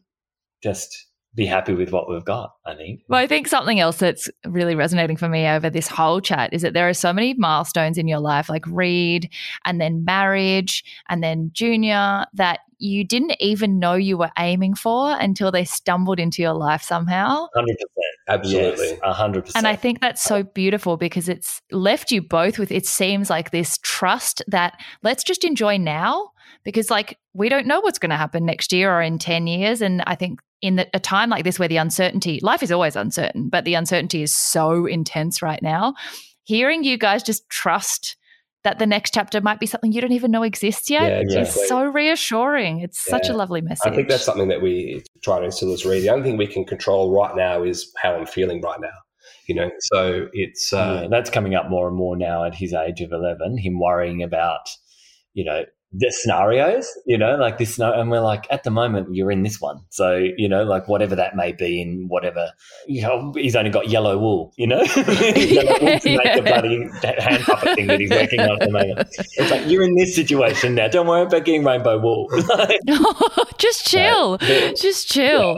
just 0.62 1.06
be 1.34 1.46
happy 1.46 1.72
with 1.72 1.92
what 1.92 2.10
we've 2.10 2.24
got, 2.26 2.52
I 2.66 2.74
think. 2.74 3.00
Well, 3.08 3.18
I 3.18 3.26
think 3.26 3.48
something 3.48 3.80
else 3.80 3.96
that's 3.96 4.28
really 4.46 4.74
resonating 4.74 5.16
for 5.16 5.30
me 5.30 5.46
over 5.46 5.70
this 5.70 5.88
whole 5.88 6.20
chat 6.20 6.52
is 6.52 6.60
that 6.60 6.74
there 6.74 6.86
are 6.88 6.92
so 6.92 7.10
many 7.10 7.32
milestones 7.34 7.96
in 7.96 8.06
your 8.06 8.18
life, 8.18 8.50
like 8.50 8.66
Reed 8.66 9.30
and 9.64 9.80
then 9.80 10.04
marriage 10.04 10.84
and 11.08 11.22
then 11.22 11.50
junior, 11.54 12.26
that 12.34 12.60
you 12.82 13.04
didn't 13.04 13.36
even 13.38 13.78
know 13.78 13.94
you 13.94 14.18
were 14.18 14.30
aiming 14.38 14.74
for 14.74 15.16
until 15.18 15.52
they 15.52 15.64
stumbled 15.64 16.18
into 16.18 16.42
your 16.42 16.52
life 16.52 16.82
somehow. 16.82 17.46
100%. 17.56 17.66
Absolutely. 18.28 18.88
Yes, 18.88 19.00
100%. 19.00 19.52
And 19.54 19.68
I 19.68 19.76
think 19.76 20.00
that's 20.00 20.22
so 20.22 20.42
beautiful 20.42 20.96
because 20.96 21.28
it's 21.28 21.60
left 21.70 22.10
you 22.10 22.20
both 22.20 22.58
with 22.58 22.72
it 22.72 22.84
seems 22.84 23.30
like 23.30 23.50
this 23.50 23.78
trust 23.82 24.42
that 24.48 24.80
let's 25.02 25.22
just 25.22 25.44
enjoy 25.44 25.78
now 25.78 26.30
because 26.64 26.90
like 26.90 27.18
we 27.34 27.48
don't 27.48 27.66
know 27.66 27.80
what's 27.80 28.00
going 28.00 28.10
to 28.10 28.16
happen 28.16 28.44
next 28.44 28.72
year 28.72 28.92
or 28.92 29.00
in 29.00 29.18
10 29.18 29.46
years 29.46 29.80
and 29.80 30.02
I 30.06 30.16
think 30.16 30.40
in 30.60 30.76
the, 30.76 30.88
a 30.94 31.00
time 31.00 31.30
like 31.30 31.44
this 31.44 31.58
where 31.58 31.68
the 31.68 31.76
uncertainty 31.76 32.40
life 32.42 32.62
is 32.62 32.72
always 32.72 32.96
uncertain 32.96 33.48
but 33.48 33.64
the 33.64 33.74
uncertainty 33.74 34.22
is 34.22 34.34
so 34.34 34.86
intense 34.86 35.42
right 35.42 35.62
now 35.62 35.94
hearing 36.44 36.84
you 36.84 36.96
guys 36.96 37.22
just 37.22 37.48
trust 37.48 38.16
that 38.64 38.78
the 38.78 38.86
next 38.86 39.12
chapter 39.12 39.40
might 39.40 39.60
be 39.60 39.66
something 39.66 39.92
you 39.92 40.00
don't 40.00 40.12
even 40.12 40.30
know 40.30 40.42
exists 40.42 40.88
yet 40.90 41.10
Yeah, 41.10 41.18
exactly. 41.20 41.62
is 41.62 41.68
so 41.68 41.84
reassuring 41.84 42.80
it's 42.80 43.04
such 43.04 43.28
a 43.28 43.32
lovely 43.32 43.60
message 43.60 43.92
I 43.92 43.94
think 43.94 44.08
that's 44.08 44.24
something 44.24 44.48
that 44.48 44.62
we 44.62 45.02
try 45.22 45.38
to 45.38 45.46
instill 45.46 45.72
as 45.72 45.84
Reed. 45.84 46.02
The 46.02 46.10
only 46.10 46.28
thing 46.28 46.36
we 46.36 46.46
can 46.46 46.64
control 46.64 47.14
right 47.14 47.34
now 47.36 47.62
is 47.62 47.92
how 48.00 48.14
I'm 48.14 48.26
feeling 48.26 48.60
right 48.60 48.80
now. 48.80 48.88
You 49.46 49.56
know, 49.56 49.70
so 49.80 50.28
it's 50.32 50.72
uh, 50.72 51.00
Yeah, 51.02 51.08
that's 51.08 51.30
coming 51.30 51.54
up 51.54 51.68
more 51.68 51.88
and 51.88 51.96
more 51.96 52.16
now 52.16 52.44
at 52.44 52.54
his 52.54 52.72
age 52.72 53.00
of 53.00 53.12
11, 53.12 53.58
him 53.58 53.80
worrying 53.80 54.22
about, 54.22 54.68
you 55.34 55.44
know, 55.44 55.64
the 55.94 56.10
scenarios, 56.10 56.88
you 57.04 57.18
know, 57.18 57.36
like 57.36 57.58
this. 57.58 57.78
And 57.78 58.10
we're 58.10 58.20
like, 58.20 58.46
at 58.50 58.64
the 58.64 58.70
moment, 58.70 59.14
you're 59.14 59.30
in 59.30 59.42
this 59.42 59.60
one. 59.60 59.80
So, 59.90 60.16
you 60.16 60.48
know, 60.48 60.64
like 60.64 60.88
whatever 60.88 61.14
that 61.16 61.36
may 61.36 61.52
be 61.52 61.82
in 61.82 62.06
whatever, 62.08 62.50
you 62.86 63.02
know, 63.02 63.32
he's 63.36 63.54
only 63.54 63.70
got 63.70 63.88
yellow 63.88 64.16
wool, 64.16 64.54
you 64.56 64.66
know? 64.66 64.82
yellow 64.96 65.78
wool 65.80 65.98
to 66.00 66.16
make 66.16 66.34
the 66.34 66.42
bloody 66.42 66.88
hand 67.20 67.42
puppet 67.44 67.74
thing 67.74 67.86
that 67.88 68.00
he's 68.00 68.10
working 68.10 68.40
on 68.40 68.52
at 68.52 68.60
the 68.60 68.72
moment. 68.72 69.08
It's 69.36 69.50
like, 69.50 69.68
you're 69.68 69.82
in 69.82 69.94
this 69.94 70.14
situation 70.14 70.74
now. 70.76 70.88
Don't 70.88 71.06
worry 71.06 71.22
about 71.22 71.44
getting 71.44 71.62
rainbow 71.62 71.98
wool. 71.98 72.28
just 73.58 73.86
chill. 73.86 74.38
Yeah. 74.40 74.72
Just 74.72 75.10
chill. 75.10 75.56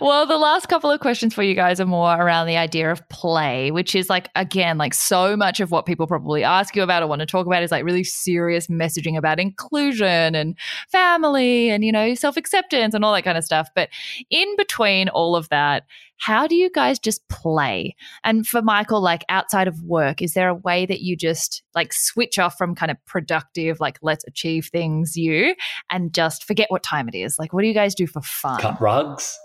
well, 0.00 0.26
the 0.26 0.38
last 0.38 0.70
couple 0.70 0.90
of 0.90 1.00
questions 1.00 1.34
for 1.34 1.42
you 1.42 1.54
guys 1.54 1.80
are 1.80 1.86
more 1.86 2.14
around 2.14 2.46
the 2.46 2.56
idea 2.56 2.90
of 2.90 3.06
play, 3.10 3.70
which 3.70 3.94
is 3.94 4.08
like, 4.08 4.30
again, 4.34 4.78
like 4.78 4.94
so 4.94 5.36
much 5.36 5.60
of 5.60 5.70
what 5.70 5.84
people 5.84 6.06
probably 6.06 6.44
ask 6.44 6.74
you 6.74 6.82
about 6.82 7.02
or 7.02 7.06
want 7.08 7.20
to 7.20 7.26
talk 7.26 7.46
about 7.46 7.62
is 7.62 7.70
like 7.70 7.84
really 7.84 8.04
serious 8.04 8.37
messaging 8.68 9.16
about 9.16 9.40
inclusion 9.40 10.34
and 10.34 10.56
family 10.90 11.70
and, 11.70 11.84
you 11.84 11.92
know, 11.92 12.14
self 12.14 12.36
acceptance 12.36 12.94
and 12.94 13.04
all 13.04 13.14
that 13.14 13.24
kind 13.24 13.38
of 13.38 13.44
stuff. 13.44 13.68
But 13.74 13.88
in 14.30 14.56
between 14.56 15.08
all 15.08 15.36
of 15.36 15.48
that, 15.50 15.84
how 16.18 16.46
do 16.46 16.54
you 16.56 16.70
guys 16.70 16.98
just 16.98 17.26
play? 17.28 17.94
And 18.24 18.46
for 18.46 18.60
Michael, 18.60 19.00
like 19.00 19.24
outside 19.28 19.68
of 19.68 19.82
work, 19.82 20.20
is 20.20 20.34
there 20.34 20.48
a 20.48 20.54
way 20.54 20.84
that 20.86 21.00
you 21.00 21.16
just 21.16 21.62
like 21.74 21.92
switch 21.92 22.38
off 22.38 22.58
from 22.58 22.74
kind 22.74 22.90
of 22.90 22.96
productive, 23.06 23.80
like 23.80 23.98
let's 24.02 24.24
achieve 24.26 24.68
things 24.72 25.16
you 25.16 25.54
and 25.90 26.12
just 26.12 26.44
forget 26.44 26.70
what 26.70 26.82
time 26.82 27.08
it 27.08 27.14
is? 27.14 27.38
Like, 27.38 27.52
what 27.52 27.62
do 27.62 27.68
you 27.68 27.74
guys 27.74 27.94
do 27.94 28.06
for 28.06 28.20
fun? 28.20 28.60
Cut 28.60 28.80
rugs. 28.80 29.38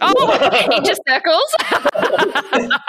Oh, 0.00 0.68
into 0.72 0.96
circles. 1.08 1.54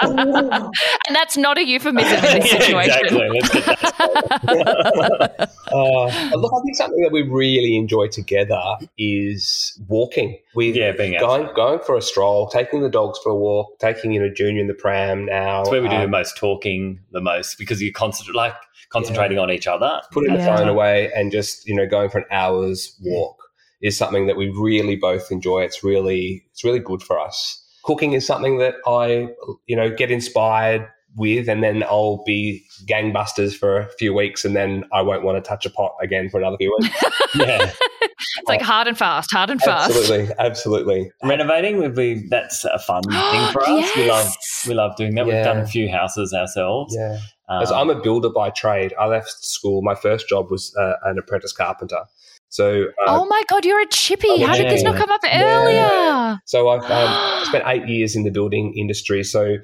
and 0.00 1.14
that's 1.16 1.36
not 1.36 1.58
a 1.58 1.66
euphemism 1.66 2.16
in 2.24 2.40
this 2.40 2.52
Yeah, 2.52 2.58
situation. 2.58 3.00
exactly. 3.04 3.28
Let's 3.30 3.48
get 3.50 3.66
that. 3.66 5.50
Uh, 5.72 6.36
look, 6.36 6.52
I 6.52 6.60
think 6.64 6.76
something 6.76 7.02
that 7.02 7.10
we 7.12 7.22
really 7.22 7.76
enjoy 7.76 8.08
together 8.08 8.60
is 8.98 9.78
walking. 9.88 10.38
With 10.54 10.76
Yeah, 10.76 10.92
being 10.92 11.18
going 11.18 11.48
going 11.54 11.80
for 11.80 11.96
a 11.96 12.02
stroll, 12.02 12.48
taking 12.48 12.82
the 12.82 12.88
dogs 12.90 13.18
for 13.22 13.30
a 13.30 13.36
walk, 13.36 13.78
taking 13.80 14.12
you 14.12 14.20
know 14.20 14.28
Junior 14.32 14.60
in 14.60 14.68
the 14.68 14.74
pram 14.74 15.26
now. 15.26 15.62
It's 15.62 15.70
where 15.70 15.82
we 15.82 15.88
do 15.88 15.96
the 15.98 16.04
um, 16.04 16.10
most 16.10 16.36
talking, 16.36 17.00
the 17.10 17.20
most 17.20 17.58
because 17.58 17.82
you're 17.82 17.92
constant, 17.92 18.34
like 18.36 18.54
concentrating 18.90 19.38
on 19.38 19.50
each 19.50 19.66
other. 19.66 20.00
putting 20.12 20.32
the 20.34 20.38
Yeah. 20.38 20.56
phone 20.56 20.68
away 20.68 21.10
and 21.14 21.32
just 21.32 21.66
you 21.66 21.74
know 21.74 21.86
going 21.86 22.08
for 22.10 22.18
an 22.18 22.24
hour's 22.30 22.96
walk 23.02 23.43
is 23.84 23.96
something 23.96 24.26
that 24.26 24.36
we 24.36 24.48
really 24.48 24.96
both 24.96 25.30
enjoy. 25.30 25.60
It's 25.62 25.84
really 25.84 26.44
it's 26.50 26.64
really 26.64 26.80
good 26.80 27.02
for 27.02 27.20
us. 27.20 27.60
Cooking 27.84 28.14
is 28.14 28.26
something 28.26 28.58
that 28.58 28.76
I 28.86 29.28
you 29.66 29.76
know 29.76 29.94
get 29.94 30.10
inspired 30.10 30.88
with, 31.16 31.48
and 31.48 31.62
then 31.62 31.84
I'll 31.84 32.24
be 32.24 32.64
gangbusters 32.88 33.54
for 33.56 33.78
a 33.78 33.88
few 33.98 34.12
weeks, 34.14 34.44
and 34.44 34.56
then 34.56 34.84
I 34.92 35.02
won't 35.02 35.22
want 35.22 35.36
to 35.42 35.46
touch 35.48 35.64
a 35.66 35.70
pot 35.70 35.94
again 36.02 36.28
for 36.30 36.40
another 36.40 36.56
few 36.56 36.74
weeks. 36.80 36.94
Yeah, 37.36 37.68
It's 38.38 38.48
like 38.48 38.62
hard 38.62 38.86
and 38.86 38.96
fast, 38.96 39.32
hard 39.32 39.50
and 39.50 39.60
fast. 39.60 39.90
absolutely, 39.90 40.32
absolutely. 40.38 41.10
renovating 41.24 41.78
would 41.78 41.96
be 41.96 42.28
that's 42.28 42.64
a 42.64 42.78
fun 42.78 43.02
thing 43.10 43.52
for 43.52 43.68
us. 43.68 43.96
We 43.96 44.08
love 44.08 44.32
we 44.68 44.74
love 44.74 44.96
doing 44.96 45.14
that. 45.16 45.26
We've 45.26 45.42
done 45.44 45.58
a 45.58 45.66
few 45.66 45.88
houses 45.90 46.32
ourselves. 46.32 46.94
Yeah, 46.96 47.18
Um, 47.48 47.62
as 47.62 47.72
I'm 47.72 47.90
a 47.90 48.00
builder 48.00 48.30
by 48.30 48.50
trade. 48.50 48.94
I 49.00 49.06
left 49.06 49.44
school. 49.44 49.82
My 49.82 49.96
first 49.96 50.28
job 50.28 50.48
was 50.50 50.74
uh, 50.76 50.94
an 51.04 51.18
apprentice 51.18 51.52
carpenter. 51.52 52.02
So 52.54 52.84
uh, 52.84 52.86
Oh 53.08 53.26
my 53.26 53.42
God, 53.48 53.64
you're 53.64 53.80
a 53.80 53.86
chippy. 53.86 54.28
Oh, 54.30 54.46
How 54.46 54.54
did 54.54 54.70
this 54.70 54.84
not 54.84 54.94
come 54.94 55.10
up 55.10 55.22
Yeah. 55.24 55.40
earlier? 55.40 56.40
So 56.44 56.68
I've 56.68 56.88
um, 56.88 57.44
spent 57.46 57.64
eight 57.66 57.88
years 57.88 58.14
in 58.14 58.22
the 58.22 58.30
building 58.30 58.72
industry. 58.78 59.24
So 59.24 59.56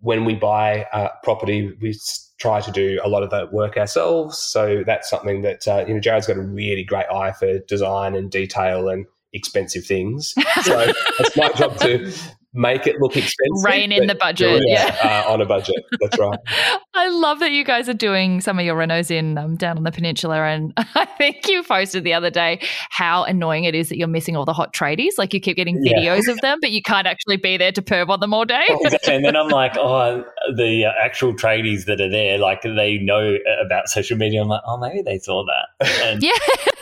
when 0.00 0.26
we 0.26 0.34
buy 0.34 0.84
uh, 0.92 1.08
property, 1.22 1.72
we 1.80 1.98
try 2.38 2.60
to 2.60 2.70
do 2.70 3.00
a 3.02 3.08
lot 3.08 3.22
of 3.22 3.30
that 3.30 3.54
work 3.54 3.78
ourselves. 3.78 4.36
So 4.36 4.84
that's 4.84 5.08
something 5.08 5.40
that 5.40 5.66
uh, 5.66 5.86
you 5.88 5.94
know 5.94 6.00
Jared's 6.00 6.26
got 6.26 6.36
a 6.36 6.42
really 6.42 6.84
great 6.84 7.06
eye 7.06 7.32
for 7.32 7.60
design 7.60 8.14
and 8.14 8.30
detail 8.30 8.90
and 8.90 9.06
expensive 9.32 9.86
things. 9.86 10.34
So 10.62 10.78
it's 11.18 11.34
my 11.34 11.50
job 11.52 11.78
to 11.78 12.12
make 12.52 12.86
it 12.86 12.96
look 13.00 13.16
expensive. 13.16 13.64
Rein 13.64 13.92
in 13.92 14.06
the 14.06 14.14
budget, 14.14 14.60
do 14.60 14.64
it, 14.66 15.04
uh, 15.04 15.24
on 15.28 15.40
a 15.40 15.46
budget. 15.46 15.76
That's 16.00 16.18
right. 16.18 16.38
I 16.94 17.08
love 17.08 17.38
that 17.40 17.52
you 17.52 17.64
guys 17.64 17.88
are 17.88 17.94
doing 17.94 18.40
some 18.40 18.58
of 18.58 18.64
your 18.64 18.76
renos 18.76 19.10
in 19.10 19.38
um, 19.38 19.56
down 19.56 19.76
on 19.76 19.84
the 19.84 19.92
peninsula, 19.92 20.42
and 20.42 20.72
I 20.76 21.04
think 21.04 21.46
you 21.48 21.62
posted 21.62 22.04
the 22.04 22.12
other 22.14 22.30
day 22.30 22.60
how 22.90 23.24
annoying 23.24 23.64
it 23.64 23.74
is 23.74 23.88
that 23.88 23.98
you're 23.98 24.08
missing 24.08 24.36
all 24.36 24.44
the 24.44 24.52
hot 24.52 24.74
tradies. 24.74 25.12
Like 25.18 25.32
you 25.32 25.40
keep 25.40 25.56
getting 25.56 25.78
Yeah. 25.82 25.98
videos 25.98 26.28
of 26.28 26.40
them, 26.40 26.58
but 26.60 26.70
you 26.70 26.82
can't 26.82 27.06
actually 27.06 27.36
be 27.36 27.56
there 27.56 27.72
to 27.72 27.82
perv 27.82 28.08
on 28.08 28.20
them 28.20 28.34
all 28.34 28.44
day. 28.44 28.64
Exactly. 28.68 29.14
And 29.14 29.24
then 29.24 29.36
I'm 29.36 29.48
like, 29.48 29.72
oh, 29.76 30.24
the 30.56 30.86
uh, 30.86 30.92
actual 31.00 31.34
tradies 31.34 31.84
that 31.86 32.00
are 32.00 32.10
there, 32.10 32.38
like 32.38 32.62
they 32.62 32.98
know 32.98 33.36
about 33.64 33.88
social 33.88 34.16
media. 34.16 34.42
I'm 34.42 34.48
like, 34.48 34.62
oh, 34.66 34.76
maybe 34.78 35.02
they 35.02 35.18
saw 35.18 35.44
that. 35.44 35.88
And 36.02 36.22
yeah, 36.22 36.32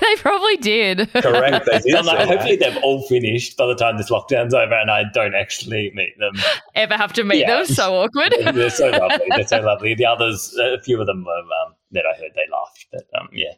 they 0.00 0.16
probably 0.16 0.56
did. 0.56 1.12
Correct. 1.12 1.66
They 1.70 1.78
did 1.80 1.94
I'm 1.94 2.06
like, 2.06 2.18
say 2.20 2.24
that. 2.24 2.28
hopefully 2.28 2.56
they've 2.56 2.82
all 2.82 3.06
finished 3.08 3.56
by 3.56 3.66
the 3.66 3.74
time 3.74 3.96
this 3.98 4.10
lockdown's 4.10 4.54
over 4.54 4.74
and 4.74 4.90
I 4.90 5.04
don't 5.12 5.34
actually 5.34 5.57
meet 5.66 5.94
them. 6.18 6.32
Ever 6.74 6.94
have 6.96 7.12
to 7.14 7.24
meet 7.24 7.40
Yeah. 7.40 7.56
them? 7.58 7.66
So 7.66 7.94
awkward. 8.02 8.34
They're 8.54 8.70
so 8.70 8.88
lovely. 8.90 9.26
They're 9.30 9.46
so 9.46 9.60
lovely. 9.60 9.94
The 9.94 10.06
others, 10.06 10.54
a 10.56 10.80
few 10.80 11.00
of 11.00 11.06
them 11.06 11.24
were, 11.24 11.38
um, 11.38 11.74
that 11.92 12.04
I 12.06 12.16
heard, 12.18 12.32
they 12.34 12.42
laughed. 12.52 12.86
But 12.92 13.06
um, 13.20 13.28
yeah. 13.32 13.52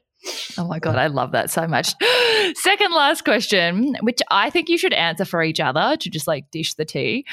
Oh 0.59 0.67
my 0.67 0.79
God, 0.79 0.97
I 0.97 1.07
love 1.07 1.33
that 1.33 1.51
so 1.51 1.67
much. 1.67 1.95
Second 2.55 2.93
last 2.93 3.25
question, 3.25 3.97
which 4.03 4.21
I 4.31 4.51
think 4.51 4.69
you 4.69 4.77
should 4.77 4.93
answer 4.93 5.25
for 5.25 5.43
each 5.43 5.61
other 5.61 5.97
to 5.97 6.11
just 6.11 6.27
like 6.27 6.51
dish 6.51 6.75
the 6.75 6.85
tea. 6.85 7.25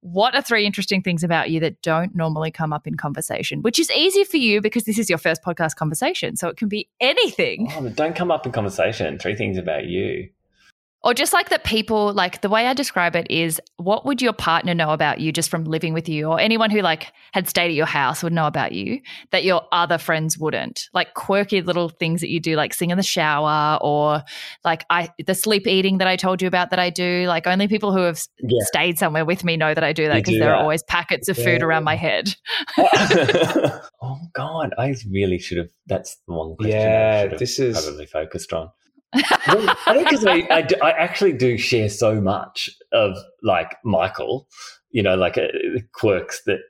What 0.00 0.34
are 0.34 0.42
three 0.42 0.66
interesting 0.66 1.02
things 1.02 1.22
about 1.22 1.50
you 1.50 1.60
that 1.60 1.80
don't 1.82 2.16
normally 2.16 2.50
come 2.50 2.72
up 2.72 2.88
in 2.88 2.96
conversation? 2.96 3.62
Which 3.62 3.78
is 3.78 3.92
easy 3.92 4.24
for 4.24 4.38
you 4.38 4.60
because 4.60 4.82
this 4.84 4.98
is 4.98 5.08
your 5.08 5.18
first 5.18 5.40
podcast 5.44 5.76
conversation. 5.76 6.34
So 6.34 6.48
it 6.48 6.56
can 6.56 6.66
be 6.68 6.88
anything. 7.00 7.68
Oh, 7.76 7.88
don't 7.90 8.16
come 8.16 8.32
up 8.32 8.44
in 8.44 8.50
conversation. 8.50 9.20
Three 9.20 9.36
things 9.36 9.56
about 9.56 9.84
you. 9.86 10.28
Or 11.04 11.14
just 11.14 11.32
like 11.32 11.48
that 11.48 11.64
people, 11.64 12.12
like 12.12 12.42
the 12.42 12.48
way 12.48 12.66
I 12.68 12.74
describe 12.74 13.16
it 13.16 13.28
is 13.28 13.60
what 13.76 14.06
would 14.06 14.22
your 14.22 14.32
partner 14.32 14.72
know 14.72 14.90
about 14.90 15.20
you 15.20 15.32
just 15.32 15.50
from 15.50 15.64
living 15.64 15.94
with 15.94 16.08
you? 16.08 16.28
Or 16.28 16.38
anyone 16.38 16.70
who 16.70 16.80
like 16.80 17.12
had 17.32 17.48
stayed 17.48 17.66
at 17.66 17.74
your 17.74 17.86
house 17.86 18.22
would 18.22 18.32
know 18.32 18.46
about 18.46 18.72
you 18.72 19.00
that 19.32 19.42
your 19.42 19.62
other 19.72 19.98
friends 19.98 20.38
wouldn't. 20.38 20.88
Like 20.94 21.14
quirky 21.14 21.60
little 21.60 21.88
things 21.88 22.20
that 22.20 22.28
you 22.30 22.38
do, 22.38 22.54
like 22.54 22.72
sing 22.72 22.90
in 22.90 22.96
the 22.96 23.02
shower 23.02 23.78
or 23.82 24.22
like 24.64 24.84
I 24.90 25.10
the 25.26 25.34
sleep 25.34 25.66
eating 25.66 25.98
that 25.98 26.06
I 26.06 26.14
told 26.16 26.40
you 26.40 26.46
about 26.46 26.70
that 26.70 26.78
I 26.78 26.90
do. 26.90 27.24
Like 27.26 27.46
only 27.48 27.66
people 27.66 27.92
who 27.92 28.02
have 28.02 28.20
Yeah. 28.40 28.62
stayed 28.66 28.98
somewhere 28.98 29.24
with 29.24 29.42
me 29.42 29.56
know 29.56 29.74
that 29.74 29.82
I 29.84 29.92
do 29.92 30.06
that 30.06 30.14
because 30.14 30.34
do 30.34 30.38
there 30.38 30.54
are 30.54 30.62
always 30.62 30.84
packets 30.84 31.28
of 31.28 31.36
food 31.36 31.62
around 31.62 31.82
my 31.82 31.96
head. 31.96 32.34
oh 32.78 34.20
God, 34.34 34.72
I 34.78 34.94
really 35.10 35.38
should 35.38 35.58
have. 35.58 35.70
That's 35.86 36.16
the 36.28 36.34
one 36.34 36.54
question 36.56 36.72
I 36.72 36.78
Yeah, 36.78 37.22
should 37.22 37.30
have 37.32 37.40
this 37.40 37.58
is 37.58 37.80
probably 37.80 38.06
focused 38.06 38.52
on. 38.52 38.70
I 39.14 39.74
think 39.94 40.08
because 40.08 40.26
I, 40.26 40.46
I, 40.50 40.66
I 40.82 40.90
actually 40.92 41.32
do 41.32 41.58
share 41.58 41.88
so 41.88 42.20
much 42.20 42.70
of 42.92 43.16
like 43.42 43.76
Michael, 43.84 44.48
you 44.90 45.02
know, 45.02 45.16
like 45.16 45.36
uh, 45.38 45.48
quirks 45.92 46.42
that 46.46 46.60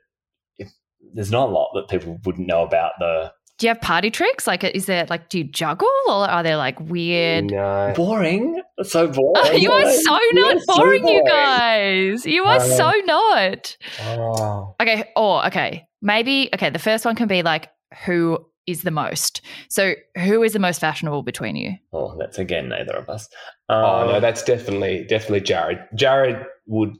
if, 0.57 0.69
there's 1.13 1.31
not 1.31 1.49
a 1.49 1.51
lot 1.51 1.71
that 1.75 1.87
people 1.89 2.19
wouldn't 2.25 2.47
know 2.47 2.63
about 2.63 2.93
the 2.99 3.31
Do 3.59 3.67
you 3.67 3.69
have 3.69 3.81
party 3.81 4.11
tricks? 4.11 4.45
Like 4.47 4.63
is 4.63 4.85
there 4.87 5.05
like 5.09 5.29
do 5.29 5.39
you 5.39 5.43
juggle 5.45 5.87
or 6.07 6.29
are 6.29 6.43
there 6.43 6.57
like 6.57 6.79
weird 6.79 7.45
no. 7.45 7.93
boring, 7.95 8.61
so 8.83 9.07
boring. 9.09 9.61
you 9.61 9.71
are 9.71 9.91
so 9.91 10.19
You're 10.31 10.53
not 10.53 10.61
so 10.63 10.75
boring, 10.75 11.07
you 11.07 11.23
guys. 11.27 12.25
You 12.25 12.43
are 12.43 12.59
Um, 12.59 12.69
so 12.69 12.91
not. 13.05 13.77
Oh. 14.01 14.75
Okay. 14.81 15.11
Or 15.15 15.45
okay. 15.47 15.87
Maybe 16.01 16.49
okay. 16.53 16.69
The 16.69 16.79
first 16.79 17.05
one 17.05 17.15
can 17.15 17.27
be 17.27 17.43
like 17.43 17.69
who 18.05 18.45
is 18.67 18.83
the 18.83 18.91
most. 18.91 19.41
So, 19.69 19.93
who 20.17 20.43
is 20.43 20.53
the 20.53 20.59
most 20.59 20.79
fashionable 20.79 21.23
between 21.23 21.55
you? 21.55 21.73
Oh, 21.91 22.15
that's 22.17 22.37
again 22.37 22.69
neither 22.69 22.93
of 22.93 23.09
us. 23.09 23.27
oh 23.69 24.05
no, 24.07 24.15
Um, 24.15 24.21
that's 24.21 24.43
definitely 24.43 25.05
definitely 25.05 25.41
Jared. 25.41 25.79
Jared 25.95 26.45
would 26.67 26.95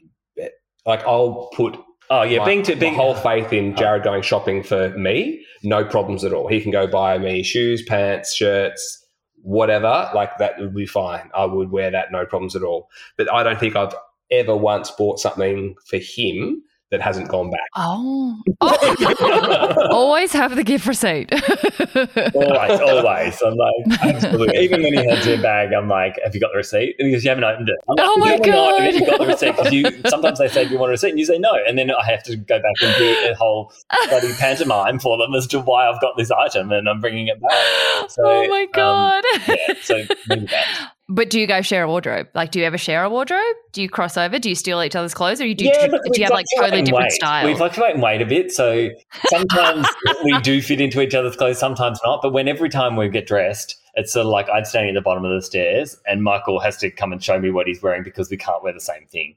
like 0.85 1.06
I'll 1.06 1.49
put 1.53 1.77
oh 2.10 2.23
yeah, 2.23 2.40
my, 2.40 2.45
being 2.45 2.64
to 2.64 2.76
being 2.76 2.95
whole 2.95 3.15
faith 3.30 3.53
in 3.53 3.76
Jared 3.76 4.03
going 4.03 4.22
shopping 4.22 4.64
for 4.64 4.90
me, 4.98 5.45
no 5.64 5.85
problems 5.85 6.23
at 6.23 6.34
all. 6.34 6.48
He 6.48 6.61
can 6.61 6.72
go 6.72 6.88
buy 6.88 7.18
me 7.18 7.44
shoes, 7.44 7.81
pants, 7.84 8.34
shirts, 8.35 9.06
whatever. 9.41 10.10
Like 10.14 10.38
that 10.40 10.60
would 10.60 10.76
be 10.76 10.85
fine. 10.85 11.30
I 11.35 11.45
would 11.45 11.72
wear 11.72 11.91
that 11.91 12.11
no 12.11 12.26
problems 12.26 12.56
at 12.56 12.64
all. 12.64 12.90
But 13.18 13.31
I 13.31 13.44
don't 13.44 13.60
think 13.60 13.76
I've 13.76 13.95
ever 14.31 14.56
once 14.56 14.91
bought 14.91 15.19
something 15.19 15.76
for 15.85 15.98
him 15.98 16.64
that 16.94 17.02
hasn't 17.02 17.28
gone 17.28 17.49
back. 17.49 17.60
Oh, 17.76 18.40
Oh! 18.61 19.88
always 19.91 20.32
have 20.32 20.56
the 20.56 20.64
gift 20.64 20.86
receipt. 20.86 21.32
always, 22.36 22.80
always. 22.80 23.41
I'm 23.41 23.56
like, 23.56 24.02
absolutely. 24.02 24.60
Even 24.60 24.84
when 24.84 24.94
he 24.94 24.99
hands 25.03 25.26
me 25.26 25.34
a 25.34 25.41
bag, 25.41 25.74
I'm 25.74 25.90
like, 25.90 26.20
"Have 26.24 26.36
you 26.36 26.40
got 26.40 26.52
the 26.52 26.57
receipt?" 26.57 26.95
And 26.99 27.07
he 27.07 27.14
goes, 27.14 27.24
"You 27.24 27.30
haven't 27.30 27.44
opened 27.44 27.70
it." 27.70 27.76
I'm 27.90 27.95
like, 27.95 28.07
Oh 28.07 28.18
my 28.18 28.26
"You 28.26 28.32
haven't 28.32 28.53
opened 28.53 28.88
it, 28.88 28.94
God. 28.94 28.94
You 28.94 29.06
got 29.06 29.20
the 29.20 29.26
receipt 29.26 29.56
because 29.57 29.74
you. 29.74 30.10
Sometimes 30.10 30.40
they 30.40 30.48
say, 30.48 30.65
"Do 30.65 30.72
you 30.72 30.80
want 30.80 30.91
a 30.91 30.94
receipt?" 30.94 31.10
And 31.10 31.20
you 31.20 31.26
say 31.26 31.40
no, 31.40 31.52
and 31.68 31.78
then 31.78 31.90
I 31.91 32.06
have 32.06 32.24
to 32.24 32.36
go 32.36 32.60
back 32.60 32.76
and 32.82 32.95
do 32.98 33.32
a 33.32 33.34
whole 33.34 33.74
bloody 34.10 34.34
pantomime 34.34 34.99
for 34.99 35.18
them 35.18 35.34
as 35.36 35.48
to 35.48 35.60
why 35.60 35.90
I've 35.90 35.99
got 35.99 36.15
this 36.15 36.32
item 36.32 36.72
and 36.72 36.88
I'm 36.88 37.02
bringing 37.02 37.28
it 37.28 37.41
back. 37.41 37.52
So, 38.10 38.22
oh 38.26 38.48
my 38.48 38.64
um, 38.64 38.70
god! 38.74 39.24
Yeah, 39.48 39.74
so 39.82 40.03
maybe 40.28 40.45
that. 40.48 40.91
But 41.09 41.30
do 41.30 41.39
you 41.39 41.47
guys 41.47 41.65
share 41.65 41.84
a 41.84 41.88
wardrobe? 41.88 42.27
Like, 42.34 42.51
do 42.51 42.59
you 42.59 42.65
ever 42.65 42.77
share 42.77 43.03
a 43.03 43.09
wardrobe? 43.09 43.55
Do 43.73 43.81
you 43.81 43.89
cross 43.89 44.15
over? 44.15 44.39
Do 44.39 44.47
you 44.47 44.55
steal 44.55 44.81
each 44.81 44.95
other's 44.95 45.13
clothes, 45.13 45.41
or 45.41 45.45
you 45.45 45.53
do? 45.53 45.65
Yeah, 45.65 45.88
do, 45.88 45.99
we 46.09 46.17
you 46.17 46.23
have 46.23 46.31
like 46.31 46.45
totally 46.57 46.81
different 46.81 47.05
weight. 47.05 47.11
styles? 47.11 47.45
We 47.45 47.55
fluctuate 47.55 47.95
in 47.95 48.01
weight 48.01 48.21
a 48.21 48.25
bit, 48.25 48.51
so 48.51 48.89
sometimes 49.27 49.85
we 50.23 50.39
do 50.41 50.61
fit 50.61 50.80
into 50.80 51.01
each 51.01 51.13
other's 51.13 51.35
clothes, 51.35 51.59
sometimes 51.59 51.99
not. 52.05 52.21
But 52.21 52.31
when 52.31 52.47
every 52.47 52.69
time 52.69 52.95
we 52.95 53.09
get 53.09 53.27
dressed, 53.27 53.75
it's 53.95 54.13
sort 54.13 54.25
of 54.25 54.31
like 54.31 54.47
I'm 54.49 54.63
standing 54.63 54.95
at 54.95 54.99
the 54.99 55.01
bottom 55.01 55.25
of 55.25 55.34
the 55.34 55.41
stairs, 55.41 55.97
and 56.07 56.23
Michael 56.23 56.59
has 56.61 56.77
to 56.77 56.89
come 56.89 57.11
and 57.11 57.21
show 57.21 57.38
me 57.38 57.51
what 57.51 57.67
he's 57.67 57.81
wearing 57.81 58.03
because 58.03 58.30
we 58.30 58.38
can't 58.38 58.63
wear 58.63 58.71
the 58.71 58.80
same 58.80 59.05
thing. 59.07 59.35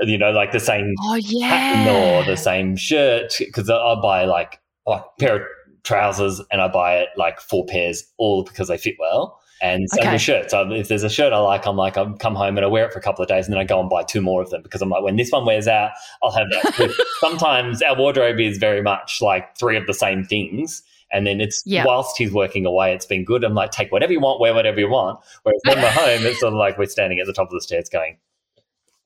You 0.00 0.18
know, 0.18 0.32
like 0.32 0.50
the 0.50 0.60
same 0.60 0.92
oh 1.02 1.20
pattern 1.40 1.86
yeah. 1.86 2.18
or 2.20 2.24
the 2.24 2.36
same 2.36 2.76
shirt 2.76 3.36
because 3.38 3.70
I'll 3.70 4.02
buy 4.02 4.24
like 4.24 4.60
like 4.86 5.02
a 5.02 5.20
pair 5.20 5.36
of 5.36 5.42
trousers 5.84 6.40
and 6.50 6.60
I 6.60 6.68
buy 6.68 6.96
it 6.96 7.10
like 7.16 7.40
four 7.40 7.64
pairs 7.64 8.04
all 8.18 8.42
because 8.42 8.68
they 8.68 8.76
fit 8.76 8.96
well. 8.98 9.40
And 9.62 9.88
same 9.90 10.02
Okay. 10.02 10.12
with 10.12 10.20
shirts. 10.20 10.50
So 10.50 10.70
if 10.70 10.88
there's 10.88 11.02
a 11.02 11.08
shirt 11.08 11.32
I 11.32 11.38
like, 11.38 11.66
I'm 11.66 11.76
like, 11.76 11.96
I'll 11.96 12.12
come 12.14 12.34
home 12.34 12.56
and 12.58 12.64
I 12.64 12.68
wear 12.68 12.84
it 12.84 12.92
for 12.92 12.98
a 12.98 13.02
couple 13.02 13.22
of 13.22 13.28
days 13.28 13.46
and 13.46 13.54
then 13.54 13.60
I 13.60 13.64
go 13.64 13.80
and 13.80 13.88
buy 13.88 14.02
two 14.02 14.20
more 14.20 14.42
of 14.42 14.50
them 14.50 14.60
because 14.62 14.82
I'm 14.82 14.90
like, 14.90 15.02
when 15.02 15.16
this 15.16 15.30
one 15.30 15.46
wears 15.46 15.66
out, 15.66 15.92
I'll 16.22 16.30
have 16.30 16.46
that. 16.50 16.94
Sometimes 17.20 17.80
our 17.82 17.96
wardrobe 17.96 18.38
is 18.38 18.58
very 18.58 18.82
much 18.82 19.22
like 19.22 19.56
three 19.56 19.76
of 19.76 19.86
the 19.86 19.94
same 19.94 20.24
things. 20.24 20.82
And 21.12 21.26
then 21.26 21.40
it's 21.40 21.62
Yeah. 21.64 21.84
whilst 21.86 22.18
he's 22.18 22.32
working 22.32 22.66
away, 22.66 22.92
it's 22.92 23.06
been 23.06 23.24
good. 23.24 23.44
I'm 23.44 23.54
like, 23.54 23.70
take 23.70 23.92
whatever 23.92 24.12
you 24.12 24.20
want, 24.20 24.40
wear 24.40 24.52
whatever 24.52 24.78
you 24.80 24.90
want. 24.90 25.20
Whereas 25.44 25.60
when 25.64 25.80
we're 25.80 25.90
home, 25.90 26.26
it's 26.26 26.40
sort 26.40 26.52
of 26.52 26.58
like 26.58 26.76
we're 26.76 26.86
standing 26.86 27.18
at 27.20 27.26
the 27.26 27.32
top 27.32 27.46
of 27.48 27.52
the 27.54 27.60
stairs 27.62 27.88
going, 27.88 28.18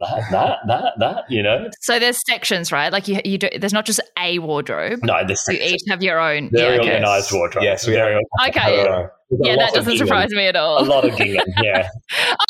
that, 0.01 0.23
that, 0.31 0.59
that, 0.67 0.93
that, 0.99 1.25
you 1.31 1.43
know? 1.43 1.69
So 1.81 1.99
there's 1.99 2.21
sections, 2.27 2.73
right? 2.73 2.93
Like 2.93 3.09
you, 3.09 3.21
you 3.25 3.39
do. 3.39 3.49
There's 3.59 3.73
not 3.73 3.85
just 3.85 4.01
a 4.19 4.39
wardrobe. 4.39 5.01
No, 5.03 5.27
this 5.27 5.45
You 5.49 5.59
each 5.61 5.81
have 5.89 6.03
your 6.03 6.19
own. 6.19 6.51
very 6.51 6.77
yeah, 6.77 6.93
organized 6.95 7.33
wardrobe. 7.33 7.65
Yes, 7.65 7.87
we 7.87 7.95
very 7.95 8.15
are. 8.15 8.49
Okay. 8.49 8.83
There's 8.85 9.11
Yeah, 9.43 9.57
that 9.57 9.73
doesn't 9.75 9.99
surprise 9.99 10.31
me 10.31 10.47
at 10.47 10.57
all. 10.57 10.83
a 10.83 10.87
lot 10.87 11.05
of 11.05 11.17
gingham. 11.17 11.45
Yeah, 11.63 11.89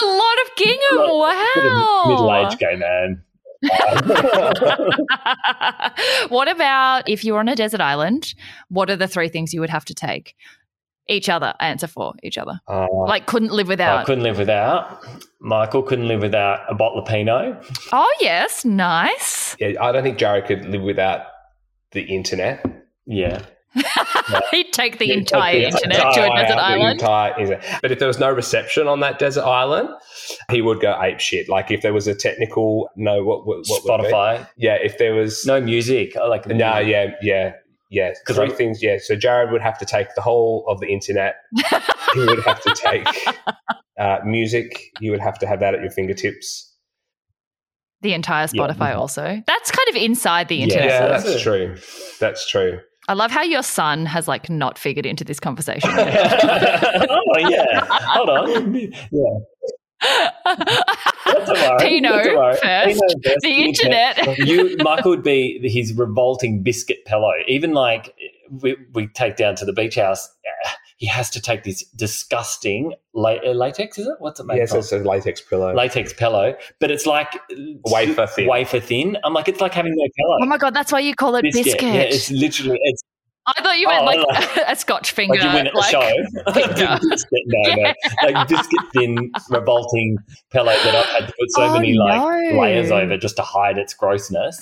A 0.01 0.05
lot 0.05 0.37
of 0.45 0.57
gingham. 0.57 1.19
Wow. 1.19 2.05
middle-aged 2.07 2.59
gay 2.59 2.77
man. 2.77 3.23
what 6.31 6.49
about 6.49 7.09
if 7.09 7.25
you 7.25 7.35
were 7.35 7.41
on 7.41 7.49
a 7.49 7.57
desert 7.57 7.81
island? 7.81 8.35
What 8.69 8.91
are 8.91 8.97
the 8.97 9.09
three 9.09 9.29
things 9.29 9.53
you 9.53 9.61
would 9.61 9.71
have 9.71 9.85
to 9.87 9.95
take? 9.95 10.35
Each 11.09 11.29
other 11.29 11.55
answer 11.61 11.87
for 11.89 12.15
each 12.23 12.39
other. 12.39 12.61
Uh, 12.69 12.87
Like 12.93 13.27
couldn't 13.27 13.51
live 13.53 13.67
I 13.69 13.71
without. 13.71 14.07
couldn't 14.07 14.23
live 14.25 14.39
without. 14.39 15.05
Michael 15.41 15.83
couldn't 15.83 16.07
live 16.07 16.21
without 16.23 16.61
a 16.69 16.75
bottle 16.75 17.01
of 17.01 17.09
Pinot. 17.09 17.57
oh 17.93 18.17
yes, 18.21 18.65
nice. 18.65 19.57
yeah, 19.59 19.73
I 19.81 19.91
don't 19.93 20.03
think 20.05 20.19
Jared 20.19 20.47
could 20.47 20.65
live 20.67 20.83
without 20.83 21.23
the 21.93 22.03
internet. 22.03 22.65
Yeah, 23.07 23.43
He'd 24.51 24.73
take 24.73 24.99
the 24.99 25.07
Yeah, 25.09 25.15
entire 25.15 25.59
the 25.59 25.67
internet 25.67 25.97
to 26.15 26.33
a 26.33 26.37
desert 26.37 26.55
the 26.57 26.61
island. 26.61 27.01
entire 27.01 27.41
internet. 27.41 27.79
But 27.83 27.93
if 27.93 27.99
there 27.99 28.09
was 28.09 28.19
no 28.19 28.31
reception 28.31 28.87
on 28.87 29.01
that 29.01 29.19
desert 29.19 29.45
island, 29.45 29.89
he 30.51 30.61
would 30.63 30.81
go 30.81 30.97
ape 31.01 31.19
shit. 31.21 31.49
Like 31.49 31.71
if 31.71 31.83
there 31.83 31.93
was 31.93 32.07
a 32.07 32.15
technical 32.15 32.91
no, 32.97 33.23
what 33.25 33.47
what, 33.47 33.65
what 33.69 33.83
would? 33.85 33.91
Spotify. 34.13 34.47
Yeah, 34.57 34.75
if 34.81 34.99
there 34.99 35.15
was 35.15 35.45
No 35.47 35.61
music. 35.61 36.17
I 36.17 36.27
like 36.27 36.47
no, 36.47 36.55
music. 36.55 36.89
yeah, 36.93 37.07
yeah, 37.23 37.53
yeah. 37.91 38.13
'Cause 38.27 38.37
Three 38.37 38.47
I- 38.47 38.55
things. 38.55 38.83
Yeah, 38.83 38.97
so 39.01 39.15
Jared 39.17 39.51
would 39.53 39.63
have 39.63 39.79
to 39.79 39.85
take 39.85 40.15
the 40.15 40.23
whole 40.23 40.65
of 40.69 40.81
the 40.81 40.87
internet. 40.89 41.35
he 42.15 42.21
would 42.21 42.43
have 42.45 42.61
to 42.63 42.75
take 42.75 43.07
uh, 43.99 44.19
music. 44.25 44.81
You 45.01 45.11
would 45.11 45.21
have 45.21 45.39
to 45.41 45.47
have 45.47 45.61
that 45.61 45.75
at 45.75 45.81
your 45.83 45.91
fingertips. 45.91 46.67
The 48.03 48.15
entire 48.15 48.47
Yeah. 48.53 48.63
Spotify 48.67 48.97
also. 48.97 49.43
That's 49.47 49.71
kind 49.71 49.89
of 49.91 49.97
inside 49.97 50.49
the 50.49 50.63
internet. 50.63 50.87
Yeah, 50.87 51.09
that's 51.09 51.25
that's 51.25 51.43
true. 51.43 51.77
That's 52.19 52.49
true. 52.49 52.81
I 53.09 53.13
love 53.15 53.31
how 53.31 53.43
your 53.43 53.63
son 53.63 54.07
has 54.07 54.27
like 54.29 54.49
not 54.49 54.79
figured 54.79 55.05
into 55.05 55.25
this 55.25 55.41
conversation 55.41 55.91
oh 55.99 57.39
yeah. 57.49 57.87
Hold 57.91 58.31
on. 58.31 58.75
Yeah. 59.11 60.81
Not 61.27 61.47
to 61.47 61.53
worry. 61.53 61.79
Pinot 61.79 62.11
Not 62.13 62.25
first, 62.25 62.63
Pinot 62.63 62.97
first, 63.25 63.41
the 63.41 63.49
internet. 63.65 64.39
you 64.39 64.77
Michael 64.79 65.11
would 65.11 65.23
be 65.23 65.61
his 65.69 65.93
revolting 65.95 66.63
biscuit 66.63 67.05
pillow. 67.05 67.33
Even 67.49 67.73
like 67.73 68.15
we, 68.51 68.77
we 68.95 69.07
take 69.09 69.37
down 69.37 69.55
to 69.57 69.65
the 69.65 69.73
beach 69.73 69.95
house, 69.95 70.27
uh, 70.67 70.71
he 70.97 71.07
has 71.07 71.31
to 71.31 71.41
take 71.41 71.63
this 71.65 71.85
disgusting 71.97 72.95
la- 73.15 73.37
uh, 73.45 73.53
latex. 73.53 73.99
Is 73.99 74.07
it? 74.07 74.15
What's 74.19 74.41
it 74.41 74.47
made 74.47 74.57
Yes, 74.59 74.71
from? 74.71 74.81
it's 74.81 74.93
a 74.93 74.99
latex 74.99 75.41
pillow. 75.41 75.73
latex 75.75 76.13
pillow, 76.13 76.55
but 76.79 76.91
it's 76.91 77.07
like 77.07 77.29
Wafer 77.87 78.27
thin. 78.27 78.47
Wafer 78.49 78.81
thin. 78.81 79.17
I'm 79.25 79.33
like, 79.33 79.49
it's 79.49 79.61
like 79.61 79.73
having 79.73 79.95
no 79.95 80.03
pillow. 80.17 80.39
Oh 80.43 80.47
my 80.47 80.59
god, 80.59 80.75
that's 80.75 80.93
why 80.93 81.01
you 81.01 81.15
call 81.15 81.37
it 81.37 81.43
biscuit. 81.43 81.83
Yeah, 81.83 81.95
it's 82.03 82.31
literally 82.31 82.79
it's 82.83 83.03
I 83.57 83.63
thought 83.63 83.79
you 83.79 83.89
meant 83.89 84.03
Oh, 84.03 84.05
like 84.07 84.21
like- 84.29 84.57
a 84.69 84.77
Scotch 84.77 85.13
finger. 85.13 85.35
like 85.39 85.43
you 85.43 85.53
win 85.55 85.67
at 85.67 85.73
the 85.73 85.79
like- 85.79 85.91
show. 85.91 86.53
finger. 86.53 86.99
biscuit, 87.09 87.43
no, 87.47 87.75
no, 87.75 88.31
like 88.31 88.49
biscuit 88.49 88.81
thin, 88.95 89.33
revolting 89.51 90.17
pillow 90.51 90.73
that 90.73 90.95
I've 90.95 91.07
had 91.07 91.27
to 91.29 91.35
put 91.39 91.51
so 91.51 91.63
Oh, 91.65 91.75
many 91.75 91.95
like 91.95 92.19
no. 92.53 92.61
layers 92.61 92.91
over 92.91 93.17
just 93.17 93.37
to 93.37 93.43
hide 93.43 93.79
its 93.79 93.95
grossness. 93.95 94.61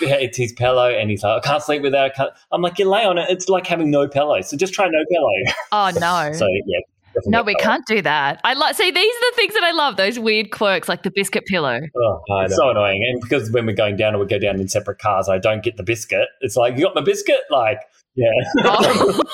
Yeah, 0.00 0.16
it's 0.16 0.36
his 0.36 0.52
pillow, 0.52 0.90
and 0.90 1.08
he's 1.08 1.22
like, 1.22 1.44
I 1.44 1.48
can't 1.48 1.62
sleep 1.62 1.82
without. 1.82 2.18
I. 2.18 2.28
I'm 2.50 2.60
like, 2.62 2.78
you 2.80 2.90
lay 2.90 3.04
on 3.04 3.16
it. 3.16 3.30
It's 3.30 3.48
like 3.48 3.64
having 3.66 3.90
no 3.92 4.08
pillow. 4.08 4.40
So 4.40 4.56
just 4.56 4.74
try 4.74 4.88
no 4.88 5.04
pillow. 5.10 5.30
Oh 5.70 5.90
no. 6.00 6.32
So 6.36 6.46
yeah. 6.66 6.80
Definitely 7.14 7.30
no, 7.32 7.38
no 7.38 7.44
we 7.44 7.54
pillow. 7.54 7.64
can't 7.64 7.86
do 7.86 8.02
that. 8.02 8.40
I 8.44 8.54
like 8.54 8.74
see 8.76 8.90
these 8.90 8.96
are 9.14 9.30
the 9.30 9.36
things 9.36 9.54
that 9.54 9.64
I 9.64 9.70
love, 9.72 9.96
those 9.96 10.18
weird 10.18 10.50
quirks 10.50 10.88
like 10.88 11.02
the 11.02 11.10
biscuit 11.10 11.44
pillow. 11.46 11.80
Oh, 11.96 12.22
it's 12.42 12.56
so 12.56 12.70
annoying. 12.70 13.02
And 13.08 13.20
because 13.20 13.50
when 13.50 13.66
we're 13.66 13.74
going 13.74 13.96
down 13.96 14.14
and 14.14 14.20
we 14.20 14.26
go 14.26 14.38
down 14.38 14.60
in 14.60 14.68
separate 14.68 14.98
cars, 14.98 15.28
I 15.28 15.38
don't 15.38 15.62
get 15.62 15.76
the 15.76 15.82
biscuit. 15.82 16.28
It's 16.40 16.56
like, 16.56 16.76
you 16.76 16.84
got 16.84 16.94
my 16.94 17.00
biscuit? 17.02 17.40
Like, 17.50 17.78
yeah. 18.16 18.28
Oh. 18.64 19.20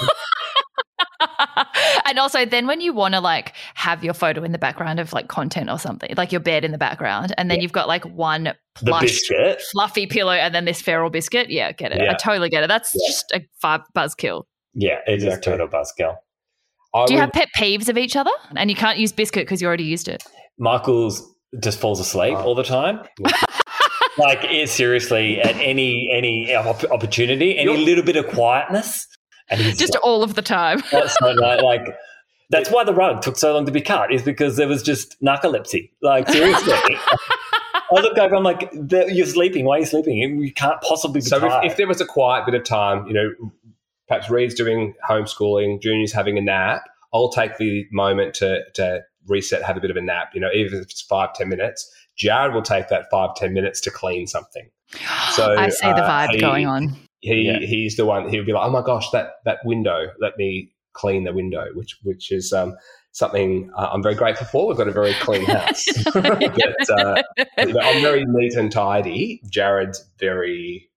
and 2.07 2.19
also 2.19 2.45
then 2.47 2.67
when 2.67 2.81
you 2.81 2.93
want 2.93 3.15
to 3.15 3.21
like 3.21 3.55
have 3.75 4.03
your 4.03 4.15
photo 4.15 4.43
in 4.43 4.53
the 4.53 4.59
background 4.59 4.99
of 5.01 5.13
like 5.13 5.29
content 5.29 5.69
or 5.71 5.79
something, 5.79 6.13
like 6.17 6.33
your 6.33 6.41
bed 6.41 6.65
in 6.65 6.73
the 6.73 6.79
background, 6.79 7.35
and 7.37 7.51
then 7.51 7.61
you've 7.61 7.73
got 7.73 7.89
like 7.89 8.05
one 8.07 8.53
plush 8.75 9.03
biscuit. 9.03 9.61
fluffy 9.73 10.07
pillow 10.07 10.33
and 10.33 10.55
then 10.55 10.65
this 10.65 10.81
feral 10.81 11.11
biscuit. 11.11 11.51
Yeah, 11.51 11.73
get 11.73 11.93
it. 11.93 12.01
I 12.01 12.15
totally 12.15 12.49
get 12.49 12.63
it. 12.65 12.69
That's 12.69 12.93
Yeah. 12.95 13.09
just 13.09 13.33
a 13.33 13.41
five 13.61 13.81
buzzkill. 13.97 14.45
Yeah, 14.75 14.99
it 15.07 15.19
is 15.19 15.25
Exactly. 15.25 15.53
total 15.53 15.69
buzzkill. 15.69 16.17
I 16.95 17.07
Do 17.07 17.13
you 17.15 17.19
would- 17.19 17.25
have 17.27 17.33
pet 17.33 17.49
peeves 17.57 17.89
of 17.89 17.97
each 17.99 18.17
other? 18.17 18.31
And 18.57 18.71
you 18.71 18.77
can't 18.77 18.99
use 18.99 19.13
biscuit 19.13 19.47
because 19.47 19.61
you 19.63 19.69
already 19.69 19.85
used 19.85 20.09
it. 20.09 20.23
Michael's 20.59 21.23
just 21.63 21.79
falls 21.79 22.01
asleep 22.01 22.35
Oh. 22.37 22.43
all 22.43 22.55
the 22.55 22.63
time. 22.63 23.01
like 24.19 24.41
it, 24.45 24.69
seriously, 24.69 25.41
at 25.41 25.57
any 25.57 26.11
any 26.13 26.53
uh, 26.55 26.63
opportunity, 26.91 27.57
any 27.59 27.73
You're- 27.73 27.85
little 27.85 28.05
bit 28.05 28.17
of 28.17 28.27
quietness, 28.29 29.07
and 29.49 29.61
he's 29.61 29.79
Just 29.79 29.93
just 29.93 30.05
all 30.05 30.23
of 30.23 30.35
the 30.35 30.43
time. 30.43 30.81
so 30.91 31.31
like, 31.37 31.63
like 31.63 31.83
that's 32.51 32.71
why 32.71 32.85
the 32.85 32.95
rug 32.95 33.23
took 33.23 33.37
so 33.39 33.55
long 33.55 33.67
to 33.67 33.73
be 33.73 33.81
cut 33.81 34.13
is 34.13 34.23
because 34.23 34.57
there 34.57 34.69
was 34.69 34.83
just 34.83 35.21
narcolepsy. 35.23 35.91
Like 36.03 36.29
seriously. 36.29 36.73
I 37.93 38.01
look 38.03 38.17
over, 38.19 38.37
I'm 38.37 38.45
like, 38.45 38.73
you're 39.09 39.27
sleeping. 39.27 39.65
Why 39.65 39.77
are 39.77 39.81
you 39.81 39.85
sleeping? 39.87 40.17
You 40.41 40.53
can't 40.53 40.81
possibly 40.81 41.21
be 41.21 41.27
So 41.27 41.41
tired. 41.41 41.65
if, 41.65 41.73
if 41.73 41.77
there 41.77 41.89
was 41.89 42.01
a 42.01 42.07
quiet 42.07 42.47
bit 42.47 42.55
of 42.55 42.63
time, 42.63 43.05
you 43.09 43.13
know, 43.13 43.31
perhaps 44.11 44.29
Reed's 44.29 44.55
doing 44.55 44.93
homeschooling, 45.09 45.81
Junior's 45.81 46.13
having 46.13 46.37
a 46.37 46.41
nap, 46.41 46.83
I'll 47.15 47.31
take 47.31 47.59
the 47.59 47.87
moment 47.93 48.35
to, 48.35 48.63
to 48.75 49.03
reset, 49.29 49.63
have 49.63 49.77
a 49.77 49.81
bit 49.81 49.93
of 49.93 49.97
a 49.97 50.01
nap, 50.01 50.33
you 50.35 50.41
know, 50.41 50.51
even 50.53 50.81
if 50.81 50.83
it's 50.83 51.01
five, 51.01 51.33
ten 51.35 51.49
minutes. 51.49 51.89
Jared 52.17 52.53
will 52.53 52.63
take 52.63 52.89
that 52.89 53.05
five, 53.09 53.37
ten 53.37 53.55
minutes 53.55 53.81
to 53.83 53.91
clean 53.91 54.27
something. 54.27 54.69
So, 55.33 55.55
I 55.57 55.69
see 55.69 55.87
the 55.87 56.03
uh, 56.05 56.11
vibe 56.11 56.31
he- 56.33 56.41
going 56.41 56.67
on. 56.67 56.97
He 57.21 57.43
Yeah. 57.43 57.61
he's 57.61 57.97
the 57.97 58.05
one 58.05 58.29
he'll 58.29 58.45
be 58.45 58.53
like, 58.53 58.67
Oh 58.67 58.71
my 58.71 58.83
gosh, 58.83 59.09
that 59.11 59.35
that 59.45 59.59
window, 59.65 60.09
let 60.21 60.37
me 60.37 60.73
clean 60.95 61.23
the 61.23 61.33
window, 61.33 61.67
which 61.75 61.97
which 62.03 62.33
is 62.33 62.53
um 62.53 62.75
something 63.13 63.71
uh, 63.77 63.91
I'm 63.93 64.03
very 64.03 64.17
grateful 64.17 64.47
for. 64.49 64.67
We've 64.67 64.77
got 64.77 64.89
a 64.89 64.93
very 64.93 65.15
clean 65.21 65.45
house. 65.59 65.85
but, 66.15 66.91
uh, 66.91 67.23
I'm 67.59 68.03
very 68.03 68.25
neat 68.27 68.55
and 68.55 68.73
tidy. 68.73 69.41
Jared's 69.49 70.05
very 70.19 70.90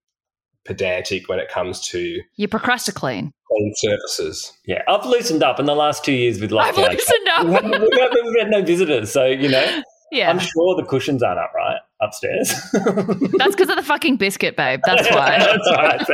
pedantic 0.66 1.28
when 1.30 1.40
it 1.40 1.50
comes 1.50 1.82
to 1.90 2.20
You 2.36 2.48
procrastinate. 2.48 3.32
clean 3.48 3.74
surfaces. 3.76 4.54
Yeah, 4.66 4.82
I've 4.88 5.06
loosened 5.06 5.44
up 5.44 5.60
in 5.60 5.66
the 5.66 5.76
last 5.76 6.04
two 6.06 6.14
years 6.14 6.40
with 6.40 6.52
lockdown. 6.52 6.86
I've 6.86 6.94
loosened 6.94 7.28
up. 7.38 7.46
We've 7.46 7.54
had, 7.72 7.82
we've 7.82 8.00
had- 8.00 8.12
we've 8.24 8.40
had 8.40 8.50
no 8.52 8.62
visitors, 8.64 9.12
so 9.12 9.26
you 9.26 9.50
know, 9.50 9.82
Yeah. 10.12 10.30
I'm 10.30 10.38
sure 10.40 10.76
the 10.76 10.86
cushions 10.88 11.24
aren't 11.24 11.40
up 11.40 11.54
right 11.56 11.80
upstairs. 12.04 12.54
That's 12.74 13.56
because 13.56 13.70
of 13.70 13.76
the 13.76 13.84
fucking 13.84 14.18
biscuit, 14.18 14.58
babe. 14.58 14.82
That's 14.86 15.10
why. 15.10 15.40
That's 15.40 15.72
right. 15.72 16.02
It's 16.02 16.10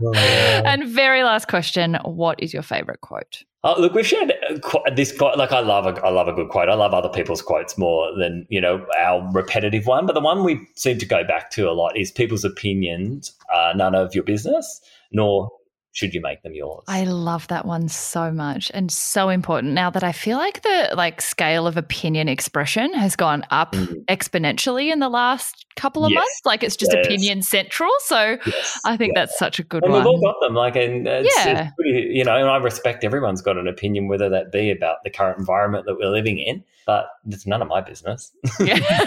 that 0.00 0.62
and 0.64 0.86
very 0.88 1.22
last 1.22 1.48
question 1.48 1.98
What 2.04 2.42
is 2.42 2.52
your 2.52 2.62
favorite 2.62 3.00
quote? 3.00 3.44
Oh, 3.64 3.80
look, 3.80 3.92
we've 3.92 4.06
shared 4.06 4.32
uh, 4.48 4.90
this 4.94 5.16
quote. 5.16 5.36
Like, 5.36 5.50
I 5.50 5.58
love 5.58 5.86
a, 5.86 6.00
I 6.04 6.10
love 6.10 6.28
a 6.28 6.32
good 6.32 6.48
quote. 6.48 6.68
I 6.68 6.74
love 6.74 6.94
other 6.94 7.08
people's 7.08 7.42
quotes 7.42 7.76
more 7.76 8.16
than 8.16 8.46
you 8.48 8.60
know 8.60 8.86
our 8.96 9.28
repetitive 9.32 9.86
one. 9.86 10.06
But 10.06 10.12
the 10.12 10.20
one 10.20 10.44
we 10.44 10.66
seem 10.76 10.98
to 10.98 11.06
go 11.06 11.24
back 11.24 11.50
to 11.52 11.68
a 11.68 11.72
lot 11.72 11.96
is 11.96 12.12
people's 12.12 12.44
opinions 12.44 13.32
are 13.52 13.74
none 13.74 13.96
of 13.96 14.14
your 14.14 14.22
business, 14.22 14.80
nor 15.10 15.50
should 15.92 16.14
you 16.14 16.20
make 16.20 16.42
them 16.42 16.54
yours. 16.54 16.84
I 16.86 17.04
love 17.04 17.48
that 17.48 17.64
one 17.64 17.88
so 17.88 18.30
much 18.30 18.70
and 18.74 18.90
so 18.92 19.28
important 19.30 19.72
now 19.72 19.90
that 19.90 20.04
I 20.04 20.12
feel 20.12 20.36
like 20.38 20.62
the 20.62 20.90
like 20.94 21.20
scale 21.20 21.66
of 21.66 21.76
opinion 21.76 22.28
expression 22.28 22.92
has 22.94 23.16
gone 23.16 23.44
up 23.50 23.72
Mm. 23.72 24.04
exponentially 24.06 24.92
in 24.92 24.98
the 25.00 25.08
last 25.08 25.66
couple 25.76 26.04
of 26.04 26.10
Yes. 26.10 26.18
months. 26.20 26.40
Like 26.44 26.62
it's 26.62 26.76
just 26.76 26.92
Yes. 26.94 27.06
opinion 27.06 27.42
central. 27.42 27.90
So 28.00 28.36
Yes. 28.46 28.80
I 28.84 28.96
think 28.96 29.12
Yeah. 29.14 29.22
that's 29.22 29.38
such 29.38 29.58
a 29.58 29.62
good 29.64 29.82
And 29.82 29.92
one. 29.92 30.00
we've 30.02 30.06
all 30.06 30.20
got 30.20 30.36
them. 30.46 30.54
Like, 30.54 30.76
and 30.76 31.06
Yeah. 31.06 31.70
pretty, 31.76 32.10
you 32.12 32.24
know, 32.24 32.36
and 32.36 32.48
I 32.48 32.56
respect 32.58 33.02
everyone's 33.04 33.42
got 33.42 33.56
an 33.56 33.66
opinion, 33.66 34.08
whether 34.08 34.28
that 34.28 34.52
be 34.52 34.70
about 34.70 35.02
the 35.04 35.10
current 35.10 35.38
environment 35.38 35.86
that 35.86 35.96
we're 35.96 36.10
living 36.10 36.38
in. 36.38 36.62
But 36.86 37.08
it's 37.28 37.46
none 37.46 37.60
of 37.62 37.68
my 37.68 37.80
business. 37.80 38.32
Yeah. 38.60 38.78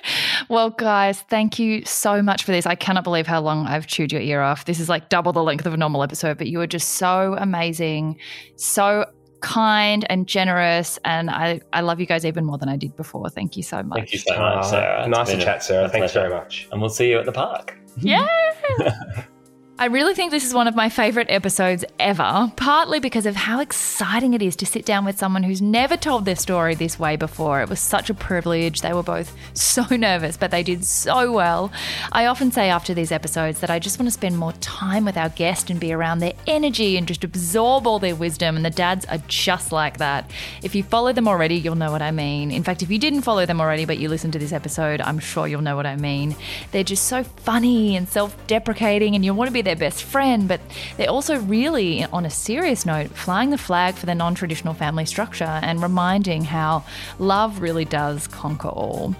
well, 0.52 0.68
guys, 0.68 1.22
thank 1.30 1.58
you 1.58 1.82
so 1.86 2.20
much 2.20 2.44
for 2.44 2.52
this. 2.52 2.66
I 2.66 2.74
cannot 2.74 3.04
believe 3.04 3.26
how 3.26 3.40
long 3.40 3.66
I've 3.66 3.86
chewed 3.86 4.12
your 4.12 4.20
ear 4.20 4.42
off. 4.42 4.66
This 4.66 4.78
is 4.80 4.86
like 4.86 5.08
double 5.08 5.32
the 5.32 5.42
length 5.42 5.64
of 5.64 5.72
a 5.72 5.78
normal 5.78 6.02
episode, 6.02 6.36
but 6.36 6.46
you 6.46 6.60
are 6.60 6.66
just 6.66 6.90
so 6.90 7.34
amazing, 7.38 8.18
so 8.56 9.06
kind 9.40 10.04
and 10.10 10.26
generous. 10.28 10.98
And 11.06 11.30
I, 11.30 11.62
I 11.72 11.80
love 11.80 12.00
you 12.00 12.06
guys 12.06 12.26
even 12.26 12.44
more 12.44 12.58
than 12.58 12.68
I 12.68 12.76
did 12.76 12.94
before. 12.96 13.30
Thank 13.30 13.56
you 13.56 13.62
so 13.62 13.82
much. 13.82 13.96
Thank 14.00 14.12
you 14.12 14.18
so 14.18 14.38
much, 14.38 14.66
Sarah. 14.66 15.00
Uh, 15.00 15.06
It's 15.06 15.08
nice 15.08 15.30
to 15.30 15.40
chat, 15.40 15.62
Sarah. 15.62 15.88
Thanks 15.88 16.12
pleasure. 16.12 16.28
very 16.28 16.40
much. 16.42 16.68
And 16.70 16.82
we'll 16.82 16.90
see 16.90 17.08
you 17.08 17.18
at 17.18 17.24
the 17.24 17.32
park. 17.32 17.78
Yeah. 17.98 19.24
I 19.82 19.86
really 19.86 20.14
think 20.14 20.30
this 20.30 20.46
is 20.46 20.54
one 20.54 20.68
of 20.68 20.76
my 20.76 20.88
favorite 20.88 21.26
episodes 21.28 21.84
ever, 21.98 22.52
partly 22.54 23.00
because 23.00 23.26
of 23.26 23.34
how 23.34 23.58
exciting 23.58 24.32
it 24.32 24.40
is 24.40 24.54
to 24.56 24.64
sit 24.64 24.84
down 24.84 25.04
with 25.04 25.18
someone 25.18 25.42
who's 25.42 25.60
never 25.60 25.96
told 25.96 26.24
their 26.24 26.36
story 26.36 26.76
this 26.76 27.00
way 27.00 27.16
before. 27.16 27.60
It 27.62 27.68
was 27.68 27.80
such 27.80 28.08
a 28.08 28.14
privilege. 28.14 28.80
They 28.80 28.92
were 28.92 29.02
both 29.02 29.34
so 29.54 29.84
nervous, 29.90 30.36
but 30.36 30.52
they 30.52 30.62
did 30.62 30.84
so 30.84 31.32
well. 31.32 31.72
I 32.12 32.26
often 32.26 32.52
say 32.52 32.70
after 32.70 32.94
these 32.94 33.10
episodes 33.10 33.58
that 33.58 33.70
I 33.70 33.80
just 33.80 33.98
want 33.98 34.06
to 34.06 34.12
spend 34.12 34.38
more 34.38 34.52
time 34.60 35.04
with 35.04 35.16
our 35.16 35.30
guest 35.30 35.68
and 35.68 35.80
be 35.80 35.92
around 35.92 36.20
their 36.20 36.34
energy 36.46 36.96
and 36.96 37.08
just 37.08 37.24
absorb 37.24 37.84
all 37.84 37.98
their 37.98 38.14
wisdom. 38.14 38.54
And 38.54 38.64
the 38.64 38.70
dads 38.70 39.04
are 39.06 39.18
just 39.26 39.72
like 39.72 39.98
that. 39.98 40.30
If 40.62 40.76
you 40.76 40.84
follow 40.84 41.12
them 41.12 41.26
already, 41.26 41.56
you'll 41.56 41.74
know 41.74 41.90
what 41.90 42.02
I 42.02 42.12
mean. 42.12 42.52
In 42.52 42.62
fact, 42.62 42.84
if 42.84 42.90
you 42.92 43.00
didn't 43.00 43.22
follow 43.22 43.46
them 43.46 43.60
already, 43.60 43.84
but 43.84 43.98
you 43.98 44.08
listened 44.08 44.34
to 44.34 44.38
this 44.38 44.52
episode, 44.52 45.00
I'm 45.00 45.18
sure 45.18 45.48
you'll 45.48 45.60
know 45.60 45.74
what 45.74 45.86
I 45.86 45.96
mean. 45.96 46.36
They're 46.70 46.84
just 46.84 47.06
so 47.06 47.24
funny 47.24 47.96
and 47.96 48.08
self 48.08 48.46
deprecating, 48.46 49.16
and 49.16 49.24
you 49.24 49.34
want 49.34 49.48
to 49.48 49.52
be 49.52 49.71
their 49.72 49.88
best 49.88 50.04
friend, 50.04 50.46
but 50.46 50.60
they're 50.96 51.08
also 51.08 51.38
really, 51.38 52.04
on 52.04 52.26
a 52.26 52.30
serious 52.30 52.84
note, 52.84 53.10
flying 53.10 53.50
the 53.50 53.58
flag 53.58 53.94
for 53.94 54.04
the 54.04 54.14
non 54.14 54.34
traditional 54.34 54.74
family 54.74 55.06
structure 55.06 55.44
and 55.44 55.82
reminding 55.82 56.44
how 56.44 56.84
love 57.18 57.60
really 57.60 57.86
does 57.86 58.26
conquer 58.26 58.68
all. 58.68 59.14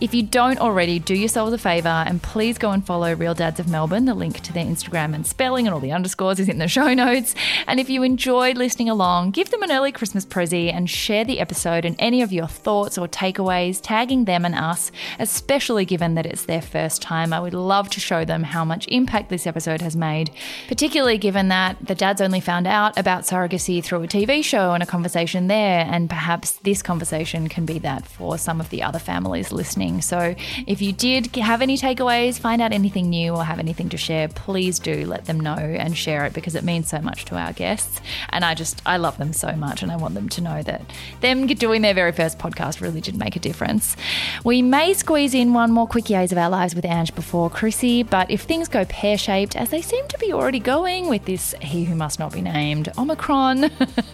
If 0.00 0.12
you 0.12 0.22
don't 0.22 0.58
already, 0.58 0.98
do 0.98 1.14
yourselves 1.14 1.54
a 1.54 1.58
favor 1.58 1.88
and 1.88 2.22
please 2.22 2.58
go 2.58 2.70
and 2.70 2.84
follow 2.84 3.14
Real 3.14 3.34
Dads 3.34 3.60
of 3.60 3.68
Melbourne. 3.68 4.04
The 4.04 4.14
link 4.14 4.40
to 4.40 4.52
their 4.52 4.66
Instagram 4.66 5.14
and 5.14 5.26
spelling 5.26 5.66
and 5.66 5.72
all 5.72 5.80
the 5.80 5.92
underscores 5.92 6.38
is 6.38 6.48
in 6.48 6.58
the 6.58 6.68
show 6.68 6.92
notes. 6.92 7.34
And 7.66 7.80
if 7.80 7.88
you 7.88 8.02
enjoyed 8.02 8.58
listening 8.58 8.90
along, 8.90 9.30
give 9.30 9.50
them 9.50 9.62
an 9.62 9.72
early 9.72 9.92
Christmas 9.92 10.26
prezi 10.26 10.72
and 10.72 10.90
share 10.90 11.24
the 11.24 11.40
episode 11.40 11.86
and 11.86 11.96
any 11.98 12.20
of 12.20 12.32
your 12.32 12.46
thoughts 12.46 12.98
or 12.98 13.08
takeaways, 13.08 13.80
tagging 13.82 14.26
them 14.26 14.44
and 14.44 14.54
us, 14.54 14.92
especially 15.18 15.86
given 15.86 16.14
that 16.14 16.26
it's 16.26 16.44
their 16.44 16.62
first 16.62 17.00
time. 17.00 17.32
I 17.32 17.40
would 17.40 17.54
love 17.54 17.88
to 17.90 18.00
show 18.00 18.24
them 18.26 18.42
how 18.42 18.64
much 18.64 18.86
impact 18.88 19.30
this 19.30 19.46
episode 19.46 19.80
has 19.84 19.94
made, 19.96 20.30
particularly 20.68 21.18
given 21.18 21.48
that 21.48 21.76
the 21.80 21.94
dads 21.94 22.20
only 22.20 22.40
found 22.40 22.66
out 22.66 22.98
about 22.98 23.22
surrogacy 23.22 23.82
through 23.82 24.02
a 24.02 24.08
TV 24.08 24.44
show 24.44 24.72
and 24.72 24.82
a 24.82 24.86
conversation 24.86 25.46
there, 25.46 25.86
and 25.88 26.10
perhaps 26.10 26.52
this 26.64 26.82
conversation 26.82 27.48
can 27.48 27.64
be 27.64 27.78
that 27.78 28.06
for 28.06 28.36
some 28.36 28.60
of 28.60 28.70
the 28.70 28.82
other 28.82 28.98
families 28.98 29.52
listening. 29.52 30.02
So 30.02 30.34
if 30.66 30.82
you 30.82 30.92
did 30.92 31.34
have 31.36 31.62
any 31.62 31.76
takeaways, 31.76 32.38
find 32.38 32.60
out 32.60 32.72
anything 32.72 33.08
new, 33.08 33.34
or 33.34 33.44
have 33.44 33.58
anything 33.58 33.88
to 33.90 33.96
share, 33.96 34.28
please 34.28 34.78
do 34.78 35.06
let 35.06 35.26
them 35.26 35.38
know 35.38 35.54
and 35.54 35.96
share 35.96 36.24
it 36.24 36.32
because 36.32 36.54
it 36.54 36.64
means 36.64 36.88
so 36.88 36.98
much 36.98 37.24
to 37.26 37.36
our 37.36 37.52
guests. 37.52 38.00
And 38.30 38.44
I 38.44 38.54
just, 38.54 38.82
I 38.84 38.96
love 38.96 39.18
them 39.18 39.32
so 39.32 39.52
much, 39.52 39.82
and 39.82 39.92
I 39.92 39.96
want 39.96 40.14
them 40.14 40.28
to 40.30 40.40
know 40.40 40.62
that 40.62 40.82
them 41.20 41.46
doing 41.46 41.82
their 41.82 41.94
very 41.94 42.12
first 42.12 42.38
podcast 42.38 42.80
really 42.80 43.00
did 43.00 43.16
make 43.16 43.36
a 43.36 43.40
difference. 43.40 43.96
We 44.44 44.62
may 44.62 44.94
squeeze 44.94 45.34
in 45.34 45.52
one 45.52 45.70
more 45.70 45.86
quick 45.86 46.06
yays 46.06 46.32
of 46.32 46.38
our 46.38 46.50
lives 46.50 46.74
with 46.74 46.84
Ange 46.84 47.14
before 47.14 47.50
Chrissy, 47.50 48.02
but 48.02 48.30
if 48.30 48.42
things 48.42 48.68
go 48.68 48.84
pear 48.86 49.18
shaped, 49.18 49.56
as 49.56 49.70
they 49.74 49.82
seem 49.82 50.06
to 50.06 50.16
be 50.18 50.32
already 50.32 50.60
going 50.60 51.08
with 51.08 51.24
this 51.24 51.52
he 51.60 51.82
who 51.82 51.96
must 51.96 52.20
not 52.20 52.32
be 52.32 52.40
named, 52.40 52.92
Omicron, 52.96 53.64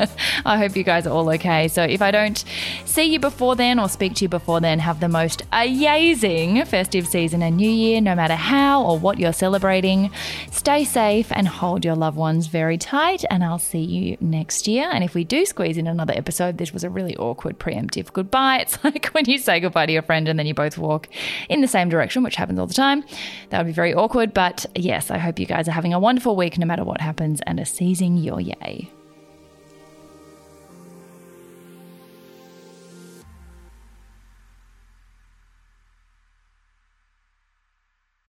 I 0.47 0.57
hope 0.57 0.75
you 0.75 0.83
guys 0.83 1.07
are 1.07 1.11
all 1.11 1.29
okay. 1.35 1.69
So 1.69 1.83
if 1.83 2.01
I 2.01 2.11
don't 2.11 2.43
see 2.87 3.03
you 3.03 3.21
before 3.21 3.57
then 3.57 3.79
or 3.79 3.87
speak 3.87 4.15
to 4.15 4.25
you 4.25 4.31
before 4.31 4.63
then, 4.63 4.79
have 4.79 5.01
the 5.01 5.09
most 5.09 5.43
amazing 5.53 6.65
festive 6.65 7.07
season 7.07 7.43
and 7.43 7.59
new 7.59 7.69
year, 7.69 8.01
no 8.01 8.15
matter 8.15 8.37
how 8.37 8.83
or 8.83 8.99
what 8.99 9.19
you're 9.19 9.35
celebrating. 9.35 10.11
Stay 10.51 10.83
safe 10.83 11.31
and 11.31 11.47
hold 11.47 11.85
your 11.85 11.95
loved 11.95 12.17
ones 12.17 12.47
very 12.47 12.79
tight, 12.79 13.23
and 13.29 13.45
I'll 13.45 13.59
see 13.59 13.83
you 13.83 14.17
next 14.19 14.67
year. 14.67 14.89
And 14.91 15.05
if 15.05 15.13
we 15.13 15.25
do 15.25 15.45
squeeze 15.45 15.77
in 15.77 15.87
another 15.87 16.15
episode, 16.17 16.57
this 16.57 16.73
was 16.73 16.85
a 16.85 16.89
really 16.89 17.15
awkward 17.19 17.59
preemptive 17.59 18.15
goodbye. 18.15 18.65
It's 18.71 18.83
like 18.83 19.07
when 19.09 19.27
you 19.27 19.37
say 19.37 19.61
goodbye 19.61 19.87
to 19.87 19.93
your 19.93 20.03
friend 20.03 20.27
and 20.27 20.39
then 20.39 20.47
you 20.47 20.55
both 20.55 20.79
walk 20.79 21.09
in 21.51 21.61
the 21.61 21.69
same 21.69 21.91
direction, 21.91 22.23
which 22.23 22.37
happens 22.37 22.59
all 22.59 22.67
the 22.67 22.73
time. 22.73 23.05
That 23.51 23.59
would 23.59 23.67
be 23.67 23.73
very 23.73 23.93
awkward. 23.93 24.33
But 24.33 24.65
yes, 24.75 25.11
I 25.11 25.19
hope 25.19 25.39
you 25.39 25.50
guys 25.51 25.67
are 25.67 25.73
having 25.73 25.93
a 25.93 25.99
wonderful 25.99 26.37
week 26.37 26.59
no 26.59 26.65
matter 26.65 26.85
what 26.85 27.01
happens 27.01 27.41
and 27.45 27.59
are 27.59 27.65
seizing 27.65 28.17
your 28.17 28.41
yay. 28.41 28.89